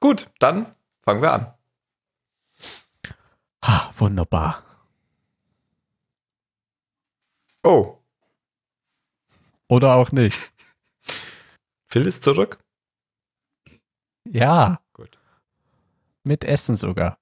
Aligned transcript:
Gut, 0.00 0.30
dann 0.38 0.74
fangen 1.02 1.22
wir 1.22 1.32
an. 1.32 1.54
Ha, 3.64 3.90
wunderbar. 3.96 4.64
Oh, 7.64 7.98
Oder 9.68 9.94
auch 9.96 10.12
nicht. 10.12 10.50
Phil 11.86 12.06
ist 12.06 12.22
zurück. 12.22 12.58
Ja. 14.24 14.80
Gut. 14.94 15.18
Mit 16.24 16.44
Essen 16.44 16.76
sogar. 16.76 17.18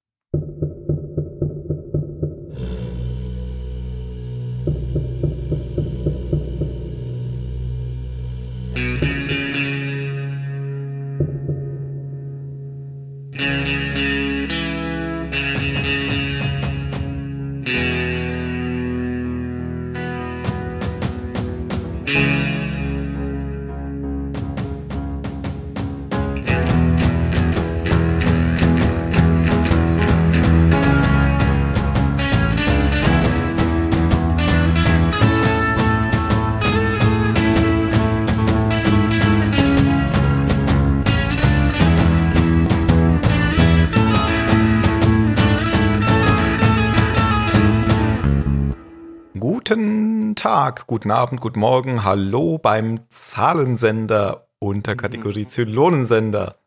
Tag, 50.77 50.85
guten 50.85 51.09
Abend, 51.09 51.41
guten 51.41 51.59
Morgen. 51.59 52.03
Hallo 52.03 52.59
beim 52.59 52.99
Zahlensender 53.09 54.47
unter 54.59 54.95
Kategorie 54.95 55.47
Zylonensender. 55.47 56.59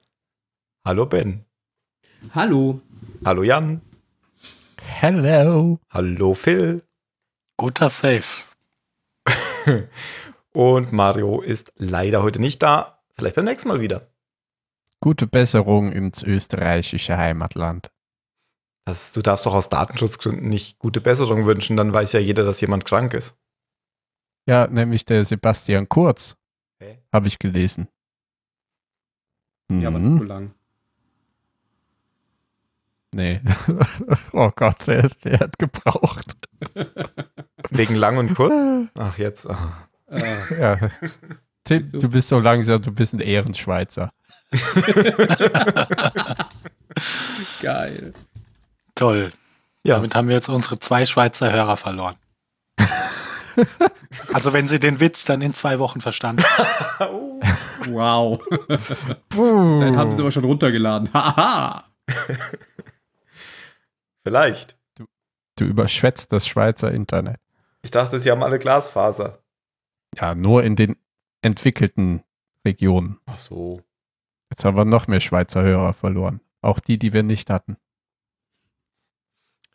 Hallo 0.85 1.07
Ben. 1.07 1.45
Hallo. 2.35 2.81
Hallo 3.25 3.45
Jan. 3.45 3.81
Hello. 4.83 5.79
Hallo 5.91 6.35
Phil. 6.35 6.83
Guter 7.57 7.89
Safe. 7.89 8.47
Und 10.53 10.93
Mario 10.93 11.41
ist 11.41 11.73
leider 11.77 12.25
heute 12.25 12.41
nicht 12.41 12.65
da. 12.65 13.05
Vielleicht 13.13 13.37
beim 13.37 13.45
nächsten 13.45 13.69
Mal 13.69 13.81
wieder. 13.81 14.09
Gute 14.99 15.29
Besserung 15.29 15.93
ins 15.93 16.25
österreichische 16.25 17.17
Heimatland. 17.17 17.93
Das, 18.87 19.13
du 19.13 19.23
darfst 19.23 19.47
doch 19.47 19.55
aus 19.55 19.69
Datenschutzgründen 19.69 20.49
nicht 20.49 20.81
gute 20.81 21.01
Besserung 21.01 21.47
wünschen, 21.47 21.77
dann 21.77 21.95
weiß 21.95 22.13
ja 22.15 22.19
jeder, 22.19 22.43
dass 22.43 22.61
jemand 22.61 22.87
krank 22.87 23.15
ist. 23.15 23.37
Ja, 24.47 24.67
nämlich 24.67 25.05
der 25.05 25.25
Sebastian 25.25 25.89
Kurz. 25.89 26.37
Hä? 26.79 26.99
Habe 27.13 27.29
ich 27.29 27.39
gelesen. 27.39 27.89
Ja, 29.71 29.89
aber 29.89 29.99
Mhm. 29.99 30.11
nicht 30.15 30.19
so 30.21 30.25
lang. 30.25 30.55
Nee. 33.13 33.41
oh 34.33 34.51
Gott, 34.55 34.87
der, 34.87 35.09
der 35.25 35.41
hat 35.41 35.59
gebraucht. 35.59 36.37
Wegen 37.71 37.97
lang 37.97 38.19
und 38.19 38.35
kurz? 38.35 38.89
Ach, 38.99 39.19
jetzt. 39.19 39.49
ah. 39.49 39.89
Äh, 40.09 40.61
Ja. 40.61 40.77
Tim, 41.65 41.91
du 41.93 42.09
bist 42.09 42.29
so 42.29 42.41
langsam, 42.41 42.81
du 42.83 42.91
bist 42.91 43.13
ein 43.13 43.21
Ehrenschweizer. 43.21 44.13
geil. 47.61 48.13
Toll. 48.95 49.33
Ja, 49.85 49.97
Damit 49.97 50.15
haben 50.15 50.29
wir 50.29 50.37
jetzt 50.37 50.49
unsere 50.49 50.79
zwei 50.79 51.05
Schweizer 51.05 51.53
Hörer 51.53 51.77
verloren. 51.77 52.17
also 54.33 54.53
wenn 54.53 54.69
sie 54.69 54.81
den 54.81 55.01
Witz 55.01 55.25
dann 55.25 55.43
in 55.43 55.55
zwei 55.55 55.79
Wochen 55.79 56.01
verstanden 56.01 56.45
haben. 56.99 57.41
Wow. 57.87 58.39
Puh. 59.31 59.81
Dann 59.81 59.97
haben 59.97 60.13
sie 60.13 60.21
aber 60.21 60.31
schon 60.31 60.45
runtergeladen. 60.45 61.11
Haha. 61.15 61.85
vielleicht. 64.23 64.77
Du 65.57 65.65
überschwätzt 65.65 66.31
das 66.31 66.47
Schweizer 66.47 66.93
Internet. 66.93 67.41
Ich 67.81 67.91
dachte, 67.91 68.21
sie 68.21 68.31
haben 68.31 68.43
alle 68.43 68.59
Glasfaser. 68.59 69.43
Ja, 70.15 70.35
nur 70.35 70.63
in 70.63 70.77
den 70.77 70.97
entwickelten 71.41 72.23
Regionen. 72.67 73.19
Ach 73.25 73.39
so. 73.39 73.83
Jetzt 74.51 74.65
haben 74.65 74.77
wir 74.77 74.85
noch 74.85 75.09
mehr 75.09 75.21
Schweizer 75.21 75.63
Hörer 75.63 75.95
verloren. 75.95 76.41
Auch 76.61 76.81
die, 76.81 76.99
die 76.99 77.15
wir 77.15 77.23
nicht 77.23 77.49
hatten. 77.49 77.79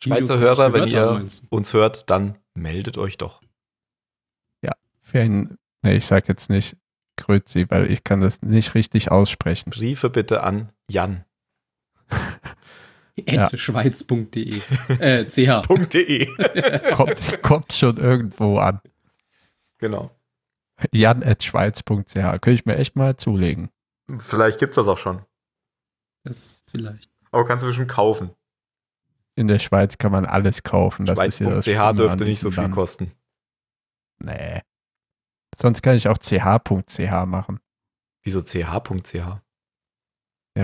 Schweizer 0.02 0.34
du 0.34 0.40
Hörer, 0.40 0.72
wenn 0.72 0.88
ihr 0.88 1.06
du? 1.06 1.46
uns 1.50 1.72
hört, 1.72 2.10
dann 2.10 2.38
meldet 2.54 2.98
euch 2.98 3.16
doch. 3.18 3.40
Für 5.06 5.20
einen, 5.20 5.56
nee, 5.82 5.94
ich 5.98 6.06
sag 6.06 6.26
jetzt 6.26 6.50
nicht 6.50 6.76
Grüezi, 7.16 7.66
weil 7.68 7.88
ich 7.92 8.02
kann 8.02 8.20
das 8.20 8.42
nicht 8.42 8.74
richtig 8.74 9.12
aussprechen. 9.12 9.70
Briefe 9.70 10.10
bitte 10.10 10.42
an 10.42 10.72
Jan. 10.90 11.24
Ja. 13.18 13.48
Schweiz.de. 13.48 14.60
Äh, 14.98 15.24
ch. 15.24 15.36
.de. 15.88 16.26
Kommt, 16.94 17.42
kommt 17.42 17.72
schon 17.72 17.96
irgendwo 17.96 18.58
an. 18.58 18.82
genau. 19.78 20.10
jan.schweiz.ch. 20.92 22.12
Könnte 22.12 22.50
ich 22.50 22.66
mir 22.66 22.76
echt 22.76 22.94
mal 22.94 23.16
zulegen. 23.16 23.70
Vielleicht 24.18 24.58
gibt's 24.58 24.76
das 24.76 24.86
auch 24.86 24.98
schon. 24.98 25.24
Das 26.24 26.62
vielleicht. 26.70 27.10
Aber 27.30 27.46
kannst 27.46 27.62
du 27.62 27.68
bestimmt 27.68 27.88
kaufen. 27.88 28.32
In 29.34 29.48
der 29.48 29.60
Schweiz 29.60 29.96
kann 29.96 30.12
man 30.12 30.26
alles 30.26 30.62
kaufen. 30.62 31.06
Das 31.06 31.18
ist 31.18 31.40
ja 31.40 31.48
das 31.48 31.64
Schweiz.ch 31.64 31.80
an 31.80 31.96
dürfte 31.96 32.24
nicht 32.24 32.40
so 32.40 32.50
viel 32.50 32.64
Land. 32.64 32.74
kosten. 32.74 33.12
Nee. 34.18 34.60
Sonst 35.56 35.82
kann 35.82 35.96
ich 35.96 36.06
auch 36.08 36.18
ch.ch 36.18 37.26
machen. 37.26 37.60
Wieso 38.22 38.42
ch.ch? 38.42 39.14
Ja, 39.14 39.40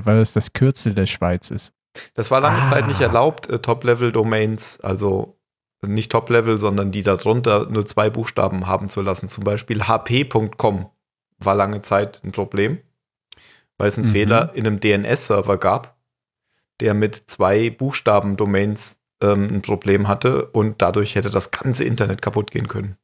weil 0.07 0.19
es 0.19 0.33
das 0.33 0.53
Kürzel 0.53 0.95
der 0.95 1.07
Schweiz 1.07 1.51
ist. 1.51 1.73
Das 2.15 2.31
war 2.31 2.41
lange 2.41 2.63
Ah. 2.63 2.67
Zeit 2.71 2.87
nicht 2.87 3.01
erlaubt, 3.01 3.49
äh, 3.49 3.59
Top-Level-Domains, 3.59 4.81
also 4.81 5.39
nicht 5.85 6.13
Top-Level, 6.13 6.59
sondern 6.59 6.91
die 6.93 7.03
darunter 7.03 7.67
nur 7.69 7.87
zwei 7.87 8.11
Buchstaben 8.11 8.67
haben 8.67 8.89
zu 8.89 9.03
lassen. 9.03 9.29
Zum 9.29 9.45
Beispiel 9.45 9.83
hp.com 9.87 10.91
war 11.39 11.55
lange 11.55 11.83
Zeit 11.83 12.23
ein 12.25 12.33
Problem, 12.33 12.79
weil 13.79 13.89
es 13.89 13.99
einen 13.99 14.09
Mhm. 14.09 14.13
Fehler 14.13 14.55
in 14.55 14.67
einem 14.67 14.81
DNS-Server 14.81 15.59
gab, 15.59 15.97
der 16.81 16.95
mit 16.95 17.15
zwei 17.31 17.71
Buchstaben-Domains 17.71 19.01
ähm, 19.23 19.49
ein 19.51 19.63
Problem 19.63 20.09
hatte 20.09 20.47
und 20.51 20.83
dadurch 20.83 21.15
hätte 21.15 21.31
das 21.31 21.51
ganze 21.51 21.85
Internet 21.85 22.23
kaputt 22.23 22.51
gehen 22.51 22.69
können. 22.69 22.97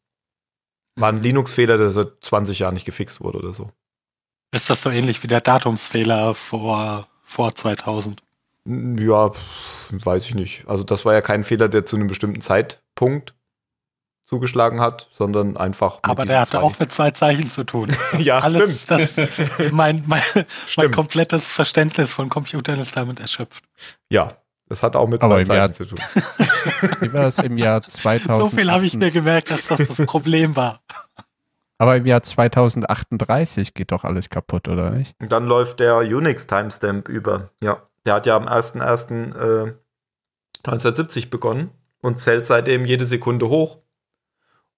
War 0.99 1.11
ein 1.11 1.23
Linux-Fehler, 1.23 1.79
der 1.79 1.91
seit 1.91 2.13
20 2.21 2.59
Jahren 2.59 2.75
nicht 2.75 2.85
gefixt 2.85 3.21
wurde 3.21 3.39
oder 3.39 3.53
so. 3.53 3.71
Ist 4.53 4.71
das 4.71 4.83
so 4.83 4.91
ähnlich 4.91 5.23
wie 5.23 5.27
der 5.27 5.41
Datumsfehler 5.41 6.35
vor, 6.35 7.09
vor 7.23 7.55
2000? 7.55 8.23
Ja, 8.65 9.33
weiß 9.91 10.27
ich 10.27 10.35
nicht. 10.35 10.65
Also 10.67 10.85
das 10.85 11.05
war 11.05 11.15
ja 11.15 11.21
kein 11.21 11.45
Fehler, 11.45 11.69
der 11.69 11.87
zu 11.87 11.97
einem 11.97 12.09
bestimmten 12.09 12.41
Zeitpunkt 12.41 13.35
zugeschlagen 14.27 14.81
hat, 14.81 15.09
sondern 15.15 15.57
einfach. 15.57 16.01
Aber 16.03 16.27
der 16.27 16.41
hatte 16.41 16.61
auch 16.61 16.79
mit 16.79 16.93
zwei 16.93 17.13
Zeichen 17.13 17.49
zu 17.49 17.65
tun. 17.65 17.89
Ja, 18.19 18.41
alles, 18.41 18.83
stimmt. 18.83 19.17
Das, 19.17 19.39
mein, 19.73 20.05
mein, 20.07 20.23
mein 20.35 20.47
Stimmt. 20.67 20.95
komplettes 20.95 21.49
Verständnis 21.49 22.13
von 22.13 22.29
Computern 22.29 22.79
ist 22.79 22.97
damit 22.97 23.21
erschöpft. 23.21 23.65
Ja, 24.11 24.37
das 24.69 24.83
hat 24.83 24.97
auch 24.97 25.09
mit 25.09 25.23
Aber 25.23 25.45
Zeiten 25.45 25.75
zu 25.75 25.87
tun. 25.87 25.99
Wie 27.01 27.13
war 27.13 27.27
es 27.27 27.39
im 27.39 27.57
Jahr 27.57 27.83
2000? 27.83 28.51
So 28.51 28.57
viel 28.57 28.71
habe 28.71 28.85
ich 28.85 28.95
mir 28.95 29.11
gemerkt, 29.11 29.51
dass 29.51 29.67
das 29.67 29.87
das 29.87 30.07
Problem 30.07 30.57
war. 30.57 30.81
Aber 31.79 31.97
im 31.97 32.07
Jahr 32.07 32.23
2038 32.23 33.73
geht 33.73 33.93
doch 33.93 34.05
alles 34.05 34.31
kaputt, 34.31 34.69
oder 34.69 34.91
nicht? 34.91 35.15
Und 35.21 35.31
dann 35.31 35.47
läuft 35.47 35.81
der 35.81 35.99
Unix-Timestamp 35.99 37.09
über. 37.09 37.51
Ja, 37.63 37.83
der 38.05 38.15
hat 38.15 38.27
ja 38.27 38.37
am 38.37 38.47
1.1. 38.47 39.69
Äh, 39.69 39.75
1970 40.65 41.31
begonnen 41.31 41.71
und 42.01 42.21
zählt 42.21 42.47
seitdem 42.47 42.85
jede 42.85 43.07
Sekunde 43.07 43.49
hoch. 43.49 43.79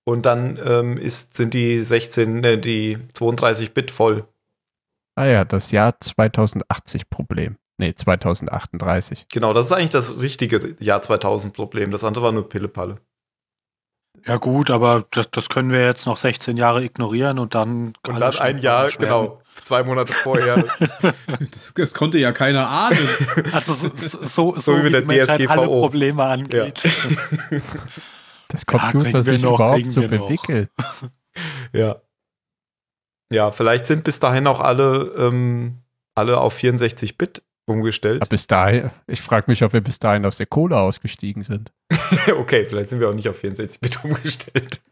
Und 0.05 0.27
dann 0.27 0.59
ähm, 0.63 0.99
ist, 0.99 1.37
sind 1.37 1.55
die 1.55 1.79
16, 1.79 2.45
äh, 2.45 2.59
die 2.59 2.99
32 3.15 3.73
Bit 3.73 3.91
voll. 3.91 4.27
Ah 5.15 5.27
ja, 5.27 5.45
das 5.45 5.71
Jahr 5.71 5.95
2080-Problem. 6.03 7.57
Nee, 7.81 7.95
2038. 7.95 9.29
Genau, 9.33 9.55
das 9.55 9.67
ist 9.67 9.73
eigentlich 9.73 9.89
das 9.89 10.21
richtige 10.21 10.77
Jahr 10.81 11.01
2000 11.01 11.55
Problem. 11.55 11.91
Das 11.91 12.05
andere 12.05 12.25
war 12.25 12.31
nur 12.33 12.47
Pillepalle. 12.47 12.99
Ja 14.27 14.37
gut, 14.37 14.71
aber 14.71 15.07
das, 15.13 15.31
das 15.31 15.49
können 15.49 15.71
wir 15.71 15.87
jetzt 15.87 16.05
noch 16.05 16.19
16 16.19 16.59
Jahre 16.59 16.85
ignorieren 16.85 17.39
und 17.39 17.55
dann 17.55 17.95
Und 18.07 18.21
dann 18.21 18.37
ein 18.37 18.59
Jahr, 18.59 18.85
beschweren. 18.85 19.05
genau, 19.07 19.43
zwei 19.63 19.83
Monate 19.83 20.13
vorher. 20.13 20.63
Das, 21.27 21.73
das 21.75 21.95
konnte 21.95 22.19
ja 22.19 22.33
keiner 22.33 22.69
ahnen. 22.69 22.99
Also 23.53 23.73
so, 23.73 23.89
so, 23.97 24.59
so, 24.59 24.79
wie 24.79 24.85
wie 24.85 24.91
der 24.91 25.01
die 25.01 25.07
Menschheit 25.07 25.49
alle 25.49 25.63
DSGVO. 25.63 25.81
Probleme 25.81 26.23
angeht. 26.25 26.83
Das 28.49 28.65
Ja, 28.71 28.79
Computer 28.79 28.99
kriegen 29.01 29.15
wir 29.15 29.23
sich 29.23 29.43
noch, 29.43 29.55
überhaupt 29.55 29.91
zu 29.93 30.01
bewickeln. 30.03 30.69
ja. 31.73 32.03
Ja, 33.33 33.53
vielleicht 33.53 33.87
sind 33.87 34.03
bis 34.05 34.19
dahin 34.21 34.47
auch 34.49 34.59
alle, 34.61 35.15
ähm, 35.17 35.79
alle 36.17 36.39
auf 36.41 36.53
64 36.55 37.17
Bit 37.17 37.43
umgestellt. 37.71 38.21
Aber 38.21 38.29
bis 38.29 38.47
dahin, 38.47 38.91
ich 39.07 39.21
frage 39.21 39.45
mich, 39.49 39.63
ob 39.63 39.73
wir 39.73 39.81
bis 39.81 39.99
dahin 39.99 40.25
aus 40.27 40.37
der 40.37 40.47
Kohle 40.47 40.79
ausgestiegen 40.79 41.43
sind. 41.43 41.73
okay, 42.37 42.65
vielleicht 42.65 42.91
sind 42.91 43.01
wir 43.01 43.09
auch 43.09 43.15
nicht 43.15 43.29
auf 43.29 43.43
64-Bit 43.43 44.05
umgestellt. 44.05 44.81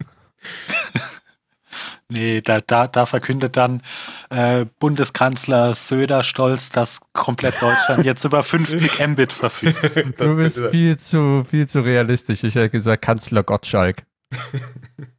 Nee, 2.10 2.40
da, 2.40 2.60
da, 2.60 2.86
da 2.88 3.04
verkündet 3.04 3.58
dann 3.58 3.82
äh, 4.30 4.64
Bundeskanzler 4.78 5.74
Söder 5.74 6.24
stolz, 6.24 6.70
dass 6.70 7.02
komplett 7.12 7.60
Deutschland 7.60 8.02
jetzt 8.06 8.24
über 8.24 8.42
50 8.42 9.06
Mbit 9.08 9.32
verfügt. 9.34 10.18
Du 10.18 10.36
bist 10.36 10.58
viel 10.70 10.96
zu, 10.96 11.44
viel 11.44 11.68
zu 11.68 11.80
realistisch. 11.80 12.44
Ich 12.44 12.54
hätte 12.54 12.70
gesagt 12.70 13.02
Kanzler 13.02 13.42
Gottschalk. 13.42 14.04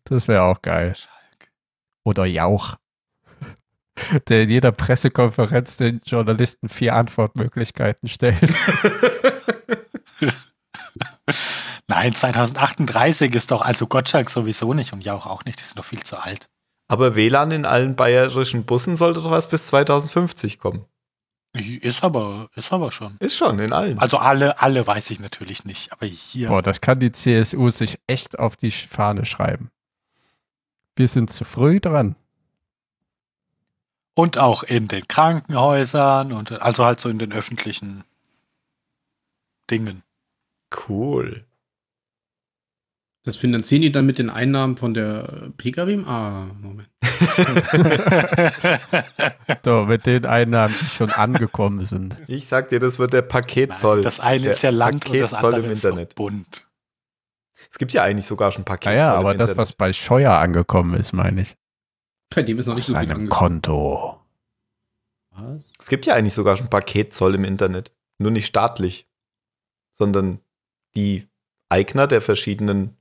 Das 0.06 0.28
wäre 0.28 0.42
auch 0.42 0.64
geil. 0.64 0.96
Oder 2.04 2.26
Jauch. 2.26 2.78
Der 4.28 4.44
in 4.44 4.50
jeder 4.50 4.72
Pressekonferenz 4.72 5.78
den 5.78 6.02
Journalisten 6.06 6.70
vier 6.70 6.96
Antwortmöglichkeiten 6.96 8.10
stellt. 8.10 8.40
Nein, 11.88 12.14
2038 12.14 13.34
ist 13.36 13.52
doch, 13.52 13.62
also 13.62 13.88
Gottschalk 13.88 14.30
sowieso 14.30 14.74
nicht 14.74 14.94
und 14.94 15.04
Jauch 15.04 15.26
auch 15.26 15.46
nicht, 15.46 15.60
die 15.60 15.64
sind 15.64 15.78
doch 15.78 15.86
viel 15.86 16.04
zu 16.04 16.18
alt. 16.22 16.50
Aber 16.88 17.16
WLAN 17.16 17.52
in 17.52 17.66
allen 17.66 17.96
bayerischen 17.96 18.66
Bussen 18.66 18.96
sollte 18.96 19.22
doch 19.22 19.32
erst 19.32 19.52
bis 19.52 19.68
2050 19.68 20.60
kommen. 20.60 20.86
Ist 21.54 22.04
aber, 22.04 22.50
ist 22.56 22.72
aber 22.72 22.92
schon. 22.92 23.18
Ist 23.20 23.36
schon, 23.36 23.58
in 23.60 23.74
allen. 23.74 23.98
Also 23.98 24.18
alle, 24.18 24.62
alle 24.62 24.86
weiß 24.86 25.10
ich 25.10 25.20
natürlich 25.20 25.66
nicht, 25.66 25.92
aber 25.92 26.06
hier. 26.06 26.48
Boah, 26.48 26.62
das 26.62 26.80
kann 26.80 27.00
die 27.00 27.12
CSU 27.12 27.72
sich 27.72 28.00
echt 28.06 28.38
auf 28.38 28.56
die 28.56 28.70
Fahne 28.72 29.26
schreiben. 29.26 29.72
Wir 30.96 31.08
sind 31.08 31.34
zu 31.34 31.46
früh 31.46 31.80
dran. 31.80 32.16
Und 34.20 34.38
auch 34.38 34.64
in 34.64 34.90
den 34.90 35.08
Krankenhäusern 35.08 36.34
und 36.34 36.62
also 36.62 36.84
halt 36.86 37.00
so 37.00 37.08
in 37.08 37.20
den 37.20 37.32
öffentlichen 37.32 38.04
Dingen. 39.72 40.04
Cool. 40.90 41.46
Das 43.24 43.38
finanzieren 43.38 43.82
die 43.82 43.92
dann 43.92 44.06
mit 44.06 44.20
den 44.20 44.30
Einnahmen 44.30 44.76
von 44.76 44.94
der 44.94 45.52
Pkw? 45.58 46.04
Ah, 46.06 46.48
Moment. 46.62 46.90
So, 49.64 49.86
mit 49.86 50.06
den 50.06 50.26
Einnahmen, 50.26 50.74
die 50.80 50.86
schon 50.86 51.12
angekommen 51.12 51.86
sind. 51.86 52.16
Ich 52.28 52.48
sag 52.48 52.70
dir, 52.70 52.80
das 52.80 53.00
wird 53.00 53.14
der 53.14 53.22
Paketzoll. 53.22 53.98
Nein, 53.98 54.04
das 54.04 54.20
eine 54.20 54.42
der 54.44 54.52
ist 54.52 54.62
ja 54.64 54.70
Land 54.70 55.06
und 55.06 55.20
das 55.20 55.32
Paketzoll 55.32 55.54
andere 55.54 55.68
im 55.68 55.74
ist 55.74 55.86
Internet. 55.86 56.16
bunt. 56.16 56.68
Es 57.72 57.78
gibt 57.78 57.94
ja 57.94 58.04
eigentlich 58.04 58.26
sogar 58.26 58.52
schon 58.52 58.64
Paketzoll 58.66 58.96
Naja, 58.96 59.14
im 59.14 59.20
aber 59.20 59.34
das, 59.34 59.52
Internet. 59.52 59.58
was 59.70 59.74
bei 59.74 59.94
Scheuer 59.94 60.34
angekommen 60.34 61.00
ist, 61.00 61.14
meine 61.14 61.42
ich. 61.42 61.56
Bei 62.34 62.44
dem 62.44 62.60
ist 62.60 62.68
noch 62.68 62.74
Auf 62.74 62.78
nicht 62.78 62.86
so 62.86 62.94
viel 62.94 63.08
seinem 63.08 63.18
angekommen. 63.22 63.62
Konto. 63.62 64.20
Was? 65.32 65.74
Es 65.80 65.90
gibt 65.90 66.06
ja 66.06 66.16
eigentlich 66.16 66.34
sogar 66.34 66.56
schon 66.56 66.70
Paketzoll 66.70 67.36
im 67.36 67.44
Internet. 67.44 67.92
Nur 68.20 68.32
nicht 68.32 68.46
staatlich, 68.46 69.08
sondern 69.94 70.40
die 70.96 71.28
Eigner 71.70 72.08
der 72.08 72.22
verschiedenen 72.22 72.98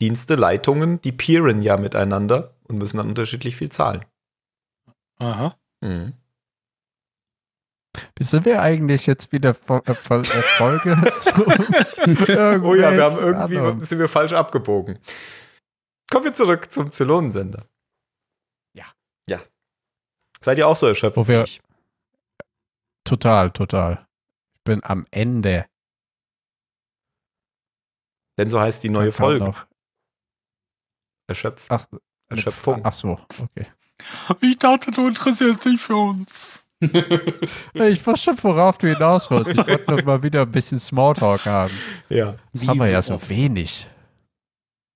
Dienste, 0.00 0.34
Leitungen, 0.34 1.00
die 1.02 1.12
peeren 1.12 1.62
ja 1.62 1.76
miteinander 1.76 2.54
und 2.64 2.78
müssen 2.78 2.96
dann 2.98 3.08
unterschiedlich 3.08 3.56
viel 3.56 3.70
zahlen. 3.70 4.04
Aha. 5.18 5.56
Mhm. 5.80 6.14
Wie 8.16 8.24
sind 8.24 8.44
wir 8.44 8.62
eigentlich 8.62 9.06
jetzt 9.06 9.32
wieder 9.32 9.54
von 9.54 9.82
äh, 9.84 9.94
zu 9.94 11.46
Oh 11.46 12.74
ja, 12.74 12.92
wir 12.92 13.04
haben 13.04 13.18
irgendwie 13.18 13.58
anderen? 13.58 13.82
sind 13.82 13.98
wir 13.98 14.08
falsch 14.08 14.32
abgebogen. 14.32 14.98
Kommen 16.10 16.24
wir 16.24 16.34
zurück 16.34 16.72
zum 16.72 16.92
Zylonensender. 16.92 17.66
Seid 20.42 20.58
ihr 20.58 20.66
auch 20.68 20.76
so 20.76 20.86
erschöpft? 20.86 21.16
Wo 21.16 21.26
wir-? 21.28 21.44
Total, 23.04 23.50
total. 23.50 24.06
Ich 24.54 24.64
bin 24.64 24.82
am 24.84 25.04
Ende. 25.10 25.66
Denn 28.38 28.50
so 28.50 28.60
heißt 28.60 28.82
die 28.82 28.88
neue 28.88 29.12
Folge. 29.12 29.44
Noch, 29.44 29.66
Erschöpft. 31.26 31.70
ach, 31.70 31.86
Erschöpfung. 32.28 32.80
ach 32.84 32.92
so, 32.92 33.18
okay. 33.42 33.66
Ich 34.40 34.58
dachte, 34.58 34.90
du 34.90 35.08
interessierst 35.08 35.64
dich 35.64 35.80
für 35.80 35.96
uns. 35.96 36.62
Ich 37.74 38.06
wusste 38.06 38.30
schon, 38.34 38.42
worauf 38.42 38.78
du 38.78 38.86
hinaus 38.88 39.30
wolltest. 39.30 39.58
Ich 39.60 39.66
wollte 39.66 39.90
noch 39.96 40.04
mal 40.04 40.22
wieder 40.22 40.42
ein 40.42 40.50
bisschen 40.50 40.78
Smalltalk 40.78 41.44
haben. 41.44 41.74
Ja. 42.08 42.36
Das 42.54 42.66
haben 42.66 42.78
wir 42.78 42.86
so 42.86 42.92
ja 42.92 43.02
so 43.02 43.14
oft. 43.16 43.28
wenig. 43.28 43.86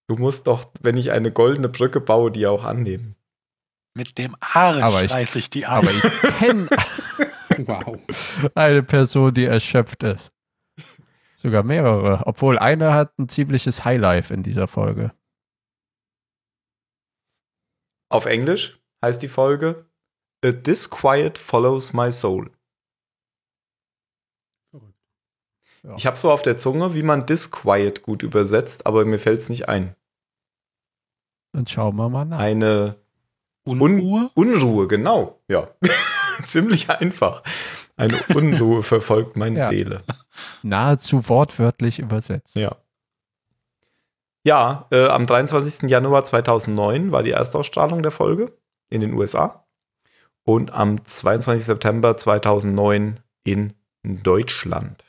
Du 0.08 0.17
musst 0.17 0.46
doch, 0.46 0.70
wenn 0.81 0.96
ich 0.96 1.11
eine 1.12 1.31
goldene 1.31 1.69
Brücke 1.69 2.00
baue, 2.00 2.31
die 2.31 2.46
auch 2.46 2.64
annehmen. 2.64 3.17
Mit 3.96 4.19
dem 4.19 4.35
Arsch 4.41 4.82
Aber 4.82 5.05
ich- 5.05 5.11
reiß 5.11 5.37
ich 5.37 5.50
die 5.50 5.67
an. 5.67 5.79
Aber 5.87 5.91
ich 5.93 6.02
kenne 6.38 6.69
Wow. 7.67 8.00
eine 8.56 8.82
Person, 8.82 9.32
die 9.32 9.44
erschöpft 9.44 10.02
ist. 10.02 10.32
Sogar 11.37 11.62
mehrere. 11.62 12.26
Obwohl 12.26 12.58
eine 12.58 12.93
hat 12.94 13.17
ein 13.19 13.29
ziemliches 13.29 13.85
Highlife 13.85 14.35
in 14.35 14.43
dieser 14.43 14.67
Folge. 14.67 15.12
Auf 18.11 18.26
Englisch 18.26 18.81
heißt 19.05 19.23
die 19.23 19.29
Folge 19.29 19.88
A 20.44 20.50
Disquiet 20.50 21.38
Follows 21.38 21.93
My 21.93 22.11
Soul. 22.11 22.50
Ja. 25.82 25.94
Ich 25.96 26.06
habe 26.06 26.17
so 26.17 26.32
auf 26.32 26.43
der 26.43 26.56
Zunge, 26.56 26.94
wie 26.94 27.02
man 27.02 27.26
Disquiet 27.26 28.02
gut 28.02 28.23
übersetzt, 28.23 28.87
aber 28.87 29.05
mir 29.05 29.19
fällt 29.19 29.41
es 29.41 29.49
nicht 29.50 29.69
ein. 29.69 29.94
Dann 31.52 31.67
schauen 31.67 31.94
wir 31.96 32.08
mal 32.08 32.25
nach. 32.25 32.38
Eine 32.38 32.96
Unruhe? 33.64 34.31
Unruhe, 34.34 34.87
genau. 34.88 35.40
Ja. 35.49 35.69
Ziemlich 36.44 36.90
einfach. 36.90 37.43
Eine 37.96 38.19
Unruhe 38.34 38.82
verfolgt 38.82 39.37
meine 39.37 39.58
Ja. 39.61 39.69
Seele. 39.70 40.02
Nahezu 40.62 41.28
wortwörtlich 41.28 41.99
übersetzt. 41.99 42.55
Ja. 42.56 42.76
Ja, 44.46 44.87
äh, 44.90 45.06
am 45.06 45.26
23. 45.26 45.88
Januar 45.88 46.25
2009 46.25 47.12
war 47.12 47.22
die 47.22 47.31
Erstausstrahlung 47.31 48.02
der 48.02 48.11
Folge 48.11 48.52
in 48.90 49.00
den 49.00 49.14
USA 49.14 49.64
und 50.44 50.70
am 50.72 51.05
22. 51.05 51.64
September 51.64 52.19
2009 52.19 53.20
in 53.44 53.72
Deutschland. 54.02 55.02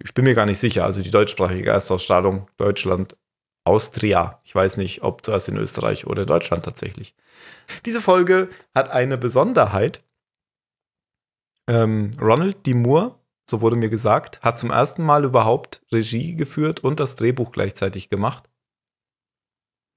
Ich 0.00 0.14
bin 0.14 0.24
mir 0.24 0.34
gar 0.34 0.46
nicht 0.46 0.58
sicher, 0.58 0.84
also 0.84 1.00
die 1.02 1.10
deutschsprachige 1.10 1.70
Erstausstrahlung 1.70 2.48
Deutschland, 2.56 3.16
Austria. 3.68 4.40
Ich 4.44 4.54
weiß 4.54 4.76
nicht, 4.78 5.02
ob 5.02 5.24
zuerst 5.24 5.48
in 5.48 5.56
Österreich 5.56 6.06
oder 6.06 6.26
Deutschland 6.26 6.64
tatsächlich. 6.64 7.14
Diese 7.86 8.00
Folge 8.00 8.48
hat 8.74 8.90
eine 8.90 9.16
Besonderheit. 9.18 10.02
Ähm, 11.68 12.10
Ronald 12.20 12.66
D. 12.66 12.74
Moore 12.74 13.18
so 13.48 13.62
wurde 13.62 13.76
mir 13.76 13.88
gesagt, 13.88 14.42
hat 14.42 14.58
zum 14.58 14.70
ersten 14.70 15.02
Mal 15.02 15.24
überhaupt 15.24 15.80
Regie 15.90 16.36
geführt 16.36 16.80
und 16.80 17.00
das 17.00 17.14
Drehbuch 17.14 17.50
gleichzeitig 17.50 18.10
gemacht. 18.10 18.44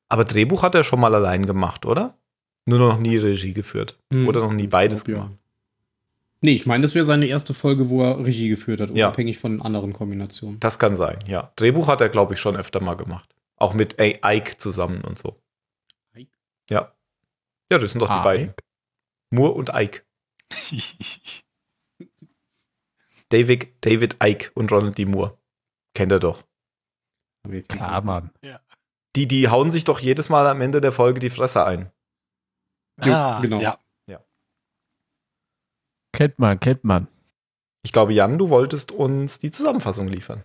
Aber 0.10 0.24
Drehbuch 0.26 0.64
hat 0.64 0.76
er 0.76 0.84
schon 0.84 1.00
mal 1.00 1.14
allein 1.14 1.46
gemacht, 1.46 1.86
oder? 1.86 2.18
Nur 2.66 2.80
noch 2.80 2.98
nie 2.98 3.18
Regie 3.18 3.54
geführt. 3.54 3.98
Hm. 4.12 4.28
Oder 4.28 4.42
noch 4.42 4.54
nie 4.54 4.68
beides 4.68 5.02
Ich 5.02 5.06
glaub, 5.06 5.24
gemacht. 5.24 5.38
Nee, 6.42 6.54
ich 6.54 6.66
meine, 6.66 6.82
das 6.82 6.96
wäre 6.96 7.06
seine 7.06 7.26
erste 7.28 7.54
Folge, 7.54 7.90
wo 7.90 8.02
er 8.04 8.26
Regie 8.26 8.50
geführt 8.50 8.82
hat, 8.82 8.90
Ja. 8.92 9.08
unabhängig 9.08 9.38
von 9.38 9.62
anderen 9.62 9.94
Kombinationen. 9.94 10.60
Das 10.60 10.80
kann 10.80 10.96
sein, 10.96 11.20
ja. 11.28 11.52
Drehbuch 11.56 11.88
hat 11.88 12.02
er, 12.02 12.10
glaube 12.10 12.34
ich, 12.34 12.40
schon 12.40 12.56
öfter 12.56 12.82
mal 12.82 12.96
gemacht. 12.96 13.30
Auch 13.62 13.74
mit 13.74 14.00
A- 14.00 14.34
Ike 14.34 14.58
zusammen 14.58 15.04
und 15.04 15.20
so. 15.20 15.40
Ike? 16.16 16.32
Ja. 16.70 16.96
Ja, 17.72 17.78
das 17.78 17.92
sind 17.92 18.00
doch 18.02 18.08
die 18.10 18.14
Ike? 18.16 18.24
beiden. 18.24 18.54
Moore 19.30 19.52
und 19.54 19.70
Ike. 19.74 20.04
David, 23.30 23.86
David 23.86 24.18
Ike 24.22 24.52
und 24.56 24.72
Ronald 24.72 24.98
D. 24.98 25.06
Moore. 25.06 25.38
Kennt 25.94 26.12
er 26.12 26.20
doch. 26.20 26.44
Klar, 27.70 28.02
Mann. 28.02 28.32
Die, 29.16 29.28
die 29.28 29.48
hauen 29.50 29.72
sich 29.72 29.84
doch 29.84 30.00
jedes 30.00 30.30
Mal 30.30 30.48
am 30.48 30.62
Ende 30.62 30.82
der 30.82 30.92
Folge 30.92 31.20
die 31.20 31.30
Fresse 31.30 31.66
ein. 31.66 31.92
Jo, 33.04 33.14
ah, 33.14 33.40
genau. 33.42 33.62
Ja. 33.62 33.78
Kennt 36.14 36.40
man, 36.40 36.60
kennt 36.60 36.84
man. 36.84 37.08
Ich 37.84 37.94
glaube, 37.94 38.14
Jan, 38.14 38.38
du 38.38 38.50
wolltest 38.50 38.92
uns 38.92 39.40
die 39.40 39.50
Zusammenfassung 39.50 40.08
liefern. 40.10 40.44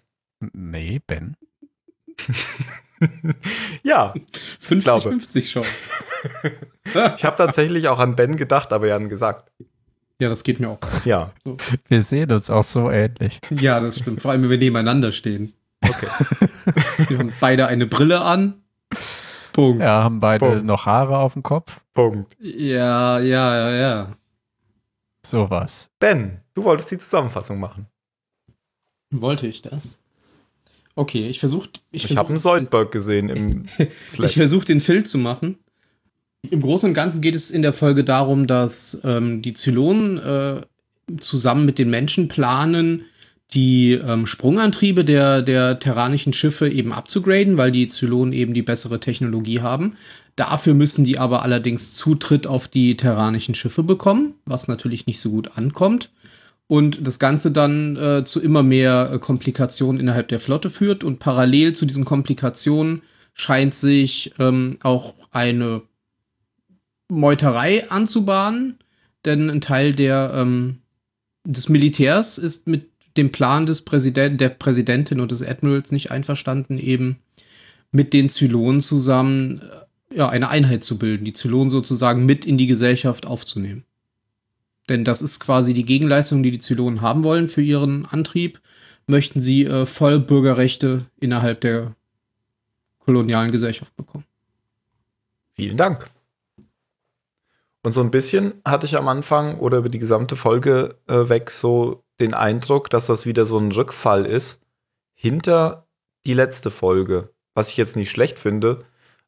Nee, 0.52 1.00
Ben. 1.06 1.36
ja, 3.82 4.14
glaube. 4.68 5.10
50-50 5.10 5.50
schon. 5.50 5.64
ich 7.16 7.24
habe 7.24 7.36
tatsächlich 7.36 7.88
auch 7.88 7.98
an 7.98 8.16
Ben 8.16 8.36
gedacht, 8.36 8.72
aber 8.72 8.86
Jan 8.86 9.08
gesagt. 9.08 9.50
ja, 10.20 10.28
das 10.28 10.42
geht 10.42 10.60
mir 10.60 10.70
auch. 10.70 10.78
Ja, 11.04 11.32
Wir 11.88 12.02
sehen 12.02 12.30
uns 12.32 12.50
auch 12.50 12.64
so 12.64 12.90
ähnlich. 12.90 13.40
Ja, 13.50 13.80
das 13.80 13.98
stimmt. 13.98 14.22
Vor 14.22 14.30
allem, 14.30 14.42
wenn 14.42 14.50
wir 14.50 14.58
nebeneinander 14.58 15.12
stehen. 15.12 15.52
okay. 15.82 16.08
Wir 17.08 17.18
haben 17.18 17.32
beide 17.40 17.66
eine 17.66 17.86
Brille 17.86 18.22
an. 18.22 18.62
Punkt. 19.52 19.80
Ja, 19.80 20.02
haben 20.04 20.18
beide 20.18 20.46
Punkt. 20.46 20.64
noch 20.64 20.86
Haare 20.86 21.18
auf 21.18 21.34
dem 21.34 21.42
Kopf. 21.42 21.80
Punkt. 21.94 22.36
Ja, 22.40 23.18
ja, 23.20 23.56
ja, 23.56 23.70
ja. 23.70 24.16
Sowas. 25.24 25.90
Ben, 25.98 26.40
du 26.54 26.64
wolltest 26.64 26.90
die 26.90 26.98
Zusammenfassung 26.98 27.58
machen. 27.58 27.86
Wollte 29.10 29.46
ich 29.46 29.62
das? 29.62 29.98
Okay, 30.96 31.28
ich 31.28 31.38
versuche. 31.38 31.68
Ich, 31.92 32.10
Ich, 32.10 32.16
habe 32.16 32.30
einen 32.30 32.38
versuch- 32.38 32.50
Soldberg 32.52 32.90
gesehen 32.90 33.28
im 33.28 33.66
Slack. 34.08 34.30
Ich 34.30 34.36
versuche 34.36 34.64
den 34.64 34.80
Phil 34.80 35.04
zu 35.04 35.18
machen. 35.18 35.58
Im 36.50 36.60
Großen 36.60 36.88
und 36.88 36.94
Ganzen 36.94 37.20
geht 37.20 37.34
es 37.34 37.50
in 37.50 37.62
der 37.62 37.72
Folge 37.72 38.02
darum, 38.02 38.46
dass 38.46 39.00
ähm, 39.04 39.42
die 39.42 39.52
Zylonen 39.52 40.18
äh, 40.18 40.60
zusammen 41.18 41.64
mit 41.66 41.78
den 41.78 41.90
Menschen 41.90 42.28
planen, 42.28 43.04
die 43.52 43.92
ähm, 43.92 44.26
Sprungantriebe 44.26 45.04
der, 45.04 45.42
der 45.42 45.78
terranischen 45.78 46.32
Schiffe 46.32 46.68
eben 46.68 46.92
abzugraden, 46.92 47.56
weil 47.56 47.70
die 47.72 47.88
Zylonen 47.88 48.32
eben 48.32 48.54
die 48.54 48.62
bessere 48.62 48.98
Technologie 48.98 49.60
haben. 49.60 49.96
Dafür 50.34 50.74
müssen 50.74 51.04
die 51.04 51.18
aber 51.18 51.42
allerdings 51.42 51.94
Zutritt 51.94 52.46
auf 52.46 52.68
die 52.68 52.96
terranischen 52.96 53.54
Schiffe 53.54 53.82
bekommen, 53.82 54.34
was 54.46 54.66
natürlich 54.68 55.06
nicht 55.06 55.20
so 55.20 55.30
gut 55.30 55.56
ankommt. 55.56 56.10
Und 56.68 57.06
das 57.06 57.18
Ganze 57.18 57.52
dann 57.52 57.96
äh, 57.96 58.24
zu 58.24 58.40
immer 58.40 58.62
mehr 58.62 59.10
äh, 59.12 59.18
Komplikationen 59.18 60.00
innerhalb 60.00 60.28
der 60.28 60.40
Flotte 60.40 60.70
führt. 60.70 61.04
Und 61.04 61.18
parallel 61.20 61.74
zu 61.74 61.86
diesen 61.86 62.04
Komplikationen 62.04 63.02
scheint 63.34 63.74
sich 63.74 64.32
ähm, 64.38 64.78
auch 64.82 65.14
eine 65.30 65.82
Meuterei 67.08 67.88
anzubahnen. 67.88 68.78
Denn 69.24 69.48
ein 69.48 69.60
Teil 69.60 69.92
der, 69.92 70.32
ähm, 70.34 70.78
des 71.44 71.68
Militärs 71.68 72.38
ist 72.38 72.66
mit 72.66 72.90
dem 73.16 73.32
Plan 73.32 73.66
des 73.66 73.82
Präsidenten, 73.82 74.38
der 74.38 74.50
Präsidentin 74.50 75.20
und 75.20 75.30
des 75.32 75.42
Admirals 75.42 75.92
nicht 75.92 76.10
einverstanden, 76.10 76.78
eben 76.78 77.18
mit 77.90 78.12
den 78.12 78.28
Zylonen 78.28 78.80
zusammen 78.80 79.60
äh, 79.60 80.16
ja, 80.16 80.28
eine 80.28 80.48
Einheit 80.48 80.84
zu 80.84 80.98
bilden, 80.98 81.24
die 81.24 81.32
Zylonen 81.32 81.70
sozusagen 81.70 82.26
mit 82.26 82.44
in 82.44 82.58
die 82.58 82.66
Gesellschaft 82.66 83.26
aufzunehmen. 83.26 83.84
Denn 84.88 85.04
das 85.04 85.22
ist 85.22 85.40
quasi 85.40 85.74
die 85.74 85.84
Gegenleistung, 85.84 86.42
die 86.42 86.50
die 86.50 86.58
Zylonen 86.58 87.00
haben 87.00 87.24
wollen 87.24 87.48
für 87.48 87.62
ihren 87.62 88.06
Antrieb. 88.06 88.60
Möchten 89.06 89.40
sie 89.40 89.64
äh, 89.64 89.86
voll 89.86 90.20
Bürgerrechte 90.20 91.06
innerhalb 91.18 91.60
der 91.60 91.94
kolonialen 93.00 93.52
Gesellschaft 93.52 93.94
bekommen. 93.96 94.24
Vielen 95.54 95.76
Dank. 95.76 96.10
Und 97.82 97.92
so 97.92 98.00
ein 98.00 98.10
bisschen 98.10 98.60
hatte 98.64 98.86
ich 98.86 98.96
am 98.96 99.06
Anfang 99.06 99.58
oder 99.58 99.78
über 99.78 99.88
die 99.88 100.00
gesamte 100.00 100.34
Folge 100.34 100.96
äh, 101.06 101.28
weg 101.28 101.50
so 101.50 102.02
den 102.18 102.34
Eindruck, 102.34 102.90
dass 102.90 103.06
das 103.06 103.26
wieder 103.26 103.46
so 103.46 103.58
ein 103.58 103.70
Rückfall 103.70 104.26
ist 104.26 104.62
hinter 105.14 105.86
die 106.26 106.34
letzte 106.34 106.70
Folge. 106.70 107.30
Was 107.54 107.70
ich 107.70 107.76
jetzt 107.76 107.96
nicht 107.96 108.10
schlecht 108.10 108.38
finde. 108.38 108.84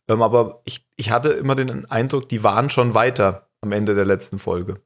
Ähm, 0.08 0.22
aber 0.22 0.60
ich, 0.64 0.84
ich 0.96 1.10
hatte 1.10 1.30
immer 1.30 1.54
den 1.54 1.86
Eindruck, 1.86 2.28
die 2.28 2.42
waren 2.42 2.68
schon 2.68 2.94
weiter 2.94 3.48
am 3.60 3.72
Ende 3.72 3.94
der 3.94 4.04
letzten 4.04 4.38
Folge. 4.38 4.80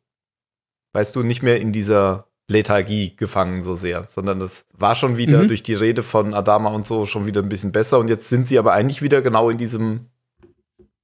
Weißt 0.92 1.16
du, 1.16 1.22
nicht 1.22 1.42
mehr 1.42 1.60
in 1.60 1.72
dieser 1.72 2.26
Lethargie 2.48 3.14
gefangen 3.16 3.62
so 3.62 3.74
sehr, 3.74 4.06
sondern 4.08 4.40
das 4.40 4.66
war 4.72 4.94
schon 4.94 5.16
wieder 5.16 5.42
Mhm. 5.44 5.48
durch 5.48 5.62
die 5.62 5.74
Rede 5.74 6.02
von 6.02 6.34
Adama 6.34 6.70
und 6.70 6.86
so 6.86 7.06
schon 7.06 7.24
wieder 7.26 7.40
ein 7.42 7.48
bisschen 7.48 7.72
besser. 7.72 7.98
Und 7.98 8.08
jetzt 8.08 8.28
sind 8.28 8.46
sie 8.48 8.58
aber 8.58 8.72
eigentlich 8.72 9.00
wieder 9.00 9.22
genau 9.22 9.48
in 9.48 9.58
diesem, 9.58 10.06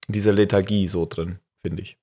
in 0.08 0.12
dieser 0.12 0.32
Lethargie 0.32 0.86
so 0.88 1.06
drin, 1.06 1.38
finde 1.62 1.82
ich. 1.82 1.96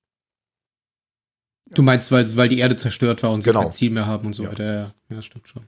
Du 1.70 1.82
meinst, 1.82 2.10
weil, 2.12 2.36
weil 2.36 2.48
die 2.48 2.58
Erde 2.58 2.76
zerstört 2.76 3.22
war 3.22 3.32
und 3.32 3.42
sie 3.42 3.50
Genau. 3.50 3.62
kein 3.62 3.72
Ziel 3.72 3.90
mehr 3.90 4.06
haben 4.06 4.26
und 4.26 4.32
so 4.34 4.44
Ja. 4.44 4.50
weiter. 4.52 4.64
Ja, 4.64 4.92
ja, 5.16 5.22
stimmt 5.22 5.48
schon. 5.48 5.64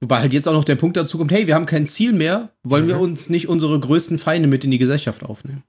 Wobei 0.00 0.20
halt 0.20 0.32
jetzt 0.32 0.48
auch 0.48 0.52
noch 0.52 0.64
der 0.64 0.76
Punkt 0.76 0.96
dazu 0.96 1.18
kommt, 1.18 1.32
hey, 1.32 1.46
wir 1.46 1.54
haben 1.54 1.66
kein 1.66 1.86
Ziel 1.86 2.12
mehr, 2.12 2.50
wollen 2.62 2.88
wir 2.88 2.96
Mhm. 2.96 3.02
uns 3.02 3.28
nicht 3.30 3.48
unsere 3.48 3.78
größten 3.78 4.18
Feinde 4.18 4.48
mit 4.48 4.64
in 4.64 4.70
die 4.70 4.78
Gesellschaft 4.78 5.22
aufnehmen? 5.24 5.62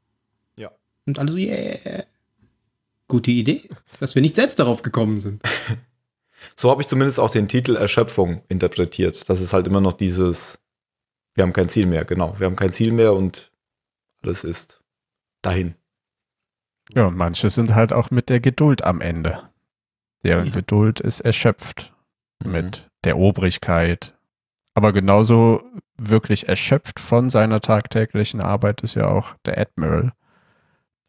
Ja. 0.55 0.71
Und 1.05 1.19
alle 1.19 1.31
so, 1.31 1.37
yeah. 1.37 2.03
Gute 3.07 3.31
Idee, 3.31 3.69
dass 3.99 4.15
wir 4.15 4.21
nicht 4.21 4.35
selbst 4.35 4.59
darauf 4.59 4.81
gekommen 4.81 5.19
sind. 5.21 5.41
So 6.55 6.69
habe 6.69 6.81
ich 6.81 6.87
zumindest 6.87 7.19
auch 7.19 7.31
den 7.31 7.47
Titel 7.47 7.75
Erschöpfung 7.75 8.43
interpretiert. 8.49 9.27
Das 9.29 9.41
ist 9.41 9.51
halt 9.51 9.65
immer 9.65 9.81
noch 9.81 9.93
dieses, 9.93 10.59
wir 11.33 11.41
haben 11.43 11.53
kein 11.53 11.69
Ziel 11.69 11.87
mehr, 11.87 12.05
genau. 12.05 12.35
Wir 12.37 12.45
haben 12.45 12.55
kein 12.55 12.71
Ziel 12.71 12.91
mehr 12.91 13.13
und 13.13 13.51
alles 14.21 14.43
ist 14.43 14.83
dahin. 15.41 15.73
Ja, 16.93 17.07
und 17.07 17.17
manche 17.17 17.49
sind 17.49 17.73
halt 17.73 17.93
auch 17.93 18.11
mit 18.11 18.29
der 18.29 18.41
Geduld 18.41 18.83
am 18.83 19.01
Ende. 19.01 19.49
Deren 20.23 20.47
Ja. 20.47 20.53
Geduld 20.53 20.99
ist 20.99 21.21
erschöpft 21.21 21.93
Mhm. 22.43 22.51
mit 22.51 22.89
der 23.05 23.17
Obrigkeit. 23.17 24.13
Aber 24.75 24.93
genauso 24.93 25.63
wirklich 25.97 26.47
erschöpft 26.47 26.99
von 26.99 27.31
seiner 27.31 27.59
tagtäglichen 27.59 28.39
Arbeit 28.41 28.81
ist 28.81 28.93
ja 28.95 29.07
auch 29.07 29.33
der 29.45 29.57
Admiral. 29.57 30.13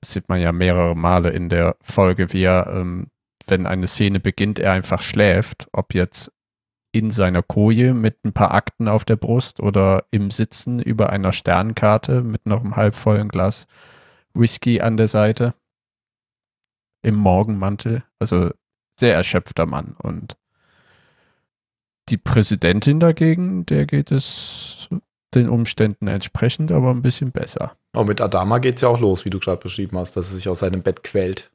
Das 0.07 0.13
sieht 0.13 0.29
man 0.29 0.41
ja 0.41 0.53
mehrere 0.53 0.95
Male 0.95 1.31
in 1.31 1.49
der 1.49 1.75
Folge, 1.83 2.33
wie 2.33 2.45
er, 2.45 2.69
ähm, 2.73 3.09
wenn 3.49 3.67
eine 3.67 3.89
Szene 3.89 4.21
beginnt, 4.21 4.61
er 4.61 4.71
einfach 4.71 5.03
schläft. 5.03 5.67
Ob 5.73 5.95
jetzt 5.95 6.31
in 6.93 7.11
seiner 7.11 7.43
Koje 7.43 7.93
mit 7.93 8.25
ein 8.25 8.33
paar 8.33 8.55
Akten 8.55 8.87
auf 8.87 9.05
der 9.05 9.17
Brust 9.17 9.59
oder 9.59 10.05
im 10.13 10.31
Sitzen 10.31 10.79
über 10.79 11.11
einer 11.11 11.33
Sternkarte 11.33 12.23
mit 12.23 12.47
noch 12.47 12.61
einem 12.61 12.77
halbvollen 12.77 13.29
Glas 13.29 13.67
Whisky 14.33 14.81
an 14.81 14.97
der 14.97 15.09
Seite. 15.09 15.55
Im 17.03 17.17
Morgenmantel. 17.17 18.05
Also 18.21 18.51
sehr 18.95 19.17
erschöpfter 19.17 19.67
Mann. 19.67 19.97
Und 19.99 20.37
die 22.11 22.19
Präsidentin 22.19 23.01
dagegen, 23.01 23.67
der 23.67 23.87
geht 23.87 24.13
es 24.13 24.89
den 25.37 25.49
Umständen 25.49 26.09
entsprechend, 26.09 26.73
aber 26.73 26.91
ein 26.91 27.03
bisschen 27.03 27.31
besser. 27.33 27.77
Oh, 27.95 28.05
mit 28.05 28.21
Adama 28.21 28.59
geht 28.59 28.77
es 28.77 28.83
ja 28.83 28.89
auch 28.89 29.01
los, 29.01 29.25
wie 29.25 29.31
du 29.31 29.39
gerade 29.39 29.59
beschrieben 29.63 29.97
hast, 29.99 30.17
dass 30.17 30.31
er 30.31 30.37
sich 30.37 30.49
aus 30.49 30.59
seinem 30.61 30.83
Bett 30.83 31.03
quält. 31.05 31.51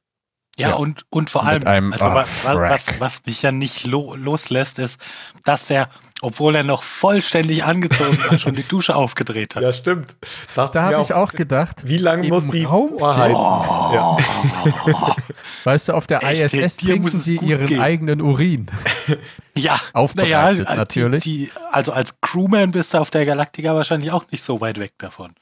Ja, 0.58 0.70
Ja. 0.70 0.76
und, 0.76 1.06
und 1.10 1.30
vor 1.30 1.46
allem, 1.46 1.66
einem- 1.66 1.94
also 1.94 2.06
wa- 2.06 2.14
wa- 2.16 2.70
was, 2.70 2.86
frack. 2.86 2.96
was 3.00 3.26
mich 3.26 3.42
ja 3.42 3.52
nicht 3.52 3.86
lo 3.86 4.16
loslässt, 4.16 4.80
ist, 4.80 5.00
dass 5.46 5.66
der, 5.68 5.90
obwohl 6.22 6.56
er 6.56 6.64
noch 6.64 6.84
vollständig 6.84 7.64
angezogen 7.64 8.18
war, 8.30 8.38
schon 8.38 8.56
die 8.56 8.64
Dusche 8.64 8.96
aufgedreht 8.96 9.56
hat. 9.56 9.64
Ja, 9.64 9.72
stimmt. 9.74 10.16
Dachte 10.56 10.78
Da 10.80 10.84
habe 10.84 11.02
ich 11.02 11.14
auch 11.14 11.34
gedacht, 11.34 11.88
wie 11.88 11.98
lange 11.98 12.28
muss 12.28 12.48
die 12.48 12.64
Raum 12.64 12.98
vorheizen? 12.98 13.36
Oh. 13.36 13.94
Ja. 13.94 15.16
weißt 15.64 15.90
du, 15.90 15.94
auf 15.94 16.08
der 16.08 16.24
Echt, 16.24 16.54
ISS 16.54 16.78
trinken 16.78 17.10
sie 17.10 17.38
ihren 17.38 17.66
gehen. 17.68 17.82
eigenen 17.82 18.22
Urin. 18.22 18.68
Ja, 19.54 19.82
Aufbereitet 19.92 20.64
naja, 20.66 20.76
natürlich. 20.78 21.26
Die, 21.26 21.48
die, 21.48 21.52
also 21.74 21.92
als 21.92 22.22
Crewman 22.22 22.72
bist 22.72 22.94
du 22.94 23.00
auf 23.00 23.10
der 23.10 23.26
Galaktika 23.26 23.76
wahrscheinlich 23.76 24.10
auch 24.12 24.24
nicht 24.32 24.42
so 24.44 24.62
weit 24.62 24.80
weg 24.80 24.94
davon. 24.98 25.34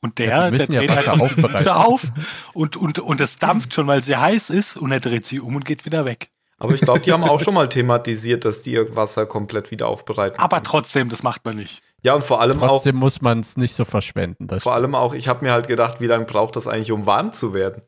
Und 0.00 0.18
der, 0.18 0.28
Ja, 0.28 0.50
der 0.50 0.60
ja 0.60 0.80
dreht 0.80 0.96
Wasser 0.96 1.12
einfach 1.12 1.34
die. 1.36 1.42
Dusche 1.42 1.76
auf 1.76 2.06
und, 2.54 2.78
und, 2.78 2.98
und 3.00 3.20
es 3.20 3.38
dampft 3.38 3.74
schon, 3.74 3.86
weil 3.86 4.02
sie 4.02 4.16
heiß 4.16 4.48
ist 4.48 4.78
und 4.78 4.92
er 4.92 5.00
dreht 5.00 5.26
sie 5.26 5.40
um 5.40 5.56
und 5.56 5.66
geht 5.66 5.84
wieder 5.84 6.06
weg. 6.06 6.30
Aber 6.62 6.74
ich 6.74 6.82
glaube, 6.82 7.00
die 7.00 7.10
haben 7.12 7.24
auch 7.24 7.40
schon 7.40 7.54
mal 7.54 7.68
thematisiert, 7.68 8.44
dass 8.44 8.62
die 8.62 8.72
ihr 8.72 8.94
Wasser 8.94 9.26
komplett 9.26 9.70
wieder 9.70 9.88
aufbereiten. 9.88 10.38
Aber 10.38 10.62
trotzdem, 10.62 11.08
das 11.08 11.22
macht 11.22 11.44
man 11.44 11.56
nicht. 11.56 11.82
ja, 12.02 12.14
und 12.14 12.22
vor 12.22 12.40
allem 12.40 12.58
Trotzdem 12.58 12.96
muss 12.96 13.20
man 13.22 13.40
es 13.40 13.56
nicht 13.56 13.74
so 13.74 13.84
verschwenden. 13.84 14.46
Das 14.46 14.58
auch, 14.58 14.62
vor 14.64 14.74
allem 14.74 14.94
auch, 14.94 15.14
ich 15.14 15.26
habe 15.26 15.44
mir 15.44 15.52
halt 15.52 15.66
gedacht, 15.68 16.00
wie 16.00 16.06
lange 16.06 16.26
braucht 16.26 16.54
das 16.56 16.68
eigentlich, 16.68 16.92
um 16.92 17.06
warm 17.06 17.32
zu 17.32 17.54
werden? 17.54 17.82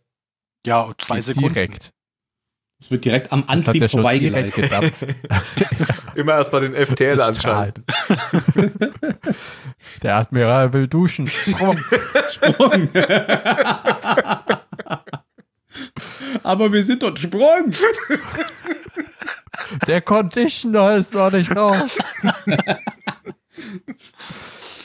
Ja, 0.66 0.80
und 0.82 1.00
zwei 1.00 1.20
Sekunden. 1.20 1.52
direkt. 1.52 1.92
Es 2.80 2.90
wird 2.90 3.04
direkt 3.04 3.30
am 3.30 3.42
Das 3.42 3.48
hat 3.50 3.58
Antrieb 3.68 3.82
ja 3.82 3.88
schon 3.88 4.02
direkt 4.02 4.54
vorbeigeleitet. 4.54 5.00
gedampft. 5.00 5.06
Immer 6.16 6.32
erst 6.32 6.52
mal 6.52 6.60
den 6.68 6.74
FTL 6.74 7.20
anschalten. 7.20 7.84
Der 10.02 10.16
Admiral 10.16 10.72
will 10.72 10.88
duschen. 10.88 11.26
Sprung. 11.28 11.78
Sprung. 12.30 12.88
Aber 16.42 16.72
wir 16.72 16.84
sind 16.84 17.02
dort 17.02 17.18
Sprung. 17.18 17.72
Der 19.86 20.00
Conditioner 20.00 20.96
ist 20.96 21.14
noch 21.14 21.30
nicht 21.30 21.54
raus. 21.54 21.90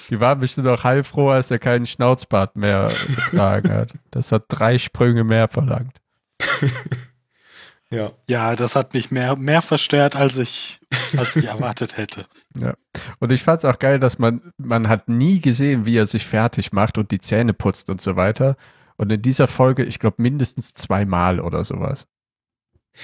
Die 0.09 0.19
waren 0.19 0.39
bestimmt 0.39 0.67
auch 0.67 0.83
heilfroh, 0.83 1.29
als 1.29 1.51
er 1.51 1.59
keinen 1.59 1.85
Schnauzbart 1.85 2.55
mehr 2.55 2.91
getragen 3.15 3.71
hat. 3.71 3.93
Das 4.11 4.31
hat 4.31 4.45
drei 4.47 4.77
Sprünge 4.77 5.23
mehr 5.23 5.47
verlangt. 5.47 5.95
Ja. 7.89 8.11
Ja, 8.27 8.55
das 8.55 8.75
hat 8.75 8.93
mich 8.93 9.11
mehr, 9.11 9.35
mehr 9.37 9.61
verstört, 9.61 10.15
als 10.15 10.37
ich, 10.37 10.81
als 11.17 11.35
ich 11.35 11.45
erwartet 11.45 11.97
hätte. 11.97 12.25
Und 13.19 13.31
ich 13.31 13.43
fand 13.43 13.59
es 13.59 13.65
auch 13.65 13.79
geil, 13.79 13.99
dass 13.99 14.19
man, 14.19 14.53
man 14.57 14.89
hat 14.89 15.07
nie 15.07 15.39
gesehen, 15.39 15.85
wie 15.85 15.95
er 15.97 16.05
sich 16.05 16.25
fertig 16.25 16.73
macht 16.73 16.97
und 16.97 17.11
die 17.11 17.19
Zähne 17.19 17.53
putzt 17.53 17.89
und 17.89 18.01
so 18.01 18.15
weiter. 18.15 18.57
Und 18.97 19.11
in 19.11 19.21
dieser 19.21 19.47
Folge, 19.47 19.83
ich 19.83 19.99
glaube, 19.99 20.21
mindestens 20.21 20.73
zweimal 20.73 21.39
oder 21.39 21.63
sowas. 21.63 22.07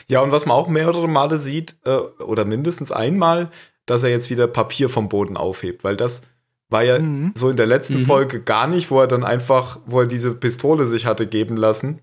Ja, 0.07 0.21
und 0.21 0.31
was 0.31 0.45
man 0.45 0.57
auch 0.57 0.67
mehrere 0.67 1.07
Male 1.07 1.37
sieht, 1.37 1.77
äh, 1.85 1.95
oder 1.97 2.45
mindestens 2.45 2.91
einmal, 2.91 3.51
dass 3.85 4.03
er 4.03 4.09
jetzt 4.09 4.29
wieder 4.29 4.47
Papier 4.47 4.89
vom 4.89 5.07
Boden 5.09 5.37
aufhebt, 5.37 5.83
weil 5.83 5.95
das 5.97 6.23
war 6.69 6.83
ja 6.83 6.97
Mhm. 6.97 7.33
so 7.35 7.49
in 7.49 7.57
der 7.57 7.67
letzten 7.67 7.99
Mhm. 7.99 8.05
Folge 8.05 8.41
gar 8.41 8.65
nicht, 8.67 8.89
wo 8.89 8.99
er 8.99 9.07
dann 9.07 9.23
einfach, 9.23 9.79
wo 9.85 9.99
er 10.01 10.07
diese 10.07 10.33
Pistole 10.33 10.87
sich 10.87 11.05
hatte 11.05 11.27
geben 11.27 11.57
lassen. 11.57 11.99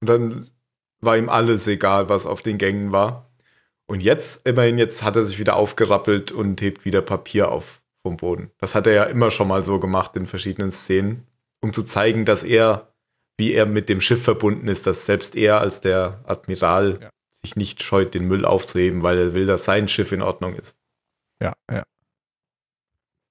Und 0.00 0.08
dann 0.08 0.50
war 1.00 1.16
ihm 1.16 1.28
alles 1.28 1.66
egal, 1.68 2.08
was 2.08 2.26
auf 2.26 2.42
den 2.42 2.58
Gängen 2.58 2.90
war. 2.90 3.30
Und 3.86 4.02
jetzt, 4.02 4.48
immerhin, 4.48 4.78
jetzt 4.78 5.04
hat 5.04 5.14
er 5.14 5.24
sich 5.24 5.38
wieder 5.38 5.54
aufgerappelt 5.56 6.32
und 6.32 6.60
hebt 6.62 6.84
wieder 6.84 7.02
Papier 7.02 7.52
auf 7.52 7.82
vom 8.02 8.16
Boden. 8.16 8.50
Das 8.58 8.74
hat 8.74 8.86
er 8.86 8.92
ja 8.94 9.04
immer 9.04 9.30
schon 9.30 9.46
mal 9.48 9.62
so 9.62 9.78
gemacht 9.78 10.16
in 10.16 10.26
verschiedenen 10.26 10.72
Szenen, 10.72 11.26
um 11.60 11.72
zu 11.72 11.84
zeigen, 11.84 12.24
dass 12.24 12.42
er, 12.42 12.88
wie 13.36 13.52
er 13.52 13.66
mit 13.66 13.88
dem 13.88 14.00
Schiff 14.00 14.22
verbunden 14.22 14.68
ist, 14.68 14.86
dass 14.86 15.06
selbst 15.06 15.34
er 15.36 15.60
als 15.60 15.80
der 15.80 16.20
Admiral 16.26 16.98
Ja. 17.02 17.10
sich 17.42 17.56
nicht 17.56 17.82
scheut, 17.82 18.14
den 18.14 18.26
Müll 18.28 18.44
aufzuheben, 18.44 19.02
weil 19.02 19.18
er 19.18 19.34
will, 19.34 19.46
dass 19.46 19.64
sein 19.64 19.88
Schiff 19.88 20.12
in 20.12 20.22
Ordnung 20.22 20.54
ist. 20.54 20.76
Ja, 21.40 21.54
ja. 21.70 21.84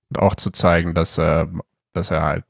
Und 0.09 0.19
auch 0.19 0.35
zu 0.35 0.51
zeigen, 0.51 0.93
dass 0.93 1.17
er, 1.17 1.51
dass 1.93 2.11
er 2.11 2.21
halt 2.21 2.45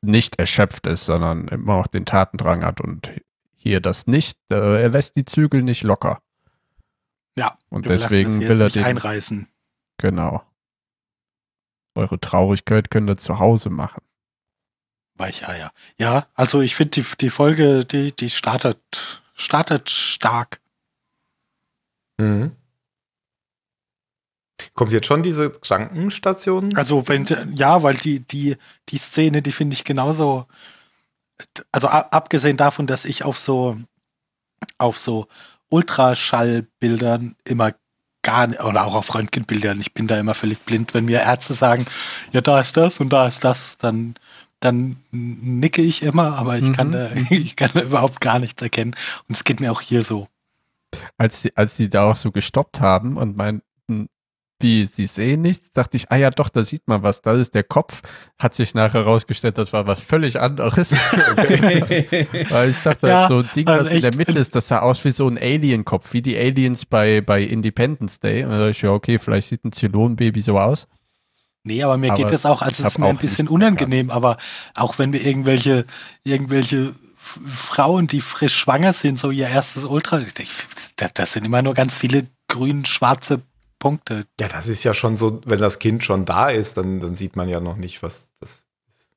nicht 0.00 0.38
erschöpft 0.38 0.86
ist, 0.86 1.04
sondern 1.04 1.48
immer 1.48 1.74
auch 1.74 1.86
den 1.86 2.06
Tatendrang 2.06 2.64
hat 2.64 2.80
und 2.80 3.12
hier 3.56 3.80
das 3.80 4.06
nicht, 4.06 4.38
äh, 4.50 4.80
er 4.82 4.88
lässt 4.88 5.16
die 5.16 5.26
Zügel 5.26 5.62
nicht 5.62 5.82
locker. 5.82 6.22
Ja, 7.36 7.58
Und 7.68 7.86
deswegen 7.86 8.40
will 8.40 8.58
er 8.60 8.64
nicht 8.64 8.76
den, 8.76 8.84
einreißen. 8.84 9.46
genau. 9.98 10.42
Eure 11.94 12.18
Traurigkeit 12.18 12.90
könnt 12.90 13.10
ihr 13.10 13.16
zu 13.18 13.38
Hause 13.38 13.68
machen. 13.68 14.02
Weicheier. 15.20 15.70
Ja, 15.98 16.26
also 16.34 16.60
ich 16.60 16.74
finde 16.74 17.02
die, 17.02 17.04
die 17.20 17.30
Folge, 17.30 17.84
die, 17.84 18.10
die 18.10 18.30
startet, 18.30 19.22
startet 19.34 19.90
stark. 19.90 20.60
Mhm. 22.18 22.56
Kommt 24.74 24.92
jetzt 24.92 25.06
schon 25.06 25.22
diese 25.22 25.50
Krankenstation? 25.50 26.76
Also 26.76 27.06
wenn, 27.08 27.26
ja, 27.54 27.82
weil 27.82 27.94
die, 27.94 28.20
die, 28.20 28.56
die 28.88 28.98
Szene, 28.98 29.42
die 29.42 29.52
finde 29.52 29.74
ich 29.74 29.84
genauso, 29.84 30.46
also 31.72 31.88
abgesehen 31.88 32.56
davon, 32.56 32.86
dass 32.86 33.04
ich 33.04 33.24
auf 33.24 33.38
so, 33.38 33.78
auf 34.78 34.98
so 34.98 35.28
Ultraschallbildern 35.70 37.36
immer 37.44 37.74
gar 38.22 38.46
nicht, 38.48 38.62
oder 38.62 38.84
auch 38.84 38.94
auf 38.94 39.14
Röntgenbildern, 39.14 39.80
ich 39.80 39.94
bin 39.94 40.06
da 40.06 40.18
immer 40.18 40.34
völlig 40.34 40.60
blind, 40.60 40.92
wenn 40.92 41.06
mir 41.06 41.20
Ärzte 41.20 41.54
sagen, 41.54 41.86
ja, 42.32 42.40
da 42.40 42.60
ist 42.60 42.76
das 42.76 43.00
und 43.00 43.10
da 43.10 43.26
ist 43.26 43.44
das, 43.44 43.78
dann, 43.78 44.14
dann 44.60 44.96
nicke 45.10 45.82
ich 45.82 46.02
immer, 46.02 46.36
aber 46.38 46.58
ich 46.58 46.72
kann 46.72 46.88
Mhm. 46.88 46.92
da, 46.92 47.08
ich 47.30 47.56
kann 47.56 47.70
da 47.74 47.80
überhaupt 47.82 48.20
gar 48.20 48.38
nichts 48.38 48.60
erkennen. 48.62 48.94
Und 49.28 49.34
es 49.36 49.44
geht 49.44 49.60
mir 49.60 49.72
auch 49.72 49.80
hier 49.80 50.04
so. 50.04 50.28
Als 51.16 51.42
sie, 51.42 51.56
als 51.56 51.76
sie 51.76 51.88
da 51.88 52.10
auch 52.10 52.16
so 52.16 52.30
gestoppt 52.30 52.80
haben 52.80 53.16
und 53.16 53.36
meinten, 53.36 53.62
wie, 54.62 54.84
sie 54.84 55.06
sehen 55.06 55.40
nichts, 55.40 55.70
dachte 55.70 55.96
ich, 55.96 56.10
ah 56.10 56.16
ja 56.16 56.28
doch, 56.28 56.50
da 56.50 56.62
sieht 56.64 56.82
man 56.86 57.02
was, 57.02 57.22
da 57.22 57.32
ist 57.32 57.54
der 57.54 57.62
Kopf. 57.64 58.02
Hat 58.38 58.54
sich 58.54 58.74
nachher 58.74 59.00
herausgestellt, 59.04 59.56
das 59.56 59.72
war 59.72 59.86
was 59.86 60.00
völlig 60.00 60.38
anderes. 60.38 60.92
Weil 62.50 62.70
ich 62.70 62.76
dachte, 62.82 63.08
Ja, 63.08 63.28
so 63.28 63.38
ein 63.38 63.48
Ding, 63.56 63.66
also 63.66 63.86
was 63.86 63.92
in 63.92 64.02
der. 64.02 64.14
Mitte 64.14 64.38
ist, 64.38 64.54
das 64.54 64.68
sah 64.68 64.80
aus 64.80 65.02
wie 65.06 65.12
so 65.12 65.26
ein 65.28 65.38
Alien-Kopf, 65.38 66.12
wie 66.12 66.20
die 66.22 66.36
Aliens 66.36 66.84
bei, 66.84 67.22
bei 67.22 67.42
Independence 67.42 68.20
Day. 68.20 68.44
Und 68.44 68.50
da 68.50 68.58
dachte 68.58 68.70
ich, 68.72 68.82
ja, 68.82 68.90
okay, 68.90 69.18
vielleicht 69.18 69.48
sieht 69.48 69.64
ein 69.64 69.72
Zylonenbaby 69.72 70.42
so 70.42 70.58
aus. 70.58 70.86
Nee, 71.62 71.82
aber 71.82 71.98
mir 71.98 72.12
Aber 72.12 72.22
geht 72.22 72.32
es 72.32 72.46
auch, 72.46 72.62
also 72.62 72.82
es 72.82 72.92
ist 72.94 72.98
mir 72.98 73.08
ein 73.08 73.18
bisschen 73.18 73.46
unangenehm, 73.48 74.10
aber 74.10 74.38
auch 74.74 74.98
wenn 74.98 75.12
wir 75.12 75.24
irgendwelche, 75.24 75.84
irgendwelche 76.24 76.94
Frauen, 77.18 78.06
die 78.06 78.22
frisch 78.22 78.56
schwanger 78.56 78.92
sind, 78.94 79.18
so 79.18 79.30
ihr 79.30 79.48
erstes 79.48 79.84
Ultra, 79.84 80.20
das, 80.96 81.12
das 81.12 81.32
sind 81.34 81.44
immer 81.44 81.60
nur 81.60 81.74
ganz 81.74 81.94
viele 81.94 82.26
grün-schwarze 82.48 83.42
Punkte. 83.78 84.24
Ja, 84.40 84.48
das 84.48 84.68
ist 84.68 84.84
ja 84.84 84.94
schon 84.94 85.16
so, 85.18 85.42
wenn 85.44 85.58
das 85.60 85.78
Kind 85.78 86.02
schon 86.02 86.24
da 86.24 86.48
ist, 86.48 86.76
dann, 86.78 87.00
dann 87.00 87.14
sieht 87.14 87.36
man 87.36 87.48
ja 87.48 87.60
noch 87.60 87.76
nicht, 87.76 88.02
was 88.02 88.30
das 88.40 88.64
ist. 88.90 89.10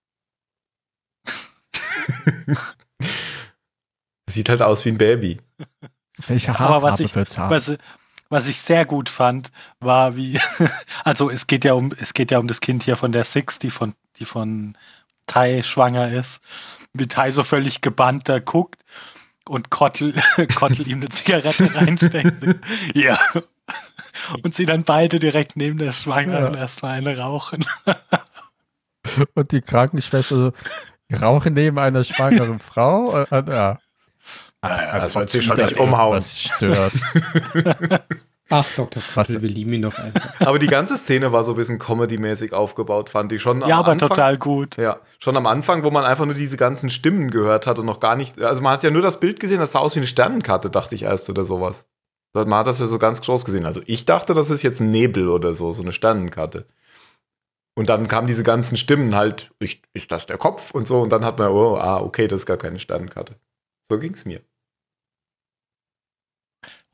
Sieht 4.29 4.49
halt 4.49 4.61
aus 4.61 4.83
wie 4.85 4.89
ein 4.89 4.97
Baby. 4.97 5.39
Welche 6.27 6.49
Aber 6.51 6.59
Haarfarbe 6.59 6.83
was 6.93 6.99
ich- 6.99 7.15
wird's 7.15 7.37
haben? 7.37 7.51
Was, 7.51 7.71
was 8.33 8.47
ich 8.47 8.59
sehr 8.59 8.83
gut 8.85 9.09
fand, 9.09 9.51
war 9.79 10.15
wie, 10.17 10.39
also 11.03 11.29
es 11.29 11.45
geht 11.45 11.63
ja 11.63 11.73
um, 11.73 11.91
es 11.99 12.13
geht 12.15 12.31
ja 12.31 12.39
um 12.39 12.47
das 12.47 12.61
Kind 12.61 12.83
hier 12.83 12.95
von 12.97 13.11
der 13.11 13.23
Six, 13.25 13.59
die 13.59 13.69
von, 13.69 13.93
die 14.17 14.25
von 14.25 14.75
Tai 15.27 15.61
schwanger 15.61 16.11
ist, 16.11 16.41
wie 16.93 17.07
Tai 17.07 17.29
so 17.31 17.43
völlig 17.43 17.81
gebannt 17.81 18.27
da 18.27 18.39
guckt 18.39 18.83
und 19.47 19.69
Kottel, 19.69 20.13
Kottel 20.55 20.87
ihm 20.87 21.01
eine 21.01 21.09
Zigarette 21.09 21.73
reinsteckt. 21.75 22.33
ja. 22.95 23.19
Und 24.43 24.55
sie 24.55 24.65
dann 24.65 24.83
beide 24.83 25.19
direkt 25.19 25.55
neben 25.55 25.77
der 25.77 25.91
Schwangeren 25.91 26.53
Ja. 26.55 26.59
erstmal 26.59 26.97
eine 26.97 27.17
rauchen. 27.17 27.63
Und 29.35 29.51
die 29.51 29.61
Krankenschwester 29.61 30.35
so, 30.35 30.51
rauchen 31.15 31.53
neben 31.53 31.77
einer 31.77 32.03
schwangeren 32.03 32.57
Frau? 32.59 33.23
Äh, 33.23 33.75
äh, 34.63 34.67
ja. 34.67 34.99
das 34.99 35.31
sie 35.31 35.41
schon 35.41 35.57
Das 35.57 35.71
nicht 35.71 35.79
umhauen. 35.79 36.17
Was 36.17 36.39
stört. 36.39 36.93
Ach, 38.49 38.67
Dr. 38.75 39.01
Kottel, 39.01 39.41
wir 39.41 39.49
lieben 39.49 39.73
ihn 39.73 39.81
doch 39.81 39.97
einfach. 39.97 40.39
Aber 40.39 40.59
die 40.59 40.67
ganze 40.67 40.97
Szene 40.97 41.31
war 41.31 41.43
so 41.43 41.53
ein 41.53 41.55
bisschen 41.55 41.79
comedy-mäßig 41.79 42.53
aufgebaut, 42.53 43.09
fand 43.09 43.31
ich 43.31 43.41
schon. 43.41 43.61
ja, 43.61 43.65
am 43.65 43.71
aber 43.71 43.91
Anfang, 43.93 44.09
total 44.09 44.37
gut. 44.37 44.77
Ja, 44.77 44.99
schon 45.19 45.35
am 45.37 45.47
Anfang, 45.47 45.83
wo 45.83 45.89
man 45.89 46.05
einfach 46.05 46.25
nur 46.25 46.35
diese 46.35 46.57
ganzen 46.57 46.89
Stimmen 46.89 47.31
gehört 47.31 47.65
hat 47.65 47.79
und 47.79 47.85
noch 47.85 47.99
gar 47.99 48.15
nicht. 48.15 48.39
Also 48.41 48.61
man 48.61 48.73
hat 48.73 48.83
ja 48.83 48.91
nur 48.91 49.01
das 49.01 49.19
Bild 49.19 49.39
gesehen, 49.39 49.59
das 49.59 49.71
sah 49.71 49.79
aus 49.79 49.95
wie 49.95 49.99
eine 49.99 50.07
Sternenkarte, 50.07 50.69
dachte 50.69 50.93
ich 50.93 51.03
erst 51.03 51.29
oder 51.29 51.45
sowas. 51.45 51.87
Man 52.33 52.53
hat 52.53 52.67
das 52.67 52.79
ja 52.79 52.85
so 52.85 52.99
ganz 52.99 53.21
groß 53.21 53.45
gesehen. 53.45 53.65
Also 53.65 53.81
ich 53.85 54.05
dachte, 54.05 54.33
das 54.33 54.49
ist 54.49 54.63
jetzt 54.63 54.81
ein 54.81 54.89
Nebel 54.89 55.29
oder 55.29 55.55
so, 55.55 55.71
so 55.71 55.81
eine 55.81 55.91
Sternenkarte. 55.91 56.67
Und 57.75 57.89
dann 57.89 58.07
kamen 58.07 58.27
diese 58.27 58.43
ganzen 58.43 58.77
Stimmen 58.77 59.15
halt, 59.15 59.51
ich, 59.59 59.81
ist 59.93 60.11
das 60.11 60.27
der 60.27 60.37
Kopf 60.37 60.71
und 60.71 60.87
so. 60.87 61.01
Und 61.01 61.09
dann 61.09 61.25
hat 61.25 61.39
man, 61.39 61.51
oh, 61.51 61.75
ah, 61.75 62.01
okay, 62.01 62.27
das 62.27 62.41
ist 62.41 62.45
gar 62.45 62.57
keine 62.57 62.79
Sternenkarte. 62.79 63.35
So 63.89 63.99
ging's 63.99 64.25
mir. 64.25 64.41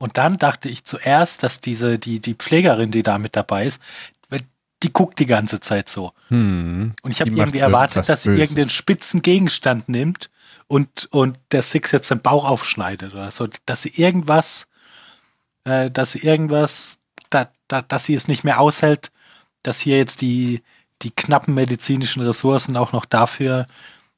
Und 0.00 0.16
dann 0.16 0.38
dachte 0.38 0.68
ich 0.68 0.84
zuerst, 0.84 1.42
dass 1.42 1.60
diese, 1.60 1.98
die, 1.98 2.20
die 2.20 2.34
Pflegerin, 2.34 2.90
die 2.90 3.02
da 3.02 3.18
mit 3.18 3.36
dabei 3.36 3.66
ist, 3.66 3.80
die 4.82 4.92
guckt 4.92 5.18
die 5.18 5.26
ganze 5.26 5.60
Zeit 5.60 5.88
so. 5.88 6.12
Hm. 6.28 6.94
Und 7.02 7.10
ich 7.10 7.20
habe 7.20 7.30
irgendwie 7.30 7.58
erwartet, 7.58 8.08
dass 8.08 8.22
sie 8.22 8.30
Böses. 8.30 8.40
irgendeinen 8.40 8.70
spitzen 8.70 9.22
Gegenstand 9.22 9.88
nimmt 9.88 10.30
und, 10.68 11.08
und 11.10 11.38
der 11.52 11.62
Six 11.62 11.92
jetzt 11.92 12.10
den 12.10 12.20
Bauch 12.20 12.44
aufschneidet 12.44 13.12
oder 13.12 13.30
so. 13.30 13.48
Dass 13.66 13.82
sie 13.82 13.90
irgendwas, 13.90 14.68
äh, 15.64 15.90
dass 15.90 16.12
sie 16.12 16.20
irgendwas, 16.20 16.98
da, 17.28 17.48
da, 17.68 17.82
dass 17.82 18.04
sie 18.04 18.14
es 18.14 18.28
nicht 18.28 18.44
mehr 18.44 18.58
aushält, 18.58 19.10
dass 19.62 19.80
hier 19.80 19.98
jetzt 19.98 20.22
die, 20.22 20.62
die 21.02 21.10
knappen 21.10 21.54
medizinischen 21.54 22.22
Ressourcen 22.22 22.76
auch 22.78 22.92
noch 22.92 23.04
dafür, 23.04 23.66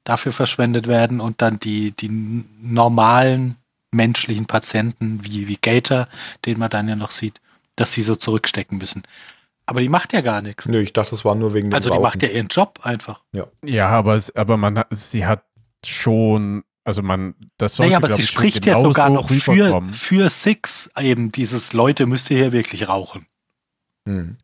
dafür 0.04 0.32
verschwendet 0.32 0.86
werden 0.86 1.20
und 1.20 1.42
dann 1.42 1.58
die, 1.58 1.90
die 1.90 2.44
normalen 2.60 3.56
menschlichen 3.92 4.46
Patienten 4.46 5.20
wie, 5.22 5.48
wie 5.48 5.58
Gator, 5.60 6.08
den 6.46 6.58
man 6.58 6.70
dann 6.70 6.88
ja 6.88 6.96
noch 6.96 7.10
sieht, 7.10 7.40
dass 7.76 7.92
die 7.92 8.02
so 8.02 8.16
zurückstecken 8.16 8.78
müssen. 8.78 9.02
Aber 9.66 9.80
die 9.80 9.88
macht 9.88 10.12
ja 10.12 10.20
gar 10.22 10.42
nichts. 10.42 10.66
Nö, 10.66 10.80
ich 10.80 10.92
dachte, 10.92 11.10
das 11.12 11.24
war 11.24 11.34
nur 11.34 11.54
wegen 11.54 11.70
dem 11.70 11.74
Also 11.74 11.88
die 11.88 11.94
Rauchen. 11.94 12.02
macht 12.02 12.22
ja 12.22 12.28
ihren 12.28 12.48
Job 12.48 12.80
einfach. 12.82 13.22
Ja, 13.64 13.88
aber, 13.88 14.16
es- 14.16 14.34
aber 14.34 14.56
man 14.56 14.78
hat, 14.78 14.88
sie 14.90 15.24
hat 15.24 15.44
schon, 15.86 16.64
also 16.84 17.02
man, 17.02 17.34
das 17.58 17.76
sollte, 17.76 17.90
Naja, 17.92 17.98
aber 17.98 18.12
sie 18.14 18.22
spricht 18.26 18.66
ja 18.66 18.80
sogar 18.80 19.08
noch 19.10 19.28
für, 19.30 19.82
für 19.92 20.30
Six 20.30 20.90
eben 20.98 21.30
dieses 21.30 21.72
Leute 21.72 22.06
müsst 22.06 22.30
ihr 22.30 22.38
hier 22.38 22.52
wirklich 22.52 22.88
rauchen. 22.88 23.26
Hm. 24.08 24.36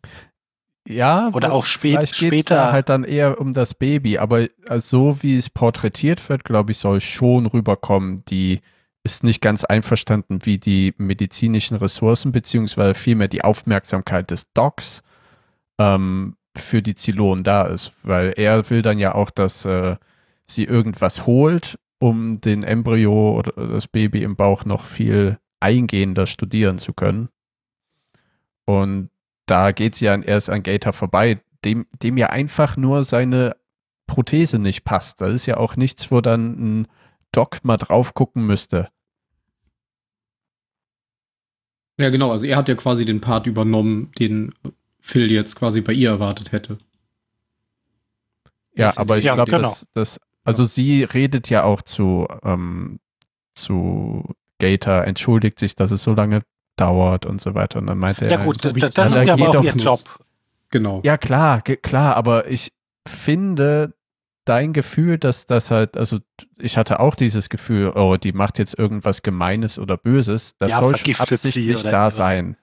Ja, 0.87 1.31
Oder 1.35 1.53
auch 1.53 1.67
spät- 1.67 2.15
später- 2.15 2.55
Da 2.55 2.73
halt 2.73 2.89
dann 2.89 3.05
eher 3.05 3.41
um 3.41 3.53
das 3.53 3.75
Baby, 3.75 4.19
aber 4.19 4.47
also 4.69 5.13
so 5.15 5.23
wie 5.23 5.37
es 5.37 5.51
porträtiert 5.51 6.27
wird, 6.29 6.45
glaube 6.45 6.73
ich, 6.73 6.79
soll 6.79 7.01
schon 7.01 7.45
rüberkommen. 7.47 8.25
Die 8.27 8.61
ist 9.05 9.25
nicht 9.25 9.41
ganz 9.41 9.65
einverstanden, 9.65 10.41
wie 10.45 10.59
die 10.59 10.95
medizinischen 10.99 11.77
Ressourcen 11.77 12.33
beziehungsweise 12.33 12.95
vielmehr 12.95 13.29
die 13.29 13.43
Aufmerksamkeit 13.43 14.31
des 14.31 14.53
Docs 14.53 15.03
ähm, 15.79 16.37
für 16.57 16.83
die 16.83 16.95
Zylonen 16.95 17.45
da 17.45 17.67
ist, 17.67 17.93
weil 18.03 18.35
er 18.37 18.69
will 18.71 18.83
dann 18.83 18.99
ja 18.99 19.15
auch, 19.15 19.31
dass 19.31 19.65
äh, 19.65 19.97
sie 20.47 20.65
irgendwas 20.65 21.27
holt, 21.27 21.79
um 21.99 22.41
den 22.41 22.63
Embryo 22.63 23.39
oder 23.39 23.53
das 23.69 23.89
Baby 23.89 24.23
im 24.23 24.37
Bauch 24.37 24.65
noch 24.65 24.85
viel 24.85 25.39
eingehender 25.61 26.27
studieren 26.27 26.79
zu 26.79 26.93
können. 26.93 27.29
Und 28.65 29.11
da 29.47 29.73
geht 29.73 29.95
sie 29.95 30.07
ja 30.07 30.21
erst 30.21 30.51
an 30.51 30.63
Gator 30.63 30.93
vorbei, 30.93 31.41
dem, 31.65 31.87
dem 32.03 32.17
ja 32.17 32.29
einfach 32.29 32.77
nur 32.77 33.03
seine 33.03 33.57
Prothese 34.07 34.59
nicht 34.59 34.85
passt. 34.85 35.21
Das 35.21 35.33
ist 35.33 35.47
ja 35.47 35.57
auch 35.57 35.77
nichts, 35.77 36.11
wo 36.11 36.21
dann 36.21 36.81
ein 36.81 36.89
Doc 37.33 37.65
mal 37.65 37.77
drauf 37.77 38.15
gucken 38.15 38.47
müsste. 38.47 38.89
Ja, 41.99 42.11
genau. 42.11 42.31
Also 42.31 42.47
er 42.47 42.57
hat 42.57 42.69
ja 42.69 42.75
quasi 42.75 43.05
den 43.05 43.21
Part 43.21 43.47
übernommen, 43.47 44.13
den 44.19 44.55
Phil 45.01 45.31
jetzt 45.31 45.57
quasi 45.57 45.81
bei 45.81 45.93
ihr 45.93 46.11
erwartet 46.11 46.53
hätte. 46.53 46.79
Ja, 48.75 48.93
aber 48.97 49.19
ich 49.19 49.25
Ja, 49.25 49.35
glaube, 49.35 49.51
genau. 49.51 49.63
dass, 49.69 49.87
dass, 49.95 50.21
also 50.45 50.65
sie 50.65 51.03
redet 51.03 51.51
ja 51.51 51.65
auch 51.65 51.83
zu, 51.83 52.29
ähm, 52.45 53.01
zu 53.55 54.35
Gator, 54.61 55.05
entschuldigt 55.05 55.59
sich, 55.59 55.75
dass 55.75 55.91
es 55.91 56.03
so 56.05 56.15
lange 56.15 56.43
dauert 56.77 57.27
und 57.27 57.41
so 57.41 57.55
weiter. 57.55 57.81
Und 57.81 57.89
dann 57.89 57.99
meinte 57.99 58.25
er, 58.25 58.31
Ja 58.31 58.45
gut, 58.45 58.61
glaub 58.61 58.77
ich, 58.77 58.83
das, 58.83 58.95
das 58.95 59.13
ja, 59.13 59.19
ist 59.21 59.21
da 59.21 59.23
ja 59.25 59.33
aber 59.35 59.47
geht 59.47 59.49
auch 59.49 59.65
doch 59.65 59.65
ihr. 59.65 59.83
Job. 59.83 60.01
Genau. 60.71 61.01
Ja, 61.05 61.17
klar, 61.19 61.63
klar, 61.63 62.15
aber 62.17 62.49
ich 62.49 62.71
finde 63.09 63.95
dein 64.49 64.73
Gefühl, 64.73 65.19
dass 65.19 65.47
das 65.47 65.71
halt, 65.71 65.97
also 65.97 66.19
ich 66.59 66.77
hatte 66.77 67.01
auch 67.01 67.15
dieses 67.15 67.49
Gefühl, 67.49 67.93
oh, 67.95 68.17
die 68.17 68.33
macht 68.33 68.59
jetzt 68.59 68.79
irgendwas 68.79 69.23
Gemeines 69.23 69.79
oder 69.79 69.97
Böses, 69.97 70.57
das 70.57 70.71
Ja, 70.71 70.81
soll 70.81 70.97
schon 70.97 71.15
absichtlich 71.17 71.69
oder 71.77 71.83
da 71.83 71.89
irgendwas. 72.05 72.17
sein. 72.17 72.57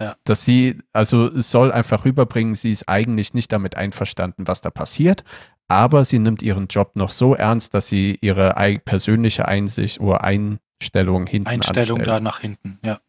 Ja. 0.00 0.16
Dass 0.24 0.44
sie, 0.44 0.78
also 0.92 1.26
es 1.26 1.50
soll 1.50 1.72
einfach 1.72 2.04
rüberbringen, 2.04 2.54
sie 2.54 2.70
ist 2.72 2.88
eigentlich 2.88 3.32
nicht 3.34 3.50
damit 3.52 3.76
einverstanden, 3.76 4.46
was 4.46 4.60
da 4.60 4.70
passiert, 4.70 5.24
aber 5.68 6.04
sie 6.04 6.18
nimmt 6.18 6.42
ihren 6.42 6.66
Job 6.66 6.92
noch 6.96 7.10
so 7.10 7.34
ernst, 7.34 7.72
dass 7.74 7.88
sie 7.88 8.18
ihre 8.20 8.54
persönliche 8.84 9.48
Einsicht 9.48 10.00
oder 10.00 10.22
Einstellung 10.22 11.26
hinten 11.26 11.48
Einstellung 11.48 11.98
anstellt. 12.00 12.08
da 12.08 12.20
nach 12.20 12.40
hinten, 12.40 12.78
ja. 12.84 13.00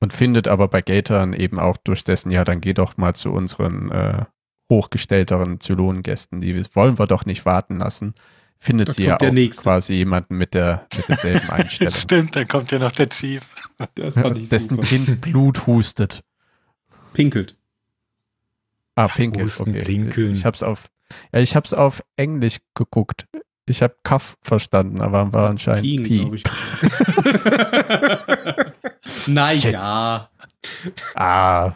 Und 0.00 0.12
findet 0.12 0.48
aber 0.48 0.66
bei 0.66 0.82
Gator 0.82 1.18
dann 1.18 1.32
eben 1.32 1.60
auch 1.60 1.76
durch 1.76 2.02
dessen, 2.02 2.32
ja, 2.32 2.42
dann 2.42 2.60
geh 2.60 2.74
doch 2.74 2.96
mal 2.96 3.14
zu 3.14 3.30
unseren 3.32 3.88
äh, 3.92 4.24
hochgestellteren 4.70 5.60
Zylonengästen. 5.60 6.40
Die 6.40 6.64
wollen 6.74 6.98
wir 6.98 7.06
doch 7.06 7.26
nicht 7.26 7.44
warten 7.44 7.78
lassen. 7.78 8.14
Findet 8.58 8.88
Da 8.90 8.92
sie 8.92 9.04
ja 9.04 9.16
auch 9.16 9.30
Nächste. 9.32 9.62
quasi 9.64 9.94
jemanden 9.94 10.36
mit, 10.36 10.54
der, 10.54 10.86
mit 10.96 11.08
derselben 11.08 11.50
Einstellung. 11.50 11.92
Stimmt, 11.94 12.36
dann 12.36 12.46
kommt 12.46 12.70
ja 12.70 12.78
noch 12.78 12.92
der 12.92 13.08
Chief. 13.08 13.42
Das 13.96 14.14
dessen 14.14 14.80
Kind 14.82 15.20
Blut 15.20 15.66
hustet. 15.66 16.22
Pinkelt. 17.12 17.56
Ah, 18.94 19.08
pinkelt. 19.08 19.44
Husten, 19.46 19.70
Okay. 19.70 19.82
blinkeln. 19.84 20.34
Ich 20.34 20.44
hab's 20.44 20.62
auf, 20.62 20.86
ja, 21.32 21.40
ich 21.40 21.56
hab's 21.56 21.72
auf 21.74 22.02
Englisch 22.16 22.58
geguckt. 22.74 23.26
Ich 23.66 23.82
hab 23.82 24.04
Kaff 24.04 24.36
verstanden, 24.42 25.00
aber 25.00 25.32
war 25.32 25.50
anscheinend 25.50 25.82
Piegen, 25.82 26.30
Pi. 26.30 26.36
ich. 26.36 26.44
naja. 29.26 30.28
Ah, 31.14 31.72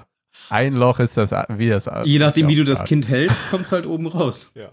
ein 0.50 0.74
Loch 0.74 0.98
ist 1.00 1.16
das 1.16 1.32
wie 1.48 1.68
das. 1.68 1.88
Je 2.04 2.18
nachdem, 2.18 2.48
wie 2.48 2.54
du 2.56 2.64
das 2.64 2.85
Kind 2.85 3.09
hältst, 3.09 3.50
kommt 3.50 3.64
es 3.64 3.72
halt 3.72 3.87
oben 3.87 4.06
raus. 4.06 4.52
Ja. 4.54 4.72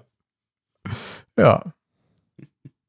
Ja, 1.37 1.73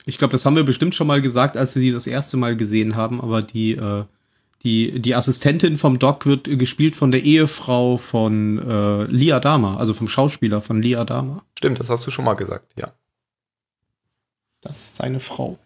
Ich 0.07 0.19
glaube, 0.19 0.33
das 0.33 0.45
haben 0.45 0.57
wir 0.57 0.65
bestimmt 0.65 0.95
schon 0.95 1.07
mal 1.07 1.23
gesagt, 1.23 1.57
als 1.57 1.75
wir 1.75 1.81
sie 1.81 1.93
das 1.93 2.07
erste 2.07 2.37
Mal 2.37 2.57
gesehen 2.57 2.95
haben, 2.97 3.21
aber 3.21 3.41
die, 3.43 3.73
äh, 3.73 4.05
die, 4.63 5.01
die 5.01 5.15
Assistentin 5.15 5.79
vom 5.79 5.99
Doc 5.99 6.27
wird 6.27 6.45
gespielt 6.59 6.95
von 6.97 7.11
der 7.11 7.23
Ehefrau 7.23 7.97
von 7.97 8.59
äh, 8.59 9.05
Lia 9.05 9.41
Dama, 9.41 9.77
also 9.77 9.95
vom 9.95 10.09
Schauspieler 10.09 10.61
von 10.61 10.83
Lia 10.83 11.05
Dama. 11.05 11.43
Stimmt, 11.59 11.81
das 11.81 11.89
hast 11.89 12.07
du 12.07 12.11
schon 12.11 12.25
mal 12.25 12.35
gesagt, 12.35 12.73
ja. 12.77 12.93
Das 14.61 14.77
ist 14.79 14.97
seine 14.97 15.21
Frau. 15.21 15.59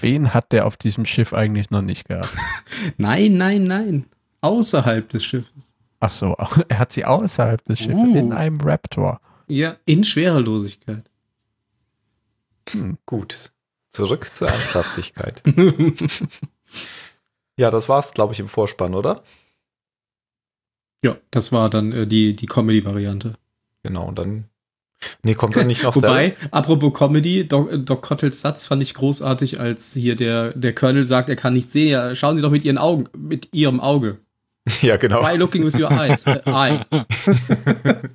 wen 0.00 0.32
hat 0.34 0.52
der 0.52 0.66
auf 0.66 0.76
diesem 0.76 1.04
Schiff 1.04 1.32
eigentlich 1.32 1.70
noch 1.70 1.82
nicht 1.82 2.06
gehabt? 2.08 2.32
Nein, 2.98 3.36
nein, 3.38 3.62
nein. 3.64 4.04
Außerhalb 4.42 5.08
des 5.08 5.24
Schiffes. 5.24 5.67
Ach 6.00 6.10
so, 6.10 6.36
er 6.68 6.78
hat 6.78 6.92
sie 6.92 7.04
außerhalb 7.04 7.64
des 7.64 7.78
Schiffes 7.78 7.96
Uh. 7.96 8.16
in 8.16 8.32
einem 8.32 8.60
Raptor. 8.60 9.20
Ja, 9.46 9.76
in 9.86 10.04
Schwerelosigkeit. 10.04 11.10
Hm. 12.70 12.98
Gut. 13.06 13.52
Zurück 13.90 14.30
zur 14.34 14.48
Ernsthaftigkeit. 14.48 15.42
ja, 17.56 17.70
das 17.70 17.88
war's, 17.88 18.12
glaube 18.12 18.34
ich, 18.34 18.40
im 18.40 18.48
Vorspann, 18.48 18.94
oder? 18.94 19.22
ja, 21.04 21.16
das 21.30 21.52
war 21.52 21.70
dann 21.70 21.92
äh, 21.92 22.06
die, 22.06 22.34
die 22.34 22.46
Comedy-Variante. 22.46 23.34
Genau, 23.82 24.08
und 24.08 24.18
dann. 24.18 24.44
Nee, 25.22 25.34
kommt 25.34 25.54
dann 25.54 25.68
nicht 25.68 25.84
noch 25.84 25.94
Wobei, 25.94 26.36
apropos 26.50 26.92
Comedy, 26.92 27.46
Doc, 27.46 27.70
Doc 27.86 28.02
Cottels 28.02 28.40
Satz 28.40 28.66
fand 28.66 28.82
ich 28.82 28.94
großartig, 28.94 29.60
als 29.60 29.92
hier 29.92 30.16
der, 30.16 30.52
der 30.54 30.74
Colonel 30.74 31.06
sagt, 31.06 31.28
er 31.28 31.36
kann 31.36 31.54
nicht 31.54 31.70
sehen. 31.70 31.90
Ja, 31.90 32.14
schauen 32.16 32.34
Sie 32.36 32.42
doch 32.42 32.50
mit 32.50 32.64
Ihren 32.64 32.78
Augen, 32.78 33.08
mit 33.16 33.48
Ihrem 33.52 33.78
Auge. 33.78 34.18
Ja, 34.82 34.96
genau. 34.96 35.22
Why 35.22 35.36
looking 35.36 35.64
with 35.64 35.78
your 35.78 35.90
eyes? 35.90 36.26
Äh, 36.26 36.40
eye. 36.46 36.84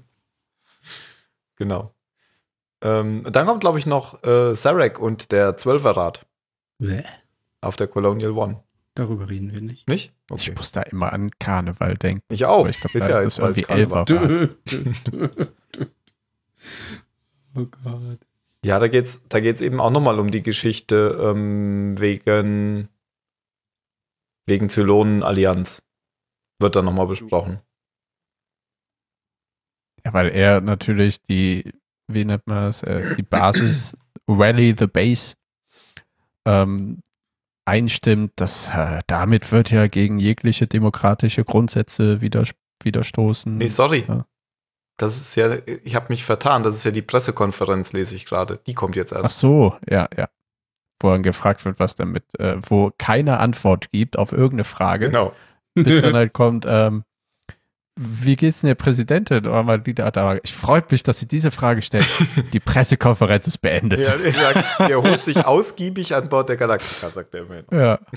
genau. 1.55 1.93
Ähm, 2.81 3.25
dann 3.31 3.47
kommt, 3.47 3.61
glaube 3.61 3.79
ich, 3.79 3.85
noch 3.85 4.23
äh, 4.23 4.55
Sarek 4.55 4.99
und 4.99 5.31
der 5.31 5.55
Zwölferrat 5.57 6.25
Bäh, 6.79 7.03
auf 7.61 7.75
der 7.75 7.87
Colonial 7.87 8.31
One. 8.31 8.63
Darüber 8.95 9.29
reden 9.29 9.53
wir 9.53 9.61
nicht. 9.61 9.87
Nicht? 9.87 10.13
Ich 10.35 10.55
muss 10.55 10.71
da 10.71 10.81
immer 10.83 11.13
an 11.13 11.31
Karneval 11.39 11.97
denken. 11.97 12.23
Ich 12.29 12.45
auch. 12.45 12.59
Aber 12.59 12.69
ich 12.69 12.79
glaub, 12.79 12.93
ist 12.93 13.07
da 13.07 13.09
ja 13.09 13.19
ist 13.21 13.39
irgendwie. 13.39 13.65
Elfer. 13.67 14.05
Dö, 14.05 14.47
dö, 14.65 14.83
dö, 15.11 15.27
dö. 15.29 15.85
Oh 17.55 17.65
Gott. 17.65 18.19
Ja, 18.65 18.79
da 18.79 18.87
geht's, 18.87 19.25
da 19.27 19.39
geht's 19.39 19.61
eben 19.61 19.81
auch 19.81 19.89
nochmal 19.89 20.19
um 20.19 20.31
die 20.31 20.41
Geschichte 20.41 21.19
ähm, 21.21 21.99
wegen, 21.99 22.87
wegen 24.45 24.69
Zylonen-Allianz. 24.69 25.81
Wird 26.63 26.75
da 26.77 26.81
nochmal 26.81 27.07
besprochen. 27.07 27.59
Ja, 30.05 30.13
weil 30.13 30.29
er 30.29 30.61
natürlich 30.61 31.21
die, 31.21 31.73
wie 32.07 32.25
nennt 32.25 32.47
man 32.47 32.65
das, 32.65 32.83
äh, 32.83 33.15
die 33.15 33.23
Basis, 33.23 33.95
Rally 34.27 34.75
the 34.77 34.87
Base, 34.87 35.35
ähm, 36.45 37.01
einstimmt, 37.65 38.33
dass 38.37 38.69
äh, 38.69 39.01
damit 39.07 39.51
wird 39.51 39.71
ja 39.71 39.87
gegen 39.87 40.19
jegliche 40.19 40.67
demokratische 40.67 41.43
Grundsätze 41.43 42.21
widers 42.21 42.51
widerstoßen. 42.83 43.57
Nee, 43.57 43.69
sorry. 43.69 44.05
Ja. 44.07 44.25
Das 44.97 45.15
ist 45.17 45.35
ja, 45.35 45.57
ich 45.65 45.95
habe 45.95 46.07
mich 46.09 46.23
vertan. 46.23 46.63
Das 46.63 46.75
ist 46.75 46.83
ja 46.83 46.91
die 46.91 47.01
Pressekonferenz, 47.01 47.93
lese 47.93 48.15
ich 48.15 48.25
gerade. 48.25 48.59
Die 48.67 48.73
kommt 48.73 48.95
jetzt 48.95 49.13
Ach 49.13 49.23
erst. 49.23 49.39
so, 49.39 49.75
ja, 49.89 50.07
ja. 50.17 50.29
Wo 51.01 51.09
dann 51.09 51.23
gefragt 51.23 51.63
wird, 51.65 51.79
was 51.79 51.95
damit, 51.95 52.23
äh, 52.39 52.55
wo 52.61 52.91
keine 52.97 53.39
Antwort 53.39 53.91
gibt 53.91 54.17
auf 54.17 54.31
irgendeine 54.31 54.63
Frage, 54.65 55.07
Genau. 55.07 55.33
Bis 55.75 56.01
dann 56.01 56.13
halt 56.13 56.33
kommt, 56.33 56.65
ähm, 56.67 57.03
wie 57.95 58.35
geht's 58.35 58.61
denn 58.61 58.69
der 58.69 58.75
Präsidentin? 58.75 59.45
Oh, 59.45 59.61
mal 59.61 59.85
wieder 59.85 60.09
da. 60.11 60.37
Ich 60.43 60.53
freue 60.53 60.83
mich, 60.89 61.03
dass 61.03 61.19
sie 61.19 61.27
diese 61.27 61.51
Frage 61.51 61.83
stellt. 61.83 62.07
Die 62.51 62.59
Pressekonferenz 62.61 63.45
ist 63.45 63.59
beendet. 63.59 63.99
Ja, 63.99 64.13
er 64.13 64.31
sagt, 64.31 64.89
der 64.89 65.01
holt 65.01 65.23
sich 65.23 65.45
ausgiebig 65.45 66.15
an 66.15 66.27
Bord 66.27 66.49
der 66.49 66.57
Galaktika, 66.57 67.09
sagt 67.09 67.35
er 67.35 67.41
immerhin. 67.41 67.65
ja. 67.71 67.99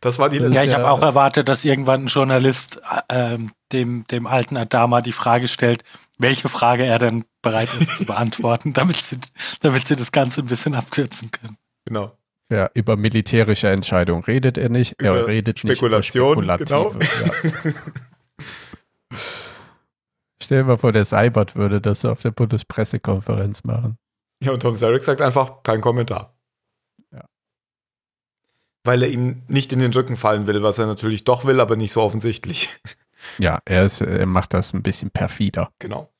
Das 0.00 0.18
war 0.18 0.30
die 0.30 0.38
Ja, 0.38 0.62
ich 0.62 0.72
habe 0.72 0.90
auch 0.90 1.02
erwartet, 1.02 1.48
dass 1.48 1.64
irgendwann 1.64 2.04
ein 2.04 2.06
Journalist 2.06 2.80
äh, 3.08 3.34
ähm, 3.34 3.52
dem, 3.72 4.06
dem 4.06 4.26
alten 4.26 4.56
Adama 4.56 5.02
die 5.02 5.12
Frage 5.12 5.48
stellt, 5.48 5.84
welche 6.18 6.48
Frage 6.48 6.84
er 6.84 6.98
denn 6.98 7.24
bereit 7.42 7.68
ist 7.78 7.96
zu 7.96 8.06
beantworten, 8.06 8.72
damit 8.74 8.96
sie, 8.96 9.18
damit 9.60 9.86
sie 9.86 9.96
das 9.96 10.12
Ganze 10.12 10.40
ein 10.40 10.46
bisschen 10.46 10.74
abkürzen 10.74 11.30
können. 11.30 11.58
Genau. 11.84 12.16
Ja, 12.50 12.70
über 12.74 12.96
militärische 12.96 13.68
Entscheidungen 13.68 14.22
redet 14.22 14.56
er 14.56 14.68
nicht. 14.68 14.94
Er 15.02 15.14
Über 15.14 15.26
redet 15.26 15.58
Spekulation, 15.58 16.46
nicht 16.46 16.60
über 16.60 16.92
Spekulative. 16.92 17.06
Ja. 17.64 17.72
Stell 20.40 20.58
dir 20.58 20.64
mal 20.64 20.76
vor, 20.76 20.92
der 20.92 21.04
Seibert 21.04 21.56
würde 21.56 21.80
das 21.80 22.04
auf 22.04 22.22
der 22.22 22.30
Bundespressekonferenz 22.30 23.64
machen. 23.64 23.98
Ja, 24.40 24.52
und 24.52 24.60
Tom 24.60 24.76
Zarek 24.76 25.02
sagt 25.02 25.20
einfach 25.20 25.64
kein 25.64 25.80
Kommentar. 25.80 26.36
Ja. 27.12 27.24
Weil 28.84 29.02
er 29.02 29.08
ihm 29.08 29.42
nicht 29.48 29.72
in 29.72 29.80
den 29.80 29.92
Rücken 29.92 30.14
fallen 30.16 30.46
will, 30.46 30.62
was 30.62 30.78
er 30.78 30.86
natürlich 30.86 31.24
doch 31.24 31.46
will, 31.46 31.58
aber 31.58 31.74
nicht 31.74 31.90
so 31.92 32.02
offensichtlich. 32.02 32.68
Ja, 33.38 33.60
er, 33.64 33.86
ist, 33.86 34.02
er 34.02 34.26
macht 34.26 34.54
das 34.54 34.72
ein 34.72 34.82
bisschen 34.82 35.10
perfider. 35.10 35.72
Genau. 35.80 36.12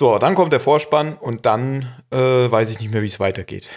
So, 0.00 0.18
dann 0.18 0.34
kommt 0.34 0.52
der 0.52 0.58
Vorspann 0.58 1.16
und 1.16 1.46
dann 1.46 1.86
äh, 2.10 2.18
weiß 2.50 2.70
ich 2.70 2.80
nicht 2.80 2.92
mehr, 2.92 3.02
wie 3.02 3.06
es 3.06 3.20
weitergeht. 3.20 3.68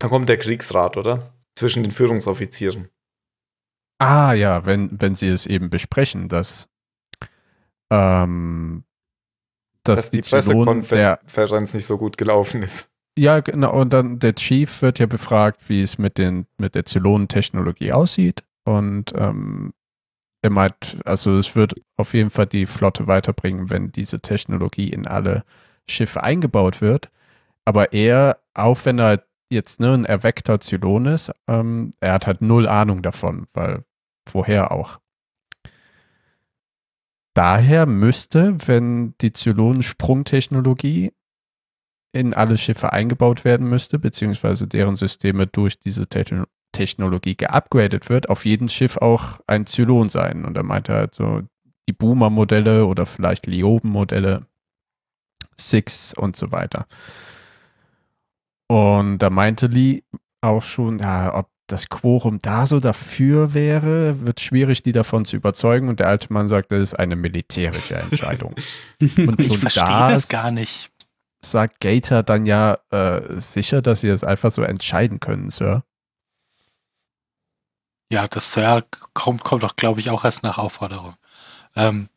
Dann 0.00 0.10
kommt 0.10 0.28
der 0.28 0.38
Kriegsrat, 0.38 0.96
oder? 0.96 1.34
Zwischen 1.54 1.82
den 1.84 1.92
Führungsoffizieren. 1.92 2.88
Ah 3.98 4.32
ja, 4.32 4.64
wenn, 4.64 4.90
wenn 5.00 5.14
sie 5.14 5.28
es 5.28 5.44
eben 5.44 5.68
besprechen, 5.68 6.28
dass, 6.28 6.68
ähm, 7.92 8.84
dass, 9.84 9.96
Dass 9.96 10.10
die, 10.10 10.22
die 10.22 10.30
Pressekonferenz 10.30 11.74
nicht 11.74 11.84
so 11.84 11.98
gut 11.98 12.16
gelaufen 12.16 12.62
ist. 12.62 12.90
ja 13.18 13.40
genau, 13.40 13.78
und 13.78 13.92
dann 13.92 14.18
der 14.18 14.34
Chief 14.34 14.80
wird 14.80 14.98
ja 14.98 15.06
befragt, 15.06 15.68
wie 15.68 15.82
es 15.82 15.98
mit, 15.98 16.16
den, 16.16 16.46
mit 16.56 16.74
der 16.74 16.86
Zylonentechnologie 16.86 17.92
aussieht 17.92 18.42
und 18.64 19.12
ähm, 19.14 19.74
er 20.42 20.50
meint, 20.50 20.96
also 21.04 21.36
es 21.36 21.54
wird 21.54 21.74
auf 21.98 22.14
jeden 22.14 22.30
Fall 22.30 22.46
die 22.46 22.64
Flotte 22.64 23.06
weiterbringen, 23.06 23.68
wenn 23.68 23.92
diese 23.92 24.20
Technologie 24.20 24.88
in 24.88 25.06
alle 25.06 25.44
Schiffe 25.86 26.22
eingebaut 26.22 26.80
wird, 26.80 27.10
aber 27.66 27.92
er, 27.92 28.38
auch 28.54 28.82
wenn 28.86 28.98
er 28.98 29.22
jetzt 29.50 29.80
ne, 29.80 29.92
ein 29.92 30.04
erweckter 30.04 30.60
Zylon 30.60 31.06
ist, 31.06 31.32
ähm, 31.48 31.92
er 32.00 32.14
hat 32.14 32.26
halt 32.26 32.40
null 32.40 32.68
Ahnung 32.68 33.02
davon, 33.02 33.46
weil 33.52 33.84
woher 34.32 34.72
auch. 34.72 35.00
Daher 37.34 37.86
müsste, 37.86 38.56
wenn 38.66 39.14
die 39.20 39.32
Zylonen-Sprungtechnologie 39.32 41.12
in 42.12 42.34
alle 42.34 42.58
Schiffe 42.58 42.92
eingebaut 42.92 43.44
werden 43.44 43.68
müsste, 43.68 43.98
beziehungsweise 43.98 44.66
deren 44.66 44.96
Systeme 44.96 45.46
durch 45.46 45.78
diese 45.78 46.06
Techno 46.06 46.44
Technologie 46.72 47.36
geupgradet 47.36 48.08
wird, 48.08 48.28
auf 48.28 48.44
jedem 48.44 48.68
Schiff 48.68 48.96
auch 48.96 49.40
ein 49.48 49.66
Zylon 49.66 50.08
sein. 50.08 50.44
Und 50.44 50.56
er 50.56 50.62
meinte 50.62 50.94
halt 50.94 51.16
so 51.16 51.42
die 51.88 51.92
Boomer-Modelle 51.92 52.86
oder 52.86 53.06
vielleicht 53.06 53.46
Lioben-Modelle, 53.46 54.46
Six 55.56 56.14
und 56.14 56.36
so 56.36 56.52
weiter. 56.52 56.86
Und 58.72 59.18
da 59.18 59.30
meinte 59.30 59.66
Lee 59.66 60.04
auch 60.42 60.62
schon, 60.62 61.00
ja, 61.00 61.34
ob 61.34 61.48
das 61.66 61.88
Quorum 61.88 62.38
da 62.38 62.66
so 62.66 62.78
dafür 62.78 63.52
wäre, 63.52 64.24
wird 64.24 64.38
schwierig, 64.40 64.84
die 64.84 64.92
davon 64.92 65.24
zu 65.24 65.34
überzeugen. 65.34 65.88
Und 65.88 65.98
der 65.98 66.06
alte 66.06 66.32
Mann 66.32 66.46
sagt, 66.46 66.70
das 66.70 66.80
ist 66.80 66.94
eine 66.94 67.16
militärische 67.16 67.96
Entscheidung. 67.96 68.54
Und 69.00 69.40
Ich 69.40 69.58
verstehe 69.58 69.82
da 69.84 70.10
das 70.10 70.28
gar 70.28 70.52
nicht. 70.52 70.92
sagt 71.44 71.80
Gator 71.80 72.22
dann 72.22 72.46
ja 72.46 72.78
äh, 72.90 73.40
sicher, 73.40 73.82
dass 73.82 74.02
sie 74.02 74.08
das 74.08 74.22
einfach 74.22 74.52
so 74.52 74.62
entscheiden 74.62 75.18
können, 75.18 75.50
Sir. 75.50 75.82
Ja, 78.12 78.28
das 78.28 78.52
Sir 78.52 78.84
kommt, 79.14 79.42
kommt 79.42 79.62
doch, 79.64 79.74
glaube 79.74 79.98
ich, 80.00 80.10
auch 80.10 80.24
erst 80.24 80.42
nach 80.44 80.58
Aufforderung. 80.58 81.14
Ähm, 81.74 82.08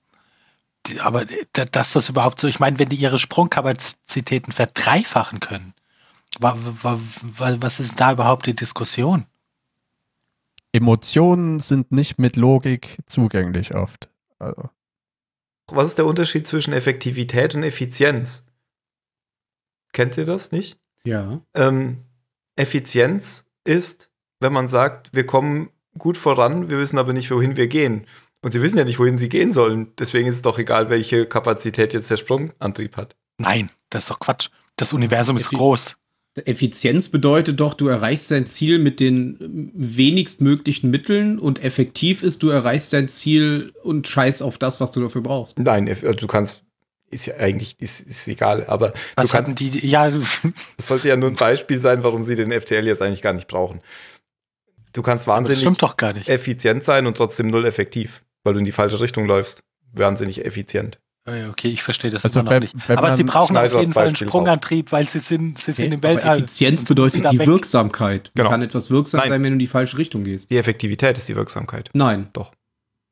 aber 1.02 1.26
d- 1.26 1.36
dass 1.72 1.94
das 1.94 2.10
überhaupt 2.10 2.40
so, 2.40 2.48
ich 2.48 2.60
meine, 2.60 2.78
wenn 2.80 2.90
die 2.90 2.96
ihre 2.96 3.18
Sprungkapazitäten 3.20 4.52
verdreifachen 4.52 5.40
können, 5.40 5.74
was 6.40 7.80
ist 7.80 8.00
da 8.00 8.12
überhaupt 8.14 8.46
die 8.46 8.56
Diskussion? 8.56 9.26
Emotionen 10.72 11.60
sind 11.60 11.92
nicht 11.92 12.18
mit 12.18 12.36
Logik 12.36 12.98
zugänglich 13.06 13.76
oft. 13.76 14.10
Also, 14.40 14.70
was 15.68 15.88
ist 15.88 15.98
der 15.98 16.06
Unterschied 16.06 16.48
zwischen 16.48 16.74
Effektivität 16.74 17.56
und 17.56 17.64
Effizienz? 17.64 18.44
Kennt 19.92 20.18
ihr 20.18 20.26
das 20.26 20.52
nicht? 20.52 20.80
Ja. 21.06 21.42
Ähm, 21.54 22.00
Effizienz 22.56 23.46
ist, 23.64 24.10
wenn 24.40 24.54
man 24.54 24.68
sagt, 24.68 25.12
wir 25.14 25.26
kommen 25.26 25.70
gut 25.98 26.18
voran, 26.18 26.70
wir 26.70 26.80
wissen 26.80 26.98
aber 26.98 27.14
nicht, 27.14 27.30
wohin 27.30 27.56
wir 27.56 27.68
gehen. 27.68 28.08
Und 28.42 28.52
sie 28.52 28.62
wissen 28.62 28.78
ja 28.78 28.84
nicht, 28.84 29.00
wohin 29.00 29.18
sie 29.18 29.30
gehen 29.30 29.54
sollen. 29.54 29.94
Deswegen 29.98 30.28
ist 30.28 30.36
es 30.36 30.42
doch 30.42 30.58
egal, 30.58 30.90
welche 30.90 31.26
Kapazität 31.28 31.94
jetzt 31.94 32.10
der 32.12 32.18
Sprungantrieb 32.18 32.98
hat. 32.98 33.16
Nein, 33.38 33.70
das 33.90 34.04
ist 34.04 34.10
doch 34.10 34.20
Quatsch. 34.20 34.50
Das 34.76 34.92
Universum 34.92 35.38
ist 35.38 35.48
Effi- 35.48 35.58
groß. 35.58 35.98
Effizienz 36.36 37.10
bedeutet 37.10 37.60
doch, 37.60 37.76
du 37.76 37.88
erreichst 37.88 38.32
dein 38.32 38.48
Ziel 38.48 38.80
mit 38.80 39.00
den 39.00 39.72
wenigstmöglichen 39.76 40.90
Mitteln 40.90 41.38
und 41.38 41.64
effektiv 41.64 42.24
ist, 42.24 42.42
du 42.42 42.50
erreichst 42.50 42.92
dein 42.94 43.08
Ziel 43.08 43.74
und 43.84 44.08
scheiß 44.08 44.42
auf 44.42 44.58
das, 44.58 44.82
was 44.82 44.92
du 44.92 45.02
dafür 45.02 45.22
brauchst. 45.22 45.60
Nein, 45.60 45.88
also 45.88 46.12
du 46.14 46.28
kannst, 46.28 46.64
ist 47.12 47.28
ja 47.28 47.36
eigentlich, 47.38 47.80
ist, 47.80 48.00
ist 48.02 48.28
egal, 48.28 48.66
aber 48.66 48.94
Was 49.16 49.30
du 49.30 49.38
kannst, 49.38 49.60
die? 49.60 49.86
Ja, 49.86 50.10
das 50.78 50.88
sollte 50.88 51.08
ja 51.08 51.18
nur 51.18 51.30
ein 51.30 51.36
Beispiel 51.36 51.80
sein, 51.80 52.04
warum 52.04 52.24
sie 52.24 52.36
den 52.36 52.52
FTL 52.52 52.88
jetzt 52.88 53.04
eigentlich 53.04 53.22
gar 53.22 53.34
nicht 53.34 53.48
brauchen. 53.48 53.82
Du 54.92 55.04
kannst 55.04 55.28
wahnsinnig 55.28 55.60
stimmt 55.60 55.82
doch 55.84 55.98
gar 55.98 56.14
nicht. 56.14 56.30
effizient 56.30 56.84
sein 56.84 57.06
und 57.06 57.16
trotzdem 57.16 57.48
null 57.48 57.66
effektiv, 57.66 58.24
weil 58.44 58.54
du 58.54 58.60
in 58.60 58.66
die 58.66 58.72
falsche 58.72 59.00
Richtung 59.00 59.26
läufst. 59.26 59.64
Wahnsinnig 59.92 60.44
effizient. 60.44 61.00
Äh, 61.26 61.46
Okay, 61.48 61.70
ich 61.70 61.82
verstehe 61.84 62.12
das 62.12 62.24
Also 62.26 62.40
immer 62.42 62.46
noch 62.46 62.52
wenn- 62.56 62.64
nicht. 62.64 62.90
Aber 62.90 63.16
sie 63.16 63.24
brauchen 63.24 63.56
auf 63.56 63.74
jeden 63.74 63.94
Fall 63.94 64.08
einen 64.08 64.16
Sprungantrieb, 64.16 64.92
weil 64.92 65.08
sie 65.08 65.20
sind, 65.20 65.58
sie 65.58 65.72
sind 65.72 65.94
im 65.94 66.00
Aber 66.00 66.10
Weltall. 66.10 66.38
Effizienz 66.38 66.84
bedeutet 66.86 67.26
die 67.32 67.40
weg. 67.40 67.48
Wirksamkeit. 67.48 68.32
Genau. 68.36 68.50
Kann 68.50 68.62
etwas 68.62 68.92
wirksam 68.92 69.20
Nein. 69.22 69.30
sein, 69.30 69.44
wenn 69.44 69.52
du 69.52 69.56
in 69.56 69.60
die 69.60 69.68
falsche 69.68 69.98
Richtung 69.98 70.24
gehst. 70.26 70.50
Die 70.52 70.58
Effektivität 70.58 71.18
ist 71.18 71.30
die 71.30 71.36
Wirksamkeit. 71.36 71.90
Nein. 71.94 72.28
Doch. 72.34 72.52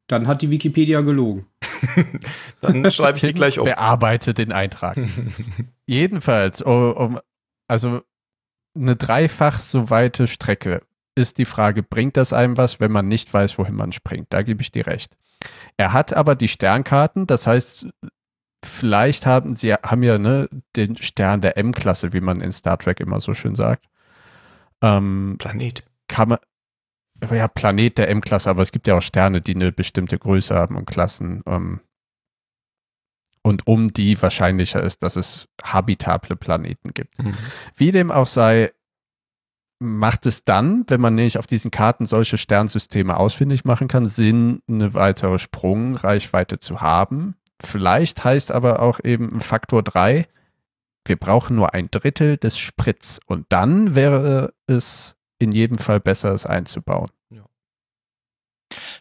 Dann 0.08 0.28
hat 0.28 0.42
die 0.42 0.50
Wikipedia 0.50 1.00
gelogen. 1.02 1.46
Dann 2.62 2.92
schreibe 2.92 3.18
ich 3.18 3.24
die 3.24 3.34
gleich 3.34 3.60
um. 3.60 3.66
Bearbeitet 3.66 4.38
den 4.40 4.52
Eintrag. 4.52 4.98
Jedenfalls, 5.86 6.62
um, 6.62 6.92
um, 6.94 7.20
also 7.68 8.02
eine 8.76 8.96
dreifach 8.98 9.60
so 9.60 9.90
weite 9.90 10.28
Strecke 10.28 10.82
ist 11.16 11.38
die 11.38 11.46
Frage, 11.46 11.84
bringt 11.84 12.18
das 12.18 12.34
einem 12.34 12.58
was, 12.58 12.80
wenn 12.80 12.92
man 12.92 13.08
nicht 13.08 13.34
weiß, 13.34 13.58
wohin 13.58 13.76
man 13.76 13.92
springt? 13.92 14.28
Da 14.32 14.42
gebe 14.44 14.62
ich 14.62 14.72
dir 14.72 14.88
recht. 14.88 15.18
Er 15.78 15.94
hat 15.94 16.14
aber 16.14 16.36
die 16.36 16.48
Sternkarten, 16.48 17.28
das 17.28 17.48
heißt, 17.48 17.88
vielleicht 18.64 19.26
haben 19.26 19.56
sie 19.56 19.74
haben 19.74 20.04
ja 20.04 20.18
ne, 20.18 20.50
den 20.76 20.96
Stern 20.96 21.42
der 21.42 21.58
M-Klasse, 21.58 22.14
wie 22.14 22.22
man 22.22 22.42
in 22.42 22.52
Star 22.52 22.78
Trek 22.78 23.00
immer 23.00 23.20
so 23.20 23.34
schön 23.34 23.56
sagt. 23.56 23.86
Ähm, 24.82 25.38
Planet. 25.40 25.84
kann 26.08 26.30
man, 26.30 26.40
ja, 27.30 27.48
Planet 27.48 27.98
der 27.98 28.10
M-Klasse, 28.10 28.50
aber 28.50 28.62
es 28.62 28.72
gibt 28.72 28.88
ja 28.88 28.98
auch 28.98 29.02
Sterne, 29.02 29.42
die 29.42 29.56
eine 29.56 29.72
bestimmte 29.72 30.18
Größe 30.18 30.56
haben 30.56 30.76
und 30.76 30.86
Klassen. 30.86 31.44
Ähm, 31.46 31.82
und 33.44 33.66
um 33.66 33.88
die 33.88 34.22
wahrscheinlicher 34.22 34.84
ist, 34.84 35.02
dass 35.02 35.16
es 35.16 35.48
habitable 35.64 36.36
Planeten 36.36 36.90
gibt. 36.94 37.18
Mhm. 37.18 37.34
Wie 37.76 37.92
dem 37.92 38.12
auch 38.12 38.28
sei, 38.28 38.72
macht 39.82 40.28
es 40.28 40.46
dann, 40.46 40.86
wenn 40.88 41.02
man 41.02 41.16
nämlich 41.16 41.40
auf 41.40 41.48
diesen 41.48 41.72
Karten 41.72 42.06
solche 42.06 42.38
Sternsysteme 42.38 43.18
ausfindig 43.18 43.66
machen 43.66 43.88
kann, 43.88 44.06
Sinn, 44.06 44.62
eine 44.68 44.94
weitere 44.94 45.40
Sprungreichweite 45.40 46.60
zu 46.60 46.82
haben. 46.82 47.36
Vielleicht 47.60 48.24
heißt 48.24 48.52
aber 48.52 48.82
auch 48.82 49.00
eben 49.04 49.40
Faktor 49.40 49.82
3, 49.82 50.28
wir 51.06 51.16
brauchen 51.16 51.56
nur 51.56 51.74
ein 51.74 51.90
Drittel 51.90 52.38
des 52.38 52.60
Spritz. 52.60 53.20
Und 53.26 53.48
dann 53.50 53.96
wäre 53.96 54.54
es 54.68 55.16
in 55.40 55.52
jedem 55.52 55.80
Fall 55.80 56.00
besser, 56.00 56.32
es 56.32 56.46
einzubauen. 56.46 57.10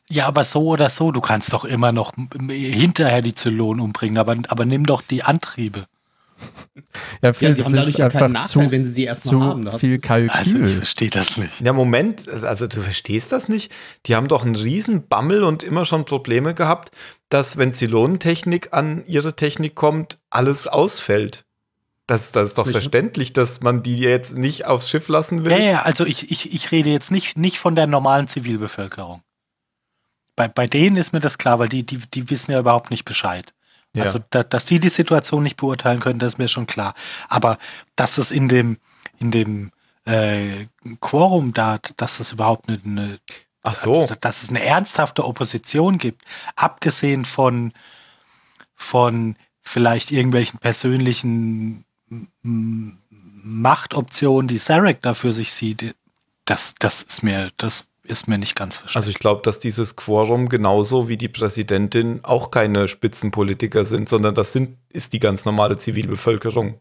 Ja, 0.09 0.27
aber 0.27 0.45
so 0.45 0.67
oder 0.67 0.91
so, 0.91 1.13
du 1.13 1.21
kannst 1.21 1.53
doch 1.53 1.65
immer 1.65 1.93
noch 1.93 2.15
hinterher 2.49 3.23
die 3.23 3.35
Zylonen 3.35 3.81
umbringen, 3.81 4.19
aber, 4.19 4.37
aber 4.49 4.65
nimm 4.65 4.85
doch 4.85 5.03
die 5.03 5.23
Antriebe. 5.23 5.87
Ja, 7.23 7.33
Ja, 7.33 7.55
sie 7.55 7.65
haben 7.65 7.75
dadurch 7.75 7.97
ja 7.97 8.09
keinen 8.09 8.33
Nachteil, 8.33 8.67
zu, 8.67 8.71
wenn 8.71 8.85
sie 8.85 8.93
sie 8.93 9.05
erstmal 9.05 9.41
haben. 9.43 9.65
Da 9.65 9.79
viel 9.79 9.97
du's. 9.99 10.07
Kalkül. 10.07 10.31
Also 10.31 10.59
ich 10.59 10.77
verstehe 10.77 11.11
das 11.11 11.37
nicht. 11.37 11.61
Ja, 11.61 11.73
Moment, 11.73 12.29
also 12.29 12.67
du 12.67 12.81
verstehst 12.81 13.33
das 13.33 13.49
nicht. 13.49 13.71
Die 14.07 14.17
haben 14.17 14.29
doch 14.29 14.45
einen 14.45 14.57
riesen 14.57 15.07
Bammel 15.09 15.45
und 15.45 15.63
immer 15.63 15.85
schon 15.85 16.05
Probleme 16.05 16.55
gehabt, 16.55 16.91
dass 17.29 17.59
wenn 17.59 17.75
Zylonentechnik 17.75 18.69
an 18.73 19.05
ihre 19.07 19.37
Technik 19.37 19.75
kommt, 19.75 20.19
alles 20.31 20.67
ausfällt. 20.67 21.45
Das, 22.07 22.33
das 22.33 22.49
ist 22.49 22.59
doch 22.59 22.67
Welche? 22.67 22.81
verständlich, 22.81 23.33
dass 23.33 23.61
man 23.61 23.85
die 23.85 23.99
jetzt 23.99 24.37
nicht 24.37 24.67
aufs 24.67 24.89
Schiff 24.91 25.07
lassen 25.09 25.45
will. 25.45 25.53
Ja, 25.53 25.59
ja, 25.59 25.83
also 25.83 26.05
ich, 26.05 26.31
ich, 26.33 26.53
ich 26.53 26.73
rede 26.73 26.91
jetzt 26.91 27.13
nicht, 27.13 27.39
nicht 27.39 27.59
von 27.59 27.77
der 27.77 27.87
normalen 27.87 28.27
Zivilbevölkerung. 28.27 29.23
Bei, 30.35 30.49
bei 30.49 30.67
denen 30.67 30.97
ist 30.97 31.13
mir 31.13 31.21
das 31.21 31.39
klar, 31.39 31.59
weil 31.61 31.69
die, 31.69 31.85
die, 31.85 31.99
die 31.99 32.29
wissen 32.31 32.51
ja 32.51 32.59
überhaupt 32.59 32.91
nicht 32.91 33.05
Bescheid. 33.05 33.53
Ja. 33.95 34.05
Also, 34.05 34.21
da, 34.31 34.43
dass 34.43 34.67
die 34.67 34.79
die 34.79 34.89
Situation 34.89 35.43
nicht 35.43 35.57
beurteilen 35.57 36.01
können, 36.01 36.19
das 36.19 36.35
ist 36.35 36.39
mir 36.39 36.49
schon 36.49 36.67
klar. 36.67 36.95
Aber 37.29 37.59
dass 37.97 38.19
es 38.19 38.31
in 38.31 38.49
dem, 38.49 38.79
in 39.19 39.31
dem 39.31 39.73
äh, 40.05 40.67
Quorum 41.01 41.53
da, 41.53 41.79
dass 41.97 42.21
es 42.21 42.33
überhaupt 42.33 42.69
eine, 42.69 42.81
eine 42.85 43.19
Ach 43.63 43.75
so. 43.75 44.03
also, 44.03 44.15
dass 44.15 44.43
es 44.43 44.49
eine 44.49 44.65
ernsthafte 44.65 45.25
Opposition 45.25 45.99
gibt, 45.99 46.23
abgesehen 46.57 47.25
von, 47.25 47.73
von 48.75 49.37
vielleicht 49.63 50.13
irgendwelchen 50.13 50.59
persönlichen 50.59 51.85
Machtoptionen, 53.43 54.49
die 54.49 54.59
Sarek 54.59 55.03
da 55.03 55.15
für 55.15 55.33
sich 55.33 55.53
sieht, 55.53 55.95
das, 56.45 56.75
das 56.79 57.03
ist 57.03 57.23
mir, 57.23 57.51
das 57.57 57.87
ist 58.11 58.29
mir 58.29 58.39
nicht 58.39 58.57
ganz 58.57 58.77
verständlich. 58.77 58.97
Also 58.97 59.11
ich 59.11 59.19
glaube, 59.19 59.43
dass 59.43 59.61
dieses 59.61 59.97
Quorum 59.97 60.49
genauso 60.49 61.09
wie 61.09 61.17
die 61.17 61.29
Präsidentin 61.29 62.21
auch 62.23 62.51
keine 62.51 62.89
Spitzenpolitiker 62.89 63.85
sind, 63.85 64.09
sondern 64.09 64.35
das 64.35 64.53
sind, 64.53 64.77
ist 64.89 65.13
die 65.13 65.21
ganz 65.21 65.45
normale 65.45 65.79
Zivilbevölkerung. 65.79 66.81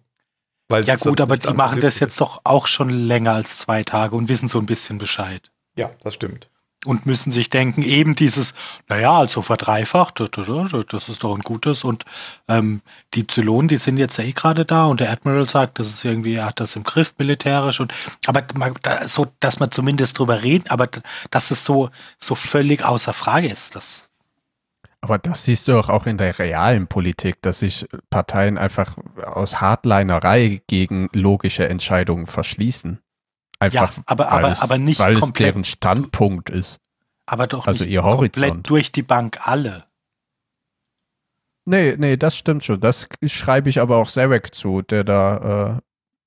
Weil 0.68 0.84
ja 0.84 0.98
gut, 0.98 1.20
aber 1.22 1.38
die 1.38 1.54
machen 1.54 1.82
das 1.82 2.00
jetzt 2.00 2.20
doch 2.22 2.42
auch 2.44 2.68
schon 2.68 2.90
länger 2.90 3.34
als 3.34 3.58
zwei 3.58 3.84
Tage 3.84 4.16
und 4.16 4.30
wissen 4.30 4.48
so 4.48 4.60
ein 4.60 4.68
bisschen 4.68 4.98
Bescheid. 4.98 5.52
Ja, 5.76 5.92
das 6.04 6.14
stimmt. 6.14 6.50
Und 6.86 7.06
müssen 7.06 7.30
sich 7.30 7.50
denken, 7.50 7.82
eben 7.82 8.16
dieses, 8.16 8.54
naja, 8.88 9.12
also 9.12 9.42
verdreifacht, 9.42 10.22
das- 10.22 11.10
ist 11.10 11.24
doch 11.26 11.36
ein 11.36 11.42
gutes. 11.42 11.84
Und 11.84 12.06
ähm, 12.48 12.82
die 13.14 13.28
Zylonen, 13.28 13.68
die 13.68 13.78
sind 13.78 13.98
jetzt 13.98 14.18
ja 14.18 14.24
eh 14.24 14.32
gerade 14.32 14.64
da 14.64 14.86
und 14.86 15.02
der 15.02 15.12
Admiral 15.12 15.48
sagt, 15.50 15.80
das 15.80 15.90
ist 15.90 16.06
irgendwie, 16.06 16.36
er 16.36 16.46
hat 16.46 16.62
das 16.62 16.78
im 16.78 16.84
Griff 16.84 17.14
militärisch. 17.18 17.82
Und 17.82 17.94
aber 18.28 18.44
so, 19.08 19.28
dass 19.42 19.60
man 19.60 19.72
zumindest 19.72 20.18
drüber 20.18 20.42
reden, 20.42 20.70
aber 20.70 20.88
dass 21.32 21.52
es 21.52 21.66
so, 21.66 21.90
so 22.18 22.34
völlig 22.36 22.86
außer 22.86 23.12
Frage 23.12 23.50
ist, 23.50 23.76
das. 23.76 24.10
Aber 25.02 25.18
das 25.18 25.44
siehst 25.44 25.68
du 25.68 25.80
auch 25.80 26.06
in 26.06 26.18
der 26.18 26.40
realen 26.40 26.88
Politik, 26.88 27.42
dass 27.42 27.60
sich 27.60 27.88
Parteien 28.10 28.58
einfach 28.58 28.98
aus 29.26 29.60
Hardlinerei 29.62 30.62
gegen 30.68 31.10
logische 31.14 31.68
Entscheidungen 31.68 32.26
verschließen. 32.26 33.00
Einfach, 33.60 33.96
Ja, 33.98 34.04
aber- 34.06 34.26
weil 34.26 34.32
aber- 34.46 34.52
es, 34.52 34.62
aber 34.62 34.78
nicht 34.78 35.00
weil 35.00 35.14
es 35.16 35.20
komplett. 35.20 35.48
deren 35.50 35.64
Standpunkt 35.64 36.50
ist. 36.50 36.80
Aber 37.26 37.46
doch 37.48 37.68
Also 37.68 37.84
nicht 37.84 37.92
ihr 37.94 38.02
komplett 38.02 38.38
Horizont. 38.38 38.70
durch 38.70 38.92
die 38.92 39.04
Bank 39.04 39.40
alle. 39.46 39.86
Nee, 41.66 41.96
nee, 41.98 42.18
das 42.18 42.36
stimmt 42.38 42.64
schon. 42.64 42.80
Das 42.80 43.08
schreibe 43.28 43.70
ich 43.70 43.80
aber 43.80 43.98
auch 43.98 44.10
Zarek 44.10 44.54
zu, 44.56 44.82
der 44.82 45.04
da 45.04 45.78
äh, 45.78 45.82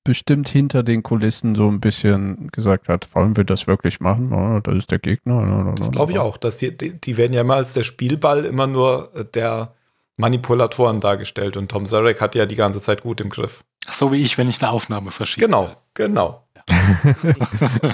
bestimmt 0.05 0.47
hinter 0.47 0.83
den 0.83 1.03
Kulissen 1.03 1.55
so 1.55 1.69
ein 1.69 1.81
bisschen 1.81 2.47
gesagt 2.49 2.87
hat, 2.87 3.13
wollen 3.15 3.35
wir 3.35 3.43
das 3.43 3.67
wirklich 3.67 3.99
machen? 3.99 4.31
Oh, 4.31 4.59
das 4.61 4.75
ist 4.75 4.91
der 4.91 4.99
Gegner. 4.99 5.73
Das 5.75 5.91
glaube 5.91 6.13
ich 6.13 6.19
auch. 6.19 6.37
Dass 6.37 6.57
die, 6.57 6.75
die, 6.77 6.99
die 6.99 7.17
werden 7.17 7.33
ja 7.33 7.41
immer 7.41 7.55
als 7.55 7.73
der 7.73 7.83
Spielball 7.83 8.45
immer 8.45 8.67
nur 8.67 9.11
äh, 9.15 9.25
der 9.25 9.73
Manipulatoren 10.15 11.01
dargestellt 11.01 11.57
und 11.57 11.69
Tom 11.71 11.87
Zarek 11.87 12.21
hat 12.21 12.35
ja 12.35 12.45
die 12.45 12.55
ganze 12.55 12.81
Zeit 12.81 13.01
gut 13.01 13.19
im 13.19 13.29
Griff. 13.29 13.63
So 13.87 14.11
wie 14.13 14.21
ich, 14.21 14.37
wenn 14.37 14.47
ich 14.47 14.61
eine 14.61 14.71
Aufnahme 14.71 15.11
verschiebe. 15.11 15.45
Genau, 15.47 15.69
genau. 15.95 16.42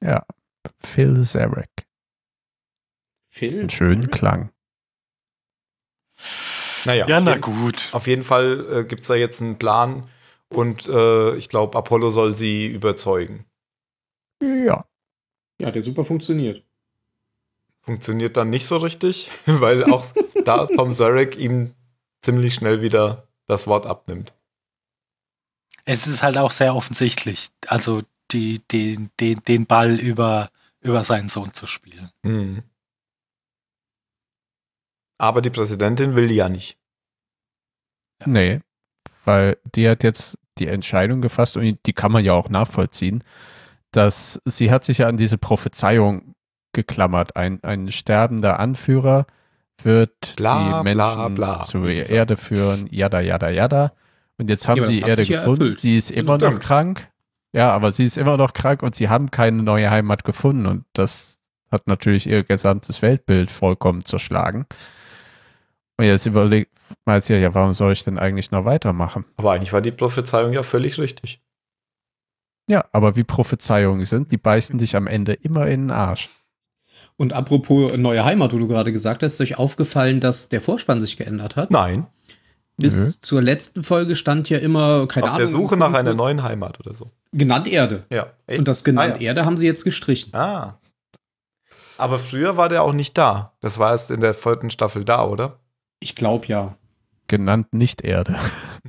Ja, 0.00 0.24
Phil 0.82 1.22
Zarek. 1.24 1.70
Phil? 3.30 3.60
Einen 3.60 3.70
schönen 3.70 4.10
Klang. 4.10 4.50
Naja, 6.84 7.06
Ja, 7.06 7.18
auf 7.18 7.24
na 7.24 7.30
jeden- 7.34 7.40
gut. 7.42 7.88
Auf 7.92 8.06
jeden 8.06 8.24
Fall 8.24 8.66
äh, 8.72 8.84
gibt 8.84 9.02
es 9.02 9.08
da 9.08 9.14
jetzt 9.14 9.40
einen 9.40 9.58
Plan 9.58 10.08
und 10.48 10.88
äh, 10.88 11.36
ich 11.36 11.48
glaube, 11.48 11.78
Apollo 11.78 12.10
soll 12.10 12.36
sie 12.36 12.66
überzeugen. 12.66 13.46
Ja. 14.42 14.84
Ja, 15.58 15.70
der 15.70 15.82
super 15.82 16.04
funktioniert. 16.04 16.64
Funktioniert 17.82 18.36
dann 18.36 18.50
nicht 18.50 18.66
so 18.66 18.76
richtig, 18.78 19.30
weil 19.46 19.84
auch 19.84 20.06
da 20.44 20.66
Tom 20.66 20.92
Zarek 20.92 21.36
ihm 21.36 21.74
ziemlich 22.22 22.54
schnell 22.54 22.82
wieder 22.82 23.28
das 23.46 23.66
Wort 23.68 23.86
abnimmt. 23.86 24.34
Es 25.84 26.06
ist 26.06 26.22
halt 26.22 26.38
auch 26.38 26.52
sehr 26.52 26.74
offensichtlich, 26.74 27.48
also 27.66 28.02
die, 28.30 28.60
den, 28.70 29.10
den, 29.20 29.42
den 29.44 29.66
Ball 29.66 29.96
über, 29.96 30.50
über 30.80 31.04
seinen 31.04 31.28
Sohn 31.28 31.52
zu 31.52 31.66
spielen. 31.66 32.10
Mhm. 32.22 32.62
Aber 35.18 35.42
die 35.42 35.50
Präsidentin 35.50 36.16
will 36.16 36.30
ja 36.32 36.48
nicht. 36.48 36.76
Nee, 38.24 38.60
weil 39.24 39.58
die 39.74 39.88
hat 39.88 40.02
jetzt 40.02 40.38
die 40.58 40.68
Entscheidung 40.68 41.20
gefasst 41.20 41.56
und 41.56 41.78
die 41.86 41.92
kann 41.92 42.12
man 42.12 42.24
ja 42.24 42.32
auch 42.32 42.48
nachvollziehen, 42.48 43.24
dass 43.90 44.40
sie 44.44 44.70
hat 44.70 44.84
sich 44.84 44.98
ja 44.98 45.08
an 45.08 45.16
diese 45.16 45.38
Prophezeiung 45.38 46.34
geklammert. 46.72 47.36
Ein, 47.36 47.62
ein 47.62 47.88
sterbender 47.90 48.58
Anführer 48.58 49.26
wird 49.82 50.36
Bla, 50.36 50.80
die 50.80 50.84
Menschen 50.84 51.34
bla, 51.34 51.56
bla, 51.56 51.62
zur 51.62 51.88
Erde 51.88 52.36
führen, 52.36 52.86
jada, 52.90 53.20
jada, 53.20 53.50
jada. 53.50 53.92
Und 54.42 54.48
jetzt 54.50 54.66
haben 54.68 54.80
Ja, 54.82 54.88
sie 54.88 55.00
Erde 55.00 55.22
ja 55.22 55.38
gefunden. 55.38 55.62
erfüllt. 55.62 55.78
Sie 55.78 55.96
ist 55.96 56.10
immer 56.10 56.36
noch 56.38 56.58
krank. 56.60 57.08
Ja, 57.52 57.70
aber 57.70 57.92
sie 57.92 58.04
ist 58.04 58.16
immer 58.18 58.36
noch 58.36 58.52
krank 58.54 58.82
und 58.82 58.94
sie 58.94 59.08
haben 59.08 59.30
keine 59.30 59.62
neue 59.62 59.90
Heimat 59.90 60.24
gefunden. 60.24 60.66
Und 60.66 60.84
das 60.94 61.38
hat 61.70 61.86
natürlich 61.86 62.26
ihr 62.26 62.42
gesamtes 62.44 63.02
Weltbild 63.02 63.50
vollkommen 63.50 64.04
zerschlagen. 64.04 64.66
Und 65.96 66.06
jetzt 66.06 66.26
überlegt 66.26 66.70
man 67.04 67.20
sich 67.20 67.30
ja, 67.30 67.36
ja, 67.38 67.54
warum 67.54 67.72
soll 67.72 67.92
ich 67.92 68.04
denn 68.04 68.18
eigentlich 68.18 68.50
noch 68.50 68.64
weitermachen? 68.64 69.24
Aber 69.36 69.52
eigentlich 69.52 69.72
war 69.72 69.80
die 69.80 69.90
Prophezeiung 69.92 70.52
ja 70.52 70.62
völlig 70.62 70.98
richtig. 70.98 71.40
Ja, 72.68 72.84
aber 72.92 73.16
wie 73.16 73.24
Prophezeiungen 73.24 74.04
sind, 74.06 74.32
die 74.32 74.36
beißen 74.38 74.78
dich 74.78 74.96
am 74.96 75.06
Ende 75.06 75.34
immer 75.34 75.66
in 75.66 75.88
den 75.88 75.90
Arsch. 75.90 76.30
Und 77.16 77.32
apropos 77.32 77.96
neue 77.96 78.24
Heimat, 78.24 78.52
wo 78.52 78.58
du 78.58 78.66
gerade 78.66 78.92
gesagt 78.92 79.22
hast, 79.22 79.34
ist 79.34 79.40
euch 79.40 79.58
aufgefallen, 79.58 80.20
dass 80.20 80.48
der 80.48 80.60
Vorspann 80.60 81.00
sich 81.00 81.16
geändert 81.16 81.56
hat? 81.56 81.70
Nein, 81.70 82.06
Bis 82.82 82.96
Nö. 82.96 83.12
zur 83.20 83.42
letzten 83.42 83.82
Folge 83.84 84.16
stand 84.16 84.48
ja 84.50 84.58
immer, 84.58 85.06
keine 85.08 85.24
auf 85.24 85.30
Ahnung. 85.30 85.38
der 85.40 85.48
Suche 85.48 85.76
nach 85.76 85.92
einer 85.94 86.14
neuen 86.14 86.42
Heimat 86.42 86.78
oder 86.80 86.94
so. 86.94 87.10
Genannt 87.32 87.66
Erde. 87.68 88.04
Ja. 88.10 88.32
Ey, 88.46 88.58
Und 88.58 88.68
das 88.68 88.84
genannt 88.84 89.14
ah, 89.16 89.20
ja. 89.20 89.28
Erde 89.28 89.44
haben 89.44 89.56
sie 89.56 89.66
jetzt 89.66 89.84
gestrichen. 89.84 90.34
Ah. 90.34 90.78
Aber 91.98 92.18
früher 92.18 92.56
war 92.56 92.68
der 92.68 92.82
auch 92.82 92.92
nicht 92.92 93.16
da. 93.16 93.52
Das 93.60 93.78
war 93.78 93.92
erst 93.92 94.10
in 94.10 94.20
der 94.20 94.34
vierten 94.34 94.70
Staffel 94.70 95.04
da, 95.04 95.24
oder? 95.24 95.58
Ich 96.00 96.14
glaube 96.14 96.46
ja. 96.46 96.76
Genannt 97.28 97.72
Nicht-Erde. 97.72 98.36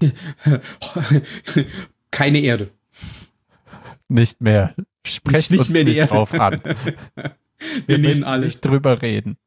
Keine 2.11 2.39
Erde. 2.39 2.69
Nicht 4.09 4.41
mehr. 4.41 4.75
Sprecht 5.05 5.51
Nicht 5.51 5.59
uns 5.61 5.69
mehr 5.69 5.83
die 5.83 5.91
nicht 5.91 5.99
Erde. 5.99 6.13
drauf 6.13 6.33
an. 6.33 6.61
Wir 7.85 7.97
nehmen 7.97 8.03
möchten 8.03 8.23
alles. 8.23 8.45
nicht 8.45 8.65
drüber 8.65 9.01
reden. 9.01 9.37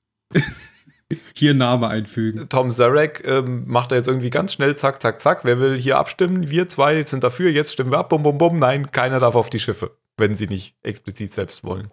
Hier 1.34 1.54
Name 1.54 1.88
einfügen. 1.88 2.48
Tom 2.48 2.70
Zarek 2.70 3.22
ähm, 3.24 3.64
macht 3.66 3.92
da 3.92 3.96
jetzt 3.96 4.08
irgendwie 4.08 4.30
ganz 4.30 4.52
schnell 4.52 4.76
zack, 4.76 5.00
zack, 5.00 5.20
zack. 5.20 5.44
Wer 5.44 5.60
will 5.60 5.78
hier 5.78 5.98
abstimmen? 5.98 6.50
Wir 6.50 6.68
zwei 6.68 7.02
sind 7.02 7.22
dafür, 7.22 7.50
jetzt 7.50 7.72
stimmen 7.72 7.92
wir 7.92 7.98
ab, 7.98 8.08
bum, 8.08 8.22
bum, 8.24 8.38
bum. 8.38 8.58
Nein, 8.58 8.90
keiner 8.90 9.20
darf 9.20 9.36
auf 9.36 9.48
die 9.48 9.60
Schiffe, 9.60 9.96
wenn 10.16 10.36
sie 10.36 10.48
nicht 10.48 10.74
explizit 10.82 11.32
selbst 11.34 11.62
wollen. 11.64 11.90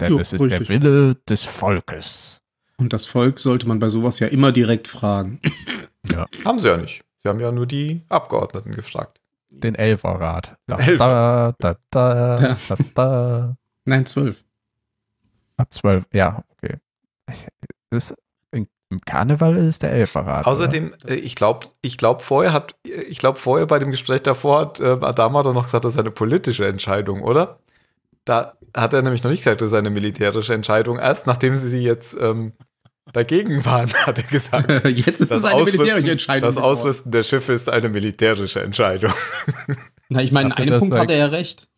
Denn 0.00 0.12
Jo, 0.12 0.18
es 0.18 0.32
ist 0.32 0.40
richtig. 0.40 0.66
der 0.66 0.82
Wille 0.82 1.14
des 1.28 1.44
Volkes. 1.44 2.40
Und 2.78 2.92
das 2.94 3.04
Volk 3.04 3.38
sollte 3.38 3.68
man 3.68 3.78
bei 3.78 3.90
sowas 3.90 4.18
ja 4.18 4.28
immer 4.28 4.50
direkt 4.50 4.88
fragen. 4.88 5.40
Haben 6.44 6.58
sie 6.58 6.68
ja 6.68 6.78
nicht. 6.78 7.04
Sie 7.22 7.28
haben 7.28 7.38
ja 7.40 7.52
nur 7.52 7.66
die 7.66 8.00
Abgeordneten 8.08 8.72
gefragt. 8.74 9.20
Den 9.50 9.74
Elferrat. 9.74 10.56
Da, 10.66 10.76
Den 10.76 10.96
da, 10.96 11.54
da, 11.58 11.76
da, 11.90 12.56
da, 12.66 12.76
da. 12.94 13.56
Nein, 13.84 14.06
zwölf. 14.06 14.42
Ah, 15.58 15.66
zwölf. 15.68 16.06
Ja, 16.14 16.44
okay. 16.48 16.78
Das, 17.90 18.14
Im 18.52 18.66
Karneval 19.06 19.56
ist 19.56 19.64
es 19.64 19.78
der 19.78 19.92
Elferrat. 19.92 20.46
Außerdem, 20.46 20.94
äh, 21.06 21.14
ich 21.14 21.36
glaube, 21.36 21.68
ich 21.80 21.96
glaube 21.96 22.22
vorher 22.22 22.52
hat, 22.52 22.74
ich 22.84 23.18
glaube 23.18 23.38
vorher 23.38 23.66
bei 23.66 23.78
dem 23.78 23.90
Gespräch 23.90 24.22
davor 24.22 24.60
hat 24.60 24.80
äh, 24.80 24.84
Adama 25.00 25.42
doch 25.42 25.54
noch 25.54 25.64
gesagt, 25.64 25.84
das 25.84 25.94
ist 25.94 25.98
eine 25.98 26.10
politische 26.10 26.66
Entscheidung, 26.66 27.22
oder? 27.22 27.60
Da 28.24 28.54
hat 28.76 28.92
er 28.92 29.02
nämlich 29.02 29.22
noch 29.22 29.30
nicht 29.30 29.40
gesagt, 29.40 29.60
das 29.60 29.68
ist 29.68 29.78
eine 29.78 29.90
militärische 29.90 30.54
Entscheidung. 30.54 30.98
Erst 30.98 31.26
nachdem 31.26 31.56
sie 31.56 31.82
jetzt 31.82 32.16
ähm, 32.20 32.52
dagegen 33.12 33.64
waren, 33.64 33.92
hat 34.06 34.18
er 34.18 34.24
gesagt. 34.24 34.84
Jetzt 34.88 35.20
ist 35.20 35.32
es 35.32 35.44
eine 35.44 35.64
militärische 35.64 36.10
Entscheidung. 36.10 36.48
das 36.48 36.56
geworden. 36.56 36.72
Ausrüsten 36.72 37.12
der 37.12 37.22
Schiffe 37.22 37.52
ist 37.52 37.68
eine 37.68 37.88
militärische 37.88 38.62
Entscheidung. 38.62 39.12
Na, 40.08 40.22
ich 40.22 40.32
meine, 40.32 40.50
in 40.50 40.54
einem 40.54 40.78
Punkt 40.78 40.96
hat 40.96 41.10
er 41.10 41.16
ja 41.16 41.26
recht. 41.26 41.68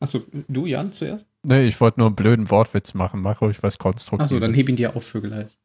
Achso, 0.00 0.22
du, 0.48 0.66
Jan, 0.66 0.92
zuerst? 0.92 1.26
Nee, 1.44 1.66
ich 1.66 1.80
wollte 1.80 1.98
nur 2.00 2.06
einen 2.08 2.16
blöden 2.16 2.50
Wortwitz 2.50 2.94
machen. 2.94 3.20
Mach 3.20 3.40
ruhig 3.40 3.62
was 3.62 3.78
Konstruktives. 3.78 4.30
Achso, 4.32 4.40
dann 4.40 4.54
heb 4.54 4.68
ihn 4.68 4.76
dir 4.76 4.94
auf 4.96 5.04
für 5.04 5.20
gleich. 5.20 5.58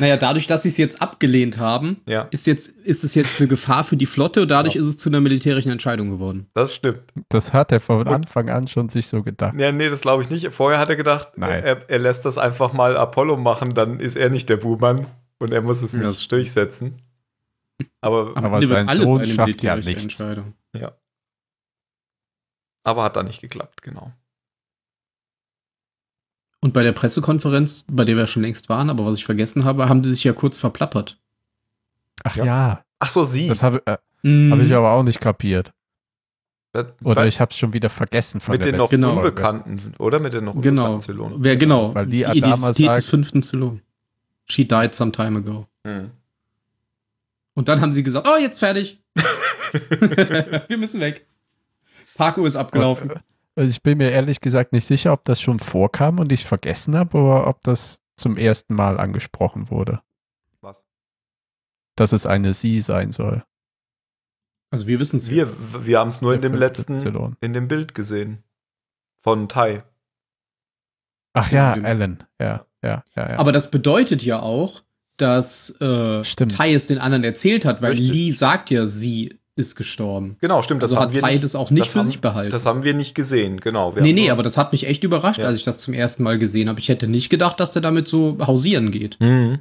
naja, 0.00 0.16
dadurch, 0.16 0.48
dass 0.48 0.64
sie 0.64 0.70
es 0.70 0.76
jetzt 0.78 1.00
abgelehnt 1.00 1.58
haben, 1.58 2.00
Ja, 2.06 2.22
ist, 2.32 2.48
jetzt, 2.48 2.68
ist 2.68 3.04
es 3.04 3.14
jetzt 3.14 3.38
eine 3.38 3.46
Gefahr 3.46 3.84
für 3.84 3.96
die 3.96 4.06
Flotte 4.06 4.42
und 4.42 4.50
dadurch 4.50 4.74
Ja. 4.74 4.80
ist 4.82 4.88
es 4.88 4.96
zu 4.96 5.08
einer 5.08 5.20
militärischen 5.20 5.70
Entscheidung 5.70 6.10
geworden. 6.10 6.48
das 6.54 6.74
stimmt. 6.74 7.02
Das 7.28 7.52
hat 7.52 7.70
er 7.70 7.78
von 7.78 8.08
Anfang 8.08 8.50
an 8.50 8.66
schon 8.66 8.88
sich 8.88 9.06
so 9.06 9.22
gedacht. 9.22 9.54
Ja, 9.60 9.70
nee, 9.70 9.88
das 9.88 10.00
glaube 10.00 10.22
ich 10.24 10.30
nicht. 10.30 10.50
Vorher 10.50 10.80
hat 10.80 10.90
er 10.90 10.96
gedacht, 10.96 11.34
Nein. 11.36 11.62
Er, 11.62 11.88
er 11.88 11.98
lässt 12.00 12.24
das 12.24 12.36
einfach 12.36 12.72
mal 12.72 12.96
Apollo 12.96 13.36
machen, 13.36 13.72
dann 13.74 14.00
ist 14.00 14.16
er 14.16 14.28
nicht 14.30 14.48
der 14.48 14.56
Buhmann 14.56 15.06
und 15.38 15.52
er 15.52 15.62
muss 15.62 15.82
es 15.82 15.92
Ja, 15.92 16.00
nicht 16.00 16.32
durchsetzen. 16.32 17.00
Aber, 18.00 18.32
Aber 18.36 18.56
Ende 18.56 18.66
sein 18.66 18.88
Sohn 19.00 19.24
schafft 19.24 19.62
ja 19.62 19.76
militärische 19.76 19.88
nichts. 19.88 20.02
Entscheidung. 20.20 20.54
aber 22.82 23.04
hat 23.04 23.14
da 23.16 23.22
nicht 23.22 23.40
geklappt, 23.40 23.82
genau. 23.82 24.12
Und 26.60 26.72
bei 26.74 26.82
der 26.82 26.92
Pressekonferenz, 26.92 27.84
bei 27.88 28.04
der 28.04 28.16
wir 28.16 28.26
schon 28.26 28.42
längst 28.42 28.68
waren, 28.68 28.90
aber 28.90 29.06
was 29.06 29.16
ich 29.16 29.24
vergessen 29.24 29.64
habe, 29.64 29.88
haben 29.88 30.02
die 30.02 30.10
sich 30.10 30.24
ja 30.24 30.32
kurz 30.32 30.58
verplappert. 30.58 31.18
Ach 32.22 32.36
Ja. 32.36 32.44
ja, 32.44 32.84
Ach 32.98 33.08
so, 33.10 33.24
sie. 33.24 33.48
das 33.48 33.62
habe 33.62 33.82
äh, 33.86 33.96
Mhm. 34.22 34.52
hab 34.52 34.60
ich 34.60 34.74
aber 34.74 34.90
auch 34.92 35.02
nicht 35.02 35.20
kapiert. 35.20 35.72
Das- 36.72 36.86
Oder 37.02 37.22
bei- 37.22 37.28
ich 37.28 37.40
habe 37.40 37.50
es 37.50 37.56
schon 37.56 37.72
wieder 37.72 37.88
vergessen 37.88 38.40
von 38.40 38.52
mit 38.52 38.64
der 38.64 38.72
den 38.72 38.78
noch 38.78 38.90
Genau. 38.90 39.16
Unbekannten, 39.16 39.94
oder? 39.98 40.20
Mit 40.20 40.34
den 40.34 40.44
noch 40.44 40.52
Genau. 40.60 40.82
unbekannten 40.82 41.00
Zylonen. 41.00 41.36
Wer 41.42 41.56
genau? 41.56 41.94
Weil 41.94 42.04
die 42.06 42.18
die 42.18 42.26
Adama 42.26 42.56
Identität 42.56 42.86
sagt- 42.86 42.96
des 42.98 43.06
fünften 43.06 43.42
Zylon. 43.42 43.80
She 44.46 44.66
died 44.68 44.94
some 44.94 45.10
time 45.12 45.38
ago. 45.38 45.66
Hm. 45.86 46.10
Und 47.54 47.68
dann 47.68 47.80
haben 47.80 47.92
sie 47.94 48.02
gesagt, 48.02 48.28
oh, 48.28 48.36
jetzt 48.36 48.58
fertig. 48.58 49.00
wir 50.68 50.76
müssen 50.76 51.00
weg. 51.00 51.26
Parkuhr 52.16 52.46
ist 52.46 52.56
abgelaufen. 52.56 53.12
Also 53.60 53.72
ich 53.72 53.82
bin 53.82 53.98
mir 53.98 54.10
ehrlich 54.10 54.40
gesagt 54.40 54.72
nicht 54.72 54.86
sicher, 54.86 55.12
ob 55.12 55.22
das 55.24 55.38
schon 55.38 55.58
vorkam 55.58 56.18
und 56.18 56.32
ich 56.32 56.40
es 56.40 56.46
vergessen 56.46 56.96
habe 56.96 57.18
oder 57.18 57.46
ob 57.46 57.62
das 57.62 58.00
zum 58.16 58.38
ersten 58.38 58.74
Mal 58.74 58.98
angesprochen 58.98 59.68
wurde, 59.68 60.00
Was? 60.62 60.82
dass 61.94 62.12
es 62.12 62.24
eine 62.24 62.54
Sie 62.54 62.80
sein 62.80 63.12
soll. 63.12 63.44
Also 64.70 64.86
wir 64.86 64.98
wissen 64.98 65.18
es. 65.18 65.30
Wir, 65.30 65.52
wir 65.84 65.98
haben 65.98 66.08
es 66.08 66.22
nur 66.22 66.32
in 66.32 66.40
Der 66.40 66.48
dem 66.48 66.58
fünfte 66.58 66.66
letzten, 66.68 67.00
Zylon. 67.00 67.36
in 67.42 67.52
dem 67.52 67.68
Bild 67.68 67.94
gesehen. 67.94 68.42
Von 69.20 69.46
Tai. 69.46 69.82
Ach 71.34 71.52
ja. 71.52 71.74
Alan. 71.74 72.24
Ja, 72.40 72.64
ja, 72.82 73.04
ja. 73.14 73.30
ja. 73.32 73.38
Aber 73.38 73.52
das 73.52 73.70
bedeutet 73.70 74.22
ja 74.22 74.40
auch, 74.40 74.80
dass 75.18 75.78
äh, 75.82 76.24
Stimmt. 76.24 76.56
Tai 76.56 76.72
es 76.72 76.86
den 76.86 76.96
anderen 76.98 77.24
erzählt 77.24 77.66
hat, 77.66 77.82
weil 77.82 77.90
Richtig. 77.90 78.10
Lee 78.10 78.30
sagt 78.30 78.70
ja, 78.70 78.86
sie 78.86 79.38
ist 79.60 79.76
gestorben. 79.76 80.36
Genau, 80.40 80.62
stimmt. 80.62 80.82
Das 80.82 80.90
also 80.90 81.02
haben 81.02 81.14
hat 81.22 81.30
nicht, 81.30 81.44
das 81.44 81.54
auch 81.54 81.70
nicht 81.70 81.84
das 81.86 81.92
für 81.92 81.98
haben- 82.00 82.06
sich 82.06 82.20
behalten. 82.20 82.50
das 82.50 82.66
haben 82.66 82.82
wir 82.82 82.94
nicht 82.94 83.14
gesehen, 83.14 83.60
genau. 83.60 83.94
Wir 83.94 84.02
nee, 84.02 84.12
nee, 84.12 84.22
nur- 84.24 84.32
aber 84.32 84.42
das 84.42 84.56
hat 84.56 84.72
mich 84.72 84.86
echt 84.86 85.04
überrascht, 85.04 85.38
Ja. 85.38 85.46
als 85.46 85.58
ich 85.58 85.64
das 85.64 85.78
zum 85.78 85.94
ersten 85.94 86.22
Mal 86.22 86.38
gesehen 86.38 86.68
habe. 86.68 86.80
Ich 86.80 86.88
hätte 86.88 87.06
nicht 87.06 87.30
gedacht, 87.30 87.60
dass 87.60 87.70
der 87.70 87.82
damit 87.82 88.08
so 88.08 88.36
hausieren 88.44 88.90
geht. 88.90 89.18
Mhm. 89.20 89.60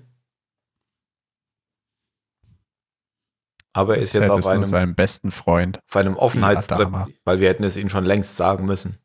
Aber 3.74 3.98
er 3.98 4.02
ist 4.04 4.14
jetzt 4.14 4.30
auf 4.30 4.40
es 4.40 4.48
einem, 4.48 4.64
seinem 4.64 4.96
besten 4.96 5.32
Freund. 5.32 5.80
auf 5.88 5.96
einem 5.96 6.16
Offenheitstrip, 6.16 6.90
weil 7.24 7.40
wir 7.40 7.50
hätten 7.50 7.64
es 7.64 7.78
ihnen 7.78 7.90
schon 7.90 8.04
längst 8.04 8.36
sagen 8.36 8.66
müssen. 8.66 8.98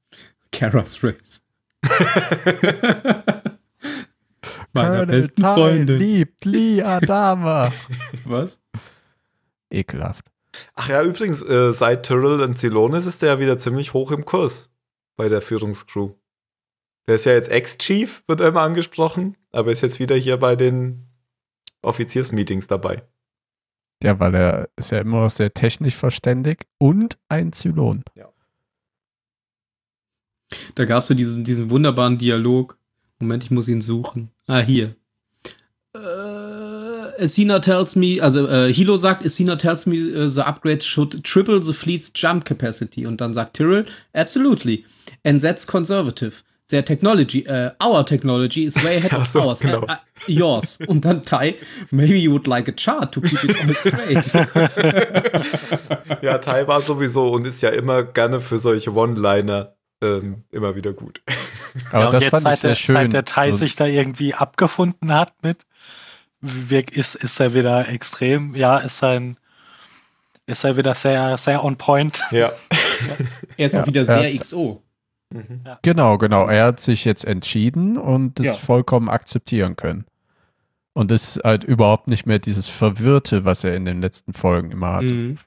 Kara's 0.52 1.04
Race. 1.04 1.42
Meiner 4.72 4.90
Colonel 5.00 5.20
besten 5.22 5.42
Tai 5.42 5.54
Freundin. 5.54 5.98
liebt 5.98 6.44
Lee 6.46 6.82
Adama. 6.82 7.70
Was? 8.24 8.58
Ekelhaft. 9.70 10.26
Ach 10.74 10.88
ja, 10.88 11.02
übrigens, 11.02 11.42
äh, 11.42 11.72
seit 11.72 12.06
Tyrell 12.06 12.40
und 12.40 12.58
Zylon 12.58 12.94
ist, 12.94 13.06
ist 13.06 13.22
der 13.22 13.34
ja 13.34 13.38
wieder 13.38 13.58
ziemlich 13.58 13.92
hoch 13.92 14.10
im 14.10 14.24
Kurs 14.24 14.70
bei 15.16 15.28
der 15.28 15.40
Führungscrew. 15.40 16.14
Der 17.06 17.16
ist 17.16 17.26
ja 17.26 17.32
jetzt 17.32 17.50
Ex-Chief, 17.50 18.22
wird 18.26 18.40
er 18.40 18.48
immer 18.48 18.62
angesprochen, 18.62 19.36
aber 19.52 19.72
ist 19.72 19.82
jetzt 19.82 20.00
wieder 20.00 20.16
hier 20.16 20.38
bei 20.38 20.56
den 20.56 21.06
Offiziersmeetings 21.82 22.66
dabei. 22.66 23.02
Ja, 24.02 24.18
weil 24.20 24.34
er 24.34 24.68
ist 24.76 24.90
ja 24.90 25.00
immer 25.00 25.28
sehr 25.30 25.52
technisch 25.52 25.94
verständig 25.94 26.66
und 26.78 27.18
ein 27.28 27.52
Zylon. 27.52 28.02
Da 30.74 30.84
gab 30.84 31.02
es 31.02 31.08
ja 31.08 31.14
diesen, 31.14 31.44
diesen 31.44 31.70
wunderbaren 31.70 32.18
Dialog. 32.18 32.78
Moment, 33.18 33.44
ich 33.44 33.50
muss 33.50 33.68
ihn 33.68 33.80
suchen. 33.80 34.30
Ah, 34.46 34.60
hier. 34.60 34.94
Äh, 35.94 35.98
Esina 37.18 37.60
tells 37.60 37.96
me, 37.96 38.20
also 38.20 38.46
äh, 38.48 38.72
Hilo 38.72 38.96
sagt, 38.96 39.24
Esina 39.24 39.56
tells 39.56 39.86
me 39.86 39.96
uh, 39.96 40.28
the 40.28 40.42
upgrades 40.42 40.84
should 40.86 41.22
triple 41.24 41.62
the 41.62 41.72
fleet's 41.72 42.10
jump 42.14 42.44
capacity. 42.44 43.06
Und 43.06 43.20
dann 43.20 43.32
sagt 43.32 43.56
Tyrrell, 43.56 43.84
absolutely. 44.14 44.84
And 45.24 45.40
that's 45.42 45.66
conservative. 45.66 46.42
Their 46.70 46.82
technology, 46.84 47.46
uh, 47.46 47.72
our 47.82 48.04
technology 48.06 48.64
is 48.64 48.74
way 48.82 48.96
ahead 48.96 49.12
of 49.18 49.26
so, 49.26 49.42
ours. 49.48 49.60
genau. 49.60 49.82
Uh, 49.82 49.92
uh, 49.92 49.96
yours. 50.26 50.78
Und 50.86 51.04
dann 51.04 51.22
Tai, 51.22 51.54
maybe 51.90 52.16
you 52.18 52.32
would 52.32 52.46
like 52.46 52.68
a 52.68 52.72
chart 52.72 53.12
to 53.12 53.20
keep 53.20 53.44
it 53.44 53.56
all 53.60 53.74
straight. 53.74 54.24
Ja, 56.22 56.38
Tai 56.38 56.66
war 56.66 56.80
sowieso 56.80 57.28
und 57.30 57.46
ist 57.46 57.60
ja 57.62 57.68
immer 57.70 58.02
gerne 58.02 58.40
für 58.40 58.58
solche 58.58 58.94
One-Liner 58.94 59.74
ähm, 60.02 60.44
immer 60.50 60.74
wieder 60.74 60.92
gut. 60.92 61.22
Aber 61.90 62.00
ja, 62.00 62.06
und 62.06 62.12
das 62.14 62.22
jetzt, 62.24 62.30
fand 62.30 62.42
ich 62.44 62.48
seit 62.48 62.58
sehr 62.60 62.70
der, 62.70 62.74
schön. 62.76 62.94
seit 62.94 63.12
der 63.12 63.24
Tai 63.24 63.46
Also, 63.46 63.56
sich 63.58 63.76
da 63.76 63.86
irgendwie 63.86 64.34
abgefunden 64.34 65.12
hat 65.12 65.32
mit, 65.42 65.66
ist, 66.92 67.14
ist 67.14 67.40
er 67.40 67.54
wieder 67.54 67.88
extrem, 67.88 68.54
ja, 68.54 68.78
ist 68.78 68.98
sein, 68.98 69.36
ist 70.46 70.64
er 70.64 70.76
wieder 70.76 70.94
sehr, 70.94 71.38
sehr 71.38 71.64
on 71.64 71.76
point. 71.76 72.22
Ja. 72.30 72.50
er 73.56 73.66
ist 73.66 73.72
Ja, 73.74 73.82
auch 73.82 73.86
wieder 73.86 74.00
er 74.02 74.06
sehr 74.06 74.30
XO. 74.38 74.82
Mhm. 75.32 75.62
genau, 75.82 76.18
genau. 76.18 76.46
Er 76.46 76.66
hat 76.66 76.80
sich 76.80 77.04
jetzt 77.04 77.24
entschieden 77.24 77.96
und 77.96 78.38
es 78.40 78.46
Ja. 78.46 78.52
vollkommen 78.52 79.08
akzeptieren 79.08 79.74
können. 79.76 80.04
Und 80.92 81.10
es 81.10 81.36
ist 81.36 81.44
halt 81.44 81.64
überhaupt 81.64 82.06
nicht 82.08 82.24
mehr 82.26 82.38
dieses 82.38 82.68
Verwirrte, 82.68 83.44
was 83.44 83.64
er 83.64 83.74
in 83.74 83.84
den 83.84 84.00
letzten 84.00 84.32
Folgen 84.32 84.70
immer 84.70 84.92
hat. 84.92 85.02
Mhm. 85.04 85.38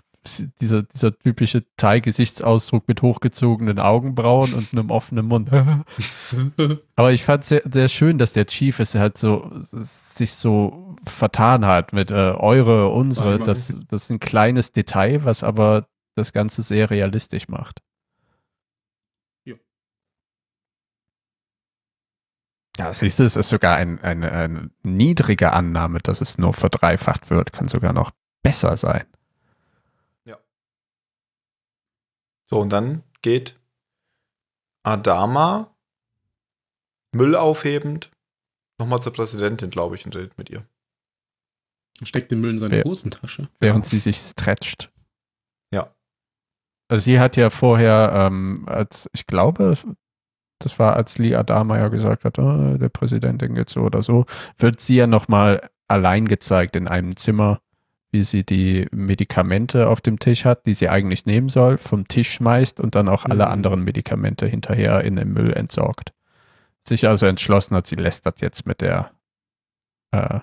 Dieser, 0.61 0.83
dieser 0.83 1.17
typische 1.17 1.63
Thai-Gesichtsausdruck 1.77 2.87
mit 2.87 3.01
hochgezogenen 3.01 3.79
Augenbrauen 3.79 4.53
und 4.53 4.71
einem 4.71 4.91
offenen 4.91 5.27
Mund. 5.27 5.49
Aber 6.95 7.11
ich 7.11 7.23
fand 7.23 7.43
es 7.43 7.49
sehr, 7.49 7.61
sehr 7.71 7.87
schön, 7.87 8.17
dass 8.17 8.33
der 8.33 8.45
Chief 8.45 8.79
es 8.79 8.95
halt 8.95 9.17
so 9.17 9.51
sich 9.61 10.33
so 10.33 10.95
vertan 11.05 11.65
hat 11.65 11.93
mit 11.93 12.11
äh, 12.11 12.13
eure, 12.13 12.89
unsere. 12.89 13.39
Das, 13.39 13.77
das 13.89 14.03
ist 14.03 14.09
ein 14.11 14.19
kleines 14.19 14.71
Detail, 14.71 15.23
was 15.23 15.43
aber 15.43 15.87
das 16.15 16.33
Ganze 16.33 16.61
sehr 16.61 16.89
realistisch 16.89 17.47
macht. 17.47 17.81
Ja. 19.45 19.55
Ja, 22.77 22.93
siehst 22.93 23.19
du, 23.19 23.23
es 23.23 23.35
ist 23.35 23.49
sogar 23.49 23.75
ein, 23.77 24.01
eine, 24.01 24.31
eine 24.31 24.69
niedrige 24.83 25.51
Annahme, 25.51 25.99
dass 25.99 26.21
es 26.21 26.37
nur 26.37 26.53
verdreifacht 26.53 27.29
wird. 27.29 27.53
Kann 27.53 27.67
sogar 27.67 27.93
noch 27.93 28.11
besser 28.43 28.77
sein. 28.77 29.05
So, 32.49 32.59
und 32.61 32.71
dann 32.71 33.03
geht 33.21 33.59
Adama 34.83 35.75
Müll 37.13 37.35
aufhebend 37.35 38.11
nochmal 38.79 39.01
zur 39.01 39.13
Präsidentin, 39.13 39.69
glaube 39.69 39.95
ich, 39.95 40.05
und 40.05 40.15
redet 40.15 40.37
mit 40.37 40.49
ihr. 40.49 40.65
Steckt 42.03 42.31
den 42.31 42.41
Müll 42.41 42.51
in 42.51 42.57
seine 42.57 42.71
Wer- 42.71 42.83
Hosentasche. 42.83 43.49
während 43.59 43.85
sie 43.85 43.99
sich 43.99 44.17
stretcht. 44.17 44.91
Ja. 45.71 45.93
Also 46.89 47.01
sie 47.01 47.19
hat 47.19 47.35
ja 47.37 47.49
vorher, 47.49 48.11
ähm, 48.13 48.63
als 48.67 49.09
ich 49.13 49.25
glaube, 49.25 49.75
das 50.59 50.79
war, 50.79 50.95
als 50.95 51.17
Lee 51.17 51.35
Adama 51.35 51.77
ja 51.77 51.87
gesagt 51.87 52.23
hat, 52.23 52.37
oh, 52.39 52.77
der 52.77 52.89
Präsidentin 52.89 53.55
geht 53.55 53.69
so 53.69 53.81
oder 53.81 54.01
so, 54.01 54.25
wird 54.57 54.79
sie 54.79 54.95
ja 54.95 55.07
nochmal 55.07 55.69
allein 55.87 56.25
gezeigt 56.27 56.75
in 56.75 56.87
einem 56.87 57.17
Zimmer, 57.17 57.61
wie 58.17 58.23
sie 58.23 58.43
die 58.43 58.87
Medikamente 58.91 59.87
auf 59.87 60.01
dem 60.01 60.17
Tisch 60.17 60.43
hat, 60.43 60.65
die 60.65 60.73
sie 60.73 60.89
eigentlich 60.89 61.27
nehmen 61.27 61.49
soll, 61.49 61.77
vom 61.77 62.07
Tisch 62.07 62.31
schmeißt 62.31 62.79
und 62.79 62.95
dann 62.95 63.07
auch 63.09 63.25
alle 63.25 63.45
Mhm. 63.45 63.51
anderen 63.51 63.83
Medikamente 63.83 64.47
hinterher 64.47 65.03
in 65.03 65.17
den 65.17 65.33
Müll 65.33 65.53
entsorgt. 65.53 66.13
Sich 66.83 67.07
also 67.07 67.27
entschlossen 67.27 67.75
hat, 67.75 67.85
sie 67.85 67.95
lästert 67.95 68.41
jetzt 68.41 68.65
mit 68.65 68.81
der, 68.81 69.11
äh, 70.11 70.39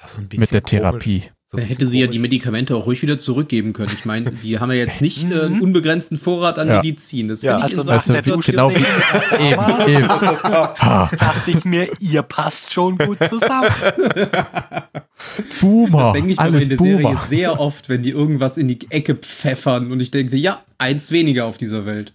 Das 0.00 0.14
so 0.14 0.20
mit 0.20 0.52
der 0.52 0.62
Therapie. 0.62 1.24
So 1.54 1.58
Dann 1.58 1.66
ein 1.66 1.68
hätte 1.68 1.86
sie 1.90 2.00
ja 2.00 2.06
die. 2.06 2.18
Medikamente 2.18 2.74
auch 2.74 2.86
ruhig 2.86 3.02
wieder 3.02 3.18
zurückgeben 3.18 3.74
können. 3.74 3.90
Ich 3.92 4.06
meine, 4.06 4.32
die 4.32 4.58
haben 4.58 4.70
ja 4.70 4.78
jetzt 4.78 5.02
nicht 5.02 5.22
äh, 5.30 5.34
einen 5.42 5.56
Mhm. 5.56 5.60
unbegrenzten 5.62 6.16
Vorrat 6.16 6.58
an 6.58 6.66
Ja. 6.68 6.76
Medizin. 6.76 7.28
Das 7.28 7.42
Ja, 7.42 7.58
finde 7.60 7.72
ich 7.72 7.78
also 7.78 7.90
in 7.90 7.94
Also 7.94 8.14
wie, 8.26 8.30
Dusche 8.30 8.52
genau 8.52 8.70
wie 8.70 8.74
eben, 9.38 9.88
eben. 9.98 10.08
Dachte 10.08 11.50
ich 11.50 11.64
mir, 11.66 11.88
ihr 12.00 12.22
passt 12.22 12.72
schon 12.72 12.96
gut 12.96 13.18
zusammen. 13.28 13.68
Boomer, 15.60 16.14
denke 16.14 16.30
ich 16.30 16.38
mir 16.38 16.42
alles 16.42 16.62
in 16.62 16.68
der 16.70 16.76
Boomer. 16.78 17.02
Serie 17.02 17.18
sehr 17.28 17.60
oft, 17.60 17.90
wenn 17.90 18.02
die 18.02 18.10
irgendwas 18.10 18.56
in 18.56 18.68
die 18.68 18.90
Ecke 18.90 19.14
pfeffern 19.14 19.92
und 19.92 20.00
ich 20.00 20.10
denke, 20.10 20.34
ja, 20.38 20.62
eins 20.78 21.12
weniger 21.12 21.44
auf 21.44 21.58
dieser 21.58 21.84
Welt. 21.84 22.14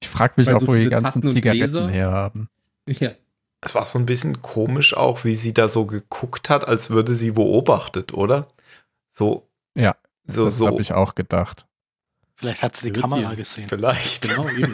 Ich 0.00 0.08
frage 0.08 0.32
mich 0.38 0.46
Weil 0.46 0.54
auch, 0.54 0.60
so 0.60 0.68
wo 0.68 0.74
die 0.76 0.86
ganzen 0.88 1.22
Zigaretten 1.28 1.58
Gläser. 1.58 1.90
herhaben. 1.90 2.48
Ja. 2.88 3.10
Es 3.60 3.74
war 3.74 3.86
so 3.86 3.98
ein 3.98 4.06
bisschen 4.06 4.42
komisch 4.42 4.96
auch, 4.96 5.24
wie 5.24 5.34
sie 5.36 5.54
da 5.54 5.68
so 5.68 5.86
geguckt 5.86 6.50
hat, 6.50 6.66
als 6.66 6.90
würde 6.90 7.14
sie 7.14 7.32
beobachtet, 7.32 8.14
oder? 8.14 8.48
So. 9.10 9.50
Ja, 9.76 9.96
So, 10.26 10.46
das 10.46 10.58
so. 10.58 10.66
habe 10.68 10.82
ich 10.82 10.94
auch 10.94 11.14
gedacht. 11.16 11.67
Vielleicht 12.40 12.62
hat 12.62 12.76
sie 12.76 12.92
die 12.92 13.00
Kamera 13.00 13.30
sie. 13.30 13.36
gesehen. 13.36 13.66
Vielleicht. 13.68 14.28
Genau, 14.28 14.48
eben. 14.56 14.72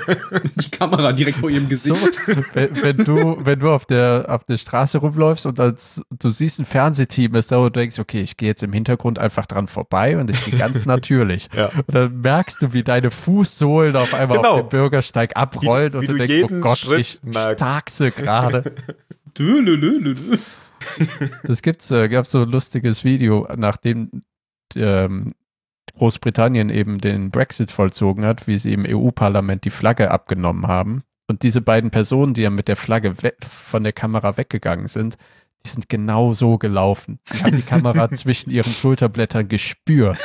Die 0.56 0.70
Kamera 0.70 1.12
direkt 1.12 1.38
vor 1.38 1.48
ihrem 1.48 1.64
So, 1.74 1.94
Gesicht. 1.94 2.18
wenn, 2.52 2.82
wenn, 2.82 2.96
du, 2.98 3.38
wenn 3.40 3.58
du 3.58 3.70
auf 3.70 3.86
der, 3.86 4.26
auf 4.28 4.44
der 4.44 4.58
Straße 4.58 4.98
rumläufst 4.98 5.46
und 5.46 5.58
als, 5.58 6.02
du 6.10 6.28
siehst 6.28 6.60
ein 6.60 6.66
Fernsehteam, 6.66 7.34
ist 7.36 7.50
da, 7.52 7.58
wo 7.58 7.64
du 7.64 7.70
denkst, 7.70 7.98
okay, 7.98 8.20
ich 8.20 8.36
gehe 8.36 8.48
jetzt 8.50 8.62
im 8.62 8.74
Hintergrund 8.74 9.18
einfach 9.18 9.46
dran 9.46 9.66
vorbei 9.66 10.18
und 10.18 10.28
ich 10.28 10.44
gehe 10.44 10.58
ganz 10.58 10.84
natürlich. 10.84 11.48
Ja. 11.56 11.68
Und 11.68 11.84
dann 11.94 12.20
merkst 12.20 12.60
du, 12.60 12.74
wie 12.74 12.82
deine 12.82 13.10
Fußsohlen 13.10 13.96
auf 13.96 14.12
einmal 14.12 14.36
Genau. 14.36 14.50
auf 14.56 14.60
dem 14.60 14.68
Bürgersteig 14.68 15.34
abrollen 15.34 15.94
Wie- 15.94 15.96
und 15.96 16.02
wie 16.02 16.06
du 16.08 16.12
du 16.18 16.26
denkst, 16.26 16.52
oh 16.52 16.60
Gott, 16.60 16.76
Schritt 16.78 17.00
ich 17.00 17.22
merkst. 17.22 17.60
starkse 17.60 18.10
gerade. 18.10 18.74
Das 21.44 21.62
gibt's, 21.62 21.90
äh, 21.90 22.08
gab 22.08 22.26
so 22.26 22.42
ein 22.42 22.50
lustiges 22.50 23.04
Video, 23.04 23.48
nachdem 23.56 24.22
ähm, 24.76 25.32
Großbritannien 25.96 26.70
eben 26.70 26.98
den 26.98 27.30
Brexit 27.30 27.70
vollzogen 27.72 28.24
hat, 28.24 28.46
wie 28.46 28.58
sie 28.58 28.72
im 28.72 28.84
EU-Parlament 28.86 29.64
die 29.64 29.70
Flagge 29.70 30.10
abgenommen 30.10 30.66
haben. 30.66 31.02
Und 31.26 31.42
diese 31.42 31.60
beiden 31.60 31.90
Personen, 31.90 32.34
die 32.34 32.42
ja 32.42 32.50
mit 32.50 32.68
der 32.68 32.76
Flagge 32.76 33.14
von 33.40 33.82
der 33.82 33.92
Kamera 33.92 34.36
weggegangen 34.36 34.88
sind, 34.88 35.16
die 35.64 35.70
sind 35.70 35.88
genau 35.88 36.34
so 36.34 36.58
gelaufen. 36.58 37.18
Die 37.32 37.42
haben 37.42 37.56
die 37.56 37.62
Kamera 37.62 38.10
zwischen 38.12 38.50
ihren 38.50 38.72
Schulterblättern 38.72 39.48
gespürt. 39.48 40.18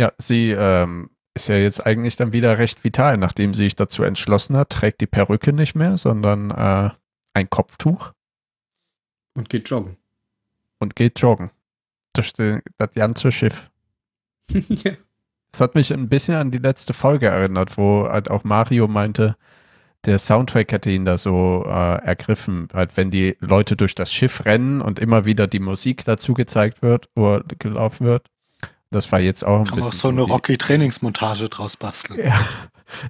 Ja, 0.00 0.12
sie 0.18 0.50
ähm, 0.50 1.10
ist 1.34 1.48
ja 1.48 1.56
jetzt 1.56 1.84
eigentlich 1.86 2.16
dann 2.16 2.32
wieder 2.32 2.58
recht 2.58 2.82
vital, 2.82 3.16
nachdem 3.18 3.54
sie 3.54 3.64
sich 3.64 3.76
dazu 3.76 4.02
entschlossen 4.02 4.56
hat, 4.56 4.70
trägt 4.70 5.00
die 5.00 5.06
Perücke 5.06 5.52
nicht 5.52 5.74
mehr, 5.74 5.98
sondern 5.98 6.50
äh, 6.50 6.90
ein 7.34 7.50
Kopftuch 7.50 8.12
Und 9.34 9.48
geht 9.48 9.68
joggen. 9.68 9.96
und 10.78 10.96
geht 10.96 11.20
joggen. 11.20 11.50
Durch 12.14 12.32
den, 12.32 12.60
das 12.78 12.94
ganze 12.94 13.30
Schiff. 13.32 13.70
ja. 14.50 14.92
Das 15.52 15.60
hat 15.60 15.74
mich 15.74 15.92
ein 15.92 16.08
bisschen 16.08 16.36
an 16.36 16.50
die 16.50 16.58
letzte 16.58 16.92
Folge 16.92 17.26
erinnert, 17.26 17.76
wo 17.76 18.08
halt 18.08 18.30
auch 18.30 18.44
Mario 18.44 18.86
meinte, 18.88 19.36
der 20.06 20.18
Soundtrack 20.18 20.72
hätte 20.72 20.90
ihn 20.90 21.04
da 21.04 21.18
so 21.18 21.64
äh, 21.66 21.70
ergriffen, 22.04 22.68
halt 22.72 22.96
wenn 22.96 23.10
die 23.10 23.36
Leute 23.40 23.76
durch 23.76 23.94
das 23.94 24.12
Schiff 24.12 24.44
rennen 24.44 24.80
und 24.80 24.98
immer 24.98 25.24
wieder 25.24 25.46
die 25.46 25.58
Musik 25.60 26.04
dazu 26.04 26.34
gezeigt 26.34 26.82
wird 26.82 27.08
oder 27.16 27.42
gelaufen 27.58 28.06
wird. 28.06 28.26
Das 28.90 29.10
war 29.12 29.20
jetzt 29.20 29.44
auch 29.44 29.60
ein 29.60 29.64
Kann 29.66 29.80
man 29.80 29.90
bisschen 29.90 29.98
auch 29.98 30.02
so 30.02 30.08
eine 30.08 30.24
die- 30.24 30.30
Rocky-Trainingsmontage 30.32 31.48
draus 31.48 31.76
basteln. 31.76 32.20
Ja. 32.26 32.40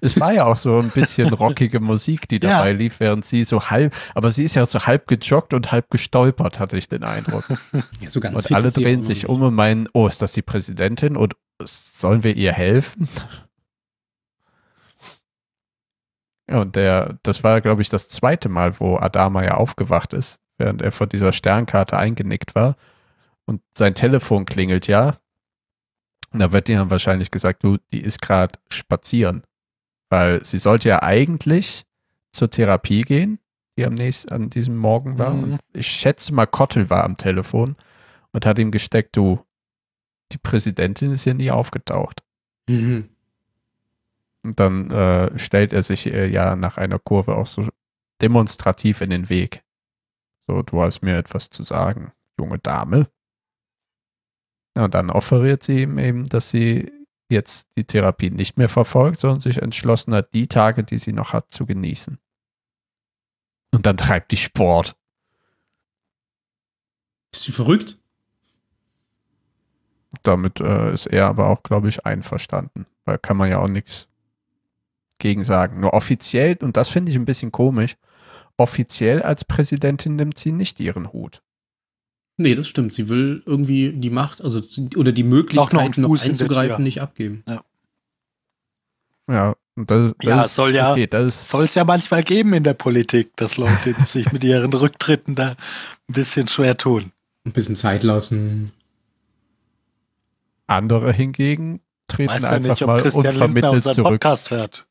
Es 0.00 0.18
war 0.20 0.32
ja 0.32 0.44
auch 0.44 0.56
so 0.56 0.78
ein 0.78 0.90
bisschen 0.90 1.28
rockige 1.32 1.80
Musik, 1.80 2.28
die 2.28 2.36
Ja. 2.36 2.58
dabei 2.58 2.72
lief, 2.72 3.00
während 3.00 3.24
sie 3.24 3.44
so 3.44 3.70
halb, 3.70 3.94
aber 4.14 4.30
sie 4.30 4.44
ist 4.44 4.54
ja 4.56 4.64
so 4.66 4.80
halb 4.86 5.06
gejoggt 5.06 5.54
und 5.54 5.72
halb 5.72 5.90
gestolpert, 5.90 6.58
hatte 6.58 6.76
ich 6.76 6.88
den 6.88 7.04
Eindruck. 7.04 7.44
ja, 8.00 8.10
so 8.10 8.20
Und 8.20 8.52
alle 8.52 8.70
drehen 8.70 9.02
sich 9.02 9.28
um 9.28 9.42
und 9.42 9.54
meinen, 9.54 9.88
oh, 9.92 10.06
ist 10.06 10.22
das 10.22 10.32
die 10.32 10.42
Präsidentin 10.42 11.16
und 11.16 11.34
sollen 11.62 12.24
wir 12.24 12.36
ihr 12.36 12.52
helfen? 12.52 13.08
Ja, 16.48 16.60
und 16.60 16.74
der, 16.76 17.18
das 17.22 17.44
war, 17.44 17.60
glaube 17.60 17.82
ich, 17.82 17.88
das 17.90 18.08
zweite 18.08 18.48
Mal, 18.48 18.80
wo 18.80 18.96
Adama 18.96 19.44
ja 19.44 19.54
aufgewacht 19.54 20.12
ist, 20.12 20.40
während 20.58 20.82
er 20.82 20.90
vor 20.92 21.06
dieser 21.06 21.32
Sternkarte 21.32 21.96
eingenickt 21.96 22.54
war. 22.54 22.74
Und 23.46 23.62
sein 23.76 23.94
Telefon 23.94 24.46
klingelt 24.46 24.86
ja. 24.88 25.14
Und 26.32 26.40
da 26.40 26.52
wird 26.52 26.68
dann 26.68 26.90
wahrscheinlich 26.90 27.30
gesagt, 27.30 27.62
du, 27.64 27.78
die 27.92 28.00
ist 28.00 28.20
gerade 28.20 28.58
spazieren. 28.70 29.42
Weil 30.10 30.44
sie 30.44 30.58
sollte 30.58 30.90
ja 30.90 31.02
eigentlich 31.02 31.86
zur 32.32 32.50
Therapie 32.50 33.02
gehen, 33.02 33.38
die 33.78 33.86
am 33.86 33.94
nächsten, 33.94 34.32
an 34.32 34.50
diesem 34.50 34.76
Morgen 34.76 35.18
war. 35.18 35.30
Mhm. 35.30 35.42
Und 35.44 35.60
ich 35.72 35.86
schätze 35.86 36.34
mal, 36.34 36.46
Kottel 36.46 36.90
war 36.90 37.04
am 37.04 37.16
Telefon 37.16 37.76
und 38.32 38.44
hat 38.44 38.58
ihm 38.58 38.70
gesteckt, 38.70 39.16
du, 39.16 39.44
die 40.32 40.38
Präsidentin 40.38 41.12
ist 41.12 41.24
hier 41.24 41.34
nie 41.34 41.50
aufgetaucht. 41.50 42.22
Mhm. 42.68 43.08
Und 44.42 44.58
dann 44.58 44.90
äh, 44.90 45.38
stellt 45.38 45.72
er 45.72 45.82
sich 45.82 46.06
äh, 46.06 46.26
ja 46.26 46.56
nach 46.56 46.76
einer 46.76 46.98
Kurve 46.98 47.36
auch 47.36 47.46
so 47.46 47.68
demonstrativ 48.20 49.00
in 49.00 49.10
den 49.10 49.28
Weg. 49.28 49.62
So, 50.46 50.62
du 50.62 50.82
hast 50.82 51.02
mir 51.02 51.16
etwas 51.16 51.50
zu 51.50 51.62
sagen, 51.62 52.12
junge 52.38 52.58
Dame. 52.58 53.08
Ja, 54.76 54.84
und 54.84 54.94
dann 54.94 55.10
offeriert 55.10 55.62
sie 55.62 55.82
ihm 55.82 55.98
eben, 55.98 56.26
dass 56.26 56.50
sie 56.50 56.90
jetzt 57.30 57.68
die 57.76 57.84
Therapie 57.84 58.30
nicht 58.30 58.56
mehr 58.56 58.68
verfolgt, 58.68 59.20
sondern 59.20 59.40
sich 59.40 59.58
entschlossen 59.58 60.14
hat, 60.14 60.34
die 60.34 60.46
Tage, 60.46 60.84
die 60.84 60.98
sie 60.98 61.12
noch 61.12 61.32
hat, 61.32 61.52
zu 61.52 61.66
genießen. 61.66 62.18
Und 63.72 63.86
dann 63.86 63.96
treibt 63.96 64.32
die 64.32 64.36
Sport. 64.36 64.96
Ist 67.32 67.44
sie 67.44 67.52
verrückt? 67.52 67.98
Damit 70.22 70.60
äh, 70.60 70.92
ist 70.92 71.06
er 71.06 71.26
aber 71.26 71.48
auch, 71.48 71.62
glaube 71.62 71.88
ich, 71.88 72.04
einverstanden. 72.04 72.86
Weil 73.04 73.18
kann 73.18 73.36
man 73.36 73.48
ja 73.48 73.58
auch 73.58 73.68
nichts 73.68 74.08
gegen 75.18 75.44
sagen. 75.44 75.80
Nur 75.80 75.94
offiziell, 75.94 76.56
und 76.60 76.76
das 76.76 76.88
finde 76.88 77.12
ich 77.12 77.16
ein 77.16 77.24
bisschen 77.24 77.52
komisch, 77.52 77.96
offiziell 78.56 79.22
als 79.22 79.44
Präsidentin 79.44 80.16
nimmt 80.16 80.38
sie 80.38 80.52
nicht 80.52 80.80
ihren 80.80 81.12
Hut. 81.12 81.42
Nee, 82.40 82.54
das 82.54 82.66
stimmt. 82.68 82.94
Sie 82.94 83.10
will 83.10 83.42
irgendwie 83.44 83.92
die 83.92 84.08
Macht, 84.08 84.40
also 84.40 84.62
oder 84.96 85.12
die 85.12 85.22
Auch 85.22 85.26
noch 85.26 85.30
Möglichkeit, 85.36 85.70
einen 85.98 86.02
noch 86.02 86.16
der 86.16 86.24
einzugreifen, 86.30 86.82
nicht 86.82 87.02
abgeben. 87.02 87.44
Ja, 89.28 89.54
und 89.76 89.90
das, 89.90 90.14
das 90.18 90.26
Ja, 90.28 90.42
ist, 90.42 90.54
soll 90.54 90.74
ja- 90.74 90.92
okay, 90.92 91.06
Soll 91.30 91.64
es 91.64 91.74
ja 91.74 91.84
manchmal 91.84 92.22
geben 92.22 92.54
in 92.54 92.64
der 92.64 92.72
Politik, 92.72 93.36
dass 93.36 93.58
Leute 93.58 93.94
sich 94.06 94.32
mit 94.32 94.42
ihren 94.42 94.72
Rücktritten 94.72 95.34
da 95.34 95.50
ein 95.50 96.12
bisschen 96.14 96.48
schwer 96.48 96.78
tun. 96.78 97.12
Ein 97.44 97.52
bisschen 97.52 97.76
Zeit 97.76 98.02
lassen. 98.04 98.72
andere 100.66 101.12
hingegen 101.12 101.80
treten 102.08 102.32
Weiß 102.32 102.42
ja 102.42 102.48
einfach 102.50 102.70
nicht, 102.70 102.82
ob 102.82 102.86
mal 102.88 103.00
Christian 103.02 103.24
Lindner 103.24 103.44
unvermittelt 103.44 103.74
unseren 103.74 103.94
zurück. 103.94 104.10
Podcast 104.12 104.50
hört. 104.50 104.86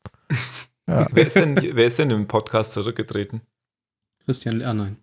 Ja. 0.86 1.08
Wer 1.10 1.26
ist, 1.26 1.34
denn, 1.36 1.56
wer 1.56 1.86
ist 1.86 1.98
denn 1.98 2.10
im 2.10 2.28
Podcast 2.28 2.72
zurückgetreten? 2.74 3.40
Christian, 4.24 4.62
ah 4.62 4.72
nein. 4.72 4.96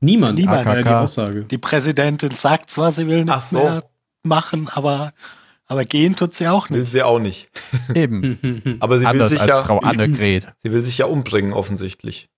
Niemand. 0.00 0.38
Niemand. 0.38 0.64
ja 0.64 0.74
die 0.74 0.80
AKK. 0.80 0.92
Aussage. 1.02 1.44
Die 1.44 1.58
Präsidentin 1.58 2.34
sagt 2.36 2.70
zwar, 2.70 2.92
sie 2.92 3.06
will 3.06 3.24
nichts 3.24 3.50
so, 3.50 3.58
mehr 3.62 3.82
machen, 4.22 4.68
aber, 4.68 5.12
aber 5.66 5.84
gehen 5.84 6.14
tut 6.16 6.34
sie 6.34 6.46
auch 6.48 6.68
will 6.70 6.80
nicht. 6.80 6.92
sie 6.92 7.02
auch 7.02 7.18
nicht. 7.18 7.50
Eben. 7.94 8.76
Aber 8.80 8.98
sie 8.98 9.06
will, 9.06 9.26
sich 9.26 9.40
als 9.40 9.48
ja, 9.48 9.64
Frau 9.64 9.78
Annegret. 9.82 10.48
sie 10.58 10.70
will 10.72 10.82
sich 10.82 10.98
ja 10.98 11.06
umbringen, 11.06 11.52
offensichtlich. 11.52 12.28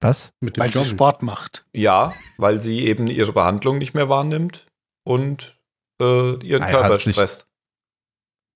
Was? 0.00 0.32
Mit 0.40 0.56
dem 0.56 0.62
Weil 0.62 0.70
sie 0.70 0.78
Joggen. 0.78 0.90
Sport 0.90 1.22
macht. 1.22 1.64
Ja, 1.72 2.12
weil 2.36 2.60
sie 2.60 2.80
eben 2.80 3.06
ihre 3.06 3.32
Behandlung 3.32 3.78
nicht 3.78 3.94
mehr 3.94 4.08
wahrnimmt 4.08 4.66
und 5.04 5.56
äh, 6.00 6.34
ihren 6.44 6.62
Ah, 6.62 6.66
er 6.66 6.72
Körper 6.72 6.96
stresst. 6.96 7.46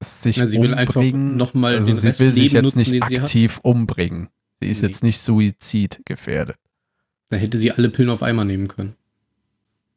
Sich 0.02 0.36
Ja, 0.36 0.46
sie 0.48 0.60
will 0.60 0.74
einfach 0.74 0.96
umbringen. 0.96 1.36
noch 1.36 1.54
mal 1.54 1.76
also 1.76 1.88
den 1.88 1.98
sie 1.98 2.06
Rest 2.08 2.20
will 2.20 2.32
sich 2.32 2.52
Leben 2.52 2.54
jetzt 2.66 2.76
nutzen, 2.76 2.78
nicht 2.90 3.08
sie 3.08 3.20
aktiv 3.20 3.60
umbringen. 3.62 4.28
Sie 4.60 4.66
ist 4.68 4.82
Nee. 4.82 4.88
jetzt 4.88 5.02
nicht 5.04 5.20
suizidgefährdet. 5.20 6.58
Da 7.28 7.36
hätte 7.36 7.58
sie 7.58 7.72
alle 7.72 7.88
Pillen 7.88 8.10
auf 8.10 8.22
einmal 8.22 8.44
nehmen 8.44 8.68
können. 8.68 8.96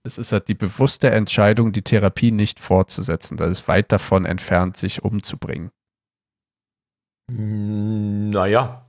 Es 0.03 0.17
ist 0.17 0.31
halt 0.31 0.47
die 0.47 0.55
bewusste 0.55 1.09
Entscheidung, 1.11 1.71
die 1.71 1.81
Therapie 1.81 2.31
nicht 2.31 2.59
fortzusetzen. 2.59 3.37
Das 3.37 3.49
ist 3.49 3.67
weit 3.67 3.91
davon 3.91 4.25
entfernt, 4.25 4.77
sich 4.77 5.03
umzubringen. 5.03 5.71
Mm, 7.29 8.29
Naja, 8.29 8.85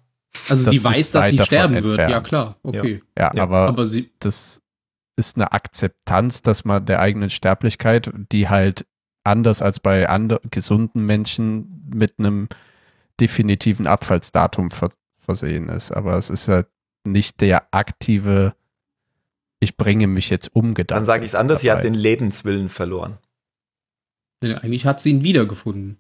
Also 0.49 0.65
Das 0.65 0.73
sie 0.73 0.83
weiß, 0.85 1.13
dass 1.13 1.31
sie 1.31 1.39
sterben 1.41 1.75
wird. 1.75 1.85
entfernt. 1.99 2.11
Ja, 2.13 2.21
klar. 2.21 2.57
Okay. 2.63 3.03
Ja, 3.19 3.33
Ja, 3.35 3.43
aber, 3.43 3.67
Aber 3.69 3.87
sie, 3.87 4.11
das 4.21 4.63
ist 5.17 5.37
eine 5.37 5.53
Akzeptanz, 5.53 6.43
dass 6.43 6.65
man 6.65 6.87
der 6.87 7.01
eigenen 7.01 7.31
Sterblichkeit, 7.31 8.11
die 8.33 8.49
halt 8.49 8.87
anders 9.25 9.61
als 9.61 9.81
bei 9.81 10.07
gesunden 10.51 11.05
Menschen 11.05 11.91
mit 11.95 12.15
einem 12.19 12.49
definitiven 13.21 13.87
Abfallsdatum 13.87 14.71
ver 14.71 14.91
versehen 15.19 15.69
ist. 15.69 15.93
Aber 15.93 16.17
es 16.17 16.31
ist 16.31 16.49
halt 16.49 16.69
nicht 17.13 17.41
der 17.41 17.73
aktive, 17.75 18.55
ich 19.61 19.77
bringe 19.77 20.07
mich 20.07 20.31
jetzt 20.31 20.55
um 20.55 20.75
Gedanke. 20.75 21.01
dann 21.01 21.05
sage 21.05 21.25
ich 21.25 21.31
es 21.31 21.35
anders, 21.35 21.61
sie 21.61 21.71
hat 21.71 21.79
dabei. 21.79 21.91
den 21.91 21.95
Lebenswillen 21.95 22.69
verloren. 22.69 23.19
denn 24.43 24.57
eigentlich 24.57 24.87
hat 24.87 25.01
sie 25.01 25.11
ihn 25.11 25.23
wiedergefunden. 25.23 25.99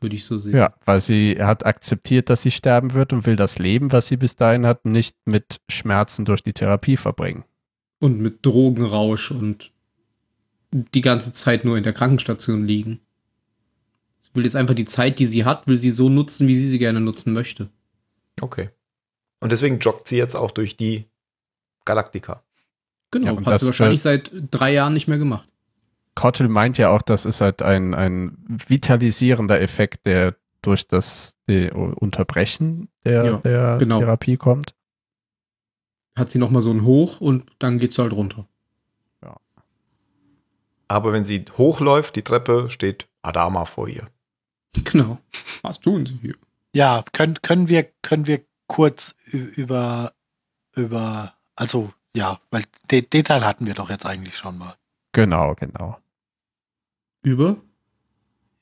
Würde 0.00 0.16
ich 0.16 0.24
so 0.24 0.36
sehen. 0.36 0.56
Ja, 0.56 0.74
weil 0.84 1.00
sie 1.00 1.36
hat 1.40 1.64
akzeptiert, 1.64 2.28
dass 2.28 2.42
sie 2.42 2.50
sterben 2.50 2.92
wird 2.92 3.12
und 3.12 3.24
will 3.24 3.36
das 3.36 3.58
Leben, 3.58 3.92
was 3.92 4.08
sie 4.08 4.16
bis 4.16 4.34
dahin 4.34 4.66
hat, 4.66 4.84
nicht 4.84 5.16
mit 5.26 5.60
Schmerzen 5.70 6.24
durch 6.24 6.42
die 6.42 6.52
Therapie 6.52 6.96
verbringen. 6.96 7.44
Und 8.00 8.20
mit 8.20 8.44
Drogenrausch 8.44 9.30
und 9.30 9.70
die 10.72 11.02
ganze 11.02 11.32
Zeit 11.32 11.64
nur 11.64 11.76
in 11.76 11.84
der 11.84 11.92
Krankenstation 11.92 12.64
liegen. 12.66 13.00
Sie 14.18 14.30
will 14.34 14.44
jetzt 14.44 14.56
einfach 14.56 14.74
die 14.74 14.86
Zeit, 14.86 15.18
die 15.20 15.26
sie 15.26 15.44
hat, 15.44 15.66
will 15.68 15.76
sie 15.76 15.90
so 15.90 16.08
nutzen, 16.08 16.48
wie 16.48 16.56
sie 16.56 16.68
sie 16.68 16.78
gerne 16.78 17.00
nutzen 17.00 17.32
möchte. 17.32 17.68
Okay. 18.40 18.70
Und 19.42 19.52
deswegen 19.52 19.78
joggt 19.80 20.08
sie 20.08 20.16
jetzt 20.16 20.36
auch 20.36 20.50
durch 20.50 20.76
die 20.76 21.06
Galaktika. 21.84 22.42
Genau, 23.10 23.26
Ja, 23.26 23.32
und 23.32 23.46
hat 23.46 23.54
das 23.54 23.60
sie 23.60 23.66
wahrscheinlich 23.66 24.00
seit 24.00 24.30
drei 24.50 24.72
Jahren 24.72 24.94
nicht 24.94 25.08
mehr 25.08 25.18
gemacht. 25.18 25.48
Kottel 26.14 26.48
meint 26.48 26.78
ja 26.78 26.90
auch, 26.90 27.02
das 27.02 27.26
ist 27.26 27.40
halt 27.40 27.62
ein, 27.62 27.94
ein 27.94 28.36
vitalisierender 28.68 29.60
Effekt, 29.60 30.06
der 30.06 30.36
durch 30.62 30.86
das 30.86 31.34
die 31.48 31.70
Unterbrechen 31.70 32.88
der, 33.04 33.24
Ja, 33.24 33.36
der 33.38 33.76
genau. 33.78 33.98
Therapie 33.98 34.36
kommt. 34.36 34.74
Hat 36.16 36.30
sie 36.30 36.38
noch 36.38 36.50
mal 36.50 36.60
so 36.60 36.70
ein 36.70 36.84
Hoch 36.84 37.20
und 37.20 37.50
dann 37.58 37.78
geht 37.78 37.92
sie 37.92 38.02
halt 38.02 38.12
runter. 38.12 38.46
Aber 40.92 41.14
wenn 41.14 41.24
sie 41.24 41.42
hochläuft, 41.56 42.16
die 42.16 42.22
Treppe, 42.22 42.68
steht 42.68 43.08
Adama 43.22 43.64
vor 43.64 43.88
ihr. 43.88 44.06
Genau. 44.84 45.18
Was 45.62 45.80
tun 45.80 46.06
sie 46.06 46.18
hier? 46.20 46.34
Ja, 46.74 47.02
können, 47.12 47.40
können 47.42 47.68
wir, 47.68 47.84
können 48.02 48.26
wir 48.26 48.40
kurz 48.72 49.14
über, 49.26 50.14
über, 50.74 51.34
also 51.56 51.92
ja, 52.16 52.40
weil 52.50 52.64
den 52.90 53.08
Detail 53.10 53.44
hatten 53.44 53.66
wir 53.66 53.74
doch 53.74 53.90
jetzt 53.90 54.06
eigentlich 54.06 54.38
schon 54.38 54.56
mal. 54.56 54.76
Genau, 55.12 55.54
genau. 55.54 55.98
Über? 57.22 57.56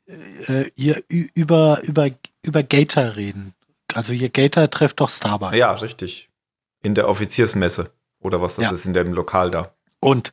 Äh, 0.08 0.70
ihr 0.74 1.04
über, 1.08 1.80
über, 1.82 2.10
über 2.42 2.62
Gator 2.64 3.14
reden. 3.14 3.54
Also 3.94 4.12
ihr 4.12 4.30
Gator 4.30 4.68
trifft 4.68 4.98
doch 5.00 5.10
Starbucks. 5.10 5.56
Ja, 5.56 5.70
richtig. 5.72 6.28
In 6.82 6.96
der 6.96 7.08
Offiziersmesse. 7.08 7.92
Oder 8.18 8.40
was 8.42 8.56
das 8.56 8.64
Ja. 8.64 8.72
ist, 8.72 8.86
in 8.86 8.94
dem 8.94 9.12
Lokal 9.12 9.52
da. 9.52 9.72
Und 10.00 10.32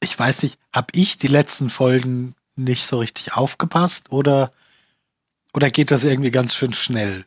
ich 0.00 0.16
weiß 0.16 0.44
nicht, 0.44 0.58
habe 0.72 0.88
ich 0.92 1.18
die 1.18 1.26
letzten 1.26 1.68
Folgen 1.68 2.36
nicht 2.54 2.86
so 2.86 3.00
richtig 3.00 3.34
aufgepasst 3.34 4.12
oder, 4.12 4.52
oder 5.52 5.68
geht 5.70 5.90
das 5.90 6.04
irgendwie 6.04 6.30
ganz 6.30 6.54
schön 6.54 6.72
schnell? 6.72 7.26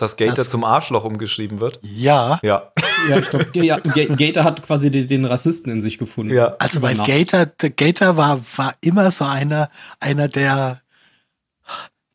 Dass 0.00 0.16
Gator 0.16 0.34
Das- 0.34 0.48
zum 0.50 0.64
Arschloch 0.64 1.04
umgeschrieben 1.04 1.60
wird. 1.60 1.78
Ja, 1.82 2.38
Ja. 2.42 2.72
Ja, 3.08 3.18
ich 3.18 3.30
glaube, 3.30 3.46
ja, 3.54 3.78
Ga- 3.78 4.14
Gator 4.14 4.44
hat 4.44 4.62
quasi 4.62 4.90
den, 4.90 5.06
den 5.06 5.24
Rassisten 5.24 5.72
in 5.72 5.80
sich 5.80 5.96
gefunden. 5.98 6.34
Ja. 6.34 6.56
also 6.58 6.82
weil. 6.82 6.96
Gator, 6.96 7.46
Gator 7.46 8.16
war, 8.18 8.40
war 8.56 8.74
immer 8.82 9.10
so 9.10 9.24
einer, 9.24 9.70
einer 10.00 10.28
der, 10.28 10.82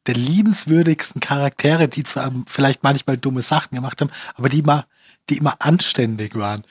der 0.07 0.13
liebenswürdigsten 0.15 1.19
Charaktere, 1.21 1.87
die 1.87 2.03
zwar 2.03 2.31
vielleicht 2.45 2.83
manchmal 2.83 3.17
dumme 3.17 3.41
Sachen 3.41 3.73
gemacht 3.75 3.99
haben, 4.01 4.11
aber 4.35 4.49
die 4.49 4.59
immer, 4.59 4.85
die 5.29 5.37
immer 5.37 5.55
anständig 5.59 6.35
waren. 6.35 6.63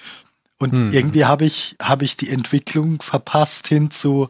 Und 0.59 0.73
Hm. 0.77 0.91
irgendwie 0.93 1.25
habe 1.25 1.45
ich, 1.45 1.75
habe 1.83 2.05
ich 2.05 2.17
die 2.17 2.31
Entwicklung 2.31 3.03
verpasst 3.03 3.67
hin 3.67 3.91
zu 3.91 4.29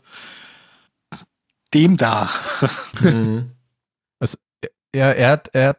dem 1.74 1.96
da. 1.96 2.30
Mhm. 3.00 3.50
Er, 4.92 5.16
er, 5.16 5.30
hat, 5.32 5.50
er 5.52 5.68
hat, 5.70 5.78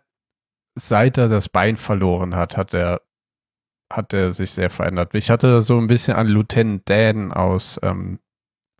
seit 0.76 1.18
er 1.18 1.28
das 1.30 1.50
Bein 1.50 1.78
verloren 1.78 2.36
hat, 2.36 2.58
hat 2.58 2.74
er, 2.74 3.02
hat 3.92 4.14
er 4.14 4.32
sich 4.34 4.52
sehr 4.52 4.70
verändert. 4.70 5.14
Ich 5.16 5.30
hatte 5.30 5.62
so 5.62 5.78
ein 5.78 5.88
bisschen 5.88 6.16
an 6.16 6.28
Lieutenant 6.28 6.90
Dan 6.90 7.32
aus 7.32 7.80
ähm, 7.84 8.20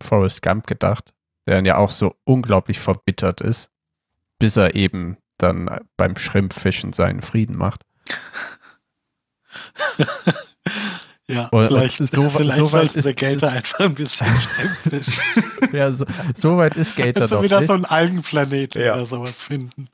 Forrest 0.02 0.42
Gump 0.42 0.66
gedacht, 0.66 1.14
der 1.46 1.62
ja 1.64 1.76
auch 1.78 1.90
so 1.90 2.14
unglaublich 2.24 2.78
verbittert 2.78 3.40
ist, 3.40 3.70
bis 4.38 4.56
er 4.56 4.74
eben 4.74 5.16
dann 5.38 5.80
beim 5.96 6.16
Schrimpfischen 6.16 6.92
seinen 6.92 7.22
Frieden 7.22 7.56
macht. 7.56 7.82
Ja, 11.28 11.48
Und- 11.48 11.66
vielleicht, 11.66 11.96
so- 11.96 12.30
vielleicht 12.30 12.56
so 12.56 12.72
weit 12.72 12.94
ist- 12.94 13.16
Gator 13.16 13.48
einfach 13.50 13.80
ein 13.80 13.94
bisschen. 13.94 14.28
Ja, 15.72 15.90
so, 15.90 16.04
so 16.36 16.56
weit 16.56 16.76
ist 16.76 16.94
Gator 16.94 17.26
doch 17.26 17.42
wieder 17.42 17.58
nicht. 17.58 17.66
so 17.66 17.74
einen 17.74 17.84
Algenplaneten 17.84 18.80
Ja. 18.80 18.94
oder 18.94 19.06
sowas 19.06 19.36
finden. 19.40 19.88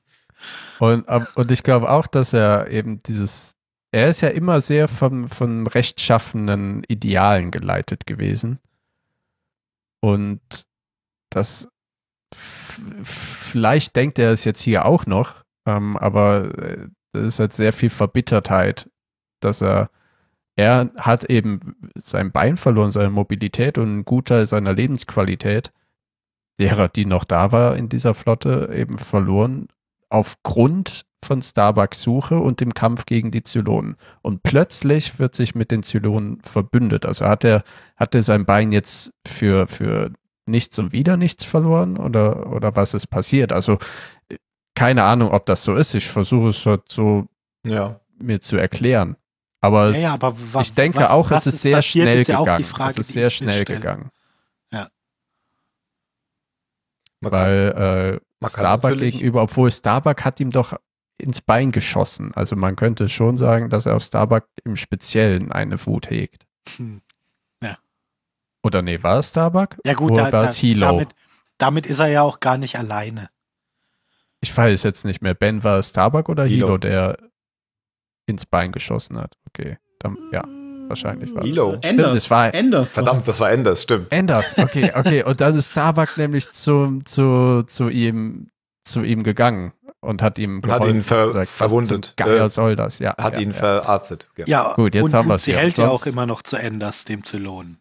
Und, 0.82 1.06
und 1.36 1.50
ich 1.52 1.62
glaube 1.62 1.88
auch, 1.88 2.08
dass 2.08 2.32
er 2.32 2.68
eben 2.68 2.98
dieses, 2.98 3.52
er 3.92 4.08
ist 4.08 4.20
ja 4.20 4.30
immer 4.30 4.60
sehr 4.60 4.88
vom, 4.88 5.28
von 5.28 5.64
rechtschaffenen 5.64 6.82
Idealen 6.88 7.52
geleitet 7.52 8.04
gewesen. 8.04 8.58
Und 10.00 10.40
das, 11.30 11.68
vielleicht 12.34 13.94
denkt 13.94 14.18
er 14.18 14.32
es 14.32 14.42
jetzt 14.42 14.60
hier 14.60 14.84
auch 14.84 15.06
noch, 15.06 15.44
ähm, 15.68 15.96
aber 15.98 16.52
äh, 16.58 16.88
das 17.12 17.26
ist 17.26 17.38
halt 17.38 17.52
sehr 17.52 17.72
viel 17.72 17.90
Verbittertheit, 17.90 18.90
dass 19.38 19.62
er, 19.62 19.88
er 20.56 20.90
hat 20.96 21.30
eben 21.30 21.76
sein 21.94 22.32
Bein 22.32 22.56
verloren, 22.56 22.90
seine 22.90 23.10
Mobilität 23.10 23.78
und 23.78 23.98
ein 23.98 24.04
Guter 24.04 24.46
seiner 24.46 24.72
Lebensqualität, 24.72 25.72
derer, 26.58 26.88
die 26.88 27.06
noch 27.06 27.22
da 27.22 27.52
war 27.52 27.76
in 27.76 27.88
dieser 27.88 28.14
Flotte, 28.14 28.72
eben 28.74 28.98
verloren 28.98 29.68
aufgrund 30.12 31.02
von 31.24 31.40
Starbucks 31.40 32.02
Suche 32.02 32.38
und 32.38 32.60
dem 32.60 32.74
Kampf 32.74 33.06
gegen 33.06 33.30
die 33.30 33.44
Zylonen. 33.44 33.96
Und 34.22 34.42
plötzlich 34.42 35.18
wird 35.20 35.34
sich 35.36 35.54
mit 35.54 35.70
den 35.70 35.82
Zylonen 35.84 36.40
verbündet. 36.42 37.06
Also 37.06 37.26
hat 37.26 37.44
er, 37.44 37.62
hat 37.96 38.14
er 38.14 38.22
sein 38.22 38.44
Bein 38.44 38.72
jetzt 38.72 39.12
für, 39.26 39.68
für 39.68 40.10
nichts 40.46 40.78
und 40.80 40.92
wieder 40.92 41.16
nichts 41.16 41.44
verloren 41.44 41.96
oder, 41.96 42.52
oder 42.52 42.74
was 42.74 42.94
ist 42.94 43.06
passiert? 43.06 43.52
Also 43.52 43.78
äh, 44.28 44.36
keine 44.74 45.04
Ahnung, 45.04 45.30
ob 45.30 45.46
das 45.46 45.62
so 45.62 45.76
ist. 45.76 45.94
Ich 45.94 46.06
versuche 46.08 46.48
es 46.48 46.66
halt 46.66 46.88
so 46.88 47.26
Ja. 47.64 48.00
mir 48.18 48.40
zu 48.40 48.56
erklären. 48.56 49.16
Aber, 49.60 49.90
Ja, 49.92 49.98
ja, 49.98 50.14
aber 50.14 50.34
ich 50.60 50.74
denke 50.74 50.98
was- 50.98 51.10
auch, 51.10 51.30
was 51.30 51.46
es 51.46 51.54
ist 51.54 51.62
sehr 51.62 51.76
passiert, 51.76 52.02
schnell 52.08 52.18
ist 52.22 52.26
ja 52.28 52.38
gegangen. 52.40 52.64
Frage, 52.64 52.90
es 52.90 52.98
ist 52.98 53.12
sehr 53.12 53.30
schnell 53.30 53.64
gegangen. 53.64 54.10
Kann, 54.72 54.88
Weil 57.20 58.18
äh, 58.18 58.31
man 58.42 58.50
Starbuck 58.50 58.98
gegenüber, 58.98 59.42
obwohl 59.42 59.70
Starbuck 59.70 60.24
hat 60.24 60.40
ihm 60.40 60.50
doch 60.50 60.78
ins 61.18 61.40
Bein 61.40 61.70
geschossen. 61.70 62.32
Also 62.34 62.56
man 62.56 62.76
könnte 62.76 63.08
schon 63.08 63.36
sagen, 63.36 63.70
dass 63.70 63.86
er 63.86 63.96
auf 63.96 64.02
Starbuck 64.02 64.48
im 64.64 64.76
Speziellen 64.76 65.52
eine 65.52 65.84
Wut 65.86 66.10
hegt. 66.10 66.46
Hm. 66.76 67.00
Oder 68.62 68.82
nee, 68.82 69.02
war 69.02 69.18
es 69.18 69.30
Starbuck? 69.30 69.76
Ja 69.84 69.94
gut, 69.94 70.12
Oder 70.12 70.30
da, 70.30 70.32
war 70.32 70.44
es 70.44 70.56
Hilo? 70.56 70.86
damit, 70.86 71.08
damit 71.58 71.86
ist 71.86 71.98
er 71.98 72.08
ja 72.08 72.22
auch 72.22 72.40
gar 72.40 72.58
nicht 72.58 72.76
alleine. 72.76 73.28
Ich 74.40 74.56
weiß 74.56 74.82
jetzt 74.82 75.04
nicht 75.04 75.22
mehr. 75.22 75.34
Ben, 75.34 75.62
war 75.64 75.78
es 75.78 75.90
Starbuck 75.90 76.28
oder 76.28 76.44
Hilo, 76.44 76.66
Hilo. 76.66 76.78
der 76.78 77.18
ins 78.26 78.46
Bein 78.46 78.72
geschossen 78.72 79.18
hat? 79.18 79.36
Okay, 79.48 79.78
dann, 79.98 80.16
ja, 80.32 80.42
wahrscheinlich 80.92 81.34
war 81.34 81.42
es. 81.42 81.48
Hilo. 81.48 81.78
Stimmt, 81.84 82.00
es 82.14 82.30
war 82.30 82.54
Anders. 82.54 82.92
Verdammt, 82.92 83.26
das 83.26 83.40
war 83.40 83.50
Enders, 83.50 83.82
stimmt. 83.82 84.12
Anders. 84.12 84.56
Okay, 84.58 84.92
okay. 84.94 85.24
Und 85.24 85.40
dann 85.40 85.56
ist 85.56 85.70
Starbuck 85.70 86.16
nämlich 86.18 86.50
zu, 86.52 87.00
zu, 87.04 87.62
zu 87.66 87.88
ihm 87.88 88.48
zu 88.84 89.02
ihm 89.02 89.22
gegangen. 89.22 89.72
und 90.00 90.20
hat 90.22 90.36
ihm 90.38 90.60
Und 90.62 90.70
hat 90.70 90.84
ihn 90.86 91.02
ver 91.02 91.26
gesagt, 91.26 91.48
verwundet. 91.48 92.14
Was 92.18 92.24
zum 92.24 92.26
Geier 92.26 92.44
Äh, 92.46 92.48
soll 92.48 92.74
das? 92.76 92.98
Ja, 92.98 93.14
Hat 93.16 93.36
ja, 93.36 93.42
ihn 93.42 93.50
ja. 93.52 93.56
verarztet. 93.56 94.28
Ja. 94.36 94.44
Ja, 94.48 94.74
Gut, 94.74 94.94
jetzt 94.96 95.04
und, 95.04 95.14
haben 95.14 95.26
und 95.26 95.34
wir's 95.34 95.44
sie 95.44 95.56
hält 95.56 95.76
ja 95.76 95.88
auch 95.88 96.04
immer 96.06 96.26
noch 96.26 96.42
zu 96.42 96.56
Enders, 96.56 97.04
dem 97.04 97.24
Zylonen. 97.24 97.78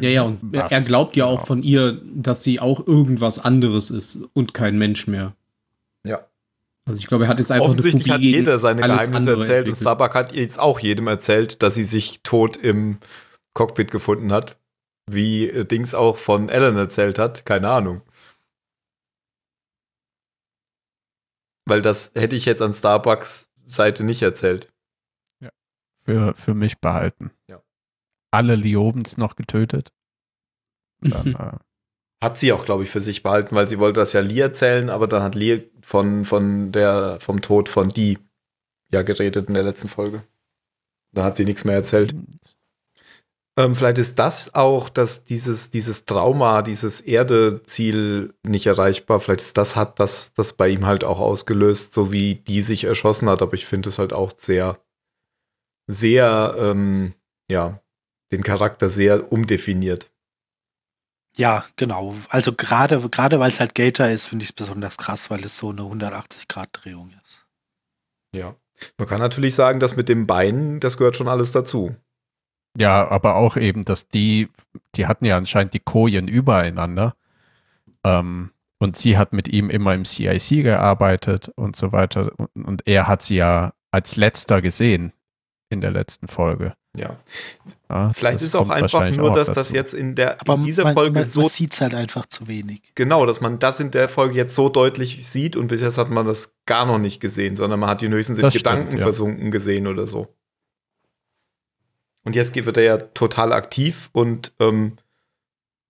Ja, 0.00 0.08
ja, 0.08 0.22
und 0.22 0.54
er, 0.56 0.64
Was? 0.64 0.72
er 0.72 0.80
glaubt 0.80 1.14
ja 1.16 1.26
auch 1.26 1.36
Genau. 1.36 1.46
von 1.46 1.62
ihr, 1.62 2.00
dass 2.12 2.42
sie 2.42 2.58
auch 2.58 2.84
irgendwas 2.86 3.38
anderes 3.38 3.90
ist 3.90 4.24
und 4.32 4.52
kein 4.54 4.76
Mensch 4.78 5.06
mehr. 5.06 5.34
Ja. 6.86 6.90
Also 6.90 7.00
ich 7.00 7.06
glaube, 7.06 7.24
er 7.24 7.28
hat 7.30 7.38
jetzt 7.38 7.52
einfach 7.52 7.68
Offensichtlich 7.68 8.06
eine 8.06 8.14
hat 8.14 8.20
Phobie 8.20 8.32
gegen 8.32 8.38
jeder 8.38 8.58
seine 8.58 8.82
Geheimnisse 8.82 9.32
erzählt 9.32 9.68
und. 9.68 9.76
Starbuck 9.76 10.14
hat 10.14 10.32
jetzt 10.32 10.58
auch 10.58 10.80
jedem 10.80 11.06
erzählt, 11.06 11.62
dass 11.62 11.74
sie 11.74 11.84
sich 11.84 12.22
tot 12.22 12.56
im 12.56 12.98
Cockpit 13.54 13.90
gefunden 13.90 14.32
hat. 14.32 14.58
Wie 15.10 15.48
äh, 15.48 15.64
Dings 15.64 15.94
auch 15.94 16.18
von 16.18 16.48
Ellen 16.48 16.76
erzählt 16.76 17.18
hat. 17.18 17.44
Keine 17.44 17.70
Ahnung. 17.70 18.02
Weil 21.64 21.82
das 21.82 22.12
hätte 22.14 22.34
ich 22.34 22.44
jetzt 22.44 22.62
an 22.62 22.74
Starbucks 22.74 23.48
Seite 23.66 24.04
nicht 24.04 24.22
erzählt. 24.22 24.68
Für, 26.04 26.34
für 26.34 26.54
mich 26.54 26.80
behalten. 26.80 27.30
Ja. 27.48 27.62
Alle 28.32 28.56
Liobens 28.56 29.16
noch 29.16 29.36
getötet. 29.36 29.92
Dann, 31.00 31.34
äh, 31.34 31.58
Hat 32.22 32.38
sie 32.38 32.52
auch, 32.52 32.64
glaube 32.64 32.84
ich, 32.84 32.90
für 32.90 33.00
sich 33.00 33.24
behalten, 33.24 33.56
weil 33.56 33.68
sie 33.68 33.80
wollte 33.80 33.98
das 33.98 34.12
ja 34.12 34.20
Lee 34.20 34.38
erzählen, 34.38 34.90
aber 34.90 35.08
dann 35.08 35.24
hat 35.24 35.34
Lee 35.34 35.64
von, 35.80 36.24
von 36.24 36.70
der, 36.70 37.18
vom 37.20 37.42
Tod 37.42 37.68
von 37.68 37.88
die 37.88 38.16
ja 38.92 39.02
geredet 39.02 39.48
in 39.48 39.54
der 39.54 39.64
letzten 39.64 39.88
Folge. 39.88 40.22
Da 41.10 41.24
hat 41.24 41.36
sie 41.36 41.44
nichts 41.44 41.64
mehr 41.64 41.74
erzählt. 41.74 42.14
Ähm, 43.58 43.74
vielleicht 43.74 43.98
ist 43.98 44.20
das 44.20 44.54
auch, 44.54 44.88
dass 44.88 45.24
dieses, 45.24 45.70
dieses 45.70 46.04
Trauma, 46.04 46.62
dieses 46.62 47.00
Erdeziel 47.00 48.32
nicht 48.44 48.66
erreichbar, 48.66 49.18
vielleicht 49.18 49.40
ist 49.40 49.58
das, 49.58 49.74
hat 49.74 49.98
das, 49.98 50.32
das 50.34 50.52
bei 50.52 50.68
ihm 50.68 50.86
halt 50.86 51.02
auch 51.02 51.18
ausgelöst, 51.18 51.92
so 51.92 52.12
wie 52.12 52.36
die 52.36 52.62
sich 52.62 52.84
erschossen 52.84 53.28
hat, 53.28 53.42
aber 53.42 53.54
ich 53.54 53.66
finde 53.66 53.88
es 53.88 53.98
halt 53.98 54.12
auch 54.12 54.30
sehr, 54.38 54.78
sehr, 55.88 56.54
ähm, 56.56 57.14
ja, 57.50 57.82
den 58.32 58.44
Charakter 58.44 58.88
sehr 58.88 59.32
umdefiniert. 59.32 60.11
Ja, 61.36 61.64
genau. 61.76 62.14
Also 62.28 62.52
gerade 62.52 63.00
gerade 63.08 63.40
weil 63.40 63.50
es 63.50 63.60
halt 63.60 63.74
Gator 63.74 64.08
ist, 64.08 64.26
finde 64.26 64.42
ich 64.44 64.50
es 64.50 64.54
besonders 64.54 64.98
krass, 64.98 65.30
weil 65.30 65.44
es 65.44 65.56
so 65.56 65.70
eine 65.70 65.82
180-Grad-Drehung 65.82 67.12
ist. 67.24 67.46
Ja. 68.34 68.54
Man 68.98 69.08
kann 69.08 69.20
natürlich 69.20 69.54
sagen, 69.54 69.80
dass 69.80 69.96
mit 69.96 70.08
dem 70.08 70.26
Bein, 70.26 70.80
das 70.80 70.96
gehört 70.96 71.16
schon 71.16 71.28
alles 71.28 71.52
dazu. 71.52 71.94
Ja, 72.76 73.08
aber 73.08 73.36
auch 73.36 73.56
eben, 73.56 73.84
dass 73.84 74.08
die, 74.08 74.48
die 74.94 75.06
hatten 75.06 75.24
ja 75.24 75.36
anscheinend 75.36 75.74
die 75.74 75.80
Kojen 75.80 76.28
übereinander. 76.28 77.14
Ähm, 78.04 78.50
und 78.78 78.96
sie 78.96 79.16
hat 79.16 79.32
mit 79.32 79.46
ihm 79.48 79.70
immer 79.70 79.94
im 79.94 80.04
CIC 80.04 80.64
gearbeitet 80.64 81.48
und 81.54 81.76
so 81.76 81.92
weiter. 81.92 82.32
Und, 82.36 82.64
und 82.64 82.86
er 82.86 83.06
hat 83.06 83.22
sie 83.22 83.36
ja 83.36 83.74
als 83.90 84.16
letzter 84.16 84.60
gesehen 84.60 85.12
in 85.70 85.80
der 85.80 85.92
letzten 85.92 86.28
Folge. 86.28 86.74
Ja. 86.96 87.16
Ja, 87.88 88.12
Vielleicht 88.12 88.42
ist 88.42 88.54
auch 88.54 88.68
einfach 88.68 89.10
nur, 89.10 89.30
auch 89.30 89.34
dass 89.34 89.50
das 89.50 89.72
jetzt 89.72 89.94
in 89.94 90.14
der 90.14 90.40
Aber 90.40 90.54
in 90.54 90.64
dieser 90.64 90.84
man, 90.84 90.94
Folge 90.94 91.14
man, 91.14 91.24
so 91.24 91.42
man 91.42 91.50
sieht 91.50 91.72
es 91.72 91.80
halt 91.80 91.94
einfach 91.94 92.26
zu 92.26 92.48
wenig. 92.48 92.82
genau, 92.94 93.24
dass 93.26 93.40
man 93.40 93.58
das 93.58 93.80
in 93.80 93.90
der 93.90 94.08
Folge 94.08 94.34
jetzt 94.34 94.54
so 94.54 94.68
deutlich 94.68 95.26
sieht 95.26 95.56
und 95.56 95.68
bis 95.68 95.80
jetzt 95.80 95.98
hat 95.98 96.10
man 96.10 96.26
das 96.26 96.58
gar 96.66 96.84
noch 96.84 96.98
nicht 96.98 97.20
gesehen, 97.20 97.56
sondern 97.56 97.80
man 97.80 97.88
hat 97.88 98.02
ihn 98.02 98.12
höchstens 98.12 98.38
in 98.38 98.48
Gedanken 98.48 98.86
stimmt, 98.88 99.00
ja. 99.00 99.06
versunken 99.06 99.50
gesehen 99.50 99.86
oder 99.86 100.06
so. 100.06 100.34
Und 102.24 102.36
jetzt 102.36 102.54
wird 102.54 102.76
er 102.76 102.82
ja 102.82 102.98
total 102.98 103.52
aktiv 103.52 104.10
und 104.12 104.52
ähm, 104.60 104.98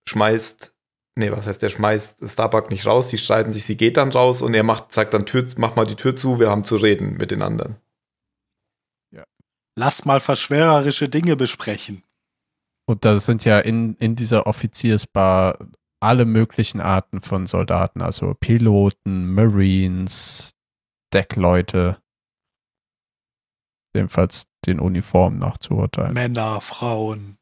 schmeißt, 0.09 0.75
nee, 1.17 1.31
was 1.31 1.47
heißt 1.47 1.63
der 1.63 1.69
schmeißt 1.69 2.29
Starbuck 2.29 2.71
nicht 2.71 2.87
raus, 2.87 3.11
sie 3.11 3.19
streiten 3.19 3.53
sich, 3.53 3.65
sie 3.65 3.77
geht 3.77 3.97
dann 3.97 4.13
raus 4.13 4.41
und 4.41 4.55
er 4.55 4.63
macht, 4.63 4.93
sagt 4.93 5.15
dann 5.15 5.27
Tür, 5.27 5.45
mach 5.57 5.77
mal 5.77 5.85
die 5.85 5.97
Tür 5.97 6.17
zu, 6.17 6.41
wir 6.41 6.49
haben 6.49 6.65
zu 6.65 6.77
reden 6.77 7.17
mit 7.17 7.31
den 7.31 7.43
anderen. 7.43 7.77
Lass 9.77 10.05
mal 10.05 10.21
verschwörerische 10.21 11.09
Dinge 11.09 11.37
besprechen. 11.37 12.03
Und 12.87 13.05
da 13.05 13.19
sind 13.19 13.45
ja 13.45 13.59
in, 13.59 13.95
in 13.97 14.17
dieser 14.17 14.47
Offiziersbar 14.47 15.59
alle 16.01 16.25
möglichen 16.25 16.81
Arten 16.81 17.21
von 17.21 17.47
Soldaten, 17.47 18.03
also 18.03 18.35
Piloten, 18.35 19.33
Marines, 19.33 20.51
Deckleute, 21.15 21.99
jedenfalls 23.95 24.47
den 24.67 24.81
Uniformen 24.81 25.39
nach 25.39 25.59
zu 25.59 25.75
urteilen. 25.75 26.13
Männer, 26.13 26.61
Frauen. 26.61 27.39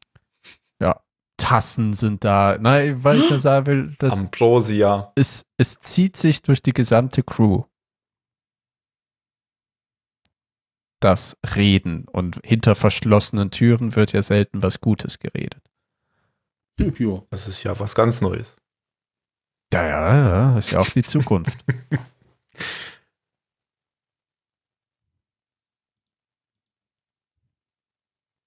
Tassen 1.41 1.95
sind 1.95 2.23
da. 2.23 2.57
Nein, 2.59 3.03
weil 3.03 3.17
ich 3.19 3.29
nur 3.29 3.39
sagen 3.39 3.65
will, 3.65 3.95
das, 3.97 4.13
Ambrosia. 4.13 5.11
es, 5.15 5.43
es 5.57 5.79
zieht 5.79 6.15
sich 6.15 6.43
durch 6.43 6.61
die 6.61 6.71
gesamte 6.71 7.23
Crew. 7.23 7.63
Das 11.01 11.35
Reden. 11.55 12.05
Und 12.07 12.39
hinter 12.45 12.75
verschlossenen 12.75 13.51
Türen 13.51 13.95
wird 13.97 14.13
ja 14.13 14.23
selten 14.23 14.63
was 14.63 14.79
Gutes 14.79 15.19
geredet. 15.19 15.61
Jo. 16.79 17.27
Das 17.29 17.47
ist 17.47 17.63
ja 17.63 17.77
was 17.79 17.93
ganz 17.95 18.21
Neues. 18.21 18.55
Ja, 19.73 19.85
ja, 19.87 20.17
ja, 20.17 20.57
ist 20.57 20.71
ja 20.71 20.79
auch 20.79 20.89
die 20.89 21.03
Zukunft. 21.03 21.57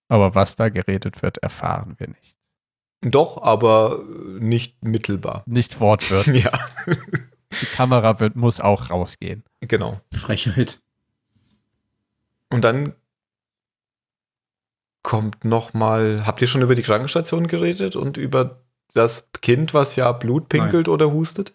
Aber 0.09 0.34
was 0.34 0.57
da 0.57 0.68
geredet 0.68 1.22
wird, 1.22 1.38
erfahren 1.38 1.94
wir 1.98 2.09
nicht. 2.09 2.36
Doch, 3.00 3.42
aber 3.42 4.02
nicht 4.38 4.82
mittelbar. 4.82 5.42
Nicht 5.46 5.80
wortwörtlich. 5.80 6.44
Ja, 6.52 6.59
Die 7.61 7.66
Kamera 7.66 8.18
wird, 8.20 8.34
muss 8.36 8.61
auch 8.61 8.90
rausgehen. 8.90 9.44
genau. 9.61 10.00
Frechheit. 10.12 10.80
Und 12.51 12.64
dann 12.64 12.95
kommt 15.03 15.45
noch 15.45 15.74
mal, 15.74 16.26
habt 16.26 16.40
ihr 16.40 16.47
schon 16.49 16.62
über 16.62 16.74
die 16.74 16.82
Krankenstation 16.82 17.47
geredet 17.47 17.95
und 17.97 18.16
über 18.16 18.62
das 18.95 19.30
Kind, 19.42 19.74
was 19.74 19.97
ja 19.97 20.11
Blut 20.12 20.49
pinkelt 20.49 20.88
oder 20.88 21.12
hustet? 21.12 21.53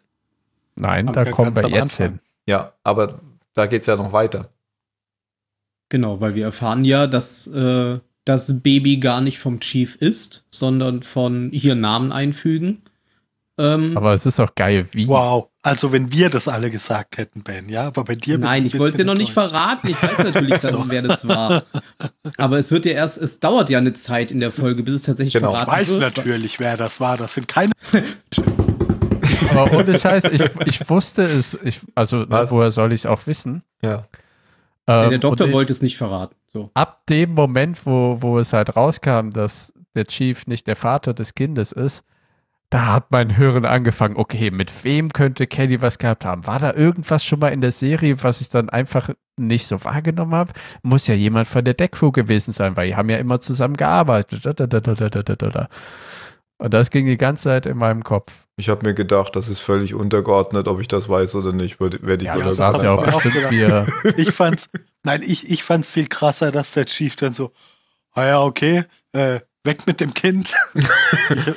Nein, 0.75 1.07
Am- 1.07 1.13
da 1.13 1.25
kommen 1.25 1.55
wir 1.55 1.67
jetzt 1.69 1.99
Anfang. 1.99 2.05
hin. 2.07 2.19
Ja, 2.45 2.73
aber 2.83 3.19
da 3.53 3.65
geht 3.65 3.81
es 3.81 3.87
ja 3.87 3.95
noch 3.95 4.11
weiter. 4.13 4.49
Genau, 5.89 6.21
weil 6.21 6.35
wir 6.35 6.45
erfahren 6.45 6.85
ja, 6.85 7.07
dass 7.07 7.47
äh, 7.47 7.99
das 8.25 8.61
Baby 8.61 8.97
gar 8.97 9.21
nicht 9.21 9.39
vom 9.39 9.59
Chief 9.59 9.95
ist, 9.95 10.45
sondern 10.49 11.01
von 11.01 11.49
hier 11.51 11.73
Namen 11.75 12.11
einfügen. 12.11 12.83
Ähm, 13.57 13.97
Aber 13.97 14.13
es 14.13 14.25
ist 14.25 14.39
auch 14.39 14.53
geil, 14.55 14.87
wie. 14.91 15.07
Wow. 15.07 15.48
Also 15.62 15.91
wenn 15.91 16.12
wir 16.12 16.30
das 16.30 16.47
alle 16.47 16.72
gesagt 16.72 17.18
hätten, 17.18 17.43
Ben, 17.43 17.68
ja, 17.68 17.88
aber 17.88 18.05
bei 18.05 18.16
dir 18.16 18.38
Nein, 18.38 18.64
ein 18.64 18.66
ich 18.66 18.80
wollte 18.80 18.91
es 18.93 18.97
dir 18.97 19.05
noch 19.05 19.18
nicht 19.18 19.34
verraten. 19.34 19.89
Ich 19.89 20.01
weiß 20.01 20.20
natürlich, 20.20 20.60
dann, 20.60 20.74
So. 20.74 20.86
wer 20.88 21.01
das 21.01 21.28
war. 21.28 21.64
Aber 22.38 22.57
es 22.60 22.72
wird 22.72 22.86
ja 22.86 22.93
erst, 22.93 23.18
es 23.18 23.41
dauert 23.41 23.70
ja 23.70 23.78
eine 23.78 23.91
Zeit 23.91 24.32
in 24.32 24.39
der 24.39 24.53
Folge, 24.53 24.84
bis 24.84 24.93
es 24.95 25.01
tatsächlich 25.03 25.34
Genau. 25.34 25.51
Ich 25.51 25.57
verraten 25.57 25.72
weiß 25.72 25.89
wird. 25.89 26.01
natürlich, 26.18 26.60
wer 26.62 26.78
das 26.78 27.01
war. 27.01 27.18
Das 27.18 27.34
sind 27.34 27.47
keine. 27.49 27.74
Aber 29.51 29.72
ohne 29.74 29.99
Scheiß, 29.99 30.26
ich, 30.26 30.41
ich 30.66 30.89
wusste 30.89 31.24
es. 31.24 31.57
Ich, 31.64 31.82
also, 31.95 32.26
Was? 32.30 32.51
woher 32.51 32.72
soll 32.72 32.93
ich 32.93 33.01
es 33.01 33.05
auch 33.05 33.26
wissen? 33.28 33.64
Ja. 33.82 34.05
Ähm, 34.88 35.10
der 35.10 35.20
Doktor 35.20 35.51
wollte 35.51 35.74
es 35.74 35.82
nicht 35.82 35.97
verraten. 35.97 36.36
So. 36.51 36.72
ab 36.74 37.05
dem 37.07 37.34
Moment, 37.36 37.86
wo, 37.86 38.18
wo 38.22 38.39
es 38.39 38.53
halt 38.53 38.76
rauskam, 38.76 39.30
dass 39.32 39.72
der 39.93 40.05
Chief 40.05 40.47
nicht 40.47 40.66
der 40.66 40.76
Vater 40.76 41.14
des 41.14 41.36
Kindes 41.36 41.72
ist, 41.72 42.03
da 42.70 42.93
hat 42.93 43.11
mein 43.11 43.36
Hören 43.36 43.65
angefangen, 43.65 44.15
okay, 44.15 44.51
mit 44.51 44.84
wem 44.84 45.11
könnte 45.11 45.47
Kelly 45.47 45.82
was 45.82 45.97
gehabt 45.97 46.24
haben? 46.24 46.45
War 46.45 46.59
da 46.59 46.74
irgendwas 46.74 47.26
schon 47.26 47.39
mal 47.39 47.49
in 47.49 47.61
der 47.61 47.72
Serie, 47.72 48.22
was 48.24 48.41
ich 48.41 48.49
dann 48.49 48.70
einfach 48.70 49.09
nicht 49.38 49.65
so 49.65 49.84
wahrgenommen 49.84 50.36
habe? 50.36 50.53
Muss 50.84 51.07
ja 51.07 51.15
jemand 51.15 51.47
von 51.47 51.65
der 51.65 51.74
Deckcrew 51.74 52.11
gewesen 52.11 52.51
sein, 52.51 52.78
weil 52.78 52.88
die 52.88 52.95
haben 52.95 53.09
ja 53.09 53.17
immer 53.17 53.39
zusammen 53.39 53.76
gearbeitet. 53.76 54.45
Da, 54.45 54.53
da, 54.53 54.67
da, 54.67 54.80
da, 54.82 54.93
da, 54.93 55.09
da, 55.09 55.22
da, 55.24 55.49
da. 55.49 55.70
Und 56.59 56.74
das 56.74 56.91
ging 56.91 57.05
die 57.05 57.17
ganze 57.17 57.45
Zeit 57.45 57.65
in 57.65 57.78
meinem 57.78 58.03
Kopf. 58.03 58.45
Ich 58.57 58.70
habe 58.70 58.86
mir 58.86 58.93
gedacht, 58.93 59.36
das 59.36 59.47
ist 59.47 59.61
völlig 59.61 59.93
untergeordnet, 59.95 60.67
ob 60.67 60.82
ich 60.82 60.89
das 60.89 61.07
weiß 61.09 61.36
oder 61.36 61.53
nicht. 61.53 61.80
Werde 61.80 61.99
werd 62.03 62.22
ich 62.22 62.28
Ja, 62.28 62.38
das 62.38 62.57
sagen. 62.57 62.76
saß 62.76 62.84
ja 62.84 62.91
auch 62.91 63.22
bestimmt 63.22 63.49
wir. 63.49 63.88
Ich 64.17 64.32
fand's. 64.32 64.70
Nein, 65.03 65.24
ich, 65.26 65.49
ich 65.49 65.63
fand's 65.63 65.89
viel 65.89 66.07
krasser, 66.07 66.51
dass 66.51 66.74
der 66.74 66.86
Chief 66.86 67.15
dann 67.15 67.34
so, 67.34 67.51
ah 68.11 68.26
ja, 68.26 68.41
okay, 68.43 68.84
äh, 69.13 69.39
weg 69.63 69.88
mit 69.88 70.01
dem 70.01 70.13
Kind. 70.13 70.53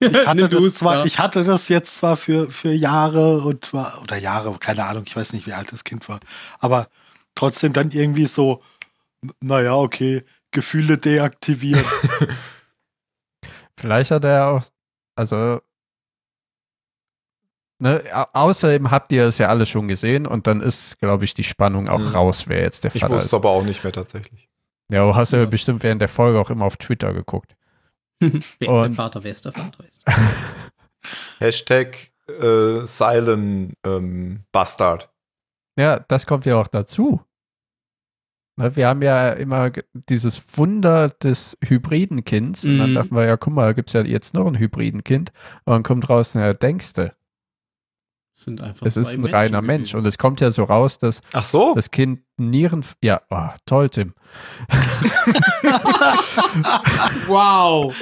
ich, 0.00 0.08
ich, 0.12 0.26
hatte 0.26 0.48
das 0.48 0.74
zwar, 0.74 0.94
ja. 0.96 1.04
ich 1.04 1.18
hatte 1.18 1.44
das 1.44 1.68
jetzt 1.68 1.96
zwar 1.96 2.16
für, 2.16 2.50
für 2.50 2.72
Jahre 2.72 3.40
und 3.40 3.72
war, 3.72 4.00
oder 4.02 4.16
Jahre, 4.16 4.52
keine 4.58 4.84
Ahnung, 4.84 5.04
ich 5.06 5.14
weiß 5.14 5.32
nicht, 5.32 5.46
wie 5.46 5.52
alt 5.52 5.72
das 5.72 5.84
Kind 5.84 6.08
war, 6.08 6.20
aber 6.58 6.88
trotzdem 7.34 7.72
dann 7.72 7.90
irgendwie 7.90 8.26
so, 8.26 8.62
naja, 9.40 9.74
okay, 9.74 10.24
Gefühle 10.50 10.98
deaktivieren. 10.98 11.84
Vielleicht 13.78 14.10
hat 14.10 14.24
er 14.24 14.48
auch, 14.48 14.62
also, 15.16 15.60
ne, 17.78 18.02
au- 18.12 18.26
außerdem 18.48 18.90
habt 18.90 19.12
ihr 19.12 19.24
es 19.24 19.38
ja 19.38 19.48
alle 19.48 19.66
schon 19.66 19.88
gesehen 19.88 20.26
und 20.26 20.46
dann 20.46 20.60
ist, 20.60 20.98
glaube 20.98 21.24
ich, 21.24 21.34
die 21.34 21.44
Spannung 21.44 21.88
auch 21.88 21.98
Mhm. 22.00 22.08
raus, 22.08 22.44
wer 22.48 22.60
jetzt 22.62 22.84
der 22.84 22.94
Ich 22.94 23.00
Vater 23.02 23.14
wusste 23.14 23.20
es 23.26 23.32
ist. 23.32 23.34
aber 23.34 23.50
auch 23.50 23.62
nicht 23.62 23.82
mehr 23.84 23.92
tatsächlich. 23.92 24.48
Ja, 24.92 25.06
du 25.06 25.14
hast 25.14 25.32
ja 25.32 25.40
Ja. 25.40 25.46
bestimmt 25.46 25.82
während 25.82 26.00
der 26.02 26.08
Folge 26.08 26.40
auch 26.40 26.50
immer 26.50 26.64
auf 26.64 26.76
Twitter 26.76 27.12
geguckt. 27.12 27.54
wer 28.20 28.30
ist 28.40 28.58
der 28.60 28.92
Vater? 28.92 29.24
Wer 29.24 29.32
ist 29.32 29.44
der 29.44 29.52
Vater? 29.52 29.84
Ist? 29.88 30.04
Hashtag 31.38 32.12
äh, 32.28 32.84
Silent 32.86 33.74
ähm, 33.84 34.44
Bastard. 34.52 35.10
Ja, 35.78 36.00
das 36.08 36.26
kommt 36.26 36.46
ja 36.46 36.56
auch 36.56 36.68
dazu. 36.68 37.20
Wir 38.56 38.88
haben 38.88 39.00
ja 39.00 39.30
immer 39.30 39.70
dieses 39.94 40.42
Wunder 40.58 41.08
des 41.08 41.56
hybriden 41.64 42.24
Kinds. 42.24 42.64
Und 42.66 42.76
dann 42.78 42.90
Mhm. 42.90 42.94
dachten 42.94 43.16
wir, 43.16 43.24
ja, 43.24 43.38
guck 43.38 43.54
mal, 43.54 43.66
da 43.66 43.72
gibt 43.72 43.88
es 43.88 43.94
ja 43.94 44.02
jetzt 44.02 44.34
noch 44.34 44.46
ein 44.46 44.58
hybriden 44.58 45.02
Kind. 45.02 45.32
Und 45.64 45.72
dann 45.72 45.82
kommt 45.82 46.10
raus, 46.10 46.34
na, 46.34 46.52
denkste, 46.52 47.14
Sind 48.32 48.62
einfach 48.62 48.86
es 48.86 48.96
ist 48.96 49.12
ein 49.14 49.20
Menschen 49.20 49.34
reiner 49.34 49.62
Mensch. 49.62 49.90
gewesen. 49.90 49.98
Und 49.98 50.06
es 50.06 50.16
kommt 50.16 50.40
ja 50.40 50.50
so 50.50 50.64
raus, 50.64 50.98
dass 50.98 51.20
Ach 51.32 51.44
so. 51.44 51.74
das 51.74 51.90
Kind 51.90 52.20
Nieren. 52.38 52.84
Ja, 53.02 53.20
oh, 53.30 53.48
toll, 53.66 53.90
Tim. 53.90 54.14
Wow. 57.26 57.94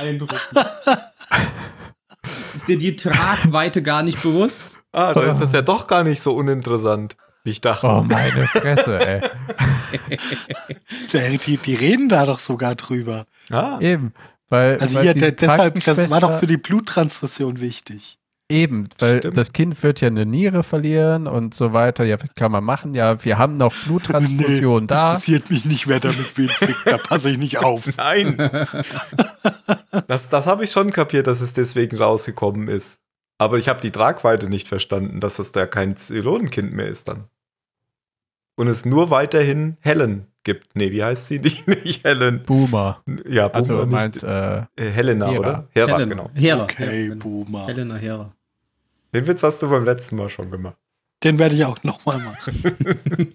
Eindruckend. 0.00 0.40
Ist 2.56 2.68
dir 2.68 2.78
die 2.78 2.96
Tragweite 2.96 3.82
gar 3.82 4.02
nicht 4.02 4.22
bewusst? 4.22 4.78
Ah, 4.92 5.12
dann 5.14 5.30
ist 5.30 5.40
das 5.40 5.52
ja 5.52 5.62
doch 5.62 5.86
gar 5.86 6.04
nicht 6.04 6.22
so 6.22 6.34
uninteressant, 6.34 7.16
ich 7.44 7.60
dachte. 7.60 7.86
Oh, 7.86 8.02
meine 8.02 8.46
Fresse, 8.46 8.98
ey. 9.00 9.20
Die, 11.12 11.38
die, 11.38 11.56
die 11.56 11.74
reden 11.74 12.08
da 12.08 12.26
doch 12.26 12.38
sogar 12.38 12.74
drüber. 12.74 13.26
Ah, 13.50 13.78
Eben. 13.80 14.12
Weil, 14.48 14.78
Also 14.78 14.94
weil 14.94 15.14
hier, 15.14 15.32
deshalb, 15.32 15.82
das 15.82 16.10
war 16.10 16.20
doch 16.20 16.38
für 16.38 16.46
die 16.46 16.58
Bluttransfusion 16.58 17.60
wichtig. 17.60 18.18
Eben, 18.52 18.88
weil 18.98 19.18
Stimmt. 19.18 19.36
das 19.36 19.52
Kind 19.52 19.82
wird 19.82 20.00
ja 20.00 20.08
eine 20.08 20.26
Niere 20.26 20.62
verlieren 20.62 21.26
und 21.26 21.54
so 21.54 21.72
weiter. 21.72 22.04
Ja, 22.04 22.20
was 22.22 22.34
kann 22.34 22.52
man 22.52 22.62
machen? 22.64 22.94
Ja, 22.94 23.24
wir 23.24 23.38
haben 23.38 23.54
noch 23.56 23.74
Bluttransfusion 23.84 24.86
da. 24.86 25.12
Interessiert 25.14 25.50
mich 25.50 25.64
nicht, 25.64 25.88
wer 25.88 26.00
da 26.00 26.08
mit 26.08 26.36
wem 26.36 26.48
flickt, 26.50 26.80
da 26.86 26.98
passe 26.98 27.30
ich 27.30 27.38
nicht 27.38 27.58
auf. 27.58 27.96
nein. 27.96 28.36
das 30.06 30.28
das 30.28 30.46
habe 30.46 30.64
ich 30.64 30.70
schon 30.70 30.90
kapiert, 30.90 31.26
dass 31.26 31.40
es 31.40 31.52
deswegen 31.54 31.96
rausgekommen 31.96 32.68
ist. 32.68 33.00
Aber 33.38 33.58
ich 33.58 33.68
habe 33.68 33.80
die 33.80 33.90
Tragweite 33.90 34.48
nicht 34.48 34.68
verstanden, 34.68 35.18
dass 35.20 35.38
es 35.38 35.52
da 35.52 35.66
kein 35.66 35.96
Zylonenkind 35.96 36.72
mehr 36.72 36.86
ist 36.88 37.08
dann. 37.08 37.24
Und 38.54 38.68
es 38.68 38.84
nur 38.84 39.10
weiterhin 39.10 39.76
Helen 39.80 40.26
gibt. 40.44 40.76
Nee, 40.76 40.92
wie 40.92 41.02
heißt 41.02 41.26
sie? 41.28 41.38
Nicht, 41.40 41.66
nicht 41.66 42.04
Helen. 42.04 42.42
Boomer. 42.44 43.00
Ja, 43.26 43.46
Also 43.50 43.68
Boomer, 43.72 43.80
du 43.80 43.86
nicht- 43.86 43.94
meinst, 43.94 44.24
äh, 44.24 44.58
äh, 44.76 44.90
Helena, 44.90 45.28
Hera. 45.28 45.38
oder? 45.40 45.68
Hera, 45.70 45.92
Helena. 45.96 46.04
genau. 46.14 46.30
Hera. 46.34 46.62
Okay, 46.64 47.04
Hera. 47.06 47.14
Boomer. 47.14 47.66
Helena 47.66 47.94
Hera. 47.96 48.32
Den 49.14 49.26
Witz 49.26 49.42
hast 49.42 49.62
du 49.62 49.68
beim 49.68 49.84
letzten 49.84 50.16
Mal 50.16 50.28
schon 50.28 50.50
gemacht. 50.50 50.78
Den 51.22 51.38
werde 51.38 51.54
ich 51.54 51.64
auch 51.64 51.82
nochmal 51.84 52.18
machen. 52.18 53.34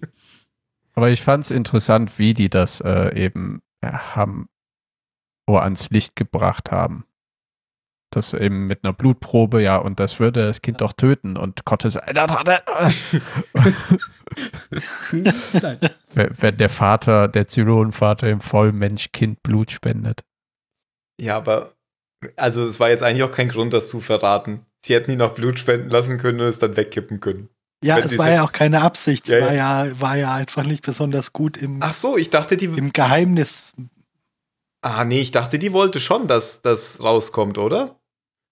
aber 0.94 1.10
ich 1.10 1.22
fand 1.22 1.44
es 1.44 1.50
interessant, 1.50 2.18
wie 2.18 2.34
die 2.34 2.50
das 2.50 2.80
äh, 2.80 3.14
eben 3.14 3.62
ja, 3.82 4.16
haben 4.16 4.48
oder 5.48 5.62
ans 5.62 5.90
Licht 5.90 6.16
gebracht 6.16 6.70
haben. 6.70 7.04
Das 8.10 8.32
eben 8.32 8.64
mit 8.64 8.84
einer 8.84 8.94
Blutprobe, 8.94 9.62
ja, 9.62 9.76
und 9.76 10.00
das 10.00 10.18
würde 10.18 10.46
das 10.46 10.62
Kind 10.62 10.80
doch 10.80 10.94
töten. 10.94 11.36
Und 11.36 11.66
Gott 11.66 11.82
sagt, 11.82 12.16
das 12.16 12.30
hat 12.30 12.48
er. 12.48 12.62
Nein. 15.62 15.78
wenn 16.14 16.30
wenn 16.42 16.56
der 16.56 16.70
Vater, 16.70 17.28
der 17.28 17.48
Zylonenvater 17.48 18.28
im 18.30 18.40
Vollmensch-Kind 18.40 19.42
Blut 19.42 19.70
spendet. 19.70 20.24
Ja, 21.20 21.36
aber 21.36 21.74
also 22.36 22.62
es 22.64 22.80
war 22.80 22.90
jetzt 22.90 23.02
eigentlich 23.02 23.22
auch 23.22 23.32
kein 23.32 23.48
Grund, 23.48 23.72
das 23.72 23.88
zu 23.88 24.00
verraten. 24.00 24.64
Sie 24.84 24.94
hätten 24.94 25.10
ihn 25.10 25.18
noch 25.18 25.34
Blut 25.34 25.58
spenden 25.58 25.90
lassen 25.90 26.18
können 26.18 26.40
und 26.40 26.46
es 26.46 26.58
dann 26.58 26.76
wegkippen 26.76 27.20
können. 27.20 27.48
Ja, 27.84 27.96
Wenn 27.96 28.04
es 28.04 28.18
war 28.18 28.30
ja 28.30 28.42
auch 28.44 28.52
keine 28.52 28.82
Absicht. 28.82 29.28
Es 29.28 29.34
Ja, 29.38 29.46
war, 29.46 29.54
ja, 29.54 30.00
war 30.00 30.16
ja 30.16 30.34
einfach 30.34 30.64
nicht 30.64 30.84
besonders 30.84 31.32
gut 31.32 31.56
im, 31.56 31.78
Ach 31.80 31.94
so, 31.94 32.16
ich 32.16 32.30
dachte, 32.30 32.56
die. 32.56 32.64
im 32.66 32.92
Geheimnis. 32.92 33.72
Ah, 34.82 35.04
nee, 35.04 35.20
ich 35.20 35.30
dachte, 35.32 35.58
die 35.58 35.72
wollte 35.72 36.00
schon, 36.00 36.26
dass 36.28 36.62
das 36.62 37.02
rauskommt, 37.02 37.58
oder? 37.58 38.00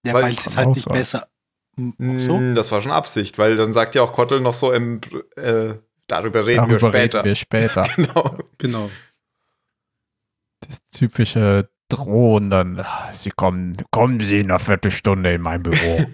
Ja, 0.05 0.13
Weil 0.13 0.23
weil 0.23 0.31
ich 0.33 0.45
es 0.45 0.55
halt 0.57 0.69
nicht 0.69 0.83
sein. 0.85 0.93
besser. 0.93 1.27
Hm, 1.75 2.19
So? 2.19 2.37
Mm, 2.37 2.55
Das 2.55 2.71
war 2.71 2.81
schon 2.81 2.91
Absicht, 2.91 3.37
weil 3.37 3.55
dann 3.57 3.73
sagt 3.73 3.95
ja 3.95 4.01
auch 4.01 4.13
Kottel 4.13 4.39
noch 4.41 4.53
so 4.53 4.71
im. 4.71 5.01
Äh, 5.35 5.75
darüber 6.07 6.45
reden 6.45 6.69
wir 6.69 6.77
Darüber 6.77 6.89
später. 6.89 7.19
reden 7.19 7.25
wir 7.25 7.35
später. 7.35 7.83
Genau. 7.95 8.37
Genau. 8.57 8.89
das 10.61 10.79
typische 10.89 11.69
Drohen 11.89 12.49
dann. 12.49 12.79
"Ah, 12.79 13.11
Sie 13.11 13.29
kommen, 13.31 13.73
kommen 13.91 14.19
Sie 14.19 14.39
in 14.39 14.49
einer 14.51 14.59
Viertelstunde 14.59 15.33
in 15.33 15.41
mein 15.41 15.63
Büro. 15.63 16.05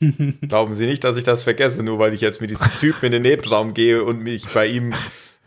Glauben 0.48 0.74
Sie 0.74 0.86
nicht, 0.86 1.02
dass 1.04 1.16
ich 1.16 1.24
das 1.24 1.44
vergesse, 1.44 1.82
nur 1.82 1.98
weil 1.98 2.12
ich 2.12 2.20
jetzt 2.20 2.40
mit 2.40 2.50
diesem 2.50 2.68
Typen 2.80 3.06
in 3.06 3.12
den 3.12 3.22
Nebenraum 3.22 3.72
gehe 3.74 4.02
und 4.04 4.20
mich 4.20 4.46
bei 4.52 4.66
ihm 4.66 4.92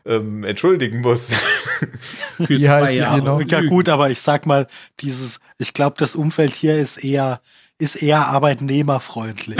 ähm, 0.05 0.43
entschuldigen 0.43 1.01
muss. 1.01 1.31
Für 2.37 2.49
Wie 2.49 2.63
zwei 2.63 2.69
heißt 2.85 2.93
Jahre. 2.95 3.43
Ja, 3.47 3.61
gut, 3.61 3.89
aber 3.89 4.09
ich 4.09 4.21
sag 4.21 4.45
mal, 4.47 4.67
dieses, 5.01 5.39
ich 5.59 5.73
glaube, 5.73 5.97
das 5.99 6.15
Umfeld 6.15 6.55
hier 6.55 6.77
ist 6.77 6.97
eher, 7.03 7.41
ist 7.77 8.01
eher 8.01 8.25
arbeitnehmerfreundlich. 8.27 9.59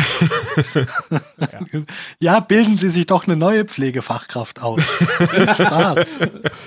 ja. 2.20 2.40
bilden 2.40 2.76
Sie 2.76 2.90
sich 2.90 3.06
doch 3.06 3.28
eine 3.28 3.36
neue 3.36 3.66
Pflegefachkraft 3.66 4.64
aus. 4.64 4.82
Viel 4.84 5.54
Spaß. 5.54 6.10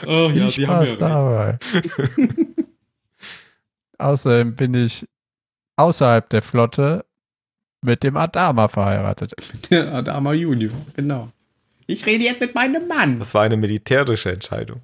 Oh 0.07 0.31
ja, 0.33 0.49
Viel 0.49 0.51
Sie 0.51 0.67
haben 0.69 0.87
Spaß 0.87 0.99
ja 1.01 1.43
recht. 1.43 1.61
dabei. 1.73 2.39
Außerdem 4.01 4.55
bin 4.55 4.75
ich 4.75 5.07
außerhalb 5.77 6.29
der 6.31 6.43
Flotte 6.43 7.05
mit 7.83 8.03
dem 8.03 8.17
Adama 8.17 8.69
verheiratet. 8.69 9.33
Der 9.71 9.93
Adama 9.95 10.33
Junior, 10.35 10.73
genau. 10.95 11.31
Ich 11.87 12.05
rede 12.07 12.25
jetzt 12.25 12.41
mit 12.41 12.55
meinem 12.55 12.87
Mann. 12.89 13.19
Das 13.19 13.33
war 13.35 13.43
eine 13.43 13.57
militärische 13.57 14.31
Entscheidung. 14.33 14.83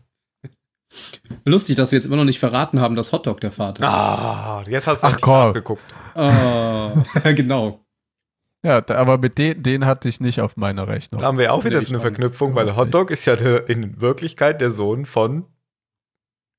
Lustig, 1.44 1.76
dass 1.76 1.92
wir 1.92 1.98
jetzt 1.98 2.06
immer 2.06 2.16
noch 2.16 2.24
nicht 2.24 2.38
verraten 2.38 2.80
haben, 2.80 2.96
dass 2.96 3.12
Hotdog 3.12 3.40
der 3.40 3.52
Vater 3.52 3.82
ist. 3.82 3.88
Ah, 3.88 4.64
jetzt 4.68 4.86
hast 4.86 5.02
du 5.02 5.08
Ach, 5.08 5.18
komm. 5.20 5.48
nachgeguckt. 5.48 5.82
Oh, 6.14 6.92
genau. 7.34 7.80
Ja, 8.64 8.80
da, 8.80 8.96
aber 8.96 9.18
mit 9.18 9.36
den, 9.38 9.62
den 9.62 9.84
hatte 9.84 10.08
ich 10.08 10.20
nicht 10.20 10.40
auf 10.40 10.56
meiner 10.56 10.88
Rechnung. 10.88 11.20
Da 11.20 11.26
haben 11.26 11.38
wir 11.38 11.52
auch 11.52 11.64
wieder 11.64 11.80
Nee, 11.80 11.88
eine 11.88 12.00
Verknüpfung, 12.00 12.50
nicht. 12.54 12.56
weil 12.56 12.76
Hotdog 12.76 13.10
ist 13.10 13.24
ja 13.26 13.36
der, 13.36 13.68
in 13.68 14.00
Wirklichkeit 14.00 14.60
der 14.60 14.70
Sohn 14.70 15.04
von. 15.04 15.44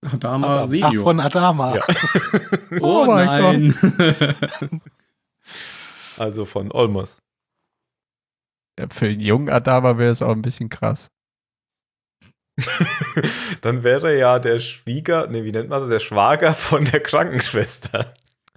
Adama 0.06 0.48
Adam. 0.48 0.64
Ach, 0.64 0.68
Senior. 0.68 1.04
von 1.04 1.20
Adama. 1.20 1.76
Ja. 1.76 1.84
oh 2.82 3.04
Oh, 3.04 3.08
war 3.08 3.24
ich 3.24 3.32
nein. 3.74 4.82
Also 6.18 6.46
von 6.46 6.72
Olmos. 6.72 7.20
Ja, 8.80 8.88
Für 8.90 9.08
einen 9.08 9.20
jungen 9.20 9.50
Adama 9.50 9.98
wäre 9.98 10.12
es 10.12 10.22
auch 10.22 10.32
ein 10.32 10.42
bisschen 10.42 10.70
krass. 10.70 11.10
Dann 13.62 13.84
wäre 13.84 14.18
ja 14.18 14.40
der 14.40 14.60
Schwieger, 14.60 15.28
nee, 15.28 15.44
wie 15.44 15.52
nennt 15.52 15.70
man 15.70 15.80
das? 15.82 15.90
Der 15.90 16.00
Schwager 16.00 16.54
von 16.54 16.86
der 16.86 17.02
Krankenschwester. 17.02 18.14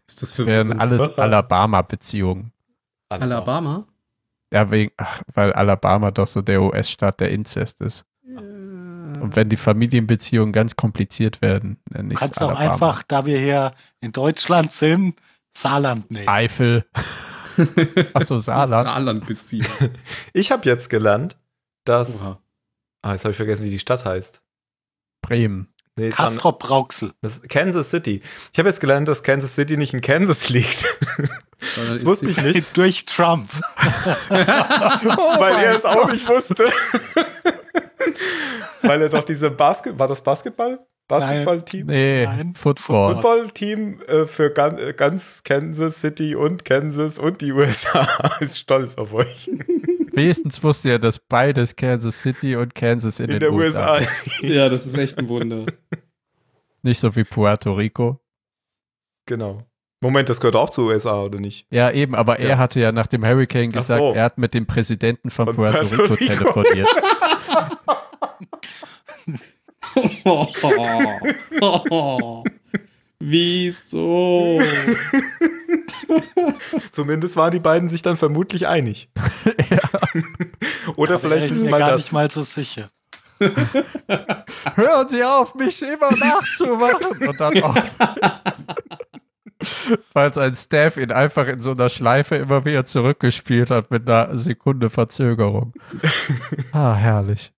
ist 0.09 0.23
das 0.23 0.35
für 0.37 0.47
Wären 0.47 0.81
alles 0.81 1.19
Alabama-Beziehungen. 1.19 2.53
Alabama? 3.11 3.87
Ja, 4.53 4.71
wegen, 4.71 4.93
ach, 4.97 5.21
weil 5.35 5.53
Alabama 5.53 6.11
doch 6.11 6.27
so 6.27 6.41
der 6.43 6.63
US-Staat 6.63 7.21
der 7.21 7.31
Inzest 7.31 7.81
ist. 7.83 8.05
Und 9.21 9.37
wenn 9.37 9.49
die 9.49 9.57
Familienbeziehungen 9.57 10.53
ganz 10.53 10.77
kompliziert 10.77 11.43
werden, 11.43 11.79
dann 11.91 12.03
Du 12.03 12.09
nicht 12.09 12.19
kannst 12.19 12.41
Alabama. 12.41 12.59
einfach, 12.73 13.03
da 13.03 13.27
wir 13.27 13.39
hier 13.39 13.73
in 14.01 14.13
Deutschland 14.13 14.73
sind, 14.73 15.17
Saarland 15.57 16.11
nehmen. 16.11 16.29
Eifel. 16.29 16.85
Achso, 18.15 18.39
Saarland. 18.39 18.87
Saarland 18.87 19.27
beziehen. 19.27 19.67
Ich 20.33 20.53
habe 20.53 20.69
jetzt 20.69 20.89
gelernt, 20.91 21.37
dass. 21.85 22.23
Oha. 22.23 22.39
Ah, 23.03 23.13
jetzt 23.13 23.25
habe 23.25 23.31
ich 23.33 23.37
vergessen, 23.37 23.65
wie 23.65 23.71
die 23.71 23.79
Stadt 23.79 24.05
heißt. 24.05 24.43
Bremen. 25.23 25.73
Nee, 25.97 26.11
Brauxel. 26.11 27.13
das 27.21 27.43
Kansas 27.43 27.91
City. 27.91 28.23
Ich 28.53 28.59
habe 28.59 28.69
jetzt 28.69 28.81
gelernt, 28.81 29.09
dass 29.09 29.23
Kansas 29.23 29.55
City 29.55 29.77
nicht 29.77 29.93
in 29.93 30.01
Kansas 30.01 30.49
liegt. 30.49 30.85
Das 31.77 32.07
wusste 32.07 32.31
ich 32.31 32.41
nicht, 32.41 32.77
Durch 32.77 33.05
Trump. 33.05 33.51
weil 34.29 35.53
er 35.65 35.77
es 35.77 35.85
auch 35.85 36.11
nicht 36.11 36.27
wusste. 36.27 36.71
weil 38.83 39.03
er 39.03 39.09
doch 39.09 39.25
diese 39.25 39.51
Basket, 39.51 39.99
war 39.99 40.09
das 40.09 40.21
Basketball? 40.23 40.87
Basketballteam? 41.09 41.87
Nee, 41.87 42.25
Nein, 42.25 42.55
Football. 42.55 43.15
Footballteam 43.15 44.01
äh, 44.03 44.27
für 44.27 44.51
gan 44.51 44.79
äh, 44.79 44.95
ganz 44.97 45.43
Kansas 45.43 46.01
City 46.01 46.37
und 46.37 46.65
Kansas 46.65 47.19
und 47.19 47.41
die 47.41 47.51
USA 47.53 48.09
ist 48.41 48.59
stolz 48.61 48.97
auf 48.97 49.13
euch. 49.13 49.51
Wenigstens 50.13 50.63
wusste 50.63 50.91
er, 50.91 50.99
dass 50.99 51.19
beides 51.19 51.75
Kansas 51.75 52.21
City 52.21 52.55
und 52.55 52.75
Kansas 52.75 53.19
in, 53.19 53.27
In 53.27 53.31
den 53.33 53.41
der 53.41 53.53
USA. 53.53 53.99
USA. 53.99 54.09
Ja, 54.43 54.69
das 54.69 54.87
ist 54.87 54.97
echt 54.97 55.19
ein 55.19 55.29
Wunder. 55.29 55.67
Nicht 56.83 57.01
so 57.01 57.15
wie 57.17 57.25
Puerto 57.25 57.73
Rico. 57.75 58.21
genau. 59.27 59.65
Moment, 60.03 60.29
das 60.31 60.41
gehört 60.41 60.57
auch 60.57 60.71
zu 60.71 60.87
USA, 60.87 61.23
oder 61.25 61.39
nicht? 61.41 61.67
Ja, 61.71 61.91
eben, 61.91 62.15
aber 62.15 62.41
Ja. 62.41 62.49
er 62.51 62.59
hatte 62.59 62.81
ja 62.81 62.91
nach 62.91 63.07
dem 63.07 63.23
Hurricane 63.25 63.71
gesagt, 63.71 64.01
so. 64.01 64.15
er 64.15 64.25
hat 64.25 64.39
mit 64.39 64.55
dem 64.55 64.67
Präsidenten 64.67 65.29
von, 65.31 65.45
Von 65.47 65.57
Puerto, 65.57 65.87
Puerto 65.87 66.15
Rico, 66.15 66.15
Rico. 66.15 66.63
telefoniert. 66.63 66.89
Wieso? 73.19 74.61
Zumindest 76.93 77.37
waren 77.37 77.51
die 77.53 77.61
beiden 77.61 77.89
sich 77.91 78.03
dann 78.03 78.17
vermutlich 78.17 78.67
einig. 78.67 79.09
oder 80.97 81.13
Da 81.15 81.19
vielleicht 81.19 81.43
bin 81.45 81.51
ich 81.51 81.55
nicht 81.57 81.65
mir 81.65 81.71
mal 81.71 81.79
gar 81.81 81.91
das. 81.93 82.01
nicht 82.01 82.13
mal 82.13 82.31
so 82.31 82.43
sicher. 82.43 82.89
Hören 84.75 85.09
Sie 85.09 85.25
auf, 85.25 85.55
mich 85.55 85.81
immer 85.83 86.11
nachzumachen. 86.17 87.27
Und 87.29 87.41
dann 87.41 87.63
auch. 87.63 87.75
Falls 90.13 90.39
ein 90.39 90.55
Staff 90.55 90.97
ihn 90.97 91.13
einfach 91.13 91.47
in 91.47 91.61
so 91.61 91.73
einer 91.73 91.89
Schleife 91.89 92.37
immer 92.37 92.65
wieder 92.65 92.87
zurückgespielt 92.87 93.71
hat 93.71 93.91
mit 93.91 94.09
einer 94.09 94.37
Sekunde 94.39 94.91
Verzögerung. 94.91 95.75
Ah, 96.73 96.95
herrlich. 96.95 97.53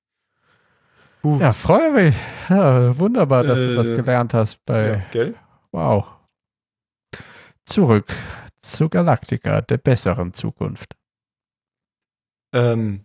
Huh. 1.22 1.38
Ja, 1.40 1.53
freue 1.53 1.92
mich. 1.92 2.16
Ja, 2.48 2.98
wunderbar, 2.98 3.44
dass 3.44 3.61
du 3.61 3.76
was 3.76 3.88
Äh, 3.88 3.96
gelernt 3.96 4.34
hast 4.34 4.64
bei. 4.64 4.88
Ja, 4.88 5.03
gell? 5.12 5.34
Wow. 5.70 6.07
Zurück 7.64 8.07
zu 8.61 8.88
Galactica, 8.88 9.61
der 9.61 9.78
besseren 9.78 10.34
Zukunft. 10.34 10.96
Ähm, 12.55 13.05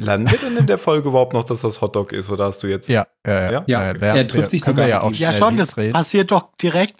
lernen 0.00 0.30
wir 0.30 0.38
denn 0.38 0.56
in 0.56 0.66
der 0.66 0.78
Folge 0.78 1.08
überhaupt 1.08 1.32
noch, 1.32 1.44
dass 1.44 1.60
das 1.62 1.80
Hotdog 1.80 2.12
ist? 2.12 2.28
Oder 2.30 2.46
hast 2.46 2.62
du 2.62 2.66
jetzt. 2.66 2.88
Ja, 2.88 3.06
ja, 3.26 3.32
ja. 3.32 3.50
Ja? 3.52 3.64
Ja, 3.66 3.92
Äh, 3.92 4.18
er 4.18 4.26
trifft 4.28 4.50
sich 4.50 4.64
sogar 4.64 4.88
ja 4.88 5.00
auch. 5.02 5.12
Ja, 5.12 5.32
schon, 5.32 5.56
das 5.56 5.74
passiert 5.74 6.30
doch 6.30 6.54
direkt. 6.56 6.96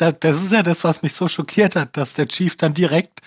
Das, 0.00 0.14
das 0.20 0.42
ist 0.42 0.52
ja 0.52 0.62
das, 0.62 0.84
was 0.84 1.02
mich 1.02 1.12
so 1.14 1.28
schockiert 1.28 1.76
hat, 1.76 1.96
dass 1.96 2.14
der 2.14 2.26
Chief 2.28 2.56
dann 2.56 2.74
direkt 2.74 3.20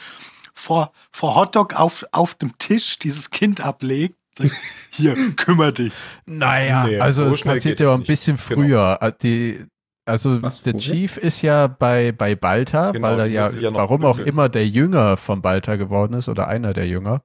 vor, 0.53 0.91
vor 1.11 1.36
Hotdog 1.36 1.74
auf, 1.80 2.05
auf 2.11 2.36
dem 2.36 2.57
Tisch 2.57 2.97
dieses 2.99 3.30
Kind 3.30 3.61
ablegt. 3.61 4.15
Hier, 4.91 5.15
kümmere 5.36 5.74
dich. 5.74 5.93
Naja, 6.26 6.86
Nee, 6.88 6.99
also 6.99 7.26
so 7.30 7.36
es 7.36 7.41
passiert 7.43 7.80
ja 7.80 7.89
auch 7.89 7.93
ein 7.93 7.99
nicht. 7.99 8.07
bisschen 8.07 8.38
Genau. 8.38 8.61
früher. 8.61 8.97
Äh, 9.01 9.11
Die, 9.21 9.65
also 10.05 10.41
Was, 10.41 10.63
der? 10.63 10.76
Chief 10.78 11.17
ist 11.17 11.41
ja 11.43 11.67
bei, 11.67 12.11
bei 12.11 12.36
Balta, 12.36 12.91
Genau, 12.91 13.09
weil 13.09 13.19
er 13.19 13.26
ja, 13.28 13.49
ja 13.49 13.74
warum 13.74 14.03
auch 14.05 14.17
immer 14.19 14.49
der 14.49 14.67
Jünger 14.67 15.17
von 15.17 15.41
Balta 15.41 15.76
geworden 15.76 16.15
ist 16.15 16.28
oder 16.30 16.47
einer 16.47 16.74
der 16.74 16.88
Jünger. 16.88 17.21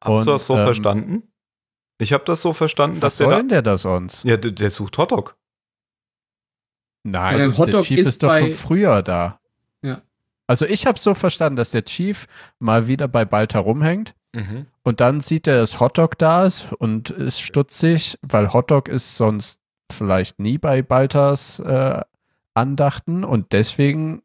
Hast 0.00 0.08
du 0.08 0.12
Und, 0.18 0.26
das 0.26 0.46
so 0.46 0.56
ähm, 0.56 0.64
verstanden? 0.64 1.22
Ich 1.98 2.12
habe 2.12 2.24
das 2.24 2.40
so 2.42 2.52
verstanden, 2.52 2.96
Was 2.96 3.00
dass 3.00 3.16
soll 3.18 3.28
der. 3.28 3.38
denn 3.38 3.48
der 3.48 3.62
da 3.62 3.78
sonst? 3.78 4.24
Ja, 4.24 4.36
der, 4.36 4.50
der 4.50 4.70
sucht 4.70 4.98
Hotdog. 4.98 5.36
Nein, 7.04 7.32
Ja, 7.32 7.38
der 7.38 7.48
der 7.48 7.58
Hotdog 7.58 7.84
Chief 7.84 7.98
ist 7.98 8.06
ist, 8.06 8.22
doch 8.22 8.36
schon 8.36 8.52
früher 8.52 9.02
da. 9.02 9.40
Ja. 9.82 10.02
Also 10.46 10.66
ich 10.66 10.86
habe 10.86 10.98
so 10.98 11.14
verstanden, 11.14 11.56
dass 11.56 11.70
der 11.70 11.84
Chief 11.84 12.26
mal 12.58 12.86
wieder 12.88 13.08
bei 13.08 13.24
Balta 13.24 13.58
rumhängt 13.58 14.14
Mhm. 14.34 14.66
und 14.82 15.00
dann 15.00 15.20
sieht 15.20 15.46
er, 15.46 15.58
dass 15.58 15.78
Hotdog 15.78 16.16
da 16.18 16.46
ist 16.46 16.72
und 16.78 17.10
ist 17.10 17.40
stutzig, 17.40 18.18
weil 18.22 18.52
Hotdog 18.52 18.88
ist 18.88 19.16
sonst 19.16 19.60
vielleicht 19.92 20.38
nie 20.38 20.56
bei 20.56 20.80
Baltas 20.82 21.58
äh, 21.58 22.00
Andachten 22.54 23.24
und 23.24 23.52
deswegen 23.52 24.22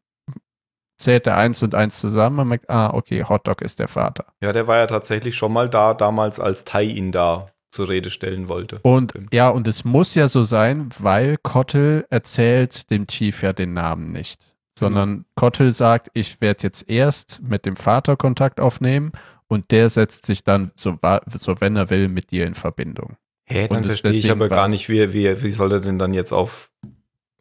zählt 0.96 1.26
er 1.26 1.36
eins 1.36 1.62
und 1.62 1.74
eins 1.74 1.98
zusammen 2.00 2.38
und 2.40 2.48
merkt, 2.48 2.70
ah, 2.70 2.90
okay, 2.94 3.22
Hotdog 3.24 3.60
ist 3.62 3.78
der 3.80 3.88
Vater. 3.88 4.24
Ja, 4.42 4.52
der 4.52 4.66
war 4.66 4.78
ja 4.78 4.86
tatsächlich 4.86 5.36
schon 5.36 5.52
mal 5.52 5.68
da, 5.68 5.94
damals 5.94 6.40
als 6.40 6.64
Tai 6.64 6.82
ihn 6.84 7.12
da 7.12 7.46
zur 7.70 7.88
Rede 7.88 8.10
stellen 8.10 8.48
wollte. 8.48 8.80
Und 8.82 9.14
ja, 9.32 9.48
und 9.48 9.68
es 9.68 9.84
muss 9.84 10.14
ja 10.14 10.28
so 10.28 10.44
sein, 10.44 10.88
weil 10.98 11.36
Kottel 11.42 12.06
erzählt 12.10 12.90
dem 12.90 13.06
Chief 13.06 13.42
ja 13.42 13.52
den 13.52 13.74
Namen 13.74 14.12
nicht. 14.12 14.54
Sondern 14.78 15.24
Kottel 15.34 15.72
sagt, 15.72 16.08
ich 16.14 16.40
werde 16.40 16.62
jetzt 16.62 16.88
erst 16.88 17.42
mit 17.42 17.66
dem 17.66 17.74
Vater 17.74 18.16
Kontakt 18.16 18.60
aufnehmen 18.60 19.10
und 19.48 19.72
der 19.72 19.90
setzt 19.90 20.24
sich 20.24 20.44
dann, 20.44 20.70
so, 20.76 20.96
so 21.34 21.60
wenn 21.60 21.74
er 21.74 21.90
will, 21.90 22.08
mit 22.08 22.30
dir 22.30 22.46
in 22.46 22.54
Verbindung. 22.54 23.16
Hä, 23.44 23.66
dann 23.66 23.78
Und 23.78 23.86
es 23.86 24.00
verstehe 24.00 24.20
ich 24.20 24.30
aber 24.30 24.48
gar 24.48 24.68
nicht, 24.68 24.88
wie, 24.88 25.12
wie, 25.12 25.42
wie 25.42 25.50
soll 25.50 25.72
er 25.72 25.80
denn 25.80 25.98
dann 25.98 26.14
jetzt 26.14 26.32
auf 26.32 26.67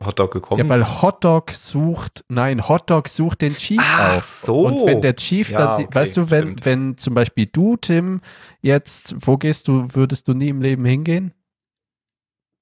Hotdog 0.03 0.31
gekommen? 0.31 0.63
Ja, 0.63 0.69
weil 0.69 1.01
Hotdog 1.01 1.51
sucht, 1.51 2.23
nein, 2.29 2.67
Hotdog 2.67 3.07
sucht 3.07 3.41
den 3.41 3.55
Chief 3.55 3.81
Ach 3.83 4.17
auf. 4.17 4.23
so. 4.23 4.67
Und 4.67 4.85
wenn 4.85 5.01
der 5.01 5.15
Chief 5.15 5.49
Ja, 5.49 5.59
dann, 5.75 5.85
okay, 5.85 5.95
weißt 5.95 6.17
du, 6.17 6.29
wenn, 6.29 6.43
stimmt. 6.43 6.65
wenn 6.65 6.97
zum 6.97 7.13
Beispiel 7.15 7.47
du, 7.47 7.77
Tim, 7.77 8.21
jetzt, 8.61 9.15
wo 9.19 9.37
gehst 9.37 9.67
du, 9.67 9.87
würdest 9.95 10.27
du 10.27 10.33
nie 10.33 10.49
im 10.49 10.61
Leben 10.61 10.85
hingehen? 10.85 11.33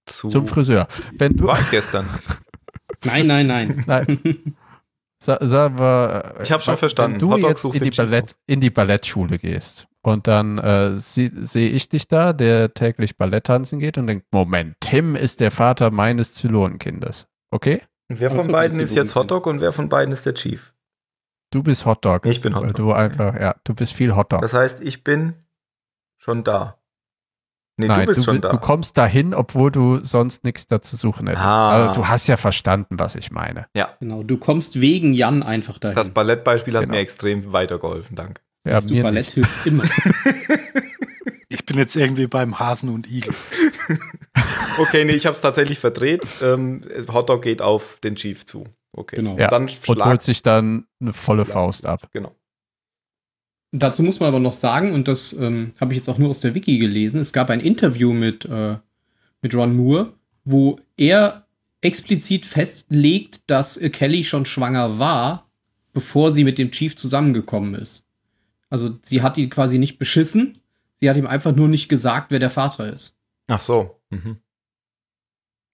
Zu, 0.05 0.27
Zum 0.29 0.47
Friseur. 0.47 0.87
Wenn 1.17 1.35
du, 1.35 1.45
war 1.47 1.59
ich 1.59 1.69
gestern. 1.71 2.05
Nein, 3.03 3.27
nein, 3.27 3.45
nein. 3.47 3.83
nein, 3.85 4.55
sa, 5.19 5.37
sagen 5.45 5.77
wir, 5.77 6.35
äh, 6.39 6.43
Ich 6.43 6.51
hab 6.51 6.63
schon 6.63 6.71
wenn 6.73 6.77
verstanden. 6.79 7.19
du 7.19 7.31
Hotdog 7.33 7.49
jetzt 7.49 7.61
sucht 7.61 7.75
in 7.75 7.83
die, 7.83 7.91
Ballett, 7.91 8.35
in 8.47 8.61
die 8.61 8.69
Ballettschule 8.71 9.37
gehst 9.37 9.87
und 10.05 10.27
dann 10.27 10.59
äh, 10.59 10.95
sehe 10.95 11.31
seh 11.35 11.67
ich 11.67 11.89
dich 11.89 12.07
da, 12.07 12.31
der 12.31 12.73
täglich 12.75 13.17
Ballett 13.17 13.45
tanzen 13.45 13.79
geht 13.79 13.97
und 13.97 14.05
denkt, 14.07 14.27
Moment, 14.31 14.75
Tim 14.79 15.15
ist 15.15 15.39
der 15.39 15.49
Vater 15.49 15.89
meines 15.89 16.33
Zylonenkindes. 16.33 17.27
Okay? 17.51 17.81
Und 18.09 18.19
wer 18.19 18.29
von 18.29 18.43
so, 18.43 18.51
beiden 18.51 18.79
ist 18.79 18.93
ja 18.95 19.01
jetzt. 19.01 19.15
Hotdog 19.15 19.47
und 19.47 19.61
wer 19.61 19.71
von 19.71 19.89
beiden 19.89 20.11
ist 20.13 20.25
der 20.27 20.35
Chief? 20.35 20.73
Du 21.51 21.63
bist 21.63 21.85
Hotdog. 21.87 22.25
Ich 22.27 22.39
bin 22.41 22.53
Weil 22.53 22.61
Hotdog. 22.69 22.75
du 22.75 22.91
einfach, 22.93 23.33
ja, 23.39 23.55
du 23.63 23.73
bist 23.73 23.93
viel 23.93 24.15
Hotdog. 24.15 24.41
Das 24.41 24.53
heißt, 24.53 24.81
ich 24.81 25.03
bin 25.03 25.33
schon 26.19 26.43
da. 26.43 26.77
Nee, 27.77 27.87
Nein, 27.87 28.01
du 28.01 28.05
bist 28.05 28.23
schon 28.23 28.35
bi- 28.35 28.41
da. 28.41 28.51
du 28.51 28.57
kommst 28.59 28.97
dahin, 28.97 29.33
obwohl 29.33 29.71
du 29.71 29.97
sonst 29.99 30.43
nichts 30.43 30.67
da 30.67 30.81
zu 30.81 30.95
suchen 30.97 31.27
hättest. 31.27 31.43
Ah. 31.43 31.87
Also, 31.87 32.01
du 32.01 32.07
hast 32.07 32.27
ja 32.27 32.37
verstanden, 32.37 32.99
was 32.99 33.15
ich 33.15 33.31
meine. 33.31 33.65
Genau, 33.99 34.23
du 34.23 34.37
kommst 34.37 34.79
wegen 34.79 35.13
Jan 35.13 35.43
einfach 35.43 35.79
dahin. 35.79 35.95
das 35.95 36.09
Ballettbeispiel 36.09 36.75
hat 36.75 36.83
Genau. 36.83 36.93
mir 36.93 36.99
extrem 36.99 37.51
weitergeholfen, 37.51 38.15
danke. 38.15 38.41
Ja, 38.65 38.79
mir 38.89 39.03
Ballett 39.03 39.25
nicht. 39.25 39.33
hilft 39.33 39.65
immer. 39.67 39.83
Ich 41.47 41.63
bin 41.63 41.77
jetzt 41.77 41.95
irgendwie 41.95 42.27
beim 42.27 42.59
Hasen 42.59 42.89
und 42.89 43.09
Igel. 43.09 43.33
Okay, 44.77 45.05
nee, 45.05 45.13
ich 45.13 45.25
habe 45.25 45.33
es 45.33 45.39
tatsächlich 45.41 45.79
verdreht. 45.79 46.27
Ähm, 46.41 46.81
Hotdog 47.07 47.41
geht 47.41 47.61
auf 47.61 47.97
den 48.03 48.15
Chief 48.15 48.43
zu. 48.43 48.65
Okay. 48.91 49.15
Genau. 49.15 49.37
Ja, 49.37 49.45
Und 49.45 49.51
dann 49.51 49.69
Und 49.87 50.05
holt 50.05 50.21
sich 50.21 50.43
dann 50.43 50.85
eine 50.99 51.13
volle. 51.13 51.45
Faust 51.45 51.85
ab. 51.85 52.09
Genau. 52.11 52.35
Dazu 53.71 54.03
muss 54.03 54.19
man 54.19 54.27
aber 54.27 54.39
noch 54.39 54.51
sagen, 54.51 54.91
und 54.93 55.07
das 55.07 55.31
ähm, 55.33 55.71
habe 55.79 55.93
ich 55.93 55.97
jetzt 55.97 56.09
auch 56.09 56.17
nur 56.17 56.29
aus 56.29 56.41
der 56.41 56.55
Wiki 56.55 56.77
gelesen, 56.77 57.21
es 57.21 57.31
gab 57.31 57.49
ein 57.49 57.61
Interview 57.61 58.11
mit, 58.11 58.43
äh, 58.45 58.75
mit 59.41 59.55
Ron 59.55 59.75
Moore, 59.77 60.13
wo 60.43 60.77
er 60.97 61.45
explizit 61.81 62.45
festlegt, 62.45 63.49
dass 63.49 63.79
Kelly 63.93 64.23
schon 64.25 64.45
schwanger 64.45 64.99
war, 64.99 65.49
bevor 65.93 66.31
sie 66.31 66.43
mit 66.43 66.57
dem 66.57 66.71
Chief 66.71 66.95
zusammengekommen 66.95 67.75
ist. 67.75 68.04
Also 68.69 68.97
sie 69.01 69.21
hat 69.21 69.37
ihn 69.37 69.49
quasi 69.49 69.77
nicht 69.77 69.97
beschissen, 69.99 70.57
sie 70.95 71.09
hat 71.09 71.17
ihm 71.17 71.27
einfach 71.27 71.55
nur 71.55 71.67
nicht 71.67 71.87
gesagt, 71.89 72.31
wer 72.31 72.39
der 72.39 72.49
Vater 72.49 72.91
ist. 72.91 73.15
Ach 73.47 73.59
so. 73.59 73.99
Mhm. 74.09 74.37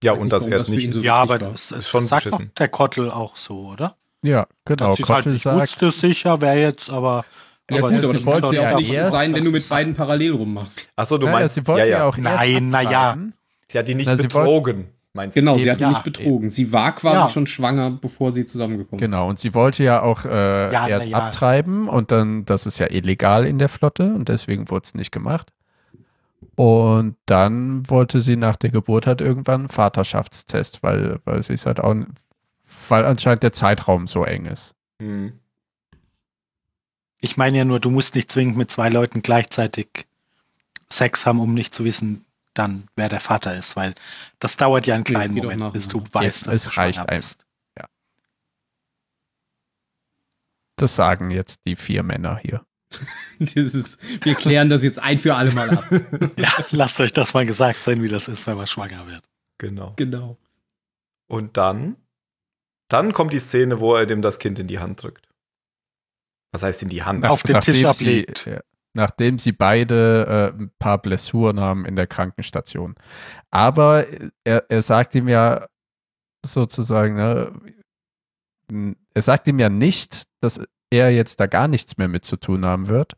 Ja, 0.04 0.14
und 0.14 0.22
nicht, 0.24 0.34
dass 0.34 0.46
er 0.46 0.52
das 0.52 0.64
es 0.64 0.70
für 0.70 0.76
nicht. 0.76 0.94
so 0.94 1.00
ja, 1.00 1.16
aber 1.16 1.40
war. 1.42 1.52
das, 1.52 1.64
Ist 1.64 1.72
das 1.72 1.90
schon 1.90 2.06
sagt 2.06 2.26
beschissen. 2.26 2.52
der 2.58 2.68
Kottel 2.70 3.12
auch 3.12 3.36
so, 3.36 3.68
oder? 3.68 3.98
Ja, 4.24 4.48
genau. 4.66 4.90
Halt 4.90 5.02
Kottel 5.02 5.34
nicht 5.34 5.44
sagt, 5.44 5.62
wusste 5.62 5.92
sicher, 5.92 6.42
wer 6.42 6.56
jetzt, 6.60 6.90
aber. 6.90 7.24
Ja, 7.70 7.78
aber 7.78 7.90
gut, 7.92 7.98
das 8.00 8.04
aber 8.04 8.14
das 8.14 8.26
wollte 8.26 8.56
ja 8.56 8.74
auch 8.74 8.78
nicht 8.80 8.90
erst- 8.92 9.12
sein, 9.14 9.34
wenn 9.34 9.46
du 9.46 9.52
mit 9.52 9.68
beiden 9.70 9.94
parallel 9.94 10.34
rummachst. 10.34 10.92
Ach 10.96 11.06
so, 11.06 11.18
du 11.18 11.28
ja, 11.28 11.32
ja, 11.34 11.40
meinst. 11.40 11.56
sie 11.56 11.66
wollte 11.68 11.88
ja, 11.88 12.00
ja, 12.00 12.04
auch 12.06 12.18
Nein, 12.18 12.70
na 12.70 12.82
ja. 12.82 12.90
abtreiben. 13.12 13.34
Sie 13.68 13.80
hat 13.80 13.88
ihn 13.88 13.98
nicht 13.98 14.08
Na, 14.08 14.16
betrogen, 14.16 14.90
meinst 15.14 15.36
du? 15.36 15.42
Genau, 15.42 15.56
sie 15.58 15.64
Eben, 15.64 15.72
hat 15.72 15.78
ihn 15.80 15.82
ja, 15.84 15.90
nicht 15.90 16.04
betrogen. 16.04 16.50
Sie 16.50 16.72
war 16.74 16.96
quasi 16.96 17.16
Ja. 17.18 17.30
schon 17.30 17.48
schwanger, 17.48 17.92
bevor 17.92 18.32
sie 18.32 18.46
zusammengekommen 18.46 19.00
Genau, 19.00 19.30
und 19.30 19.40
sie 19.40 19.54
wollte 19.54 19.84
ja 19.84 20.02
auch 20.02 20.26
äh, 20.26 20.72
Ja, 20.72 20.88
erst 20.88 21.14
abtreiben 21.14 21.88
und 21.88 22.12
dann, 22.12 22.46
das 22.46 22.66
ist 22.66 22.80
ja 22.80 22.90
illegal 22.90 23.46
in 23.46 23.60
der 23.60 23.70
Flotte 23.70 24.14
und 24.14 24.30
deswegen 24.30 24.70
wurde 24.70 24.84
es 24.86 24.96
nicht 24.96 25.12
gemacht. 25.12 25.52
Und 26.56 27.16
dann 27.26 27.90
wollte 27.90 28.22
sie 28.22 28.36
nach 28.36 28.56
der 28.56 28.70
Geburt 28.72 29.08
halt 29.08 29.22
irgendwann 29.22 29.62
einen 29.62 29.70
Vaterschaftstest, 29.70 30.84
weil, 30.84 31.20
weil 31.26 31.42
sie 31.44 31.54
es 31.54 31.66
halt 31.66 31.80
auch, 31.80 31.96
weil 32.90 33.06
anscheinend 33.06 33.44
der 33.44 33.54
Zeitraum 33.54 34.08
so 34.08 34.24
eng 34.26 34.46
ist. 34.46 34.76
Hm. 35.02 35.34
Ich 37.20 37.38
meine 37.38 37.58
ja 37.60 37.66
nur, 37.66 37.80
du 37.80 37.90
musst 37.92 38.16
nicht 38.16 38.32
zwingend 38.32 38.58
mit 38.58 38.72
zwei 38.72 38.90
Leuten 38.90 39.22
gleichzeitig 39.22 40.08
Sex 40.90 41.26
haben, 41.26 41.40
um 41.40 41.54
nicht 41.54 41.74
zu 41.74 41.86
wissen, 41.86 42.26
dann 42.54 42.88
wer 42.96 43.10
der 43.10 43.20
Vater 43.20 43.56
ist, 43.56 43.76
weil 43.76 43.94
das 44.40 44.58
dauert 44.58 44.86
ja 44.88 44.96
einen 44.96 45.04
kleinen 45.04 45.34
Moment, 45.36 45.74
bis 45.74 45.88
du 45.88 46.04
weißt, 46.12 46.46
Ja, 46.46 46.52
dass 46.52 46.62
es 46.62 46.64
du 46.66 46.72
schwanger 46.72 46.88
reicht 46.88 47.10
einem. 47.10 47.20
bist. 47.22 47.46
Das 50.78 50.96
sagen 50.96 51.30
jetzt 51.30 51.66
die 51.68 51.76
vier 51.76 52.02
Männer 52.02 52.38
hier. 52.38 52.66
Dieses, 53.40 53.98
wir 54.24 54.36
klären 54.36 54.68
das 54.70 54.84
jetzt 54.84 55.00
ein 55.00 55.20
für 55.20 55.36
alle 55.36 55.52
Mal 55.52 55.70
ab. 55.70 55.84
Ja, 56.38 56.52
lasst 56.72 57.00
euch 57.00 57.14
das 57.14 57.34
mal 57.34 57.46
gesagt 57.46 57.84
sein, 57.84 58.02
wie 58.02 58.08
das 58.10 58.28
ist, 58.28 58.48
wenn 58.48 58.58
man 58.58 58.68
schwanger 58.68 59.06
wird. 59.08 59.24
Genau. 59.60 59.94
genau. 59.96 60.38
Und 61.28 61.56
dann, 61.56 61.98
dann 62.90 63.14
kommt 63.14 63.32
die 63.32 63.40
Szene, 63.40 63.80
wo 63.80 63.96
er 63.96 64.06
dem 64.08 64.22
das 64.22 64.40
Kind 64.40 64.58
in 64.60 64.68
die 64.68 64.80
Hand 64.80 65.04
drückt. 65.04 65.30
Was 66.52 66.64
heißt 66.64 66.82
in 66.82 66.90
die 66.90 67.04
Hand? 67.04 67.26
Auf 67.26 67.44
den 67.44 67.62
Tisch 67.62 67.86
ablegt. 67.86 68.46
ja, 68.48 68.60
nachdem 68.94 69.40
sie 69.40 69.52
beide 69.52 70.54
äh, 70.58 70.62
ein 70.62 70.72
paar 70.80 71.02
Blessuren 71.02 71.60
haben 71.60 71.86
in 71.86 71.96
der 71.96 72.08
Krankenstation. 72.08 72.96
Aber 73.50 74.06
er, 74.44 74.66
er 74.70 74.82
sagt 74.82 75.16
ihm 75.16 75.28
ja 75.28 75.68
sozusagen, 76.46 77.16
ne, 77.16 77.52
er 79.14 79.22
sagt 79.22 79.48
ihm 79.48 79.60
ja 79.60 79.70
nicht, 79.70 80.24
dass 80.42 80.60
er 80.90 81.12
jetzt 81.12 81.40
da 81.40 81.48
gar 81.48 81.68
nichts 81.68 81.98
mehr 81.98 82.08
mit 82.08 82.26
zu 82.26 82.38
tun 82.38 82.66
haben 82.66 82.88
wird, 82.88 83.14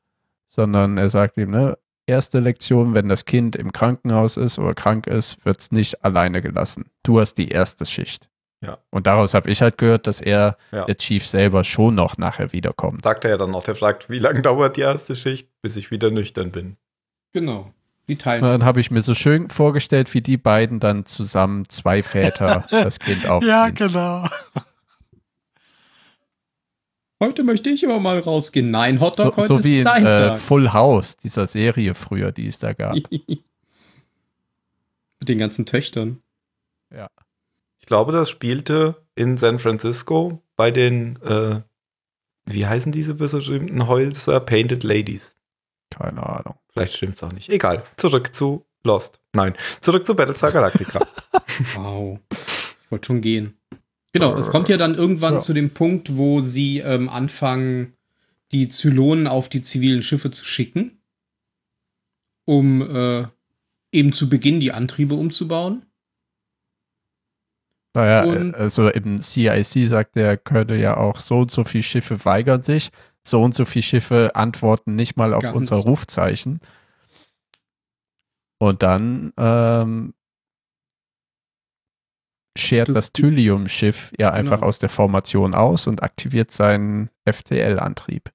sondern 0.48 0.98
er 0.98 1.10
sagt 1.10 1.38
ihm, 1.38 1.52
ne, 1.52 1.78
erste 2.06 2.40
Lektion, 2.40 2.96
wenn 2.96 3.10
das 3.10 3.26
Kind 3.26 3.56
im 3.56 3.72
Krankenhaus 3.72 4.38
ist 4.38 4.60
oder 4.60 4.74
krank 4.74 5.08
ist, 5.08 5.44
wird 5.46 5.60
es 5.60 5.72
nicht 5.72 6.04
alleine 6.04 6.42
gelassen. 6.42 6.86
Du 7.04 7.20
hast 7.20 7.36
die 7.36 7.50
erste 7.50 7.86
Schicht. 7.86 8.30
Ja. 8.64 8.78
Und 8.92 9.08
daraus 9.08 9.34
habe 9.34 9.52
ich 9.52 9.62
halt 9.62 9.78
gehört, 9.78 10.08
dass 10.08 10.22
er, 10.22 10.58
Ja. 10.72 10.86
der 10.86 10.98
Chief 10.98 11.26
selber, 11.28 11.64
schon 11.64 11.96
noch 11.96 12.18
nachher 12.18 12.54
wiederkommt. 12.54 13.04
Sagt 13.04 13.26
er 13.26 13.32
ja 13.32 13.38
dann 13.38 13.52
noch. 13.52 13.64
Der 13.64 13.76
fragt, 13.76 14.10
wie 14.10 14.20
lange 14.20 14.42
dauert 14.42 14.78
die 14.78 14.82
erste 14.82 15.16
Schicht, 15.16 15.50
bis 15.62 15.76
ich 15.76 15.92
wieder 15.92 16.10
nüchtern 16.12 16.52
bin. 16.52 16.78
Genau. 17.34 17.74
Die 18.10 18.18
teilen. 18.18 18.44
Und 18.44 18.50
dann 18.50 18.66
habe 18.66 18.80
ich 18.82 18.92
mir 18.92 19.02
so 19.02 19.14
schön 19.14 19.50
vorgestellt, 19.50 20.14
wie 20.14 20.22
die 20.22 20.38
beiden 20.38 20.80
dann 20.80 21.06
zusammen, 21.06 21.68
zwei 21.70 22.04
Väter, 22.04 22.66
das 22.72 23.00
Kind 23.00 23.26
aufziehen. 23.28 23.50
Ja, 23.52 23.70
genau. 23.70 24.28
Heute 27.20 27.44
möchte 27.44 27.70
ich 27.70 27.86
aber 27.86 28.00
mal 28.00 28.20
rausgehen. 28.20 28.72
Nein, 28.72 28.98
So, 28.98 29.06
Hotdog, 29.06 29.38
heute 29.38 29.48
so 29.48 29.58
ist 29.58 29.64
wie 29.64 29.80
in 29.82 29.88
äh. 29.88 30.36
Full 30.36 30.74
House, 30.74 31.16
dieser 31.16 31.48
Serie 31.48 31.96
früher, 31.96 32.32
die 32.34 32.48
es 32.48 32.60
da 32.60 32.74
gab. 32.74 32.96
Mit 33.18 33.44
den 35.30 35.38
ganzen 35.38 35.66
Töchtern. 35.66 36.22
Ich 37.84 37.88
glaube, 37.88 38.14
das 38.14 38.30
spielte 38.30 38.96
in 39.14 39.38
San 39.38 39.60
Francisco 39.60 40.42
bei 40.56 40.72
den, 40.72 41.22
äh, 41.22 41.60
wie 42.46 42.66
heißen 42.66 42.94
diese 42.94 43.14
berühmten 43.14 43.88
Häuser? 43.88 44.40
Painted 44.40 44.86
Ladies. 44.86 45.36
Keine 45.90 46.24
Ahnung. 46.26 46.56
Vielleicht 46.72 46.94
stimmt 46.96 47.18
es 47.18 47.24
auch 47.24 47.34
nicht. 47.34 47.50
Egal. 47.50 47.84
Zurück 47.98 48.34
zu 48.34 48.66
Lost. 48.86 49.20
Nein, 49.34 49.54
zurück 49.82 50.08
zu 50.08 50.16
Battlestar 50.16 50.54
Galactica. 50.54 51.06
Wow. 51.76 52.20
Ich 52.32 52.90
wollte 52.90 53.08
schon 53.08 53.20
gehen. 53.20 53.58
Genau, 54.14 54.34
es 54.38 54.50
kommt 54.50 54.70
ja 54.70 54.78
dann 54.78 54.96
irgendwann 54.96 55.34
Ja. 55.34 55.40
zu 55.40 55.54
dem 55.54 55.72
Punkt, 55.72 56.16
wo 56.16 56.40
sie 56.40 56.80
ähm, 56.80 57.10
anfangen, 57.10 57.98
die 58.54 58.70
Zylonen 58.70 59.28
auf 59.28 59.50
die 59.50 59.62
zivilen 59.62 60.04
Schiffe 60.04 60.32
zu 60.32 60.46
schicken, 60.46 61.02
um 62.46 62.82
äh, 62.82 63.28
eben 63.92 64.14
zu 64.14 64.30
Beginn 64.30 64.62
die 64.62 64.72
Antriebe 64.72 65.16
umzubauen. 65.16 65.86
Naja, 67.96 68.24
Und- 68.24 68.56
also 68.56 68.90
im 68.90 69.18
CIC 69.22 69.88
sagt 69.88 70.18
er, 70.18 70.36
könnte 70.38 70.76
ja 70.76 70.98
auch 70.98 71.20
so 71.20 71.40
und 71.40 71.52
so 71.52 71.64
viele 71.64 71.84
Schiffe 71.84 72.26
weigern 72.26 72.64
sich, 72.64 72.90
so 73.26 73.42
und 73.42 73.54
so 73.54 73.66
viele 73.66 73.84
Schiffe 73.84 74.32
antworten 74.36 74.96
nicht 74.96 75.16
mal 75.16 75.34
auf 75.34 75.54
unser 75.54 75.78
nicht. 75.78 75.86
Rufzeichen. 75.88 76.60
Und 78.60 78.82
dann 78.82 79.34
ähm, 79.38 80.14
schert 82.58 82.90
Das- 82.90 82.96
das, 82.96 83.14
Thylium-Schiff 83.14 84.12
ja 84.18 84.32
einfach 84.32 84.58
Genau. 84.58 84.68
aus 84.68 84.80
der 84.80 84.90
Formation 84.90 85.54
aus 85.54 85.88
und 85.88 86.02
aktiviert 86.02 86.52
seinen 86.52 87.10
FTL-Antrieb. 87.26 88.32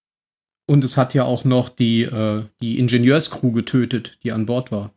Und 0.66 0.84
es 0.84 0.96
hat 0.96 1.14
ja 1.14 1.24
auch 1.24 1.44
noch 1.44 1.68
die, 1.70 2.02
äh, 2.02 2.44
die 2.60 2.78
Ingenieurscrew 2.78 3.52
getötet, 3.52 4.18
die 4.22 4.32
an 4.32 4.44
Bord 4.46 4.70
war. 4.70 4.92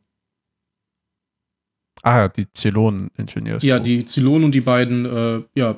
Ah, 2.04 2.28
die 2.28 2.52
Zylonen-Ingenieurs. 2.52 3.64
Ja, 3.64 3.80
die 3.80 4.06
Zylonen 4.06 4.46
und 4.46 4.52
die 4.56 4.62
beiden 4.62 5.06
äh, 5.06 5.42
ja, 5.54 5.76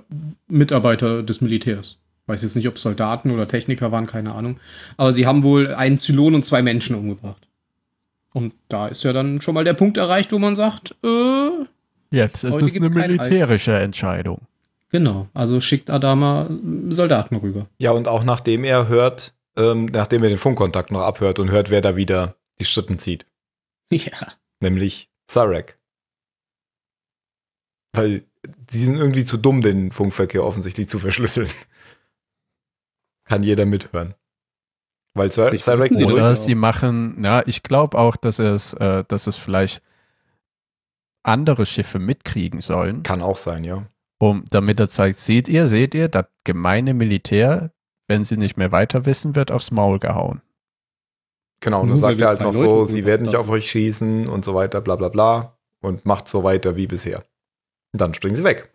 Mitarbeiter 0.48 1.22
des 1.24 1.42
Militärs. 1.42 1.98
Weiß 2.28 2.42
jetzt 2.44 2.56
nicht, 2.56 2.68
ob 2.70 2.80
Soldaten 2.80 3.32
oder 3.32 3.48
Techniker 3.48 3.92
waren, 3.92 4.08
keine 4.08 4.34
Ahnung. 4.34 4.58
Aber 4.96 5.14
sie 5.14 5.26
haben 5.26 5.44
wohl 5.44 5.74
einen 5.76 5.98
Zylon 5.98 6.36
und 6.36 6.44
zwei 6.46 6.62
Menschen 6.62 6.96
umgebracht. 6.96 7.46
Und 8.32 8.54
da 8.70 8.88
ist 8.88 9.04
ja 9.04 9.12
dann 9.14 9.42
schon 9.42 9.54
mal 9.54 9.66
der 9.66 9.74
Punkt 9.74 9.98
erreicht, 9.98 10.32
wo 10.32 10.40
man 10.40 10.56
sagt, 10.56 10.96
äh, 11.04 11.50
Jetzt 12.12 12.44
ist 12.44 12.54
es 12.54 12.76
eine 12.76 12.90
militärische 12.90 13.74
Entscheidung. 13.78 14.42
genau, 14.90 15.28
also 15.34 15.60
schickt 15.60 15.90
Adama 15.90 16.48
Soldaten 16.90 17.36
rüber. 17.36 17.68
ja, 17.80 17.92
und 17.92 18.08
auch 18.08 18.24
nachdem 18.24 18.64
er 18.64 18.88
hört, 18.88 19.34
ähm, 19.58 19.86
nachdem 19.92 20.24
er 20.24 20.30
den 20.30 20.38
Funkkontakt 20.38 20.92
noch 20.92 21.02
abhört 21.02 21.40
und 21.40 21.52
hört, 21.52 21.70
wer 21.70 21.82
da 21.82 21.96
wieder 21.96 22.36
die 22.60 22.66
Strippen 22.66 23.00
zieht. 23.00 23.26
Ja. 23.92 24.12
Nämlich 24.60 25.10
Zarek. 25.28 25.78
Weil 27.94 28.26
die 28.44 28.84
sind 28.84 28.98
irgendwie 28.98 29.24
zu 29.24 29.38
dumm, 29.38 29.62
den 29.62 29.91
Funkverkehr 29.91 30.44
offensichtlich 30.44 30.89
zu 30.89 31.00
verschlüsseln. 31.00 31.50
Kann 33.26 33.44
jeder 33.44 33.66
mithören. 33.66 34.16
Weil 35.16 35.32
wissen 35.54 35.98
sie 35.98 36.16
das 36.16 36.44
sie 36.44 36.56
machen, 36.56 37.24
ja, 37.24 37.44
ich 37.46 37.62
glaube 37.62 37.98
auch, 37.98 38.16
dass 38.16 38.39
es, 38.39 38.74
äh, 38.74 39.04
dass 39.08 39.28
es 39.28 39.38
vielleicht 39.38 39.82
andere 41.22 41.66
Schiffe 41.66 42.00
mitkriegen 42.00 42.62
sollen, 42.62 43.04
kann 43.04 43.22
auch 43.22 43.38
sein, 43.38 43.64
ja. 43.64 43.86
um, 44.20 44.44
damit 44.50 44.80
er 44.80 44.89
zeigt, 44.89 45.20
seht 45.20 45.48
ihr, 45.48 45.68
seht 45.68 45.94
ihr, 45.94 46.10
das 46.10 46.26
gemeine 46.44 46.94
Militär, 46.94 47.72
wenn 48.08 48.24
sie 48.24 48.38
nicht 48.38 48.58
mehr 48.58 48.72
weiter 48.72 49.06
wissen, 49.06 49.36
wird 49.36 49.52
aufs 49.52 49.72
Maul 49.72 50.00
gehauen. 50.00 50.41
Genau, 51.62 51.82
und 51.82 51.89
dann 51.89 52.00
sagt 52.00 52.20
er 52.20 52.28
halt 52.28 52.41
noch 52.41 52.54
Leute 52.54 52.66
so, 52.66 52.84
sie 52.84 53.06
werden 53.06 53.24
nicht 53.24 53.38
auf 53.38 53.50
euch 53.50 53.70
schießen 53.70 54.28
und 54.28 54.44
so 54.44 54.54
weiter, 54.54 54.82
bla 54.82 54.98
bla 54.98 55.08
bla. 55.08 55.58
Und 55.80 56.06
macht 56.06 56.28
so 56.28 56.44
weiter 56.44 56.76
wie 56.76 56.88
bisher. 56.88 57.26
Dann 57.94 58.14
springen 58.14 58.36
sie 58.36 58.44
weg. 58.44 58.70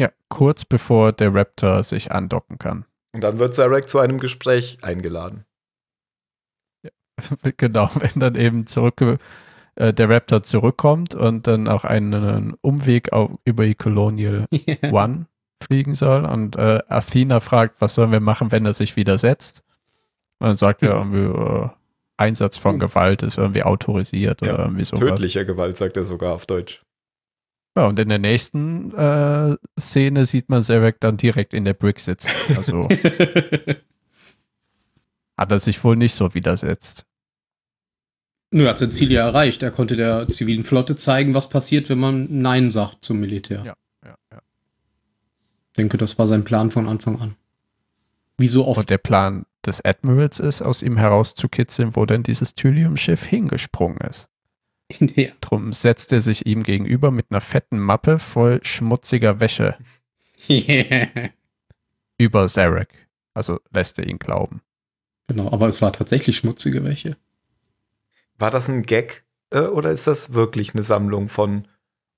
Ja, 0.00 0.10
kurz 0.28 0.64
bevor 0.64 1.12
der 1.12 1.34
Raptor 1.34 1.82
sich 1.82 2.12
andocken 2.12 2.58
kann. 2.58 2.84
Und 3.12 3.24
dann 3.24 3.38
wird 3.38 3.54
Zarek 3.54 3.88
zu 3.88 3.98
einem 3.98 4.18
Gespräch 4.18 4.78
eingeladen. 4.82 5.44
genau, 7.56 7.90
wenn 7.94 8.20
dann 8.20 8.34
eben 8.34 8.66
zurück, 8.66 9.00
äh, 9.76 9.92
der 9.92 10.08
Raptor 10.08 10.42
zurückkommt 10.42 11.14
und 11.14 11.46
dann 11.46 11.68
auch 11.68 11.84
einen 11.84 12.54
Umweg 12.60 13.12
auf, 13.12 13.30
über 13.44 13.64
die 13.64 13.74
Colonial 13.74 14.46
One 14.90 15.26
fliegen 15.62 15.94
soll 15.94 16.24
und 16.24 16.56
äh, 16.56 16.82
Athena 16.88 17.40
fragt, 17.40 17.80
was 17.80 17.94
sollen 17.94 18.12
wir 18.12 18.20
machen, 18.20 18.52
wenn 18.52 18.66
er 18.66 18.74
sich 18.74 18.96
widersetzt? 18.96 19.62
Und 20.38 20.48
dann 20.48 20.56
sagt 20.56 20.82
er 20.82 20.94
irgendwie, 20.94 21.24
äh, 21.24 21.68
Einsatz 22.18 22.56
von 22.56 22.76
Oh. 22.76 22.78
Gewalt 22.78 23.22
ist 23.22 23.38
irgendwie 23.38 23.62
autorisiert 23.62 24.42
Ja, 24.42 24.54
oder 24.54 24.64
irgendwie 24.64 24.84
sowas. 24.84 25.00
Tödlicher 25.00 25.44
Gewalt, 25.44 25.76
sagt 25.76 25.96
er 25.96 26.04
sogar 26.04 26.34
auf 26.34 26.46
Deutsch. 26.46 26.82
Ja, 27.76 27.86
und 27.86 27.98
in 27.98 28.08
der 28.08 28.18
nächsten 28.18 28.94
äh, 28.94 29.56
Szene 29.78 30.24
sieht 30.24 30.48
man 30.48 30.62
Zarek 30.62 30.98
dann 31.00 31.18
direkt 31.18 31.52
in 31.52 31.66
der 31.66 31.74
Brick 31.74 32.00
sitzen. 32.00 32.30
Also 32.56 32.88
hat 35.36 35.52
er 35.52 35.58
sich 35.58 35.84
wohl 35.84 35.96
nicht 35.96 36.14
so 36.14 36.32
widersetzt. 36.34 37.04
Nö, 38.50 38.64
er 38.64 38.70
hat 38.70 38.78
sein 38.78 38.90
Ziel 38.90 39.12
ja 39.12 39.26
erreicht. 39.26 39.62
Er 39.62 39.70
konnte 39.70 39.96
der 39.96 40.26
zivilen 40.28 40.64
Flotte 40.64 40.96
zeigen, 40.96 41.34
was 41.34 41.50
passiert, 41.50 41.90
wenn 41.90 41.98
man 41.98 42.26
Nein 42.30 42.70
sagt 42.70 43.04
zum 43.04 43.20
Militär. 43.20 43.62
Ja. 43.64 43.74
Ja, 44.04 44.14
ja. 44.32 44.38
Ich 45.72 45.76
denke, 45.76 45.98
das 45.98 46.18
war 46.18 46.26
sein 46.26 46.44
Plan 46.44 46.70
von 46.70 46.88
Anfang 46.88 47.20
an. 47.20 47.36
Wie 48.38 48.46
so 48.46 48.66
oft. 48.66 48.78
Und 48.78 48.88
der 48.88 48.96
Plan 48.98 49.44
des 49.66 49.84
Admirals 49.84 50.38
ist, 50.38 50.62
aus 50.62 50.82
ihm 50.82 50.96
herauszukitzeln, 50.96 51.96
wo 51.96 52.06
denn 52.06 52.22
dieses 52.22 52.54
Thylium-Schiff 52.54 53.24
hingesprungen 53.24 53.98
ist. 53.98 54.30
Ja. 55.00 55.32
Drum 55.40 55.72
setzt 55.72 56.12
er 56.12 56.20
sich 56.20 56.46
ihm 56.46 56.62
gegenüber 56.62 57.10
mit 57.10 57.26
einer 57.30 57.40
fetten 57.40 57.78
Mappe 57.78 58.18
voll 58.20 58.60
schmutziger 58.62 59.40
Wäsche 59.40 59.76
über 62.18 62.46
Zarek. 62.48 62.88
Also 63.34 63.58
lässt 63.72 63.98
er 63.98 64.06
ihn 64.06 64.18
glauben. 64.18 64.62
Genau, 65.28 65.50
aber 65.50 65.66
es 65.68 65.82
war 65.82 65.92
tatsächlich 65.92 66.36
schmutzige 66.36 66.84
Wäsche. 66.84 67.16
War 68.38 68.50
das 68.50 68.68
ein 68.68 68.82
Gag 68.82 69.24
äh, 69.50 69.60
oder 69.60 69.90
ist 69.90 70.06
das 70.06 70.34
wirklich 70.34 70.74
eine 70.74 70.82
Sammlung 70.84 71.28
von. 71.28 71.66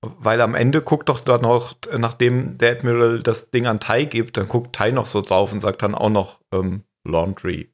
Weil 0.00 0.40
am 0.42 0.54
Ende 0.54 0.80
guckt 0.82 1.08
doch 1.08 1.18
dann 1.20 1.40
noch, 1.40 1.74
nachdem 1.96 2.56
der 2.58 2.72
Admiral 2.72 3.20
das 3.20 3.50
Ding 3.50 3.66
an 3.66 3.80
Tai 3.80 4.04
gibt, 4.04 4.36
dann 4.36 4.46
guckt 4.46 4.76
Tai 4.76 4.92
noch 4.92 5.06
so 5.06 5.22
drauf 5.22 5.52
und 5.52 5.60
sagt 5.60 5.82
dann 5.82 5.94
auch 5.96 6.10
noch 6.10 6.40
ähm, 6.52 6.84
Laundry. 7.04 7.72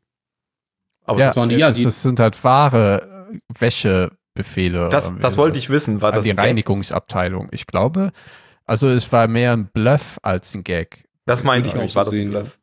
Aber 1.04 1.18
ja, 1.20 1.26
das 1.26 1.36
waren 1.36 1.48
die- 1.50 1.56
ja, 1.56 1.68
das, 1.68 1.78
die- 1.78 1.84
das 1.84 2.00
sind 2.02 2.20
halt 2.20 2.42
wahre 2.44 3.28
äh, 3.34 3.38
Wäschebefehle. 4.36 4.88
das, 4.88 5.12
das 5.20 5.36
wollte 5.36 5.58
ich 5.58 5.70
wissen. 5.70 6.02
War 6.02 6.12
das 6.12 6.24
die? 6.24 6.30
Reinigungsabteilung. 6.32 7.48
Ich 7.52 7.66
glaube, 7.66 8.12
also 8.64 8.88
es 8.88 9.12
war 9.12 9.28
mehr 9.28 9.52
ein 9.52 9.66
Bluff 9.68 10.18
als 10.22 10.54
ein 10.54 10.64
Gag. 10.64 11.04
Das 11.26 11.42
meinte 11.42 11.68
ich 11.68 11.74
nicht. 11.74 11.92
auch 11.92 11.96
War 11.96 12.04
das 12.04 12.14
ein 12.14 12.22
ja. 12.22 12.28
Bluff? 12.40 12.58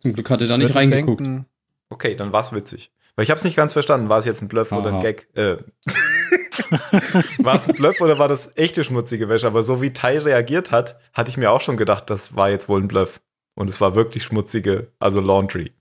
Zum 0.00 0.12
Glück 0.12 0.30
hat 0.30 0.40
er 0.40 0.46
da 0.48 0.54
Ich 0.56 0.62
nicht 0.64 0.74
reingeguckt. 0.74 1.20
denken, 1.20 1.46
Okay, 1.88 2.16
dann 2.16 2.32
war 2.32 2.42
es 2.42 2.52
witzig. 2.52 2.90
Weil 3.14 3.22
ich 3.22 3.30
habe 3.30 3.38
es 3.38 3.44
nicht 3.44 3.56
ganz 3.56 3.72
verstanden. 3.72 4.08
War 4.08 4.18
es 4.18 4.24
jetzt 4.24 4.42
ein 4.42 4.48
Bluff 4.48 4.72
oder 4.72 4.88
ein 4.88 4.94
Aha. 4.96 5.02
Gag? 5.02 5.28
Äh. 5.36 5.58
war 7.38 7.54
es 7.54 7.68
ein 7.68 7.74
Bluff 7.76 8.00
oder 8.00 8.18
war 8.18 8.28
das 8.28 8.56
echte 8.56 8.82
schmutzige 8.82 9.28
Wäsche? 9.28 9.46
Aber 9.46 9.62
so 9.62 9.80
wie 9.80 9.92
Tai 9.92 10.18
reagiert 10.18 10.72
hat, 10.72 10.98
hatte 11.12 11.30
ich 11.30 11.36
mir 11.36 11.50
auch 11.52 11.60
schon 11.60 11.76
gedacht, 11.76 12.10
das 12.10 12.34
war 12.34 12.50
jetzt 12.50 12.68
wohl 12.68 12.80
ein 12.82 12.88
Bluff. 12.88 13.20
Und 13.54 13.70
es 13.70 13.80
war 13.80 13.94
wirklich 13.94 14.24
schmutzige, 14.24 14.92
also 14.98 15.20
Laundry. 15.20 15.72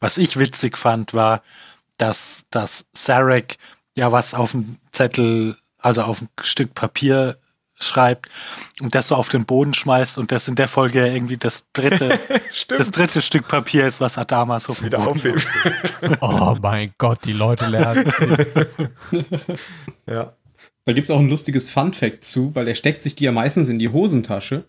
Was 0.00 0.18
ich 0.18 0.38
witzig 0.38 0.76
fand, 0.76 1.14
war, 1.14 1.42
dass, 1.98 2.44
dass 2.50 2.86
Sarek 2.92 3.58
ja 3.96 4.10
was 4.10 4.34
auf 4.34 4.52
dem 4.52 4.76
Zettel, 4.92 5.56
also 5.78 6.02
auf 6.02 6.22
ein 6.22 6.28
Stück 6.40 6.74
Papier 6.74 7.36
schreibt 7.80 8.28
und 8.80 8.94
das 8.94 9.08
so 9.08 9.14
auf 9.14 9.28
den 9.28 9.44
Boden 9.44 9.74
schmeißt 9.74 10.18
und 10.18 10.32
das 10.32 10.48
in 10.48 10.56
der 10.56 10.68
Folge 10.68 11.06
irgendwie 11.06 11.36
das 11.36 11.66
dritte, 11.72 12.18
das 12.68 12.90
dritte 12.90 13.22
Stück 13.22 13.46
Papier 13.46 13.86
ist, 13.86 14.00
was 14.00 14.18
Adama 14.18 14.58
so 14.60 14.80
Wieder 14.82 14.98
Boden 14.98 15.10
aufheben. 15.10 15.42
oh 16.20 16.56
mein 16.60 16.92
Gott, 16.98 17.20
die 17.24 17.32
Leute 17.32 17.66
lernen. 17.66 18.12
ja. 20.06 20.32
Da 20.84 20.92
gibt 20.92 21.04
es 21.04 21.10
auch 21.10 21.18
ein 21.18 21.28
lustiges 21.28 21.70
Fun-Fact 21.70 22.24
zu, 22.24 22.54
weil 22.54 22.66
er 22.66 22.74
steckt 22.74 23.02
sich 23.02 23.14
die 23.14 23.24
ja 23.24 23.32
meistens 23.32 23.68
in 23.68 23.78
die 23.78 23.90
Hosentasche. 23.90 24.64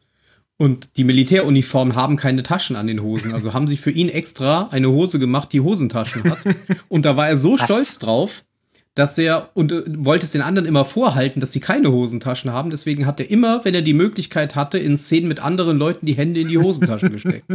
Und 0.62 0.98
die 0.98 1.06
Militäruniformen 1.06 1.96
haben 1.96 2.18
keine 2.18 2.44
Taschen 2.44 2.76
an 2.76 2.86
den 2.86 3.02
Hosen. 3.02 3.34
Also 3.34 3.54
haben 3.54 3.70
sie 3.70 3.78
für 3.78 3.92
ihn 3.92 4.10
extra 4.10 4.68
eine 4.72 4.90
Hose 4.90 5.18
gemacht, 5.18 5.54
die 5.54 5.62
Hosentaschen 5.62 6.26
hat. 6.30 6.40
Und 6.90 7.06
da 7.06 7.16
war 7.16 7.30
er 7.30 7.38
so 7.38 7.54
Was? 7.54 7.64
stolz 7.64 7.98
drauf, 7.98 8.44
dass 8.94 9.18
er 9.18 9.52
und 9.54 9.72
äh, 9.72 9.84
wollte 9.88 10.26
es 10.26 10.32
den 10.32 10.42
anderen 10.42 10.68
immer 10.68 10.84
vorhalten, 10.84 11.40
dass 11.40 11.54
sie 11.54 11.62
keine 11.62 11.94
Hosentaschen 11.94 12.52
haben. 12.52 12.72
Deswegen 12.72 13.06
hat 13.06 13.22
er 13.22 13.32
immer, 13.32 13.64
wenn 13.64 13.74
er 13.74 13.82
die 13.82 13.94
Möglichkeit 13.94 14.58
hatte, 14.58 14.78
in 14.78 14.98
Szenen 14.98 15.30
mit 15.30 15.40
anderen 15.40 15.78
Leuten 15.78 16.06
die 16.06 16.18
Hände 16.18 16.42
in 16.42 16.50
die 16.50 16.58
Hosentaschen 16.58 17.12
gesteckt. 17.14 17.46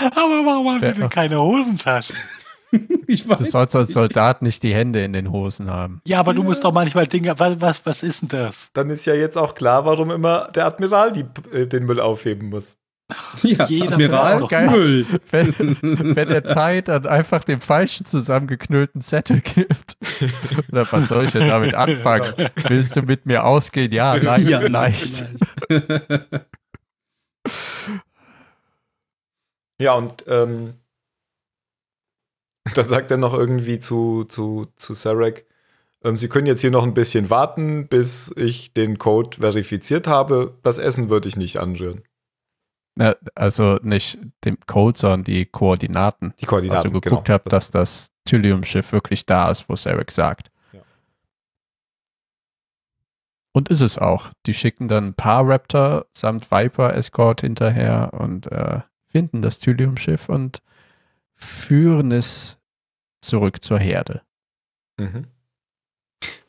Aber 0.00 0.44
warum 0.44 0.68
haben 0.68 0.82
wir 0.82 0.92
denn 0.92 1.08
keine 1.10 1.40
Hosentaschen? 1.40 2.16
ich 3.06 3.26
Du 3.26 3.44
sollst 3.44 3.76
als 3.76 3.92
Soldat 3.92 4.42
nicht 4.42 4.62
die 4.62 4.74
Hände 4.74 5.04
in 5.04 5.12
den 5.12 5.30
Hosen 5.30 5.70
haben. 5.70 6.00
Ja, 6.06 6.20
aber 6.20 6.34
du 6.34 6.42
musst 6.42 6.64
doch 6.64 6.72
manchmal 6.72 7.06
Dinge. 7.06 7.38
Was, 7.38 7.60
was, 7.60 7.86
was 7.86 8.02
ist 8.02 8.22
denn 8.22 8.28
das? 8.28 8.70
Dann 8.72 8.90
ist 8.90 9.04
ja 9.06 9.14
jetzt 9.14 9.36
auch 9.36 9.54
klar, 9.54 9.84
warum 9.84 10.10
immer 10.10 10.48
der 10.54 10.66
Admiral 10.66 11.12
die, 11.12 11.24
äh, 11.52 11.66
den 11.66 11.84
Müll 11.84 12.00
aufheben 12.00 12.48
muss. 12.48 12.76
Ja, 13.42 13.64
Jeder 13.64 13.94
Admiral 13.94 14.46
geil. 14.46 14.70
Müll. 14.70 15.06
Wenn, 15.30 15.76
wenn 15.82 16.28
der 16.28 16.44
Tide 16.44 16.82
dann 16.82 17.06
einfach 17.06 17.42
dem 17.42 17.60
falschen 17.60 18.06
zusammengeknüllten 18.06 19.00
Zettel 19.00 19.40
gibt. 19.40 19.96
Oder 20.70 20.90
was 20.92 21.08
soll 21.08 21.24
ich 21.24 21.32
denn 21.32 21.48
damit 21.48 21.74
anfangen? 21.74 22.50
Willst 22.68 22.94
du 22.94 23.02
mit 23.02 23.26
mir 23.26 23.44
ausgehen? 23.44 23.90
Ja, 23.90 24.16
nein, 24.16 24.46
Ja, 24.46 24.60
vielleicht. 24.60 25.24
Ja, 29.80 29.94
und 29.94 30.24
ähm, 30.28 30.74
dann 32.74 32.88
sagt 32.88 33.10
er 33.10 33.16
noch 33.16 33.34
irgendwie 33.34 33.78
zu, 33.78 34.24
zu, 34.24 34.66
zu 34.76 34.94
Sarek, 34.94 35.46
ähm, 36.02 36.16
Sie 36.16 36.28
können 36.28 36.46
jetzt 36.46 36.60
hier 36.60 36.70
noch 36.70 36.84
ein 36.84 36.94
bisschen 36.94 37.30
warten, 37.30 37.86
bis 37.88 38.32
ich 38.36 38.72
den 38.72 38.98
Code 38.98 39.38
verifiziert 39.40 40.06
habe. 40.06 40.58
Das 40.62 40.78
Essen 40.78 41.10
würde 41.10 41.28
ich 41.28 41.36
nicht 41.36 41.58
anrühren. 41.58 42.02
Na, 42.96 43.14
also 43.34 43.78
nicht 43.82 44.18
dem 44.44 44.58
Code, 44.66 44.98
sondern 44.98 45.24
die 45.24 45.46
Koordinaten. 45.46 46.34
Die 46.40 46.46
Koordinaten, 46.46 46.88
Also 46.88 47.00
geguckt 47.00 47.26
genau. 47.26 47.34
habe, 47.34 47.50
dass 47.50 47.70
das 47.70 48.12
Thylium-Schiff 48.24 48.92
wirklich 48.92 49.26
da 49.26 49.50
ist, 49.50 49.68
wo 49.68 49.76
Sarek 49.76 50.10
sagt. 50.10 50.50
Ja. 50.72 50.80
Und 53.52 53.68
ist 53.68 53.80
es 53.80 53.96
auch. 53.96 54.30
Die 54.46 54.54
schicken 54.54 54.88
dann 54.88 55.08
ein 55.08 55.14
paar 55.14 55.48
Raptor 55.48 56.06
samt 56.12 56.50
Viper-Escort 56.50 57.42
hinterher 57.42 58.10
und 58.12 58.50
äh, 58.50 58.80
finden 59.06 59.42
das 59.42 59.60
Thylium-Schiff 59.60 60.28
und 60.28 60.60
führen 61.40 62.12
es 62.12 62.58
zurück 63.20 63.62
zur 63.62 63.78
Herde. 63.78 64.22
Mhm. 64.98 65.26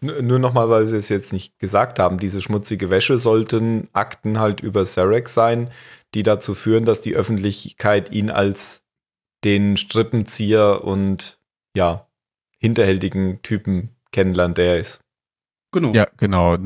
Nur 0.01 0.39
nochmal, 0.39 0.69
weil 0.69 0.87
wir 0.87 0.95
es 0.95 1.09
jetzt 1.09 1.31
nicht 1.31 1.59
gesagt 1.59 1.99
haben, 1.99 2.17
diese 2.17 2.41
schmutzige 2.41 2.89
Wäsche 2.89 3.17
sollten 3.17 3.87
Akten 3.93 4.39
halt 4.39 4.61
über 4.61 4.85
Sarek 4.85 5.29
sein, 5.29 5.69
die 6.13 6.23
dazu 6.23 6.55
führen, 6.55 6.85
dass 6.85 7.01
die 7.01 7.15
Öffentlichkeit 7.15 8.11
ihn 8.11 8.29
als 8.29 8.83
den 9.43 9.77
Strippenzieher 9.77 10.83
und 10.83 11.39
ja, 11.75 12.07
hinterhältigen 12.57 13.41
Typen 13.43 13.95
kennenlernt, 14.11 14.57
der 14.57 14.73
er 14.73 14.79
ist. 14.79 15.01
Genau. 15.71 15.93
Ja, 15.93 16.07
genau. 16.17 16.57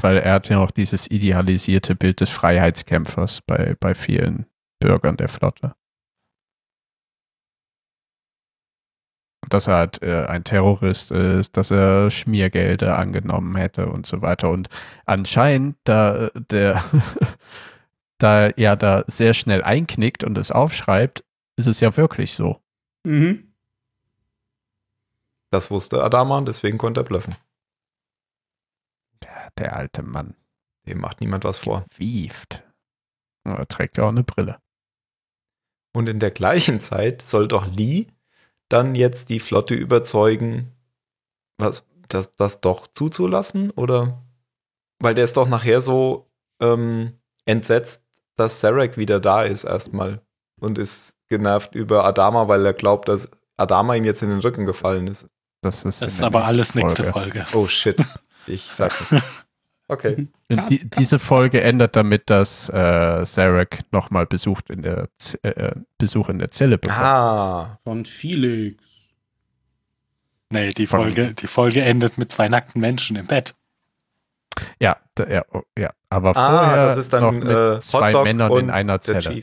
Weil 0.00 0.18
er 0.18 0.34
hat 0.34 0.48
ja 0.48 0.58
auch 0.58 0.70
dieses 0.70 1.10
idealisierte 1.10 1.94
Bild 1.94 2.20
des 2.20 2.30
Freiheitskämpfers 2.30 3.40
bei, 3.42 3.74
bei 3.80 3.94
vielen 3.94 4.46
Bürgern 4.78 5.16
der 5.16 5.28
Flotte. 5.28 5.74
Dass 9.54 9.68
er 9.68 9.76
halt 9.76 10.02
äh, 10.02 10.26
ein 10.26 10.42
Terrorist 10.42 11.12
ist, 11.12 11.56
dass 11.56 11.70
er 11.70 12.10
Schmiergelder 12.10 12.98
angenommen 12.98 13.56
hätte 13.56 13.86
und 13.86 14.04
so 14.04 14.20
weiter. 14.20 14.50
Und 14.50 14.68
anscheinend, 15.06 15.76
da 15.84 16.26
äh, 16.26 16.30
der 16.34 16.82
da 18.18 18.48
er 18.48 18.74
da 18.74 19.04
sehr 19.06 19.32
schnell 19.32 19.62
einknickt 19.62 20.24
und 20.24 20.36
es 20.38 20.50
aufschreibt, 20.50 21.24
ist 21.56 21.66
es 21.66 21.78
ja 21.78 21.96
wirklich 21.96 22.32
so. 22.34 22.60
Mhm. 23.04 23.52
Das 25.52 25.70
wusste 25.70 26.02
Adama 26.02 26.38
und 26.38 26.48
deswegen 26.48 26.78
konnte 26.78 27.02
er 27.02 27.04
bluffen. 27.04 27.36
Der, 29.22 29.52
der 29.56 29.76
alte 29.76 30.02
Mann 30.02 30.34
Dem 30.88 30.98
macht 30.98 31.20
niemand 31.20 31.44
was 31.44 31.58
vor. 31.58 31.84
wieft. 31.96 32.64
Er 33.44 33.68
trägt 33.68 33.98
ja 33.98 34.04
auch 34.04 34.08
eine 34.08 34.24
Brille. 34.24 34.58
Und 35.92 36.08
in 36.08 36.18
der 36.18 36.32
gleichen 36.32 36.80
Zeit 36.80 37.22
soll 37.22 37.46
doch 37.46 37.68
Lee 37.68 38.08
dann 38.68 38.94
jetzt 38.94 39.28
die 39.28 39.40
Flotte 39.40 39.74
überzeugen, 39.74 40.72
was, 41.58 41.84
das, 42.08 42.34
das 42.36 42.60
doch 42.60 42.86
zuzulassen? 42.86 43.70
Oder? 43.70 44.22
Weil 45.00 45.14
der 45.14 45.24
ist 45.24 45.36
doch 45.36 45.48
nachher 45.48 45.80
so 45.80 46.30
ähm, 46.60 47.14
entsetzt, 47.44 48.04
dass 48.36 48.60
Sarek 48.60 48.96
wieder 48.96 49.20
da 49.20 49.44
ist 49.44 49.64
erstmal 49.64 50.20
und 50.60 50.78
ist 50.78 51.16
genervt 51.28 51.74
über 51.74 52.04
Adama, 52.04 52.48
weil 52.48 52.64
er 52.64 52.74
glaubt, 52.74 53.08
dass 53.08 53.30
Adama 53.56 53.94
ihm 53.94 54.04
jetzt 54.04 54.22
in 54.22 54.30
den 54.30 54.40
Rücken 54.40 54.64
gefallen 54.64 55.06
ist. 55.06 55.28
Das 55.62 55.84
ist, 55.84 56.02
Das 56.02 56.14
ist 56.14 56.22
aber 56.22 56.44
alles 56.44 56.74
nächste 56.74 57.04
Folge. 57.12 57.44
Folge. 57.44 57.46
Oh 57.56 57.66
shit. 57.66 57.96
Ich 58.46 58.64
sag 58.64 58.92
nicht. 59.10 59.24
Okay. 59.86 60.28
Und 60.48 60.70
die, 60.70 60.88
diese 60.88 61.18
Folge 61.18 61.60
endet 61.60 61.94
damit, 61.94 62.30
dass 62.30 62.68
äh, 62.70 63.24
Sarek 63.26 63.80
nochmal 63.92 64.24
besucht 64.26 64.70
in 64.70 64.82
der 64.82 65.08
Z 65.18 65.44
äh, 65.44 65.72
Besuch 65.98 66.28
in 66.30 66.38
der 66.38 66.50
Zelle 66.50 66.78
bekommt. 66.78 67.00
Ah. 67.00 67.78
Von 67.84 68.04
Felix. 68.06 68.82
Nee, 70.50 70.70
die 70.70 70.86
Von- 70.86 71.00
Folge, 71.00 71.34
die 71.34 71.46
Folge 71.46 71.82
endet 71.82 72.16
mit 72.16 72.32
zwei 72.32 72.48
nackten 72.48 72.80
Menschen 72.80 73.16
im 73.16 73.26
Bett. 73.26 73.54
Ja, 74.78 74.96
da, 75.16 75.26
ja, 75.26 75.44
oh, 75.52 75.62
ja, 75.76 75.90
aber 76.08 76.30
Ah, 76.36 76.64
vorher 76.68 76.86
das 76.86 76.98
ist 76.98 77.12
dann 77.12 77.22
noch 77.22 77.32
mit 77.32 77.48
äh, 77.48 77.80
zwei 77.80 78.08
Hotdog 78.08 78.24
Männern 78.24 78.52
in 78.58 78.70
einer 78.70 79.00
Zelle. 79.00 79.42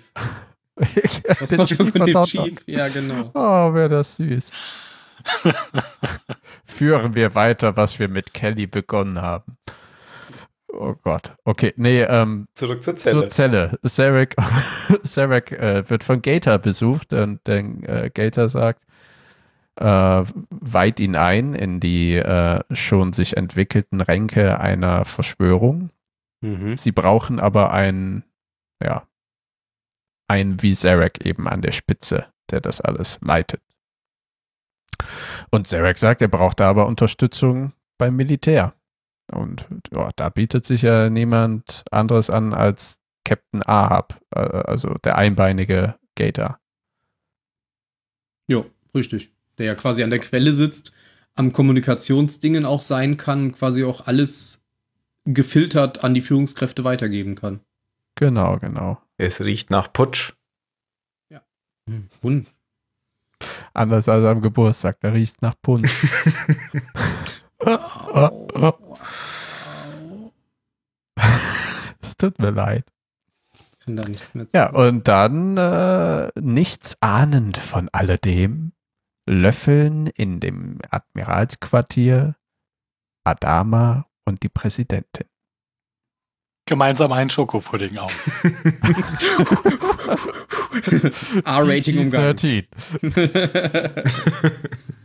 Das 1.28 1.58
war 1.58 1.66
Chief 1.66 1.80
mit 1.94 2.08
dem. 2.08 2.24
Chief. 2.24 2.58
Ja, 2.66 2.88
genau. 2.88 3.30
Oh, 3.34 3.74
wäre 3.74 3.90
das 3.90 4.16
süß. 4.16 4.52
Führen 6.66 7.14
wir 7.14 7.36
weiter, 7.36 7.76
was 7.78 8.00
wir 8.00 8.08
mit 8.08 8.34
Kelly 8.34 8.68
begonnen 8.68 9.22
haben. 9.22 9.58
Oh 10.74 10.96
Gott. 11.04 11.36
Okay, 11.44 11.74
nee, 11.76 12.02
ähm, 12.02 12.48
Zurück 12.54 12.84
zur 12.84 12.96
Zelle. 12.96 13.22
zur 13.22 13.30
Zelle. 13.30 13.80
Sarek, 13.84 14.36
Sarek 15.04 15.52
äh, 15.52 15.90
wird 15.90 16.04
von 16.04 16.22
Gator 16.22 16.58
besucht 16.60 17.14
und 17.14 17.40
dann 17.44 17.84
äh, 17.84 18.10
Gator 18.14 18.48
sagt, 18.48 18.84
äh, 19.76 20.24
weiht 20.50 21.00
ihn 21.00 21.16
ein 21.16 21.54
in 21.54 21.80
die 21.80 22.16
äh, 22.16 22.62
schon 22.72 23.14
sich 23.14 23.36
entwickelten 23.38 24.02
Ränke 24.02 24.60
einer 24.60 25.06
Verschwörung. 25.06 25.90
Mhm. 26.42 26.78
Sie 26.78 26.92
brauchen 26.92 27.40
aber 27.40 27.72
einen, 27.72 28.24
ja, 28.82 29.08
einen 30.28 30.62
wie 30.62 30.74
Zarek 30.74 31.26
eben 31.26 31.48
an 31.48 31.62
der 31.62 31.72
Spitze, 31.72 32.28
der 32.50 32.62
das 32.62 32.80
alles 32.80 33.20
leitet. 33.22 33.62
Und 35.50 35.68
Zarek 35.68 35.98
sagt, 35.98 36.22
er 36.22 36.28
braucht 36.28 36.60
da 36.60 36.70
aber 36.70 36.88
Unterstützung 36.88 37.74
beim 37.98 38.16
Militär. 38.16 38.74
Und 39.32 39.68
ja, 39.94 40.10
da 40.16 40.30
bietet 40.30 40.66
sich 40.66 40.82
ja 40.82 41.10
niemand 41.10 41.84
anderes 41.92 42.30
an 42.30 42.54
als 42.54 43.00
Captain 43.24 43.62
Ahab, 43.66 44.20
äh, 44.36 44.40
also 44.40 44.96
der 45.04 45.18
einbeinige 45.18 45.96
Gator. 46.16 46.60
Ja, 48.48 48.64
richtig. 48.94 49.32
Der 49.58 49.68
ja 49.68 49.76
quasi 49.76 50.04
an 50.04 50.10
der 50.10 50.20
Quelle 50.20 50.54
sitzt, 50.54 50.94
am 51.36 51.54
Kommunikationsdingen 51.54 52.66
auch 52.66 52.82
sein 52.82 53.18
kann, 53.18 53.54
quasi 53.54 53.84
auch 53.84 54.08
alles 54.08 54.66
gefiltert 55.26 56.04
an 56.04 56.14
die 56.14 56.22
Führungskräfte 56.22 56.84
weitergeben 56.84 57.36
kann. 57.36 57.62
Genau, 58.16 58.58
genau. 58.58 59.02
Es 59.18 59.42
riecht 59.42 59.70
nach 59.70 59.94
Putsch. 59.94 60.34
Hm. 61.88 62.08
Hund. 62.24 62.48
Anders 63.74 64.08
als 64.08 64.26
am 64.26 64.42
Geburtstag, 64.42 65.00
da 65.02 65.10
riecht 65.10 65.42
nach 65.42 65.56
Punsch. 65.62 65.92
Es 72.02 72.18
tut 72.18 72.40
mir 72.40 72.52
leid. 72.52 72.86
Kann 73.84 73.96
da 73.96 74.04
nichts 74.04 74.34
mehr 74.34 74.48
zu 74.48 74.58
Ja, 74.58 74.72
und 74.72 75.08
dann, 75.08 75.58
äh, 75.58 76.30
nichts 76.40 76.98
ahnend 77.02 77.58
von 77.58 77.90
alledem, 77.92 78.74
löffeln 79.28 80.08
in 80.08 80.40
dem 80.40 80.80
Admiralsquartier 80.90 82.36
Adama 83.24 84.08
und 84.26 84.44
die 84.44 84.50
Präsidentin. 84.50 85.28
Gemeinsam 86.68 87.12
einen 87.12 87.30
Schokopudding 87.30 87.98
auf. 87.98 88.44
R-Rating 91.46 92.00
umgangen. 92.00 92.68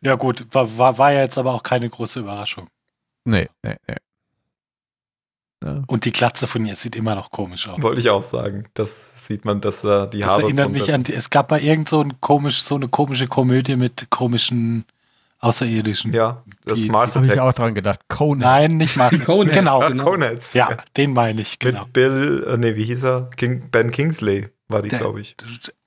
Ja 0.00 0.14
gut, 0.14 0.46
war, 0.52 0.78
war, 0.78 0.98
war 0.98 1.12
ja 1.12 1.20
jetzt 1.20 1.38
aber 1.38 1.54
auch 1.54 1.62
keine 1.62 1.88
große 1.88 2.20
Überraschung. 2.20 2.68
Nee, 3.24 3.48
nee, 3.62 3.76
nee. 3.86 3.96
Ja. 5.64 5.82
Und 5.88 6.04
die 6.04 6.12
Glatze 6.12 6.46
von 6.46 6.64
ihr 6.64 6.76
sieht 6.76 6.94
immer 6.94 7.16
noch 7.16 7.30
komisch 7.32 7.68
aus. 7.68 7.82
Wollte 7.82 8.00
ich 8.00 8.10
auch 8.10 8.22
sagen. 8.22 8.66
Das 8.74 9.26
sieht 9.26 9.44
man, 9.44 9.60
dass 9.60 9.84
er 9.84 10.06
die 10.06 10.20
Das 10.20 10.30
Haare. 10.30 10.42
erinnert 10.42 10.70
mich 10.70 10.92
an, 10.94 11.02
die, 11.02 11.12
es 11.12 11.30
gab 11.30 11.50
mal 11.50 11.60
irgend 11.60 11.88
so, 11.88 12.00
ein 12.00 12.20
komisch, 12.20 12.62
so 12.62 12.76
eine 12.76 12.88
komische 12.88 13.26
Komödie 13.26 13.74
mit 13.74 14.08
komischen 14.10 14.84
Außerirdischen. 15.40 16.12
Ja, 16.12 16.42
das 16.64 16.78
Die- 16.78 16.88
Mars 16.88 17.12
Das 17.12 17.22
habe 17.22 17.32
ich 17.32 17.40
auch 17.40 17.52
dran 17.52 17.74
gedacht. 17.74 18.00
Conan. 18.08 18.40
Nein, 18.40 18.76
nicht 18.76 18.96
mal. 18.96 19.10
Coneheads, 19.24 19.54
genau. 19.56 19.80
Ah, 19.82 19.88
genau. 19.90 20.16
Ja, 20.52 20.76
den 20.96 21.12
meine 21.12 21.42
ich, 21.42 21.58
genau. 21.58 21.84
Mit 21.84 21.92
Bill, 21.92 22.44
äh, 22.48 22.56
nee, 22.56 22.74
wie 22.76 22.84
hieß 22.84 23.04
er? 23.04 23.30
King, 23.36 23.70
ben 23.70 23.90
Kingsley 23.90 24.48
war 24.68 24.82
die, 24.82 24.88
glaube 24.88 25.20
ich. 25.20 25.36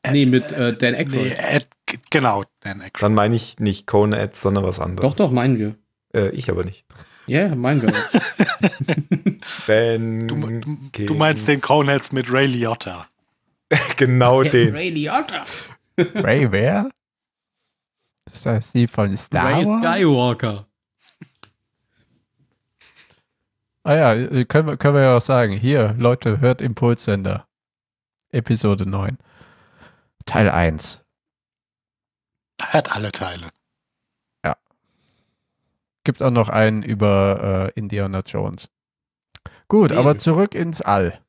Nee, 0.10 0.26
mit 0.26 0.52
äh, 0.52 0.76
Dan 0.76 0.96
Aykroyd. 0.96 1.24
Nee, 1.24 1.36
Ed, 1.38 1.68
genau, 2.10 2.44
Dan 2.62 2.82
Aykroyd. 2.82 3.02
Dann 3.04 3.14
meine 3.14 3.36
ich 3.36 3.60
nicht 3.60 3.88
Coneheads, 3.88 4.42
sondern 4.42 4.64
was 4.64 4.80
anderes. 4.80 5.10
Doch, 5.10 5.18
doch, 5.18 5.32
meinen 5.32 5.58
wir. 5.60 5.76
Äh, 6.14 6.30
ich 6.30 6.50
aber 6.50 6.64
nicht. 6.64 6.86
Ja, 7.28 7.54
meinen 7.54 7.82
wir. 7.82 7.90
auch. 7.90 8.22
Ben 9.68 10.28
Du, 10.28 10.36
du, 10.36 11.06
du 11.06 11.14
meinst 11.14 11.48
den 11.48 11.62
Coneheads 11.62 12.12
mit 12.12 12.32
Ray 12.32 12.46
Liotta. 12.48 13.08
genau 13.98 14.44
den. 14.44 14.74
Ray 14.76 14.90
Liotta. 14.90 15.44
Ray 15.98 16.52
wer? 16.52 16.90
Ist 18.32 18.46
das 18.46 18.72
die 18.72 18.88
von 18.88 19.16
Star 19.18 19.46
Ray 19.58 19.66
Wars? 19.66 19.80
Skywalker. 19.84 20.68
Ah 23.84 23.94
ja, 23.96 24.14
äh, 24.14 24.46
können 24.46 24.68
wir, 24.68 24.78
können 24.78 24.96
wir 24.96 25.02
ja 25.04 25.18
auch 25.18 25.22
sagen. 25.22 25.54
Hier, 25.54 25.94
Leute, 25.98 26.40
hört 26.40 26.62
Impulssender. 26.62 27.48
Episode 28.30 28.86
9. 28.88 29.18
Teil 30.26 30.50
1. 30.50 31.00
Hört 32.62 32.92
alle 32.92 33.12
Teile. 33.12 33.50
Gibt 36.04 36.24
auch 36.24 36.32
noch 36.32 36.50
einen 36.50 36.82
über 36.82 37.72
äh, 37.76 37.80
Indiana 37.80 38.22
Jones. 38.26 38.72
Gut, 39.68 39.92
Okay. 39.92 40.00
aber 40.00 40.18
zurück 40.18 40.56
ins 40.56 40.82
All. 40.82 41.24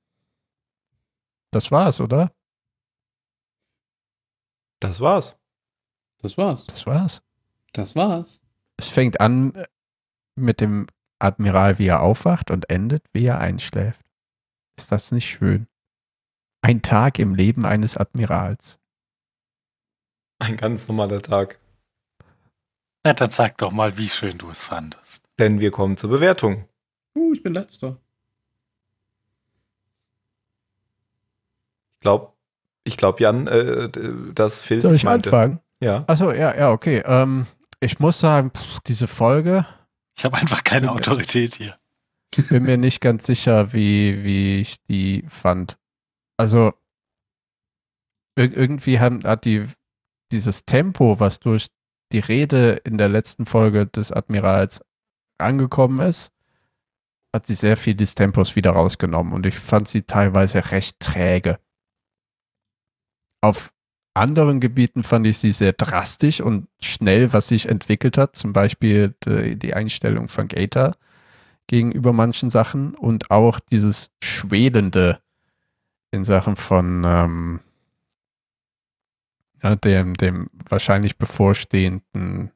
Das 1.51 1.71
war's, 1.71 2.01
oder? 2.01 2.33
Das 4.81 5.01
war's. 5.01 5.39
Das 6.23 6.39
war's. 6.39 6.67
Das 6.67 6.87
war's. 6.87 7.23
Das 7.73 7.97
war's. 7.97 8.41
Es 8.77 8.89
fängt 8.89 9.21
an 9.21 9.55
äh, 9.55 9.67
mit 10.37 10.61
dem 10.61 10.87
Admiral, 11.19 11.79
wie 11.79 11.87
er 11.87 12.01
aufwacht 12.03 12.51
und 12.51 12.71
endet, 12.71 13.05
wie 13.13 13.25
er 13.27 13.39
einschläft. 13.39 14.01
Ist 14.79 14.91
das 14.93 15.13
nicht 15.13 15.29
schön? 15.29 15.67
Ein 16.63 16.83
Tag 16.83 17.19
im 17.19 17.35
Leben 17.35 17.65
eines 17.67 17.97
Admirals. 17.97 18.79
Ein 20.39 20.57
ganz 20.57 20.89
normaler 20.89 21.21
Tag. 21.23 21.59
Na, 23.05 23.13
dann 23.13 23.31
sag 23.31 23.59
doch 23.59 23.73
mal, 23.73 23.97
wie 23.99 24.09
schön 24.09 24.39
du 24.39 24.51
es 24.51 24.63
fandest. 24.63 25.25
Denn 25.39 25.61
wir 25.61 25.71
kommen 25.73 25.97
zur 25.97 26.11
Bewertung. 26.11 26.69
Uh, 27.17 27.33
ich 27.33 27.43
bin 27.43 27.53
letzter. 27.55 27.99
Ich 31.95 32.01
glaube, 32.01 32.33
ich 32.85 32.97
glaube, 32.97 33.23
Jan, 33.23 33.47
äh, 33.47 33.89
d- 33.89 34.33
das 34.35 34.61
Phil 34.61 34.81
Soll 34.81 34.95
ich 34.95 35.05
meinte. 35.05 35.29
anfangen? 35.31 35.61
Ja. 35.83 36.05
Achso, 36.07 36.31
ja, 36.33 36.57
ja, 36.57 36.71
okay. 36.71 37.03
Ähm, 37.05 37.47
ich 37.81 37.99
muss 37.99 38.21
sagen, 38.21 38.51
pff, 38.57 38.81
diese 38.87 39.09
Folge, 39.09 39.67
Ich 40.17 40.25
habe 40.25 40.37
einfach 40.37 40.63
keine 40.63 40.87
Ja. 40.87 40.93
Autorität 40.93 41.57
hier. 41.57 41.77
bin 42.49 42.63
mir 42.63 42.79
nicht 42.79 43.01
ganz 43.01 43.27
sicher, 43.27 43.73
wie, 43.73 44.23
wie 44.25 44.61
ich 44.61 44.83
die 44.85 45.25
fand. 45.29 45.77
Also, 46.39 46.73
ir 48.39 48.57
irgendwie 48.57 49.01
haben, 49.01 49.25
hat 49.25 49.45
die 49.45 49.67
dieses 50.31 50.65
Tempo, 50.65 51.19
was 51.21 51.41
durch 51.41 51.67
die 52.13 52.21
Rede 52.21 52.73
in 52.85 52.97
der 52.97 53.09
letzten 53.09 53.45
Folge 53.45 53.87
des 53.87 54.13
Admirals 54.13 54.81
angekommen 55.39 55.99
ist, 56.07 56.33
hat 57.35 57.47
sie 57.47 57.55
sehr 57.55 57.77
viel 57.77 57.95
des 57.95 58.15
Tempos 58.15 58.55
wieder 58.57 58.71
rausgenommen 58.71 59.33
und 59.33 59.45
ich 59.47 59.59
fand 59.59 59.89
sie 59.89 60.03
teilweise 60.03 60.71
recht 60.71 61.01
träge. 61.01 61.59
Auf 63.43 63.73
anderen 64.15 64.61
Gebieten 64.61 65.03
fand 65.03 65.27
ich 65.27 65.39
sie 65.39 65.53
sehr 65.53 65.73
drastisch 65.73 66.41
und 66.41 66.69
schnell, 66.81 67.33
was 67.33 67.49
sich 67.49 67.69
entwickelt 67.69 68.19
hat, 68.19 68.37
zum 68.37 68.53
Beispiel 68.53 69.15
die, 69.25 69.75
Einstellung 69.75 70.29
von 70.29 70.49
Gator 70.49 70.97
gegenüber 71.67 72.13
manchen 72.13 72.51
Sachen 72.51 72.95
und 72.95 73.31
auch 73.31 73.59
dieses 73.61 74.11
Schwelende 74.23 75.21
in 76.11 76.25
Sachen 76.25 76.57
von 76.57 77.05
ähm, 77.07 77.61
ja, 79.63 79.77
dem, 79.77 80.15
dem 80.15 80.51
wahrscheinlich 80.69 81.17
bevorstehenden, 81.17 82.51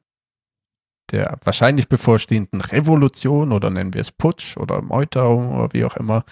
der 1.11 1.39
wahrscheinlich 1.43 1.87
bevorstehenden 1.87 2.61
Revolution 2.61 3.51
oder 3.51 3.69
nennen 3.69 3.93
wir 3.93 4.01
es 4.01 4.11
Putsch 4.11 4.57
oder 4.57 4.81
Meuterung 4.81 5.55
oder 5.55 5.73
wie 5.73 5.85
auch 5.85 5.95
immer. 5.95 6.23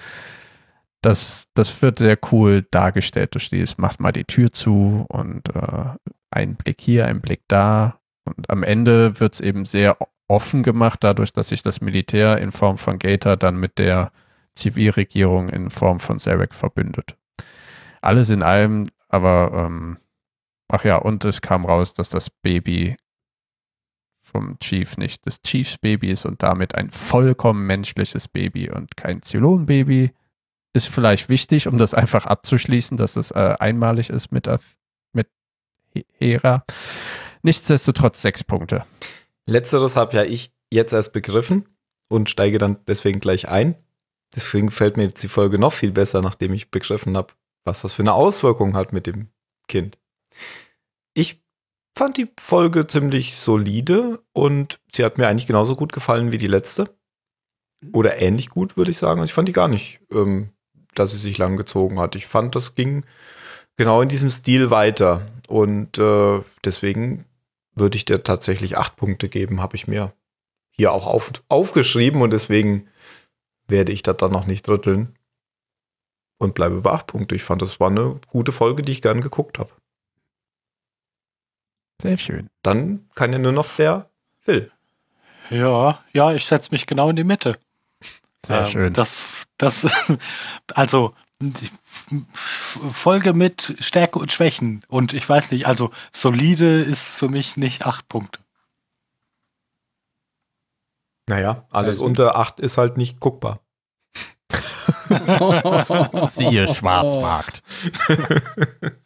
Das, 1.06 1.50
das 1.54 1.84
wird 1.84 2.00
sehr 2.00 2.18
cool 2.32 2.66
dargestellt 2.72 3.36
durch 3.36 3.52
dieses 3.52 3.78
macht 3.78 4.00
mal 4.00 4.12
die 4.12 4.24
Tür 4.24 4.52
zu 4.52 5.06
und 5.08 5.56
äh, 5.56 5.94
ein 6.32 6.56
Blick 6.56 6.82
hier, 6.82 7.06
ein 7.06 7.22
Blick 7.22 7.44
da. 7.48 8.00
Und 8.24 8.50
am 8.50 8.64
Ende 8.64 9.20
wird 9.20 9.36
es 9.36 9.40
eben 9.40 9.66
sehr 9.66 10.00
offen 10.28 10.64
gemacht, 10.64 11.04
dadurch, 11.04 11.32
dass 11.32 11.50
sich 11.50 11.62
das 11.62 11.80
Militär 11.80 12.40
in 12.40 12.52
Form 12.52 12.80
von 12.80 12.98
Gator 12.98 13.38
dann 13.38 13.58
mit 13.58 13.78
der 13.78 14.12
Zivilregierung 14.56 15.50
in 15.50 15.70
Form 15.70 16.00
von 16.00 16.18
Zarek 16.18 16.56
verbündet. 16.56 17.16
Alles 18.02 18.32
in 18.32 18.42
allem, 18.42 18.86
aber 19.08 19.52
ähm, 19.54 19.98
ach 20.70 20.86
ja, 20.86 20.96
und 20.96 21.24
es 21.24 21.40
kam 21.40 21.66
raus, 21.66 21.94
dass 21.94 22.10
das 22.10 22.32
Baby 22.32 22.98
vom 24.18 24.58
Chief 24.58 24.98
nicht 24.98 25.24
des 25.28 25.44
Chiefs 25.44 25.78
Baby 25.78 26.10
ist 26.10 26.26
und 26.26 26.42
damit 26.42 26.74
ein 26.74 26.90
vollkommen 26.90 27.68
menschliches 27.68 28.28
Baby 28.28 28.72
und 28.72 28.98
kein 28.98 29.22
Zylon-Baby. 29.22 30.12
Ist 30.76 30.90
vielleicht 30.90 31.30
wichtig, 31.30 31.68
um 31.68 31.78
das 31.78 31.94
einfach 31.94 32.26
abzuschließen, 32.26 32.98
dass 32.98 33.16
es 33.16 33.32
äh, 33.32 33.56
einmalig 33.60 34.10
ist 34.10 34.34
mit, 34.34 34.50
mit 35.14 35.30
He- 35.94 36.06
Hera. 36.12 36.66
Nichtsdestotrotz 37.44 38.22
sechs 38.22 38.44
Punkte. 38.44 38.86
Letzteres 39.46 39.96
habe 39.96 40.18
ja 40.18 40.24
ich 40.24 40.54
jetzt 40.70 40.92
erst 40.92 41.14
begriffen 41.14 41.70
und 42.10 42.30
steige 42.30 42.58
dann 42.58 42.84
deswegen 42.88 43.22
gleich 43.22 43.48
ein. 43.48 43.76
Deswegen 44.36 44.70
fällt 44.70 44.98
mir 44.98 45.04
jetzt 45.04 45.24
die 45.24 45.30
Folge 45.30 45.58
noch 45.60 45.72
viel 45.72 45.94
besser, 45.94 46.22
nachdem 46.22 46.54
ich 46.54 46.72
begriffen 46.72 47.16
habe, 47.16 47.34
was 47.64 47.84
das 47.84 47.94
für 47.94 48.04
eine 48.04 48.12
Auswirkung 48.12 48.76
hat 48.76 48.92
mit 48.92 49.08
dem 49.08 49.30
Kind. 49.70 49.98
Ich 51.14 51.42
fand 51.98 52.18
die 52.18 52.30
Folge 52.38 52.86
ziemlich 52.88 53.36
solide 53.36 54.22
und 54.34 54.82
sie 54.94 55.06
hat 55.06 55.18
mir 55.18 55.30
eigentlich 55.30 55.48
genauso 55.48 55.78
gut 55.78 55.94
gefallen 55.94 56.34
wie 56.34 56.38
die 56.38 56.48
letzte. 56.48 56.94
Oder 57.94 58.20
ähnlich 58.22 58.50
gut, 58.50 58.76
würde 58.76 58.92
ich 58.92 58.98
sagen. 58.98 59.22
Also 59.22 59.32
ich 59.32 59.34
fand 59.34 59.48
die 59.48 59.54
gar 59.54 59.70
nicht, 59.70 60.02
ähm, 60.12 60.50
dass 60.96 61.12
sie 61.12 61.18
sich 61.18 61.38
lang 61.38 61.58
gezogen 61.58 62.00
hat. 62.00 62.16
Ich 62.16 62.26
fand, 62.26 62.56
das 62.56 62.76
ging 62.76 63.06
genau 63.78 64.02
in 64.02 64.10
diesem 64.10 64.30
Stil 64.30 64.70
weiter. 64.70 65.26
Und 65.48 65.98
äh, 65.98 66.42
deswegen 66.64 67.26
würde 67.76 67.98
ich 67.98 68.06
dir 68.06 68.24
tatsächlich 68.24 68.78
acht 68.78 68.96
Punkte 68.96 69.30
geben, 69.30 69.62
habe 69.62 69.76
ich 69.76 69.88
mir 69.88 70.14
hier 70.72 70.92
auch 70.92 71.08
auf, 71.08 71.32
aufgeschrieben 71.50 72.22
und 72.22 72.32
deswegen 72.32 72.88
werde 73.68 73.92
ich 73.92 74.04
das 74.04 74.18
dann 74.18 74.32
noch 74.32 74.46
nicht 74.46 74.68
rütteln 74.68 75.16
und 76.38 76.54
bleibe 76.54 76.82
bei 76.82 76.92
acht 76.92 77.08
Punkte. 77.08 77.36
Ich 77.36 77.44
fand, 77.44 77.62
das 77.62 77.80
war 77.80 77.90
eine 77.90 78.20
gute 78.28 78.52
Folge, 78.52 78.84
die 78.84 78.92
ich 78.92 79.02
gern 79.02 79.22
geguckt 79.22 79.60
habe. 79.60 79.72
Sehr 82.02 82.18
schön. 82.18 82.50
Dann 82.62 83.10
kann 83.16 83.32
ja 83.32 83.40
nur 83.40 83.54
noch 83.54 83.68
der 83.78 84.10
Phil. 84.42 84.72
Ja, 85.50 86.04
ja, 86.14 86.34
ich 86.34 86.46
setze 86.46 86.72
mich 86.72 86.88
genau 86.88 87.10
in 87.10 87.16
die 87.16 87.24
Mitte. 87.24 87.58
Sehr 88.48 88.62
Ähm, 88.62 88.68
schön. 88.68 88.94
Das, 88.94 89.24
das, 89.58 89.88
also 90.74 91.14
die 91.42 91.70
Folge 92.34 93.34
mit 93.34 93.76
Stärke 93.80 94.20
und 94.20 94.32
Schwächen. 94.32 94.82
Und 94.88 95.14
ich 95.14 95.28
weiß 95.28 95.52
nicht, 95.52 95.68
also 95.68 95.92
solide 96.14 96.82
ist 96.82 97.08
für 97.08 97.28
mich 97.30 97.58
nicht 97.58 97.86
acht 97.86 98.08
Punkte. 98.08 98.40
Naja, 101.28 101.66
alles 101.72 101.98
Also- 102.00 102.06
unter 102.06 102.36
acht 102.36 102.60
ist 102.60 102.78
halt 102.78 102.98
nicht 102.98 103.20
guckbar. 103.20 103.60
Siehe 106.28 106.68
Schwarzmarkt. 106.68 107.64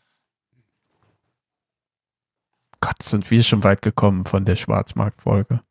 Gott, 2.82 3.02
sind 3.04 3.30
wir 3.30 3.44
schon 3.44 3.64
weit 3.64 3.82
gekommen 3.82 4.26
von 4.26 4.46
der 4.46 4.56
Schwarzmarkt-Folge. 4.56 5.62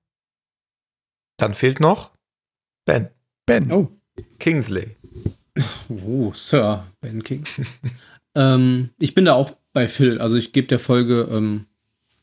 Dann 1.39 1.55
fehlt 1.55 1.81
noch 1.81 2.11
Ben 2.85 3.11
Ben, 3.49 3.73
Oh. 3.73 3.89
Kingsley. 4.39 4.97
Oh, 5.89 6.33
Sir 6.35 6.85
Ben 7.01 7.25
King. 7.25 7.45
ähm, 8.37 8.91
ich 8.99 9.15
bin 9.15 9.25
da 9.25 9.33
auch 9.33 9.53
bei 9.73 9.89
Phil. 9.89 10.21
Also 10.21 10.37
ich 10.37 10.53
gebe 10.53 10.69
der 10.69 10.79
Folge 10.79 11.29
ähm, 11.31 11.65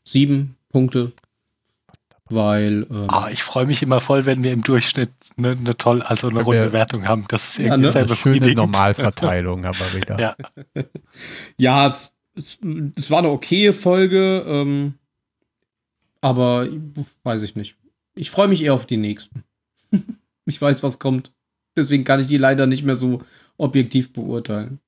sieben 0.04 0.56
Punkte, 0.70 1.12
weil 2.30 2.86
ähm, 2.90 3.06
Ah, 3.08 3.28
ich 3.30 3.42
freue 3.42 3.66
mich 3.66 3.82
immer 3.82 4.00
voll, 4.00 4.24
wenn 4.24 4.42
wir 4.42 4.52
im 4.52 4.62
Durchschnitt 4.62 5.10
eine, 5.36 5.50
eine 5.50 5.76
tolle, 5.76 6.08
also 6.08 6.28
eine 6.28 6.42
runde 6.42 6.72
Wertung 6.72 7.06
haben. 7.06 7.24
Das 7.28 7.50
ist 7.50 7.58
Ja, 7.58 7.64
irgendwie 7.66 7.86
ne? 7.86 7.92
sehr 7.92 8.02
eine 8.02 8.16
schöne 8.16 8.34
befriedigend. 8.36 8.56
Normalverteilung 8.58 9.64
aber 9.66 9.92
wieder. 9.94 10.18
Ja. 10.20 10.36
ja, 11.58 11.88
es, 11.88 12.12
es, 12.36 12.58
es 12.96 13.10
war 13.10 13.18
eine 13.18 13.28
okaye 13.30 13.72
Folge, 13.72 14.44
ähm, 14.46 14.94
aber 16.20 16.68
weiß 17.24 17.42
ich 17.42 17.56
nicht. 17.56 17.76
Ich 18.14 18.30
freue 18.30 18.48
mich 18.48 18.62
eher 18.62 18.74
auf 18.74 18.86
die 18.86 18.96
nächsten. 18.96 19.42
Ich 20.46 20.60
weiß, 20.60 20.82
was 20.82 20.98
kommt. 20.98 21.34
Deswegen 21.76 22.04
kann 22.04 22.20
ich 22.20 22.26
die 22.26 22.38
leider 22.38 22.66
nicht 22.66 22.84
mehr 22.84 22.96
so 22.96 23.22
objektiv 23.58 24.12
beurteilen. 24.12 24.80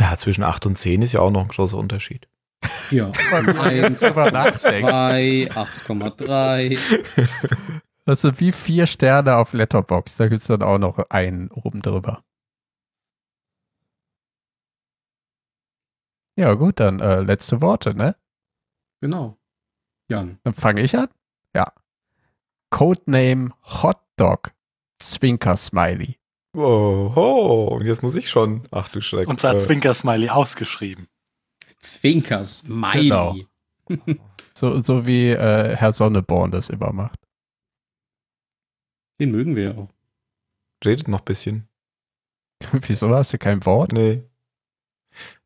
Ja, 0.00 0.16
zwischen 0.16 0.42
acht 0.42 0.66
und 0.66 0.78
zehn 0.78 1.02
ist 1.02 1.12
ja 1.12 1.20
auch 1.20 1.30
noch 1.30 1.42
ein 1.42 1.48
großer 1.48 1.76
Unterschied. 1.76 2.28
Ja, 2.90 3.08
Jetzt 3.14 3.32
1, 3.32 4.00
drüber 4.00 4.30
nachdenkt. 4.30 4.88
2, 4.88 5.48
8,3. 5.50 7.80
Also 8.06 8.38
wie 8.38 8.52
vier 8.52 8.86
Sterne 8.86 9.36
auf 9.36 9.54
Letterbox. 9.54 10.18
Da 10.18 10.28
gibt 10.28 10.40
es 10.40 10.46
dann 10.46 10.62
auch 10.62 10.76
noch 10.76 10.98
einen 11.08 11.50
oben 11.50 11.80
drüber. 11.80 12.22
Ja, 16.36 16.52
gut, 16.52 16.80
dann 16.80 17.00
äh, 17.00 17.20
letzte 17.20 17.62
Worte, 17.62 17.94
ne? 17.94 18.14
Genau. 19.00 19.38
Jan. 20.10 20.38
Dann 20.42 20.52
fange 20.52 20.82
ich 20.82 20.98
an. 20.98 21.08
Ja. 21.54 21.72
Codename 22.74 23.52
Hotdog 23.62 24.52
Zwinker 24.98 25.56
Smiley. 25.56 26.18
Oh, 26.56 27.68
und 27.78 27.86
jetzt 27.86 28.02
muss 28.02 28.16
ich 28.16 28.28
schon. 28.28 28.66
Ach 28.72 28.88
du 28.88 29.00
Schreck. 29.00 29.28
Unser 29.28 29.54
Äh, 29.54 29.58
Zwinker-Smiley 29.58 30.28
ausgeschrieben. 30.30 31.06
Zwinkers, 31.78 32.58
Smiley. 32.58 33.46
Genau. 33.86 34.14
So, 34.56 34.80
so 34.80 35.06
wie 35.06 35.30
äh, 35.30 35.76
Herr 35.76 35.92
Sonneborn 35.92 36.50
das 36.50 36.68
immer 36.68 36.92
macht. 36.92 37.20
Den 39.20 39.30
mögen 39.30 39.54
wir 39.54 39.64
ja 39.64 39.74
auch. 39.76 39.88
redet 40.84 41.06
noch 41.06 41.20
ein 41.20 41.24
bisschen. 41.24 41.68
Wieso 42.72 43.08
hast 43.14 43.32
du 43.34 43.38
kein 43.38 43.64
Wort? 43.66 43.92
Nee. 43.92 44.24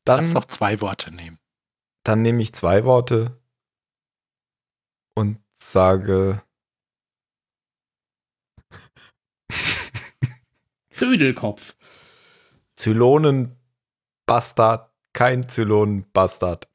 Dann, 0.05 0.33
noch 0.33 0.47
zwei 0.47 0.81
Worte 0.81 1.15
nehmen. 1.15 1.39
dann 2.05 2.23
nehme 2.23 2.41
ich 2.41 2.55
zwei 2.55 2.85
Worte 2.85 3.39
und 5.15 5.39
sage 5.57 6.43
Dödelkopf. 11.01 11.75
Zylonenbastard, 12.77 14.89
kein 15.13 15.49
Zylonenbastard. 15.49 16.69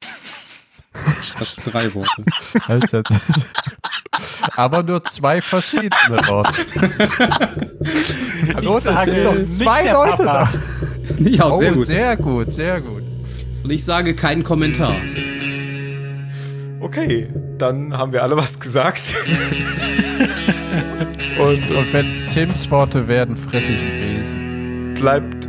Das 1.38 1.54
sind 1.54 1.72
drei 1.74 1.92
Worte. 1.94 2.24
Alter. 2.68 3.02
Aber 4.56 4.82
nur 4.84 5.02
zwei 5.04 5.40
verschiedene 5.42 6.18
Worte. 6.28 6.64
Hallo, 8.54 8.78
Ich 8.78 8.84
sage 8.84 9.10
sind 9.12 9.24
doch 9.24 9.34
nicht 9.34 9.52
zwei 9.52 9.90
Leute 9.90 10.24
Papa. 10.24 10.48
da. 11.18 11.28
ja, 11.28 11.46
Oh, 11.50 11.60
sehr 11.60 11.72
gut. 11.72 11.86
sehr 11.86 12.16
gut, 12.16 12.52
sehr 12.52 12.80
gut. 12.80 13.02
Und 13.64 13.70
ich 13.70 13.84
sage 13.84 14.14
keinen 14.14 14.44
Kommentar. 14.44 14.94
Okay, 16.80 17.28
dann 17.58 17.96
haben 17.96 18.12
wir 18.12 18.22
alle 18.22 18.36
was 18.36 18.60
gesagt. 18.60 19.02
und 21.38 21.70
Und 21.70 21.92
wenn 21.92 22.10
es 22.12 22.26
Tims 22.32 22.70
Worte 22.70 23.08
werden, 23.08 23.36
fresse 23.36 23.72
ich 23.72 23.80
Besen. 23.80 24.03
Bleibt 25.04 25.46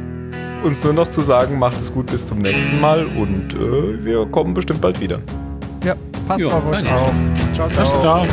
uns 0.65 0.83
nur 0.83 0.91
noch 0.91 1.09
zu 1.09 1.21
sagen, 1.21 1.57
macht 1.57 1.79
es 1.79 1.93
gut 1.93 2.07
bis 2.07 2.27
zum 2.27 2.39
nächsten 2.39 2.81
Mal 2.81 3.05
und 3.05 3.53
äh, 3.53 4.03
wir 4.03 4.25
kommen 4.25 4.53
bestimmt 4.53 4.81
bald 4.81 4.99
wieder. 4.99 5.21
Ja, 5.81 5.95
passt 6.27 6.41
Ja, 6.41 6.47
auf 6.47 6.67
euch 6.67 6.91
auf. 6.91 7.13
Ciao, 7.53 7.69
Bis 7.69 7.77
ciao. 7.77 8.27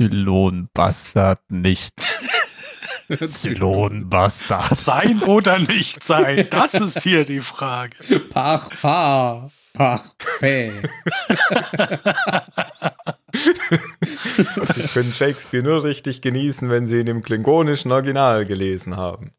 Zylonbastard 0.00 1.50
nicht. 1.50 1.92
Zylonbastard. 3.26 4.78
Sein 4.78 5.22
oder 5.22 5.58
nicht 5.58 6.02
sein? 6.02 6.46
Das 6.48 6.72
ist 6.72 7.02
hier 7.02 7.26
die 7.26 7.40
Frage. 7.40 7.96
Pach, 8.30 8.70
pa. 8.80 9.50
Pach, 9.74 10.14
pä. 10.38 10.72
Sie 14.72 14.88
können 14.94 15.12
Shakespeare 15.12 15.62
nur 15.62 15.84
richtig 15.84 16.22
genießen, 16.22 16.70
wenn 16.70 16.86
Sie 16.86 17.00
ihn 17.00 17.06
im 17.06 17.22
klingonischen 17.22 17.92
Original 17.92 18.46
gelesen 18.46 18.96
haben. 18.96 19.32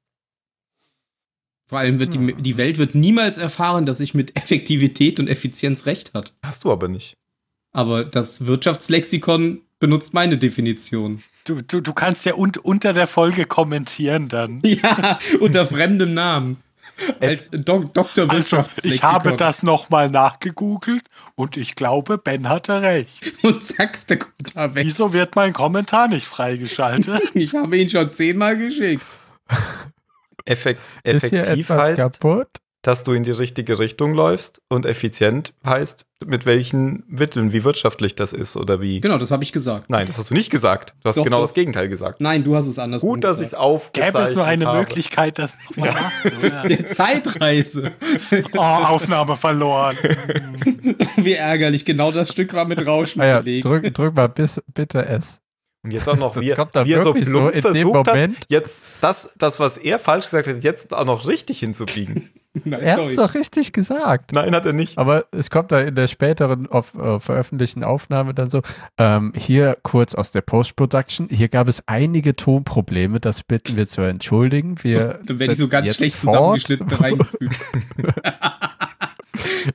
Vor 1.66 1.80
allem 1.80 1.98
wird 1.98 2.14
die, 2.14 2.36
die 2.36 2.58
Welt 2.58 2.78
wird 2.78 2.94
niemals 2.94 3.40
erfahren, 3.40 3.88
dass 3.88 4.00
ich 4.00 4.14
mit 4.14 4.36
Effektivität 4.36 5.20
und 5.20 5.28
Effizienz 5.28 5.88
recht 5.88 6.14
hat. 6.14 6.36
Hast 6.46 6.66
du 6.66 6.72
aber 6.72 6.88
nicht. 6.88 7.18
Aber 7.72 8.06
das 8.06 8.46
Wirtschaftslexikon 8.46 9.62
benutzt 9.82 10.14
meine 10.14 10.38
Definition. 10.38 11.22
Du, 11.44 11.62
du, 11.62 11.82
du 11.82 11.92
kannst 11.94 12.24
ja 12.26 12.36
un 12.36 12.54
unter 12.64 12.94
der 12.94 13.08
Folge 13.08 13.46
kommentieren 13.46 14.30
dann. 14.30 14.62
Ja, 14.64 15.20
unter 15.42 15.66
fremdem 15.66 16.14
Namen. 16.14 16.58
Als 17.20 17.50
Dok 17.50 17.94
Doktor 17.96 18.24
Also, 18.24 18.36
Wirtschaftslexikon. 18.36 18.96
ich 18.96 19.04
habe 19.04 19.36
das 19.36 19.64
nochmal 19.64 20.10
nachgegoogelt 20.12 21.04
und 21.36 21.58
ich 21.58 21.74
glaube, 21.76 22.20
Ben 22.20 22.48
hatte 22.48 22.82
recht. 22.84 23.34
Und 23.44 23.64
zack's, 23.66 24.06
der 24.06 24.20
Kommentar 24.20 24.76
weg. 24.76 24.86
Wieso 24.86 25.12
wird 25.12 25.36
mein 25.36 25.52
Kommentar 25.54 26.08
nicht 26.08 26.28
freigeschaltet? 26.28 27.22
Ich 27.34 27.56
habe 27.56 27.76
ihn 27.78 27.90
schon 27.90 28.14
zehnmal 28.14 28.56
geschickt. 28.58 29.04
Effekt, 30.46 30.80
Ist 31.04 31.26
hier 31.26 31.42
effektiv 31.42 31.70
etwas 31.72 31.82
heißt, 31.82 31.98
kaputt? 32.22 32.48
Dass 32.84 33.04
du 33.04 33.14
in 33.14 33.24
die 33.24 33.32
richtige 33.32 33.78
Richtung 33.78 34.14
läufst 34.16 34.60
und 34.68 34.86
effizient 34.88 35.54
heißt, 35.64 36.06
mit 36.26 36.46
welchen 36.48 37.04
Mitteln, 37.08 37.54
wie 37.54 37.64
wirtschaftlich 37.64 38.16
das 38.16 38.34
ist 38.34 38.56
oder 38.58 38.82
wie. 38.82 39.02
Genau, 39.02 39.18
das 39.20 39.30
habe 39.32 39.44
ich 39.44 39.52
gesagt. 39.52 39.90
Nein, 39.90 40.08
das 40.08 40.18
hast 40.18 40.30
du 40.32 40.34
nicht 40.34 40.50
gesagt. 40.50 40.94
Du 41.04 41.10
hast 41.10 41.18
Doch, 41.18 41.24
genau 41.24 41.38
doch. 41.38 41.44
das 41.44 41.54
Gegenteil 41.54 41.88
gesagt. 41.90 42.22
Nein, 42.22 42.44
du 42.44 42.56
hast 42.56 42.66
es 42.68 42.80
anders 42.80 43.02
Gut, 43.02 43.24
dass 43.24 43.38
ich 43.40 43.46
es 43.46 43.52
gesagt. 43.52 43.64
aufgezeichnet 43.64 44.14
Gäbe 44.16 44.30
es 44.30 44.36
nur 44.36 44.46
eine 44.46 44.66
habe. 44.66 44.80
Möglichkeit, 44.80 45.38
das 45.40 45.56
nochmal 45.70 45.94
nachzuhören? 45.94 46.70
Der 46.70 46.86
Zeitreise. 46.86 47.92
Oh, 48.56 48.60
Aufnahme 48.60 49.36
verloren. 49.36 49.98
Wie 51.18 51.34
ärgerlich. 51.34 51.86
Genau 51.86 52.12
das 52.12 52.32
Stück 52.32 52.54
war 52.54 52.66
mit 52.66 52.86
Rauschen 52.86 53.22
Ah 53.22 53.26
ja, 53.28 53.40
belegt. 53.42 53.66
drück, 53.66 53.94
drück 53.94 54.16
mal 54.16 54.28
bis, 54.30 54.62
bitte 54.74 55.06
S. 55.06 55.40
Und 55.84 55.92
jetzt 55.92 56.08
auch 56.08 56.16
noch, 56.16 56.34
Das 56.36 56.44
wie, 56.44 56.52
kommt 56.52 56.76
da 56.76 56.86
wie 56.86 56.94
er 56.94 57.02
so 57.02 57.06
wirklich 57.16 57.26
so 57.30 57.50
plump 57.50 57.56
in 57.56 57.62
dem 57.62 57.74
versucht 57.74 58.08
Moment. 58.08 58.38
hat, 58.40 58.46
jetzt 58.50 58.86
das, 59.02 59.32
das, 59.38 59.60
was 59.60 59.78
er 59.78 59.98
falsch 60.00 60.26
gesagt 60.26 60.48
hat, 60.48 60.64
jetzt 60.64 60.94
auch 60.94 61.06
noch 61.06 61.28
richtig 61.28 61.60
hinzubiegen. 61.60 62.30
Nein, 62.66 62.82
Er 62.82 62.98
hat 62.98 63.08
es 63.08 63.16
doch 63.16 63.34
richtig 63.34 63.72
gesagt. 63.72 64.34
Nein, 64.34 64.54
hat 64.54 64.66
er 64.66 64.74
nicht. 64.74 64.98
Aber 64.98 65.26
es 65.32 65.50
kommt 65.50 65.72
da 65.72 65.80
in 65.80 65.96
der 65.96 66.08
späteren 66.08 66.68
auf, 66.68 66.94
äh, 66.96 67.20
veröffentlichten 67.20 67.84
Aufnahme 67.84 68.34
dann 68.34 68.50
so, 68.50 68.62
ähm, 68.98 69.32
hier 69.38 69.78
kurz 69.84 70.16
aus 70.16 70.32
der 70.32 70.42
Post-Production, 70.42 71.30
hier 71.30 71.48
gab 71.48 71.70
es 71.70 71.82
einige 71.88 72.36
Tonprobleme, 72.36 73.22
das 73.22 73.44
bitten 73.44 73.78
wir 73.78 73.88
zu 73.88 74.02
entschuldigen. 74.02 74.76
Wir 74.84 75.20
Dann 75.26 75.40
werde 75.40 75.54
ich 75.54 75.60
so 75.60 75.70
ganz 75.70 75.96
schlecht 75.96 76.18
fort. 76.18 76.60
zusammengeschnitten 76.62 76.90
reingefügt. 76.98 77.60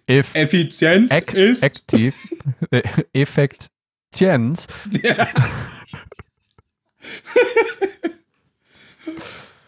Eff 0.07 0.35
Effizienz 0.35 1.11
Ek 1.11 1.33
ist. 1.33 1.65
aktiv, 1.65 2.15
äh, 2.71 2.83
Effektienz. 3.15 4.67
Ja. 5.03 5.27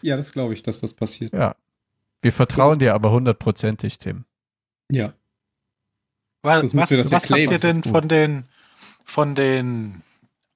ja, 0.01 0.15
das 0.17 0.31
glaube 0.31 0.53
ich, 0.53 0.63
dass 0.63 0.79
das 0.79 0.93
passiert. 0.93 1.33
Ja. 1.33 1.55
Wir 2.21 2.33
vertrauen 2.33 2.79
dir 2.79 2.93
aber 2.93 3.11
hundertprozentig, 3.11 3.97
Tim. 3.97 4.25
Ja. 4.91 5.13
Was, 6.41 6.75
was, 6.75 6.91
was 6.91 7.29
habt 7.29 7.39
ihr 7.39 7.59
denn 7.59 7.83
von 7.83 8.07
den, 8.07 8.45
von 9.05 9.35
den 9.35 10.03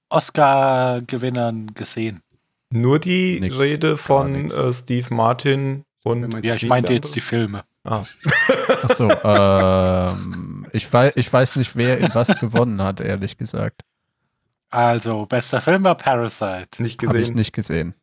Oscar-Gewinnern 0.10 1.74
gesehen? 1.74 2.22
Nur 2.70 3.00
die 3.00 3.40
Nix, 3.40 3.58
Rede 3.60 3.98
von 3.98 4.50
äh, 4.50 4.74
Steve 4.74 5.14
Martin 5.14 5.86
und. 6.04 6.44
Ja, 6.44 6.56
ich 6.56 6.66
meinte 6.66 6.94
jetzt 6.94 7.16
die 7.16 7.22
Filme. 7.22 7.64
andere? 7.84 8.08
Achso, 8.84 9.10
ähm, 9.24 10.68
ich, 10.72 10.92
weiß, 10.92 11.14
ich 11.16 11.32
weiß 11.32 11.56
nicht, 11.58 11.76
wer 11.76 12.00
in 12.00 12.14
was 12.14 12.28
gewonnen 12.40 12.82
hat, 12.82 13.00
ehrlich 13.00 13.38
gesagt. 13.38 13.84
Also, 14.70 15.28
bester 15.28 15.62
Film 15.62 15.84
war 15.84 15.96
Parasite. 15.96 16.68
Ah, 16.80 16.82
nicht 16.82 17.02
Habe 17.04 17.18
ich 17.18 17.24
gesehen. 17.26 17.36
nicht 17.36 17.54
gesehen. 17.54 17.94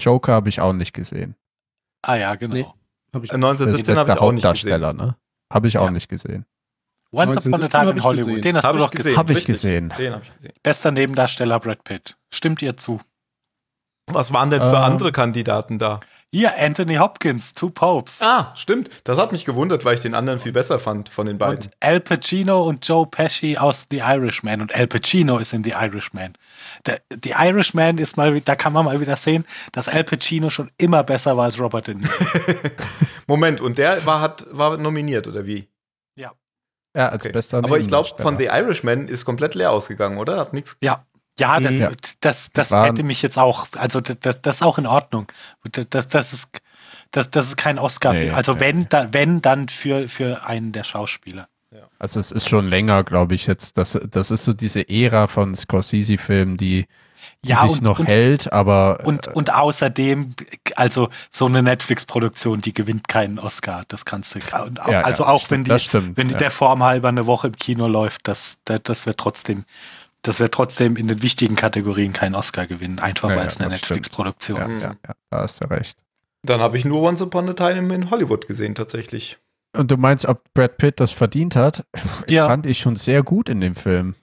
Joker 0.00 0.32
habe 0.32 0.48
ich 0.48 0.60
auch 0.60 0.72
nicht 0.72 0.92
gesehen. 0.92 1.36
Ah 2.06 2.16
ja, 2.16 2.34
genau. 2.34 2.54
Nee. 2.54 2.66
Hab 3.12 3.24
ich 3.24 3.30
Äh, 3.32 3.38
Das 3.40 3.60
ist 3.60 3.60
1917 3.60 3.96
habe 3.96 4.06
bester 4.06 4.14
ich 4.14 4.20
auch 4.20 4.32
nicht 4.32 4.62
gesehen. 4.62 4.96
Ne? 4.96 5.16
Habe 5.52 5.68
ich 5.68 5.78
auch 5.78 5.84
Ja. 5.86 5.90
nicht 5.90 6.08
gesehen. 6.08 6.46
Once 7.12 7.46
Upon 7.46 7.54
a 7.54 7.66
1917 7.66 7.70
Time 7.70 7.86
hab 7.86 7.96
in 7.96 8.02
Hollywood. 8.02 8.26
gesehen. 8.26 8.42
Den 8.42 8.56
hast 8.56 8.64
Habe 8.64 8.78
du 8.78 8.84
ich 8.84 8.90
doch 8.90 8.96
gesehen. 8.96 9.10
gesehen. 9.12 9.18
Hab 9.18 9.30
ich 9.30 9.44
gesehen. 9.46 9.94
Den 9.98 10.12
habe 10.14 10.22
ich 10.24 10.32
gesehen. 10.32 10.52
Bester 10.62 10.90
Nebendarsteller 10.90 11.60
Brad 11.60 11.84
Pitt. 11.84 12.16
Stimmt 12.32 12.60
ihr 12.62 12.76
zu? 12.76 13.00
Was 14.10 14.32
waren 14.32 14.50
denn 14.50 14.60
für 14.60 14.66
Ähm. 14.68 14.74
andere 14.74 15.12
Kandidaten 15.12 15.78
da? 15.78 16.00
Hier, 16.34 16.58
Anthony 16.58 16.96
Hopkins, 16.96 17.54
Two 17.54 17.70
Popes. 17.70 18.20
Ah, 18.20 18.52
stimmt. 18.56 18.90
Das 19.04 19.18
hat 19.18 19.30
mich 19.30 19.44
gewundert, 19.44 19.84
weil 19.84 19.94
ich 19.94 20.02
den 20.02 20.16
anderen 20.16 20.40
viel 20.40 20.50
besser 20.50 20.80
fand 20.80 21.08
von 21.08 21.26
den 21.26 21.38
beiden. 21.38 21.66
Und 21.66 21.70
Al 21.78 22.00
Pacino 22.00 22.64
und 22.64 22.84
Joe 22.84 23.06
Pesci 23.06 23.56
aus 23.56 23.86
The 23.88 23.98
Irishman. 23.98 24.60
Und 24.60 24.74
Al 24.74 24.88
Pacino 24.88 25.38
ist 25.38 25.52
in 25.52 25.62
The 25.62 25.74
Irishman. 25.78 26.34
Der, 26.86 27.00
The 27.22 27.34
Irishman 27.38 27.98
ist 27.98 28.16
mal, 28.16 28.40
da 28.40 28.56
kann 28.56 28.72
man 28.72 28.84
mal 28.84 29.00
wieder 29.00 29.14
sehen, 29.14 29.44
dass 29.70 29.86
Al 29.86 30.02
Pacino 30.02 30.50
schon 30.50 30.72
immer 30.76 31.04
besser 31.04 31.36
war 31.36 31.44
als 31.44 31.60
Robert 31.60 31.86
De 31.86 31.94
Niro. 31.94 32.10
Moment, 33.28 33.60
und 33.60 33.78
der 33.78 34.04
war, 34.04 34.20
hat, 34.20 34.44
war 34.50 34.76
nominiert, 34.76 35.28
oder 35.28 35.46
wie? 35.46 35.68
Ja, 36.96 37.08
als 37.08 37.24
Okay. 37.24 37.32
bester 37.32 37.58
Aber 37.58 37.78
ich 37.78 37.88
glaube, 37.88 38.08
von 38.20 38.38
The 38.38 38.46
Irishman 38.46 39.08
ist 39.08 39.24
komplett 39.24 39.54
leer 39.54 39.72
ausgegangen, 39.72 40.18
oder? 40.18 40.38
Hat 40.38 40.52
nichts. 40.52 40.76
Ja, 40.80 41.04
ja, 41.38 41.58
das, 41.60 41.74
Ja. 41.74 41.90
das, 42.20 42.50
das 42.52 42.70
Waren- 42.70 42.86
hätte 42.86 43.02
mich 43.02 43.22
jetzt 43.22 43.38
auch, 43.38 43.66
also 43.76 44.00
das, 44.00 44.40
das 44.42 44.56
ist 44.56 44.62
auch 44.62 44.78
in 44.78 44.86
Ordnung. 44.86 45.26
Das, 45.90 46.08
das, 46.08 46.32
ist, 46.32 46.60
das, 47.10 47.30
das 47.30 47.48
ist 47.48 47.56
kein 47.56 47.78
Oscar. 47.78 48.12
Nee, 48.12 48.30
also 48.30 48.52
nee. 48.54 48.60
wenn, 48.60 48.88
dann, 48.88 49.12
wenn, 49.14 49.42
dann 49.42 49.68
für, 49.68 50.08
für 50.08 50.44
einen 50.44 50.72
der 50.72 50.84
Schauspieler. 50.84 51.48
Also 51.98 52.20
es 52.20 52.30
ist 52.30 52.48
schon 52.48 52.68
länger, 52.68 53.02
glaube 53.02 53.34
ich, 53.34 53.46
jetzt. 53.48 53.76
Das, 53.78 53.98
das 54.10 54.30
ist 54.30 54.44
so 54.44 54.52
diese 54.52 54.88
Ära 54.88 55.26
von 55.26 55.54
Scorsese-Filmen, 55.56 56.56
die, 56.56 56.86
die 57.42 57.48
Ja, 57.48 57.62
sich 57.62 57.72
und- 57.72 57.82
noch 57.82 57.98
und- 57.98 58.06
hält, 58.06 58.52
aber 58.52 59.00
Und, 59.04 59.26
äh, 59.26 59.30
und 59.32 59.52
außerdem, 59.52 60.34
also 60.76 61.08
so 61.32 61.46
eine 61.46 61.64
Netflix-Produktion, 61.64 62.60
die 62.60 62.74
gewinnt 62.74 63.08
keinen 63.08 63.40
Oscar. 63.40 63.82
Das 63.88 64.04
kannst 64.04 64.36
du, 64.36 64.40
und 64.64 64.80
auch- 64.80 64.88
Ja, 64.88 65.00
also 65.00 65.24
ja, 65.24 65.30
auch 65.30 65.40
stimmt, 65.40 65.50
wenn 65.50 65.64
die, 65.64 65.68
das 65.70 65.82
stimmt, 65.82 66.16
wenn 66.16 66.28
die 66.28 66.34
ja. 66.34 66.38
der 66.38 66.50
Form 66.52 66.84
halber 66.84 67.08
eine 67.08 67.26
Woche 67.26 67.48
im 67.48 67.56
Kino 67.56 67.88
läuft, 67.88 68.28
das, 68.28 68.58
das, 68.64 68.80
das 68.84 69.06
wird 69.06 69.18
trotzdem 69.18 69.64
das 70.24 70.40
wird 70.40 70.52
trotzdem 70.52 70.96
in 70.96 71.06
den 71.08 71.22
wichtigen 71.22 71.54
Kategorien 71.56 72.12
keinen 72.12 72.34
Oscar 72.34 72.66
gewinnen, 72.66 72.98
einfach 72.98 73.28
Ja, 73.30 73.36
weil 73.36 73.42
ja, 73.42 73.48
es 73.48 73.60
eine. 73.60 73.68
Netflix-Produktion 73.70 74.58
Ja, 74.58 74.66
ist. 74.66 74.82
ja, 74.82 74.94
ja, 75.06 75.14
da 75.30 75.38
hast 75.38 75.62
du 75.62 75.70
recht. 75.70 75.98
Dann 76.42 76.60
habe 76.60 76.76
ich 76.76 76.84
nur 76.84 77.00
Once 77.02 77.22
Upon 77.22 77.48
a 77.48 77.52
Time 77.54 77.94
in 77.94 78.10
Hollywood 78.10 78.46
gesehen, 78.46 78.74
tatsächlich. 78.74 79.38
Und 79.76 79.90
du 79.90 79.96
meinst, 79.96 80.26
ob 80.26 80.42
Brad 80.54 80.76
Pitt 80.76 81.00
das 81.00 81.10
verdient 81.12 81.56
hat? 81.56 81.84
Ja. 82.28 82.48
Fand 82.48 82.66
ich 82.66 82.78
schon 82.78 82.96
sehr 82.96 83.22
gut 83.22 83.48
in 83.48 83.60
dem 83.60 83.74
Film. 83.74 84.14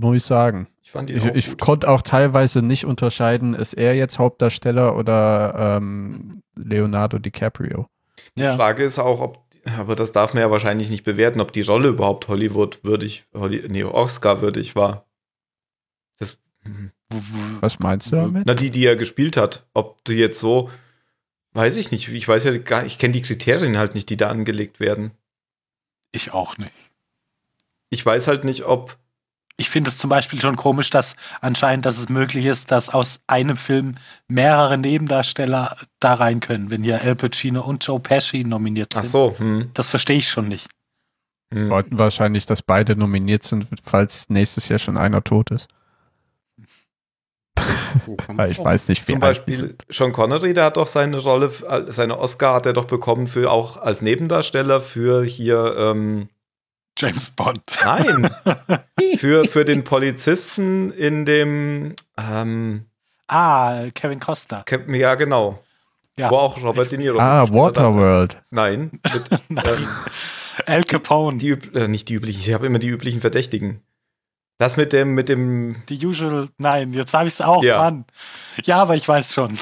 Muss 0.00 0.16
ich 0.18 0.24
sagen. 0.24 0.68
Ich 0.82 0.90
fand 0.92 1.10
ihn 1.10 1.16
Ich, 1.18 1.24
auch 1.30 1.34
ich 1.34 1.48
gut. 1.48 1.60
konnte 1.60 1.88
auch 1.88 2.00
teilweise 2.02 2.62
nicht 2.62 2.84
unterscheiden, 2.86 3.54
ist 3.54 3.74
er 3.74 3.94
jetzt 3.94 4.18
Hauptdarsteller 4.18 4.96
oder 4.96 5.76
ähm, 5.78 6.40
Leonardo 6.54 7.18
DiCaprio. 7.18 7.88
Die 8.38 8.42
Ja. 8.42 8.54
Frage 8.56 8.84
ist 8.84 8.98
auch, 8.98 9.20
ob, 9.20 9.38
aber 9.76 9.96
das 9.96 10.12
darf 10.12 10.32
man 10.32 10.42
ja 10.42 10.50
wahrscheinlich 10.50 10.88
nicht 10.88 11.02
bewerten, 11.04 11.40
ob 11.40 11.52
die 11.52 11.62
Rolle 11.62 11.88
überhaupt 11.88 12.28
Hollywood 12.28 12.82
würdig, 12.84 13.26
Holly, 13.34 13.64
nee, 13.68 13.84
Oscar 13.84 14.40
würdig 14.40 14.76
war. 14.76 15.04
Das, 16.18 16.32
hm. 16.32 16.38
Wo- 16.38 16.38
wo- 16.38 16.46
Was 17.60 17.78
meinst 17.78 18.10
du 18.12 18.16
damit? 18.16 18.46
na, 18.46 18.54
die, 18.54 18.70
die 18.70 18.84
er 18.84 18.96
gespielt 18.96 19.36
hat. 19.36 19.66
Ob 19.74 20.04
du 20.04 20.12
jetzt 20.12 20.40
so, 20.40 20.70
weiß 21.52 21.76
ich 21.76 21.90
nicht. 21.90 22.08
Ich 22.08 22.26
weiß 22.26 22.44
ja 22.44 22.56
gar 22.58 22.84
ich 22.84 22.98
kenne 22.98 23.12
die 23.12 23.22
Kriterien 23.22 23.78
halt 23.78 23.94
nicht, 23.94 24.10
die 24.10 24.16
da 24.16 24.28
angelegt 24.28 24.80
werden. 24.80 25.12
Ich 26.12 26.32
auch 26.32 26.58
nicht. 26.58 26.72
Ich 27.90 28.04
weiß 28.04 28.26
halt 28.26 28.44
nicht, 28.44 28.64
ob, 28.64 28.96
Ich 29.56 29.70
finde 29.70 29.90
es 29.90 29.98
zum 29.98 30.10
Beispiel 30.10 30.40
schon 30.40 30.56
komisch, 30.56 30.90
dass 30.90 31.14
anscheinend, 31.40 31.86
dass 31.86 31.98
es 31.98 32.08
möglich 32.08 32.44
ist, 32.44 32.72
dass 32.72 32.88
aus 32.88 33.20
einem 33.28 33.56
Film 33.56 33.96
mehrere 34.26 34.76
Nebendarsteller 34.76 35.76
da 36.00 36.14
rein 36.14 36.40
können, 36.40 36.70
wenn 36.70 36.82
hier 36.82 37.00
Al 37.02 37.14
Pacino 37.14 37.62
und 37.62 37.86
Joe 37.86 38.00
Pesci 38.00 38.42
nominiert 38.44 38.92
sind. 38.94 39.02
ach 39.02 39.06
so, 39.06 39.34
hm, 39.38 39.70
Das 39.74 39.88
verstehe 39.88 40.18
ich 40.18 40.28
schon 40.28 40.48
nicht. 40.48 40.68
hm. 41.54 41.68
Wollten 41.70 41.98
wahrscheinlich, 41.98 42.46
dass 42.46 42.62
beide 42.62 42.96
nominiert 42.96 43.44
sind, 43.44 43.68
falls 43.84 44.28
nächstes 44.28 44.68
Jahr 44.68 44.80
schon 44.80 44.96
einer 44.98 45.22
tot 45.22 45.50
ist. 45.52 45.68
Ich 48.48 48.58
weiß 48.58 48.88
nicht, 48.88 49.06
wie 49.08 49.12
Zum 49.12 49.20
Beispiel 49.20 49.54
sind. 49.54 49.84
Sean 49.88 50.12
Connery, 50.12 50.52
der 50.54 50.66
hat 50.66 50.76
doch 50.76 50.86
seine 50.86 51.18
Rolle, 51.18 51.50
seine 51.88 52.18
Oscar 52.18 52.54
hat 52.54 52.66
er 52.66 52.72
doch 52.72 52.84
bekommen 52.84 53.26
für 53.26 53.50
auch 53.50 53.76
als 53.78 54.02
Nebendarsteller 54.02 54.80
für 54.80 55.24
hier, 55.24 55.74
ähm, 55.78 56.28
James 56.98 57.30
Bond. 57.30 57.60
nein, 57.84 58.30
für, 59.18 59.44
für 59.46 59.64
den 59.64 59.84
Polizisten 59.84 60.90
in 60.92 61.24
dem, 61.24 61.94
ähm, 62.18 62.86
Ah, 63.28 63.86
Kevin 63.94 64.20
Costner. 64.20 64.64
Ja 64.88 65.14
genau, 65.16 65.58
Ja. 66.16 66.30
wo 66.30 66.36
auch 66.36 66.62
Robert 66.62 66.92
De 66.92 66.98
Niro. 66.98 67.18
Ah. 67.18 67.48
Waterworld. 67.50 68.36
Nein, 68.50 68.92
mit, 69.12 69.30
Nein. 69.50 69.64
ähm, 69.66 69.88
Al 70.66 70.84
Capone. 70.84 71.36
die, 71.38 71.50
äh, 71.74 71.88
nicht 71.88 72.08
die 72.08 72.14
üblichen, 72.14 72.40
ich 72.40 72.54
habe 72.54 72.66
immer 72.66 72.78
die 72.78 72.88
üblichen 72.88 73.20
Verdächtigen. 73.20 73.82
Das 74.58 74.76
mit 74.76 74.92
dem, 74.92 75.14
mit 75.14 75.28
dem, 75.28 75.82
Die 75.88 76.04
Usual. 76.06 76.48
Nein, 76.58 76.92
jetzt 76.92 77.12
habe 77.12 77.28
ich 77.28 77.34
es 77.34 77.40
auch, 77.40 77.62
Ja. 77.62 77.78
Mann. 77.78 78.04
Ja, 78.64 78.80
aber 78.82 78.96
ich 78.96 79.06
weiß 79.06 79.32
schon. 79.34 79.58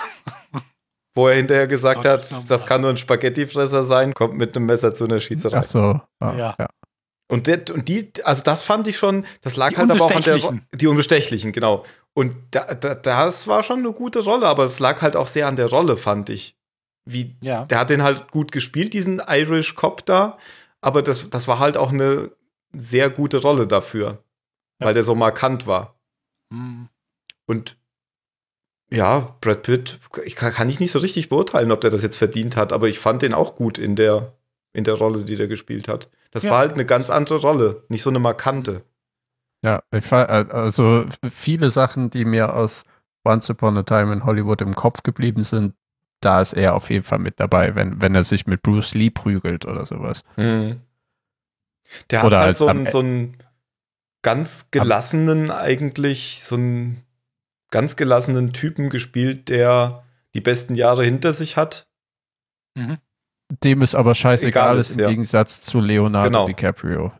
wo 1.15 1.29
er 1.29 1.37
hinterher 1.37 1.67
gesagt 1.67 2.05
hat, 2.05 2.29
das 2.49 2.67
kann 2.67 2.81
nur 2.81 2.91
ein 2.91 2.97
Spaghettifresser 2.97 3.85
sein, 3.85 4.15
kommt 4.15 4.35
mit 4.35 4.57
einem 4.57 4.67
Messer 4.67 4.95
zu 4.95 5.05
einer 5.05 5.21
Schießerei. 5.21 5.59
Ach 5.59 5.65
so. 5.65 6.01
Ah, 6.21 6.35
Ja. 6.37 6.55
ja. 6.59 6.69
Und, 7.31 7.47
der, 7.47 7.63
und 7.73 7.89
die, 7.89 8.13
also 8.25 8.43
das 8.43 8.63
fand 8.63 8.87
ich 8.87 8.99
schon, 8.99 9.25
das 9.41 9.57
lag 9.57 9.71
Die 9.71 9.77
halt 9.79 9.91
aber 9.91 10.05
auch 10.05 10.15
an 10.15 10.23
der. 10.23 10.39
Die 10.75 10.87
Unbestechlichen, 10.87 11.53
genau. 11.53 11.85
Und 12.13 12.37
da, 12.51 12.75
da, 12.75 12.95
das 12.95 13.49
war 13.49 13.63
schon 13.63 13.79
eine 13.81 13.93
gute 13.93 14.21
Rolle, 14.23 14.47
aber 14.47 14.65
es 14.65 14.79
lag 14.79 15.01
halt 15.03 15.17
auch 15.17 15.27
sehr 15.27 15.49
an 15.49 15.57
der 15.57 15.67
Rolle, 15.67 15.97
fand 15.97 16.29
ich. 16.31 16.55
Wie, 17.09 17.35
Ja. 17.41 17.65
der 17.65 17.79
hat 17.81 17.91
den 17.91 18.03
halt 18.03 18.31
gut 18.31 18.53
gespielt, 18.53 18.93
diesen 18.93 19.23
Irish 19.27 19.75
Cop 19.75 20.05
da, 20.07 20.39
aber 20.81 21.03
das, 21.03 21.29
das 21.31 21.49
war 21.49 21.59
halt 21.59 21.77
auch 21.77 21.93
eine 21.93 22.31
sehr 22.73 23.09
gute 23.09 23.39
Rolle 23.39 23.67
dafür, 23.67 24.23
Ja. 24.85 24.89
weil 24.89 24.95
der 24.95 25.03
so 25.05 25.15
markant 25.15 25.67
war. 25.67 25.95
Hm. 26.53 26.89
Und 27.47 27.77
ja, 28.91 29.35
Brad 29.41 29.63
Pitt, 29.63 29.99
ich 30.25 30.37
kann, 30.37 30.53
kann 30.53 30.69
ich 30.69 30.79
nicht 30.79 30.93
so 30.93 30.99
richtig 30.99 31.29
beurteilen, 31.29 31.73
ob 31.73 31.81
der 31.81 31.91
das 31.91 32.03
jetzt 32.03 32.17
verdient 32.17 32.57
hat, 32.57 32.73
aber 32.73 32.89
ich 32.89 32.99
fand 32.99 33.23
den 33.23 33.35
auch 33.35 33.57
gut 33.57 33.79
in 33.79 33.97
der, 33.97 34.35
in 34.73 34.85
der 34.85 34.95
Rolle, 34.95 35.25
die 35.25 35.37
der 35.37 35.49
gespielt 35.49 35.89
hat. 35.89 36.11
Das 36.31 36.43
Ja. 36.45 36.51
war 36.51 36.59
halt 36.59 36.73
eine 36.75 36.87
ganz 36.87 37.11
andere 37.11 37.39
Rolle, 37.41 37.83
nicht 37.89 38.03
so 38.03 38.11
eine 38.11 38.19
markante. 38.19 38.83
Ja, 39.65 39.83
ich, 39.91 40.13
äh, 40.13 40.17
also 40.17 41.07
viele 41.31 41.71
Sachen, 41.71 42.11
die 42.11 42.25
mir 42.27 42.55
aus 42.55 42.85
Once 43.25 43.49
Upon 43.51 43.79
a 43.79 43.83
Time 43.83 44.13
in 44.13 44.25
Hollywood 44.27 44.61
im 44.61 44.75
Kopf 44.75 45.03
geblieben 45.03 45.43
sind, 45.43 45.73
da 46.21 46.41
ist 46.43 46.53
er 46.53 46.75
auf 46.75 46.91
jeden 46.91 47.05
Fall 47.05 47.19
mit 47.19 47.41
dabei, 47.41 47.75
wenn, 47.75 48.01
wenn 48.03 48.15
er 48.15 48.25
sich 48.25 48.47
mit 48.47 48.63
Bruce 48.63 48.95
Lee 48.95 49.11
prügelt 49.11 49.65
oder 49.65 49.87
sowas. 49.87 50.23
Der 52.11 52.21
hat 52.21 52.25
Oder 52.27 52.39
halt 52.39 52.47
halt 52.49 52.57
so 52.59 52.69
am 52.69 52.77
einen, 52.79 52.87
E- 52.87 52.91
so 52.91 52.99
einen 52.99 53.37
ganz 54.25 54.73
gelassenen, 54.73 55.53
eigentlich, 55.53 56.43
so 56.43 56.57
einen 56.57 57.05
ganz 57.71 57.95
gelassenen 57.95 58.53
Typen 58.53 58.91
gespielt, 58.91 59.49
der 59.49 60.03
die 60.35 60.41
besten 60.41 60.75
Jahre 60.75 61.05
hinter 61.05 61.33
sich 61.33 61.57
hat. 61.57 61.87
Mhm. 62.77 62.99
Dem 63.63 63.83
ist 63.83 63.95
aber 63.95 64.17
scheißegal 64.17 64.65
Egal 64.73 64.79
ist 64.79 64.97
im 64.97 65.01
ja. 65.01 65.09
Gegensatz 65.11 65.63
zu 65.63 65.79
Leonardo 65.79 66.29
Genau. 66.29 66.47
DiCaprio. 66.47 67.13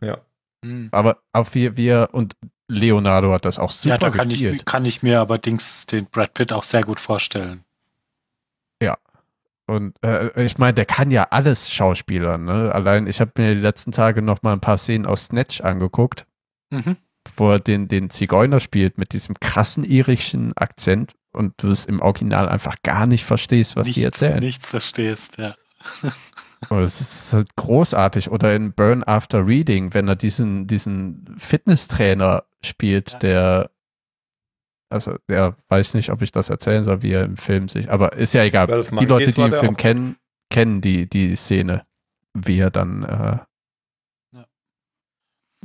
Hm. 0.65 0.89
Aber 0.91 1.19
auch 1.31 1.53
wir, 1.53 1.77
wir 1.77 2.09
und 2.11 2.33
Leonardo 2.67 3.31
hat 3.31 3.45
das 3.45 3.59
auch 3.59 3.69
super 3.69 3.95
Ja, 3.95 3.97
da 3.99 4.09
kann 4.09 4.29
ich, 4.29 4.41
gespielt. 4.41 4.65
kann 4.65 4.83
ich 4.85 5.03
mir 5.03 5.21
allerdings 5.21 5.85
den 5.85 6.07
Brad 6.07 6.33
Pitt 6.33 6.51
auch 6.51 6.63
sehr 6.63 6.83
gut 6.83 6.99
vorstellen. 6.99 7.63
Und 9.67 9.95
äh, 10.03 10.43
ich 10.45 10.57
meine, 10.57 10.73
der 10.73 10.85
kann 10.85 11.09
ja 11.11 11.27
alles 11.31 11.71
Schauspielern. 11.71 12.45
Ne? 12.45 12.71
Allein, 12.73 13.07
ich 13.07 13.19
habe 13.19 13.31
mir 13.37 13.55
die 13.55 13.61
letzten 13.61 13.91
Tage 13.91 14.21
noch 14.21 14.43
mal 14.43 14.53
ein 14.53 14.61
paar 14.61 14.77
Szenen 14.77 15.05
aus 15.05 15.25
Snatch 15.25 15.61
angeguckt, 15.61 16.25
Mhm. 16.75 16.97
wo 17.37 17.51
er 17.51 17.59
den, 17.59 17.87
den 17.87 18.09
Zigeuner 18.09 18.59
spielt 18.59 18.97
mit 18.97 19.13
diesem 19.13 19.35
krassen 19.39 19.83
irischen 19.83 20.55
Akzent 20.57 21.13
und 21.33 21.53
du 21.61 21.69
es 21.69 21.85
im 21.85 21.99
Original 22.01 22.47
einfach 22.47 22.75
gar 22.83 23.07
nicht 23.07 23.25
verstehst, 23.25 23.75
was 23.75 23.87
Nicht- 23.87 23.97
die 23.97 24.03
erzählen. 24.03 24.39
Nichts 24.39 24.67
verstehst, 24.69 25.37
ja. 25.37 25.55
Und 26.69 26.79
es 26.79 26.99
ist 26.99 27.33
halt 27.33 27.55
großartig. 27.57 28.31
Oder 28.31 28.55
in 28.55 28.73
Burn 28.73 29.03
After 29.03 29.45
Reading, 29.45 29.93
wenn 29.93 30.07
er 30.07 30.15
diesen, 30.15 30.65
diesen 30.65 31.25
Fitnesstrainer 31.37 32.43
spielt, 32.63 33.11
Ja. 33.13 33.19
der 33.19 33.71
also 34.89 35.17
der 35.27 35.57
weiß 35.67 35.93
nicht, 35.95 36.09
ob 36.11 36.21
ich 36.21 36.31
das 36.31 36.49
erzählen 36.49 36.83
soll, 36.83 37.01
wie 37.01 37.11
er 37.11 37.23
im 37.25 37.37
Film 37.37 37.67
sich, 37.67 37.91
aber 37.91 38.13
ist 38.13 38.33
ja 38.33 38.43
egal. 38.43 38.67
12 38.67 38.91
Die 38.99 39.05
Leute, 39.05 39.31
die 39.33 39.41
den 39.41 39.53
Film 39.53 39.77
kennen, 39.77 40.15
kennen 40.49 40.79
die, 40.81 41.09
die 41.09 41.35
Szene, 41.35 41.85
wie 42.33 42.59
er 42.59 42.71
dann 42.71 43.03
äh. 43.03 43.37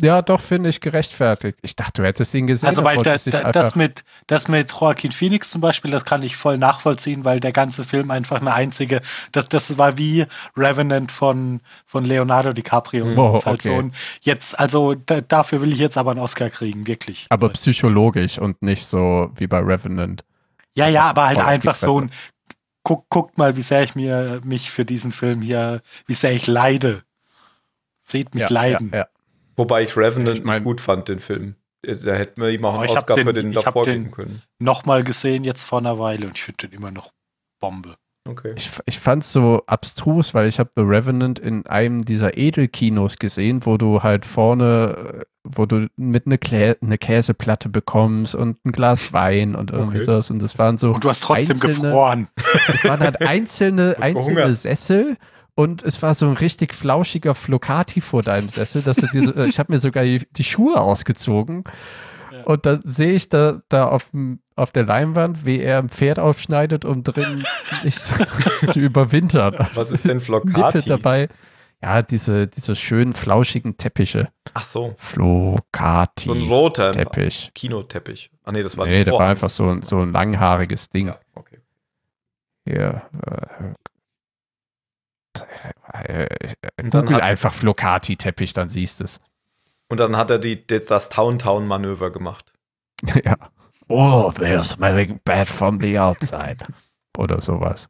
Ja, 0.00 0.22
doch, 0.22 0.40
finde 0.40 0.70
ich 0.70 0.80
gerechtfertigt. 0.80 1.58
Ich 1.62 1.76
dachte, 1.76 2.02
du 2.02 2.08
hättest 2.08 2.34
ihn 2.34 2.46
gesehen. 2.46 2.68
Also, 2.68 2.84
weil 2.84 2.98
das, 2.98 3.24
das, 3.24 3.74
mit, 3.76 4.04
das 4.26 4.48
mit 4.48 4.72
Joaquin 4.72 5.12
Phoenix 5.12 5.50
zum 5.50 5.60
Beispiel, 5.60 5.90
das 5.90 6.04
kann 6.04 6.22
ich 6.22 6.36
voll 6.36 6.58
nachvollziehen, 6.58 7.24
weil 7.24 7.40
der 7.40 7.52
ganze 7.52 7.84
Film 7.84 8.10
einfach 8.10 8.40
eine 8.40 8.52
einzige, 8.52 9.00
das, 9.32 9.48
das 9.48 9.76
war 9.78 9.98
wie 9.98 10.26
Revenant 10.56 11.12
von, 11.12 11.60
von 11.86 12.04
Leonardo 12.04 12.52
DiCaprio. 12.52 13.04
Mhm. 13.04 13.18
Oh, 13.18 13.36
ist 13.36 13.46
halt 13.46 13.66
okay. 13.66 13.80
so 13.82 13.90
jetzt, 14.22 14.58
also 14.58 14.94
da, 14.94 15.20
dafür 15.20 15.60
will 15.60 15.72
ich 15.72 15.78
jetzt 15.78 15.98
aber 15.98 16.12
einen 16.12 16.20
Oscar 16.20 16.50
kriegen, 16.50 16.86
wirklich. 16.86 17.26
aber 17.28 17.50
psychologisch 17.50 18.38
und 18.38 18.62
nicht 18.62 18.86
so 18.86 19.30
wie 19.36 19.46
bei 19.46 19.58
Revenant. 19.58 20.24
ja, 20.74 20.88
ja, 20.88 21.04
aber 21.04 21.26
halt 21.26 21.38
die 21.38 21.42
einfach 21.42 21.74
so 21.74 22.00
ein, 22.00 22.10
guck, 22.82 23.08
guckt 23.08 23.38
mal, 23.38 23.56
wie 23.56 23.62
sehr 23.62 23.82
ich 23.82 23.94
mir 23.94 24.40
mich 24.44 24.70
für 24.70 24.84
diesen 24.84 25.12
Film 25.12 25.42
hier, 25.42 25.82
wie 26.06 26.14
sehr 26.14 26.32
ich 26.32 26.46
leide. 26.46 27.02
Seht 28.00 28.34
mich 28.34 28.48
leiden. 28.48 28.90
Ja, 28.92 28.98
ja. 29.00 29.06
Wobei 29.60 29.82
ich 29.82 29.96
Revenant 29.96 30.38
Ich 30.38 30.44
mein- 30.44 30.64
gut 30.64 30.80
fand, 30.80 31.08
den 31.08 31.18
Film. 31.20 31.54
Da 31.82 32.12
hätten 32.12 32.42
wir 32.42 32.50
ihm 32.50 32.64
auch 32.64 32.74
Oh, 32.74 32.78
einen 32.80 32.90
Oscar 32.96 33.14
den- 33.14 33.26
für 33.26 33.32
den 33.32 33.52
davor 33.52 33.84
den- 33.84 34.02
geben 34.04 34.10
können. 34.10 34.42
Nochmal 34.58 35.02
gesehen 35.04 35.44
jetzt 35.44 35.62
vor 35.64 35.78
einer 35.78 35.98
Weile 35.98 36.26
und 36.26 36.36
ich 36.36 36.42
finde 36.44 36.68
den 36.68 36.72
immer 36.78 36.90
noch 36.90 37.12
Bombe. 37.60 37.94
Okay. 38.28 38.52
Ich, 38.54 38.70
ich 38.84 38.98
fand 38.98 39.22
es 39.22 39.32
so 39.32 39.62
abstrus, 39.66 40.34
weil 40.34 40.46
ich 40.46 40.58
habe 40.58 40.70
The 40.76 40.82
Revenant 40.82 41.38
in 41.38 41.66
einem 41.66 42.04
dieser 42.04 42.36
Edelkinos 42.36 43.16
gesehen, 43.16 43.64
wo 43.64 43.78
du 43.78 44.02
halt 44.02 44.26
vorne, 44.26 45.22
äh, 45.22 45.24
wo 45.42 45.64
du 45.64 45.88
mit 45.96 46.26
eine, 46.26 46.36
Klä 46.36 46.74
eine 46.82 46.98
Käseplatte 46.98 47.70
bekommst 47.70 48.34
und 48.34 48.62
ein 48.66 48.72
Glas 48.72 49.14
Wein 49.14 49.54
und 49.54 49.70
irgendwie 49.70 49.96
Okay. 49.96 50.04
sowas. 50.04 50.30
Und 50.30 50.42
das 50.42 50.58
waren 50.58 50.76
so, 50.76 50.92
Und 50.92 51.02
du 51.02 51.08
hast 51.08 51.22
trotzdem 51.22 51.56
einzelne- 51.56 51.74
gefroren. 51.88 52.28
es 52.74 52.84
waren 52.84 53.00
halt 53.00 53.20
einzelne, 53.22 53.96
einzelne. 53.98 54.54
Sessel 54.54 55.16
und 55.54 55.82
es 55.82 56.00
war 56.02 56.14
so 56.14 56.26
ein 56.28 56.34
richtig 56.36 56.74
flauschiger 56.74 57.34
Flocati 57.34 58.00
vor 58.00 58.22
deinem 58.22 58.48
Sessel, 58.48 58.82
dass 58.82 58.96
du 58.96 59.06
diese, 59.12 59.32
äh, 59.44 59.46
ich 59.48 59.58
habe 59.58 59.72
mir 59.72 59.80
sogar 59.80 60.04
die, 60.04 60.26
die 60.36 60.44
Schuhe 60.44 60.80
ausgezogen 60.80 61.64
Ja. 62.32 62.44
und 62.44 62.66
dann 62.66 62.82
sehe 62.84 63.12
ich 63.12 63.28
da, 63.28 63.60
da 63.68 63.88
auf, 63.88 64.10
auf 64.56 64.70
der 64.72 64.84
Leinwand, 64.84 65.44
wie 65.46 65.60
er 65.60 65.78
ein 65.78 65.88
Pferd 65.88 66.18
aufschneidet, 66.18 66.84
um 66.84 67.02
drin 67.04 67.44
nicht 67.84 67.98
zu, 67.98 68.14
zu 68.72 68.80
überwintern. 68.80 69.56
Was 69.74 69.90
ist 69.90 70.06
denn 70.06 70.20
Flocati? 70.20 70.88
dabei. 70.88 71.28
Ja, 71.82 72.02
diese, 72.02 72.46
diese 72.46 72.76
schönen 72.76 73.14
flauschigen 73.14 73.78
Teppiche. 73.78 74.28
Ach 74.52 74.64
so, 74.64 74.94
Flocati. 74.98 76.24
so 76.28 76.34
ein 76.34 76.42
roter 76.42 76.92
Teppich. 76.92 77.50
Kinoteppich. 77.54 78.30
Ah 78.44 78.52
nee, 78.52 78.62
das 78.62 78.76
war 78.76 78.86
Nee, 78.86 79.02
der 79.04 79.14
war 79.14 79.28
einfach 79.30 79.48
so, 79.48 79.66
ein- 79.70 79.80
so 79.80 80.00
ein 80.00 80.12
langhaariges 80.12 80.90
Ding. 80.90 81.06
Ja, 81.06 81.18
okay. 81.34 81.58
Hier, 82.66 83.02
äh, 83.26 83.74
äh, 85.92 86.26
Und 86.82 86.94
dann 86.94 87.06
Google 87.06 87.20
einfach 87.20 87.52
Flocati-Teppich, 87.52 88.52
dann 88.52 88.68
siehst 88.68 89.00
du 89.00 89.04
es. 89.04 89.20
Und 89.88 90.00
dann 90.00 90.16
hat 90.16 90.30
er 90.30 90.38
die, 90.38 90.66
die, 90.66 90.80
das 90.80 91.08
Town-Town-Manöver 91.08 92.10
gemacht. 92.10 92.52
ja. 93.24 93.36
Oh, 93.88 94.30
they're 94.32 94.62
smelling 94.62 95.20
bad 95.24 95.48
from 95.48 95.80
the 95.80 95.98
outside. 95.98 96.58
Oder 97.18 97.40
sowas. 97.40 97.88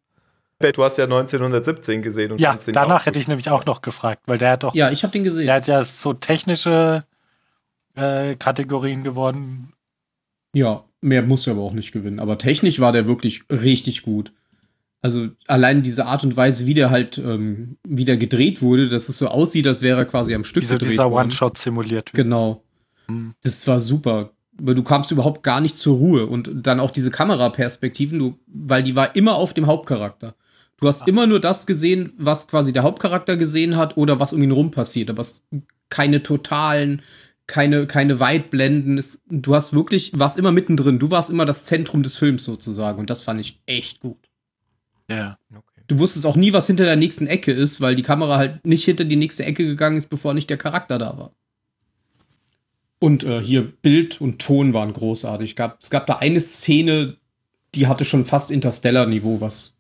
Du 0.58 0.84
hast 0.84 0.98
ja 0.98 1.04
1917 1.04 2.02
gesehen 2.02 2.32
und 2.32 2.40
Ja, 2.40 2.54
den 2.54 2.74
danach 2.74 3.02
auch 3.02 3.06
hätte 3.06 3.18
ich 3.18 3.28
nämlich 3.28 3.50
auch 3.50 3.64
noch 3.64 3.80
gefragt, 3.80 4.22
weil 4.26 4.36
der 4.36 4.52
hat 4.52 4.62
doch, 4.62 4.74
Ja, 4.74 4.90
ich 4.90 5.02
habe 5.02 5.12
den 5.12 5.24
gesehen. 5.24 5.46
der 5.46 5.54
hat 5.54 5.66
ja 5.66 5.82
so 5.84 6.12
technische 6.12 7.04
äh, 7.94 8.34
Kategorien 8.36 9.02
gewonnen. 9.02 9.72
Ja, 10.54 10.84
mehr 11.00 11.22
muss 11.22 11.46
er 11.46 11.54
aber 11.54 11.62
auch 11.62 11.72
nicht 11.72 11.92
gewinnen. 11.92 12.20
Aber 12.20 12.36
technisch 12.36 12.78
war 12.78 12.92
der 12.92 13.06
wirklich 13.06 13.42
richtig 13.50 14.02
gut. 14.02 14.32
Also 15.02 15.28
allein 15.46 15.82
diese 15.82 16.06
Art 16.06 16.24
und 16.24 16.36
Weise, 16.36 16.66
wie 16.66 16.74
der 16.74 16.90
halt 16.90 17.16
ähm, 17.16 17.76
wieder 17.88 18.16
gedreht 18.16 18.60
wurde, 18.60 18.88
dass 18.88 19.08
es 19.08 19.16
so 19.16 19.28
aussieht, 19.28 19.66
als 19.66 19.80
wäre 19.80 19.98
er 19.98 20.04
quasi 20.04 20.34
am 20.34 20.44
Stück 20.44 20.62
Wie 20.62 20.66
so 20.66 20.74
gedreht 20.74 20.92
dieser. 20.92 21.10
One-Shot 21.10 21.56
simuliert 21.56 22.12
wird. 22.12 22.24
Genau. 22.24 22.62
Mhm. 23.08 23.34
Das 23.42 23.66
war 23.66 23.80
super. 23.80 24.32
Aber 24.58 24.74
du 24.74 24.82
kamst 24.82 25.10
überhaupt 25.10 25.42
gar 25.42 25.62
nicht 25.62 25.78
zur 25.78 25.96
Ruhe. 25.96 26.26
Und 26.26 26.50
dann 26.54 26.80
auch 26.80 26.90
diese 26.90 27.10
Kameraperspektiven, 27.10 28.18
du, 28.18 28.38
weil 28.46 28.82
die 28.82 28.94
war 28.94 29.16
immer 29.16 29.36
auf 29.36 29.54
dem 29.54 29.66
Hauptcharakter. 29.66 30.34
Du 30.78 30.86
hast 30.86 31.08
immer 31.08 31.26
nur 31.26 31.40
das 31.40 31.66
gesehen, 31.66 32.12
was 32.18 32.46
quasi 32.48 32.72
der 32.72 32.82
Hauptcharakter 32.82 33.36
gesehen 33.36 33.76
hat 33.76 33.96
oder 33.96 34.20
was 34.20 34.34
um 34.34 34.42
ihn 34.42 34.50
rum 34.50 34.70
passiert. 34.70 35.08
Aber 35.08 35.22
es 35.22 35.42
keine 35.88 36.22
totalen, 36.22 37.00
keine, 37.46 37.86
keine 37.86 38.20
Weitblenden. 38.20 38.98
Es, 38.98 39.20
du 39.28 39.54
hast 39.54 39.72
wirklich, 39.72 40.12
warst 40.14 40.38
immer 40.38 40.52
mittendrin. 40.52 40.98
Du 40.98 41.10
warst 41.10 41.30
immer 41.30 41.46
das 41.46 41.64
Zentrum 41.64 42.02
des 42.02 42.18
Films 42.18 42.44
sozusagen. 42.44 42.98
Und 42.98 43.08
das 43.08 43.22
fand 43.22 43.40
ich 43.40 43.60
echt 43.64 44.00
gut. 44.00 44.29
Ja. 45.10 45.38
Okay. 45.50 45.82
Du 45.88 45.98
wusstest 45.98 46.24
auch 46.24 46.36
nie, 46.36 46.52
was 46.52 46.66
hinter 46.68 46.84
der 46.84 46.96
nächsten 46.96 47.26
Ecke 47.26 47.52
ist, 47.52 47.80
weil 47.80 47.96
die 47.96 48.02
Kamera 48.02 48.36
halt 48.38 48.64
nicht 48.64 48.84
hinter 48.84 49.04
die 49.04 49.16
nächste 49.16 49.44
Ecke 49.44 49.66
gegangen 49.66 49.96
ist, 49.96 50.08
bevor 50.08 50.34
nicht 50.34 50.48
der 50.48 50.56
Charakter 50.56 50.98
da 50.98 51.18
war. 51.18 51.32
Und 53.00 53.24
äh, 53.24 53.40
hier 53.40 53.62
Bild 53.62 54.20
und 54.20 54.40
Ton 54.40 54.72
waren 54.72 54.92
großartig. 54.92 55.56
Gab, 55.56 55.78
es 55.82 55.90
gab 55.90 56.06
da 56.06 56.16
eine 56.18 56.40
Szene, 56.40 57.16
die 57.74 57.86
hatte 57.86 58.04
schon 58.04 58.24
fast 58.24 58.50
Interstellar-Niveau, 58.50 59.40
was, 59.40 59.74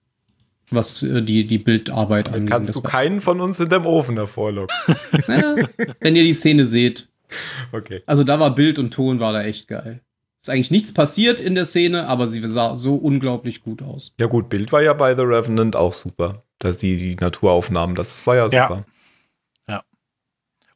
was 0.70 1.02
äh, 1.02 1.22
die, 1.22 1.46
die 1.46 1.58
Bildarbeit 1.58 2.28
Dann 2.28 2.34
angeht. 2.34 2.50
kannst 2.50 2.70
Das 2.70 2.76
du 2.76 2.82
keinen 2.82 3.20
von 3.20 3.40
uns 3.40 3.58
hinterm 3.58 3.86
Ofen 3.86 4.16
hervorlocken. 4.16 4.74
Naja, 5.28 5.68
wenn 6.00 6.16
ihr 6.16 6.24
die 6.24 6.34
Szene 6.34 6.66
seht. 6.66 7.08
Okay. 7.72 8.02
Also 8.06 8.24
da 8.24 8.40
war 8.40 8.54
Bild 8.54 8.78
und 8.80 8.90
Ton 8.92 9.20
war 9.20 9.32
da 9.32 9.42
echt 9.44 9.68
geil. 9.68 10.00
Ist 10.40 10.48
eigentlich 10.48 10.70
nichts 10.70 10.94
passiert 10.94 11.38
in 11.40 11.54
der 11.54 11.66
Szene, 11.66 12.08
aber 12.08 12.28
sie 12.28 12.40
sah 12.48 12.74
so 12.74 12.94
unglaublich 12.94 13.62
gut 13.62 13.82
aus. 13.82 14.14
Ja 14.18 14.26
gut, 14.26 14.48
Bild 14.48 14.72
war 14.72 14.80
ja 14.82 14.94
bei 14.94 15.14
The 15.14 15.22
Revenant 15.22 15.76
auch 15.76 15.92
super. 15.92 16.44
Dass 16.58 16.78
die, 16.78 16.96
die 16.96 17.16
Naturaufnahmen, 17.16 17.94
das 17.94 18.26
war 18.26 18.36
ja 18.36 18.48
Ja. 18.48 18.68
super. 18.68 18.84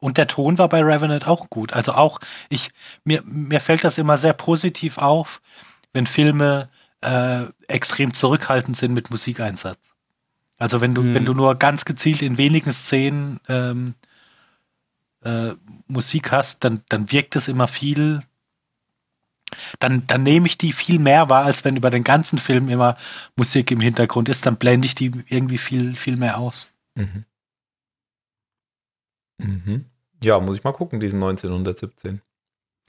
Und 0.00 0.18
der 0.18 0.26
Ton 0.26 0.58
war 0.58 0.68
bei 0.68 0.82
Revenant 0.82 1.26
auch 1.26 1.48
gut. 1.48 1.72
Also 1.72 1.92
auch, 1.92 2.20
ich, 2.50 2.72
mir, 3.04 3.22
mir 3.24 3.58
fällt 3.58 3.84
das 3.84 3.96
immer 3.96 4.18
sehr 4.18 4.34
positiv 4.34 4.98
auf, 4.98 5.40
wenn 5.94 6.06
Filme 6.06 6.68
äh, 7.00 7.44
extrem 7.68 8.12
zurückhaltend 8.12 8.76
sind 8.76 8.92
mit 8.92 9.10
Musikeinsatz. 9.10 9.94
Also 10.58 10.82
wenn 10.82 10.94
du, 10.94 11.00
Hm. 11.00 11.14
wenn 11.14 11.24
du 11.24 11.32
nur 11.32 11.54
ganz 11.54 11.86
gezielt 11.86 12.20
in 12.20 12.36
wenigen 12.36 12.70
Szenen 12.70 13.40
ähm, 13.48 13.94
äh, 15.24 15.52
Musik 15.86 16.32
hast, 16.32 16.64
dann, 16.64 16.82
dann 16.90 17.10
wirkt 17.10 17.34
es 17.34 17.48
immer 17.48 17.66
viel. 17.66 18.20
Dann, 19.78 20.06
dann 20.06 20.22
nehme 20.22 20.46
ich 20.46 20.58
die 20.58 20.72
viel 20.72 20.98
mehr 20.98 21.28
wahr, 21.28 21.44
als 21.44 21.64
wenn 21.64 21.76
über 21.76 21.90
den 21.90 22.04
ganzen 22.04 22.38
Film 22.38 22.68
immer 22.68 22.96
Musik 23.36 23.70
im 23.70 23.80
Hintergrund 23.80 24.28
ist. 24.28 24.46
Dann 24.46 24.56
blende 24.56 24.86
ich 24.86 24.94
die 24.94 25.12
irgendwie 25.28 25.58
viel, 25.58 25.94
viel 25.94 26.16
mehr 26.16 26.38
aus. 26.38 26.70
Mhm. 26.94 27.24
Mhm. 29.38 29.84
Ja, 30.22 30.40
muss 30.40 30.56
ich 30.56 30.64
mal 30.64 30.72
gucken, 30.72 31.00
diesen 31.00 31.22
1917. 31.22 32.20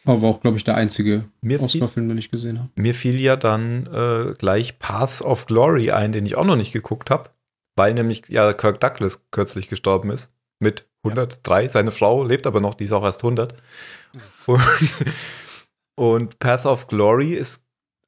Aber 0.05 0.21
war 0.21 0.29
auch, 0.29 0.41
glaube 0.41 0.57
ich, 0.57 0.63
der 0.63 0.75
einzige 0.75 1.25
Oscar-Film, 1.43 2.09
den 2.09 2.17
ich 2.17 2.29
gesehen 2.29 2.59
habe. 2.59 2.69
mir 2.75 2.93
fiel 2.93 3.19
ja 3.19 3.35
dann 3.35 3.87
äh, 3.87 4.33
gleich 4.37 4.77
Paths 4.77 5.21
of 5.21 5.47
Glory 5.47 5.91
ein, 5.91 6.11
den 6.11 6.25
ich 6.25 6.35
auch 6.35 6.45
noch 6.45 6.55
nicht 6.55 6.71
geguckt 6.71 7.09
habe, 7.09 7.31
weil 7.75 7.93
nämlich 7.95 8.23
ja 8.29 8.53
Kirk 8.53 8.79
Douglas 8.79 9.25
kürzlich 9.31 9.67
gestorben 9.67 10.11
ist. 10.11 10.31
Mit 10.59 10.87
103. 11.03 11.69
Seine 11.69 11.91
Frau 11.91 12.23
lebt 12.23 12.47
aber 12.47 12.61
noch, 12.61 12.75
die 12.75 12.85
ist 12.85 12.93
auch 12.93 13.03
erst 13.03 13.23
100. 13.23 13.55
Und, 14.45 14.61
und 15.95 16.39
Path 16.39 16.65
of 16.65 16.87
Glory 16.87 17.33
ist 17.33 17.63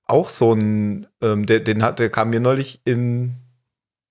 auch 0.05 0.29
so 0.29 0.53
ein, 0.53 1.07
ähm, 1.21 1.45
der, 1.45 1.59
den 1.61 1.83
hat, 1.83 1.99
der 1.99 2.09
kam 2.09 2.29
mir 2.29 2.39
neulich 2.39 2.81
in, 2.85 3.35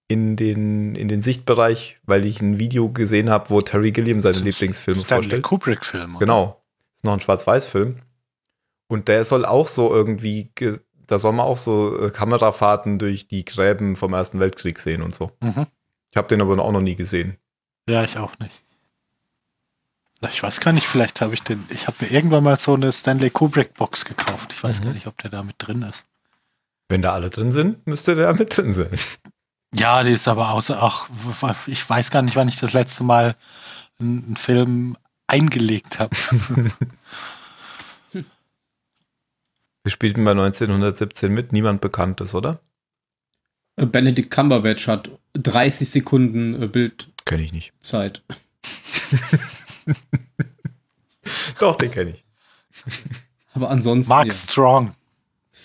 in, 0.09 0.36
den, 0.36 0.94
in 0.94 1.09
den 1.09 1.23
Sichtbereich, 1.23 1.98
weil 2.05 2.24
ich 2.27 2.40
ein 2.40 2.59
Video 2.59 2.90
gesehen 2.90 3.31
habe, 3.31 3.51
wo 3.51 3.61
Terry 3.62 3.93
Gilliam 3.93 4.20
seine 4.20 4.39
Lieblingsfilme 4.39 5.01
Stanley 5.01 5.23
vorstellt. 5.23 5.43
Kubrick-Film. 5.43 6.19
Genau. 6.19 6.62
Ist 6.97 7.05
noch 7.05 7.15
ein 7.15 7.20
Schwarz-Weiß-Film. 7.20 7.97
Und 8.89 9.09
der 9.09 9.24
soll 9.24 9.44
auch 9.44 9.69
so 9.69 9.93
irgendwie, 9.93 10.51
ge- 10.55 10.81
da 11.07 11.19
soll 11.19 11.32
man 11.32 11.47
auch 11.47 11.57
so 11.59 11.98
äh, 12.07 12.11
Kamerafahrten 12.11 12.98
durch 12.98 13.27
die 13.27 13.44
Gräben 13.44 13.97
vom 13.97 14.12
Ersten 14.12 14.39
Weltkrieg 14.39 14.78
sehen 14.78 15.03
und 15.03 15.15
so. 15.15 15.32
Mhm. 15.43 15.66
Ich 16.11 16.16
habe 16.16 16.28
den 16.28 16.40
aber 16.40 16.59
auch 16.62 16.73
noch 16.73 16.81
nie 16.82 16.94
gesehen. 16.94 17.36
Ja, 17.89 18.05
ich 18.05 18.19
auch 18.19 18.32
nicht. 18.39 18.53
Ich 20.30 20.43
weiß 20.43 20.60
gar 20.60 20.72
nicht, 20.72 20.86
vielleicht 20.86 21.20
habe 21.20 21.34
ich 21.34 21.43
den. 21.43 21.64
Ich 21.70 21.86
habe 21.86 21.97
mir 22.01 22.10
irgendwann 22.10 22.43
mal 22.43 22.59
so 22.59 22.74
eine 22.74 22.90
Stanley 22.90 23.30
Kubrick 23.30 23.74
Box 23.74 24.05
gekauft. 24.05 24.55
Ich 24.55 24.62
weiß 24.62 24.80
Mhm. 24.80 24.84
gar 24.84 24.93
nicht, 24.94 25.06
ob 25.06 25.18
der 25.18 25.30
da 25.30 25.43
mit 25.43 25.56
drin 25.59 25.82
ist. 25.82 26.06
Wenn 26.88 27.02
da 27.02 27.12
alle 27.12 27.30
drin 27.30 27.52
sind, 27.52 27.86
müsste 27.86 28.14
der 28.14 28.32
mit 28.34 28.56
drin 28.56 28.72
sein. 28.72 28.98
Ja, 29.74 30.02
die 30.02 30.12
ist 30.12 30.26
aber 30.28 30.51
außer. 30.52 30.78
Ach, 30.82 31.09
ich 31.66 31.88
weiß 31.88 32.10
gar 32.10 32.22
nicht, 32.22 32.36
wann 32.36 32.48
ich 32.48 32.59
das 32.59 32.72
letzte 32.72 33.05
Mal 33.05 33.36
einen 34.01 34.36
Film 34.36 34.97
eingelegt 35.26 35.98
habe. 35.98 36.16
Wir 38.12 39.90
spielten 39.90 40.24
bei 40.24 40.32
1917 40.32 41.32
mit, 41.32 41.52
niemand 41.52 41.80
Bekanntes, 41.80 42.34
oder? 42.34 42.60
Benedict 43.76 44.30
Cumberbatch 44.30 44.88
hat 44.88 45.10
30 45.34 45.88
Sekunden 45.90 46.62
äh, 46.62 46.66
Bildzeit. 46.66 47.12
Kenne 47.24 47.43
ich 47.43 47.52
nicht. 47.52 47.72
Doch, 51.61 51.77
den 51.77 51.91
kenne 51.91 52.11
ich. 52.11 52.24
Aber 53.55 53.70
ansonsten. 53.70 54.11
Mark 54.11 54.27
ja. 54.27 54.33
Strong. 54.33 54.95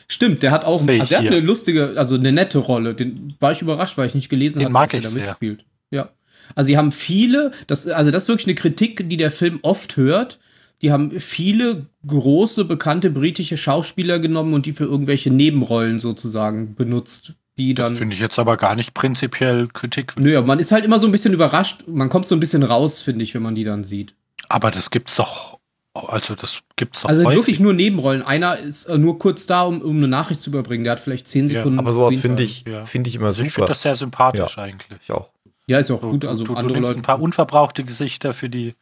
Stimmt, 0.07 0.43
der 0.43 0.51
hat 0.51 0.65
auch 0.65 0.81
also 0.81 0.87
der 0.87 0.99
hat 0.99 1.27
eine 1.27 1.39
lustige, 1.39 1.93
also 1.95 2.15
eine 2.15 2.33
nette 2.33 2.57
Rolle. 2.57 2.95
Den 2.95 3.33
war 3.39 3.53
ich 3.53 3.61
überrascht, 3.61 3.97
weil 3.97 4.07
ich 4.07 4.15
nicht 4.15 4.29
gelesen 4.29 4.63
habe, 4.63 4.73
dass 4.73 4.93
er 4.93 5.01
da 5.01 5.07
sehr. 5.07 5.27
mitspielt. 5.27 5.65
Ja. 5.89 6.09
Also 6.55 6.67
sie 6.67 6.77
haben 6.77 6.91
viele, 6.91 7.51
das, 7.67 7.87
also 7.87 8.11
das 8.11 8.23
ist 8.23 8.29
wirklich 8.29 8.47
eine 8.47 8.55
Kritik, 8.55 9.09
die 9.09 9.17
der 9.17 9.31
Film 9.31 9.59
oft 9.61 9.95
hört. 9.95 10.39
Die 10.81 10.91
haben 10.91 11.19
viele 11.19 11.85
große, 12.05 12.65
bekannte 12.65 13.09
britische 13.09 13.55
Schauspieler 13.55 14.19
genommen 14.19 14.53
und 14.53 14.65
die 14.65 14.73
für 14.73 14.85
irgendwelche 14.85 15.29
Nebenrollen 15.29 15.99
sozusagen 15.99 16.75
benutzt. 16.75 17.33
Die 17.57 17.73
Das 17.73 17.89
dann. 17.89 17.97
finde 17.97 18.15
ich 18.15 18.21
jetzt 18.21 18.39
aber 18.39 18.57
gar 18.57 18.75
nicht 18.75 18.93
prinzipiell 18.93 19.67
Kritik. 19.67 20.13
Nö, 20.17 20.37
aber 20.37 20.47
man 20.47 20.59
ist 20.59 20.71
halt 20.71 20.85
immer 20.85 20.99
so 20.99 21.07
ein 21.07 21.11
bisschen 21.11 21.33
überrascht. 21.33 21.83
Man 21.87 22.09
kommt 22.09 22.27
so 22.27 22.35
ein 22.35 22.39
bisschen 22.39 22.63
raus, 22.63 23.01
finde 23.01 23.23
ich, 23.23 23.33
wenn 23.35 23.41
man 23.43 23.55
die 23.55 23.63
dann 23.65 23.83
sieht. 23.83 24.15
Aber 24.49 24.71
das 24.71 24.89
gibt's 24.89 25.15
doch. 25.17 25.59
Also, 25.93 26.35
das 26.35 26.61
gibt's 26.77 27.01
doch 27.01 27.09
Also 27.09 27.25
häufig. 27.25 27.37
wirklich 27.37 27.59
nur 27.59 27.73
Nebenrollen. 27.73 28.21
Einer 28.23 28.57
ist 28.57 28.85
äh, 28.85 28.97
nur 28.97 29.19
kurz 29.19 29.45
da, 29.45 29.63
um, 29.63 29.81
um 29.81 29.97
eine 29.97 30.07
Nachricht 30.07 30.39
zu 30.39 30.49
überbringen. 30.49 30.85
Der 30.85 30.93
hat 30.93 31.01
vielleicht 31.01 31.27
10 31.27 31.47
Ja, 31.49 31.59
Sekunden. 31.59 31.79
Aber 31.79 31.91
sowas 31.91 32.15
finde 32.15 32.43
ich, 32.43 32.63
Ja. 32.65 32.85
finde 32.85 33.09
ich 33.09 33.15
immer 33.17 33.27
Also 33.27 33.41
ich 33.43 33.49
super. 33.49 33.55
finde 33.63 33.67
das 33.71 33.81
sehr 33.81 33.95
sympathisch 33.97 34.57
eigentlich. 34.57 34.99
ich 35.03 35.11
auch. 35.11 35.27
Ja, 35.67 35.79
ist 35.79 35.89
ja 35.89 35.95
auch 35.97 36.01
So, 36.01 36.09
gut. 36.11 36.23
Also 36.25 36.45
du, 36.45 36.53
du 36.53 36.57
andere 36.57 36.75
nimmst 36.79 36.87
Leute. 36.91 36.99
ein 36.99 37.03
paar 37.03 37.21
unverbrauchte 37.21 37.83
Gesichter 37.83 38.33
für 38.33 38.49
die 38.49 38.73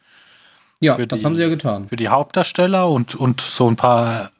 ja, 0.81 0.95
für 0.95 1.07
das 1.07 1.19
die- 1.21 1.25
haben 1.25 1.35
sie 1.35 1.41
ja 1.41 1.49
getan. 1.49 1.89
für 1.89 1.95
die 1.95 2.07
Hauptdarsteller 2.09 2.87
und, 2.87 3.15
und 3.15 3.41
so 3.41 3.67
ein 3.69 3.75
paar 3.75 4.31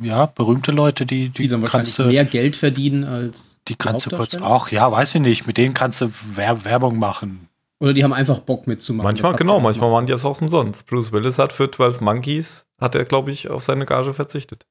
ja, 0.00 0.26
berühmte 0.26 0.72
Leute, 0.72 1.06
die, 1.06 1.28
Die 1.28 1.42
die 1.42 1.48
dann 1.48 1.64
kannst 1.64 1.98
du, 1.98 2.04
mehr 2.06 2.24
Geld 2.24 2.56
verdienen 2.56 3.04
als 3.04 3.60
die 3.68 3.74
kannst 3.76 4.06
du 4.06 4.16
kurz 4.16 4.34
auch, 4.36 4.68
ja, 4.68 4.90
weiß 4.90 5.14
ich 5.16 5.20
nicht, 5.20 5.46
mit 5.46 5.56
denen 5.56 5.74
kannst 5.74 6.00
du 6.00 6.10
Wer 6.34 6.64
Werbung 6.64 6.98
machen. 6.98 7.48
Oder 7.78 7.92
die 7.92 8.04
haben 8.04 8.12
einfach 8.12 8.38
Bock 8.38 8.66
mitzumachen. 8.66 9.04
Manchmal, 9.04 9.34
genau, 9.34 9.58
manchmal 9.60 9.90
waren 9.90 10.06
die 10.06 10.12
das 10.12 10.24
auch 10.24 10.40
umsonst. 10.40 10.86
Bruce 10.86 11.10
Willis 11.12 11.38
hat 11.38 11.52
für 11.52 11.70
12 11.70 12.00
Monkeys, 12.00 12.66
hat 12.80 12.94
er, 12.94 13.04
glaube 13.04 13.30
ich, 13.32 13.50
auf 13.50 13.62
seine 13.64 13.86
Gage 13.86 14.14
verzichtet. 14.14 14.66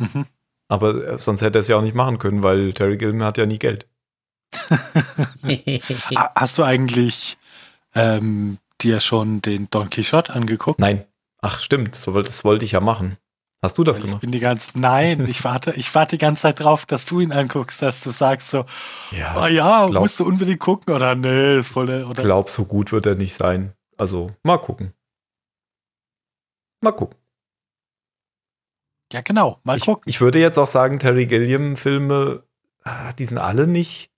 Mhm. 0.00 0.26
Aber 0.68 0.94
äh, 1.06 1.18
sonst 1.18 1.42
hätte 1.42 1.58
er 1.58 1.60
es 1.60 1.68
ja 1.68 1.76
auch 1.76 1.82
nicht 1.82 1.94
machen 1.94 2.18
können, 2.18 2.42
weil 2.42 2.72
Terry 2.72 2.96
Gilliam 2.96 3.22
hat 3.22 3.38
ja 3.38 3.46
nie 3.46 3.58
Geld. 3.58 3.86
Ha- 4.70 6.32
Hast 6.34 6.58
du 6.58 6.62
eigentlich 6.64 7.36
ähm, 7.94 8.58
dir 8.80 9.00
schon 9.00 9.40
den 9.42 9.68
Don 9.70 9.90
Quixote 9.90 10.32
angeguckt? 10.32 10.78
Nein. 10.80 11.04
Ach, 11.40 11.60
stimmt, 11.60 11.94
so, 11.94 12.20
das 12.22 12.44
wollte 12.44 12.64
ich 12.64 12.72
ja 12.72 12.80
machen. 12.80 13.16
Hast 13.64 13.78
du 13.78 13.84
das 13.84 13.98
ich 13.98 14.04
gemacht? 14.04 14.20
bin 14.20 14.30
die 14.30 14.40
ganze, 14.40 14.78
nein, 14.78 15.26
ich 15.28 15.42
warte, 15.42 15.72
ich 15.72 15.92
warte 15.94 16.16
die 16.16 16.20
ganze 16.20 16.42
Zeit 16.42 16.60
drauf, 16.60 16.86
dass 16.86 17.04
du 17.06 17.20
ihn 17.20 17.32
anguckst, 17.32 17.80
dass 17.82 18.00
du 18.02 18.10
sagst 18.10 18.50
so, 18.50 18.64
Ja, 19.10 19.42
oh 19.42 19.46
ja, 19.46 19.86
glaub- 19.86 20.02
musst 20.02 20.20
du 20.20 20.24
unbedingt 20.24 20.60
gucken 20.60 20.94
oder 20.94 21.14
nee, 21.14 21.58
ist 21.58 21.68
voll, 21.68 21.86
der- 21.86 22.00
ich 22.02 22.06
oder 22.06 22.22
glaube, 22.22 22.50
so 22.50 22.64
gut 22.66 22.92
wird 22.92 23.06
er 23.06 23.14
nicht 23.14 23.34
sein. 23.34 23.72
Also, 23.96 24.30
mal 24.42 24.58
gucken. 24.58 24.92
Mal 26.82 26.92
gucken. 26.92 27.16
ja 29.12 29.20
genau, 29.22 29.60
mal 29.64 29.76
Ich, 29.76 29.84
gucken. 29.84 30.02
ich 30.06 30.20
würde 30.20 30.38
jetzt 30.40 30.58
auch 30.58 30.66
sagen, 30.66 30.98
Terry 30.98 31.26
Gilliam-Filme, 31.26 32.42
ah, 32.82 33.12
die 33.14 33.24
sind 33.24 33.38
alle 33.38 33.66
nicht, 33.66 34.10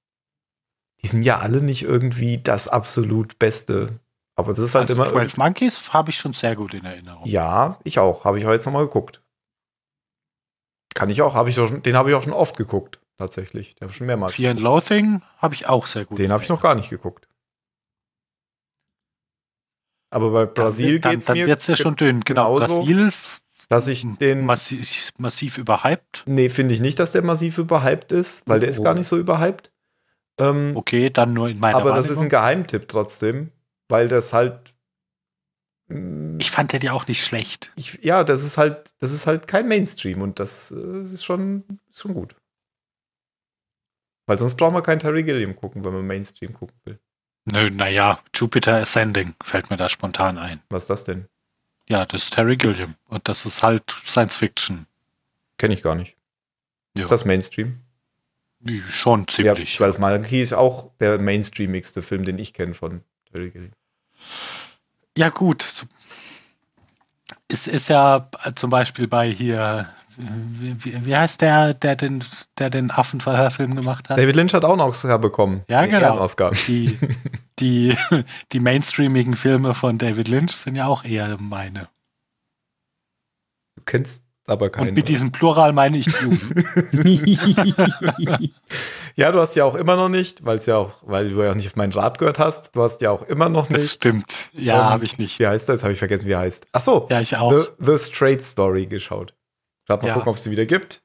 die 1.02 1.06
sind 1.08 1.22
ja 1.22 1.38
alle 1.38 1.62
nicht 1.62 1.82
irgendwie 1.82 2.38
das 2.38 2.66
absolut 2.68 3.38
Beste. 3.38 4.00
Aber 4.34 4.48
das 4.50 4.58
ist 4.58 4.74
halt 4.74 4.90
also 4.90 4.94
immer. 5.00 5.10
12 5.10 5.36
Monkeys 5.36 5.92
habe 5.92 6.10
ich 6.10 6.16
schon 6.18 6.32
sehr 6.32 6.56
gut 6.56 6.74
in 6.74 6.84
Erinnerung. 6.84 7.24
Ja, 7.26 7.78
ich 7.84 7.98
auch. 7.98 8.24
Habe 8.24 8.38
ich 8.38 8.44
heute 8.44 8.54
jetzt 8.54 8.66
nochmal 8.66 8.84
geguckt. 8.84 9.22
Kann 10.96 11.10
ich 11.10 11.20
auch. 11.22 11.34
Hab 11.34 11.46
ich 11.46 11.54
schon, 11.54 11.82
den 11.82 11.96
habe 11.96 12.08
ich 12.10 12.16
auch 12.16 12.22
schon 12.22 12.32
oft 12.32 12.56
geguckt, 12.56 12.98
tatsächlich. 13.18 13.74
Den 13.74 13.82
habe 13.82 13.90
ich 13.90 13.96
schon 13.96 14.06
mehrmals. 14.06 14.34
Fear 14.34 14.50
and 14.52 14.60
Loathing 14.60 15.20
habe 15.38 15.54
ich 15.54 15.68
auch 15.68 15.86
sehr 15.86 16.06
gut. 16.06 16.18
Den 16.18 16.32
habe 16.32 16.42
ich 16.42 16.48
noch 16.48 16.60
gar 16.62 16.74
nicht 16.74 16.88
geguckt. 16.90 17.28
Aber 20.10 20.30
bei. 20.30 20.46
Brasil 20.46 20.98
geht 21.00 21.20
es 21.20 21.28
mir 21.28 21.34
dann 21.36 21.46
wird 21.46 21.60
es 21.60 21.66
ja 21.66 21.76
schon 21.76 21.96
dünn. 21.96 22.20
Genau, 22.22 22.54
genauso. 22.54 22.78
Brasil 22.78 23.12
dass 23.68 23.88
ich 23.88 24.06
den. 24.20 24.44
massiv, 24.44 25.10
massiv 25.18 25.58
überhyped. 25.58 26.22
Nee, 26.26 26.48
finde 26.48 26.74
ich 26.74 26.80
nicht, 26.80 26.98
dass 26.98 27.12
der 27.12 27.22
massiv 27.22 27.58
überhyped 27.58 28.12
ist, 28.12 28.48
weil 28.48 28.60
der 28.60 28.68
ist 28.68 28.80
Oh. 28.80 28.84
gar 28.84 28.94
nicht 28.94 29.06
so 29.08 29.16
überhyped. 29.18 29.72
Ähm, 30.38 30.72
Okay, 30.76 31.10
dann 31.10 31.32
nur 31.32 31.48
in 31.48 31.58
meiner 31.58 31.76
aber 31.78 31.90
das 31.90 32.06
ist 32.06 32.12
ein 32.18 32.30
Wahrnehmung. 32.30 32.30
Geheimtipp 32.30 32.88
trotzdem, 32.88 33.50
weil 33.88 34.08
das 34.08 34.32
halt. 34.32 34.72
Mm, 35.88 36.38
Ich 36.40 36.50
fand 36.50 36.72
den 36.72 36.82
ja 36.82 36.92
auch 36.92 37.06
nicht 37.08 37.24
schlecht. 37.24 37.72
ich, 37.76 37.98
ja, 38.02 38.24
das 38.24 38.44
ist 38.44 38.58
halt, 38.58 38.92
das 38.98 39.12
ist 39.12 39.26
halt 39.26 39.46
kein 39.48 39.68
Mainstream 39.68 40.22
und 40.22 40.40
das 40.40 40.70
äh, 40.70 41.12
ist 41.12 41.24
schon, 41.24 41.64
ist 41.90 42.00
schon 42.00 42.14
gut. 42.14 42.36
Weil 44.26 44.38
sonst 44.38 44.56
braucht 44.56 44.72
man 44.72 44.82
keinen 44.82 44.98
Terry 44.98 45.22
Gilliam 45.22 45.54
gucken, 45.54 45.84
wenn 45.84 45.92
man 45.92 46.06
Mainstream 46.06 46.52
gucken 46.52 46.76
will. 46.84 46.98
Nö, 47.44 47.70
naja, 47.70 48.18
Jupiter 48.34 48.74
Ascending 48.74 49.34
fällt 49.42 49.70
mir 49.70 49.76
da 49.76 49.88
spontan 49.88 50.36
ein. 50.36 50.60
Was 50.68 50.84
ist 50.84 50.90
das 50.90 51.04
denn? 51.04 51.26
Ja, 51.88 52.04
das 52.04 52.24
ist 52.24 52.34
Terry 52.34 52.56
Gilliam. 52.56 52.96
Und 53.06 53.28
das 53.28 53.46
ist 53.46 53.62
halt 53.62 53.94
Science 54.04 54.34
Fiction. 54.34 54.86
Kenne 55.56 55.74
ich 55.74 55.82
gar 55.84 55.94
nicht. 55.94 56.16
Ja. 56.96 57.04
Ist 57.04 57.10
das 57.10 57.24
Mainstream? 57.24 57.80
Schon 58.88 59.20
Ja, 59.20 59.26
ziemlich. 59.54 59.76
12 59.76 59.98
Monkey 60.00 60.42
ist 60.42 60.54
auch 60.54 60.90
der 60.98 61.18
mainstreamigste 61.18 62.02
Film, 62.02 62.24
den 62.24 62.40
ich 62.40 62.52
kenne 62.52 62.74
von 62.74 63.02
Terry 63.30 63.50
Gilliam. 63.50 63.72
Ja, 65.16 65.28
gut. 65.30 65.62
So- 65.62 65.86
Es 67.48 67.66
ist 67.66 67.88
ja 67.88 68.28
äh, 68.44 68.52
zum 68.54 68.70
Beispiel 68.70 69.08
bei 69.08 69.28
hier, 69.30 69.88
wie, 70.16 70.84
wie, 70.84 71.04
wie 71.06 71.16
heißt 71.16 71.40
der, 71.40 71.74
der 71.74 71.96
den, 71.96 72.22
der 72.58 72.70
den 72.70 72.90
Affenverhörfilm 72.90 73.74
gemacht 73.74 74.08
hat? 74.10 74.18
David 74.18 74.36
Lynch 74.36 74.54
hat 74.54 74.64
auch 74.64 74.72
einen 74.72 74.80
Oscar 74.82 75.18
bekommen. 75.18 75.62
Ja, 75.68 75.84
genau. 75.86 76.18
Oscar. 76.18 76.52
Die, 76.66 76.98
die, 77.58 77.96
die 78.52 78.60
mainstreamigen 78.60 79.36
Filme 79.36 79.74
von 79.74 79.98
David 79.98 80.28
Lynch 80.28 80.52
sind 80.52 80.76
ja 80.76 80.86
auch 80.86 81.04
eher 81.04 81.36
meine. 81.40 81.88
Du 83.76 83.82
kennst 83.84 84.22
aber 84.46 84.70
keinen. 84.70 84.88
Und 84.88 84.94
mit 84.94 85.08
diesem 85.08 85.32
Plural 85.32 85.72
meine 85.72 85.98
ich 85.98 86.06
die 86.06 86.24
Jugend. 86.24 86.64
ja, 89.16 89.32
du 89.32 89.40
hast 89.40 89.56
ja 89.56 89.64
auch 89.64 89.74
immer 89.74 89.96
noch 89.96 90.08
nicht, 90.08 90.44
weil 90.44 90.58
ja 90.66 90.76
auch, 90.76 90.92
weil 91.02 91.30
du 91.30 91.42
ja 91.42 91.50
auch 91.50 91.54
nicht 91.54 91.66
auf 91.66 91.76
meinen 91.76 91.92
Rat 91.92 92.18
gehört 92.18 92.38
hast. 92.38 92.74
Du 92.76 92.82
hast 92.82 93.00
ja 93.00 93.10
auch 93.10 93.22
immer 93.22 93.48
noch 93.48 93.66
Das 93.66 93.82
nicht. 93.82 93.92
stimmt. 93.92 94.50
Ja, 94.52 94.78
Ähm, 94.78 94.84
habe 94.90 95.04
ich 95.04 95.18
nicht. 95.18 95.38
Wie 95.38 95.46
heißt 95.46 95.68
das? 95.68 95.74
Jetzt 95.76 95.82
habe 95.82 95.92
ich 95.92 95.98
vergessen, 95.98 96.26
wie 96.26 96.32
er 96.32 96.40
heißt. 96.40 96.66
Ach 96.72 96.80
so, 96.80 97.06
Ja, 97.10 97.20
ich 97.20 97.36
auch. 97.36 97.52
The, 97.52 97.68
The 97.84 97.98
Straight 97.98 98.42
Story 98.44 98.86
geschaut. 98.86 99.34
Gerade 99.86 100.02
mal 100.02 100.08
Ja. 100.08 100.14
gucken, 100.14 100.28
ob 100.30 100.36
es 100.36 100.42
die 100.42 100.50
wieder 100.50 100.66
gibt. 100.66 101.02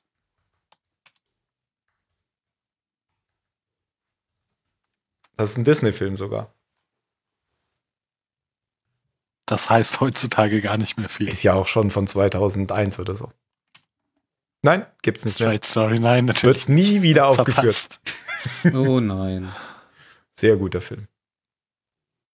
Das 5.38 5.50
ist 5.52 5.58
ein 5.58 5.64
Disney-Film 5.64 6.16
sogar. 6.16 6.54
Das 9.46 9.70
heißt 9.70 10.00
heutzutage 10.02 10.62
gar 10.62 10.78
nicht 10.78 10.98
mehr 10.98 11.10
viel. 11.10 11.28
Ist 11.28 11.44
ja 11.44 11.54
auch 11.54 11.68
schon 11.68 11.92
von 11.92 12.08
2001 12.08 13.00
oder 13.00 13.16
so. 13.16 13.32
Nein, 14.64 14.86
gibt's 15.02 15.26
nicht 15.26 15.40
mehr. 15.40 15.50
Straight 15.50 15.66
Story, 15.66 16.00
nein, 16.00 16.26
natürlich 16.26 16.68
Wird 16.68 16.70
nie 16.70 17.02
wieder 17.02 17.26
aufgeführt. 17.28 17.76
verpasst. 17.76 18.00
oh 18.76 19.00
nein. 19.00 19.50
Sehr 20.34 20.56
guter 20.58 20.82
Film. 20.82 21.08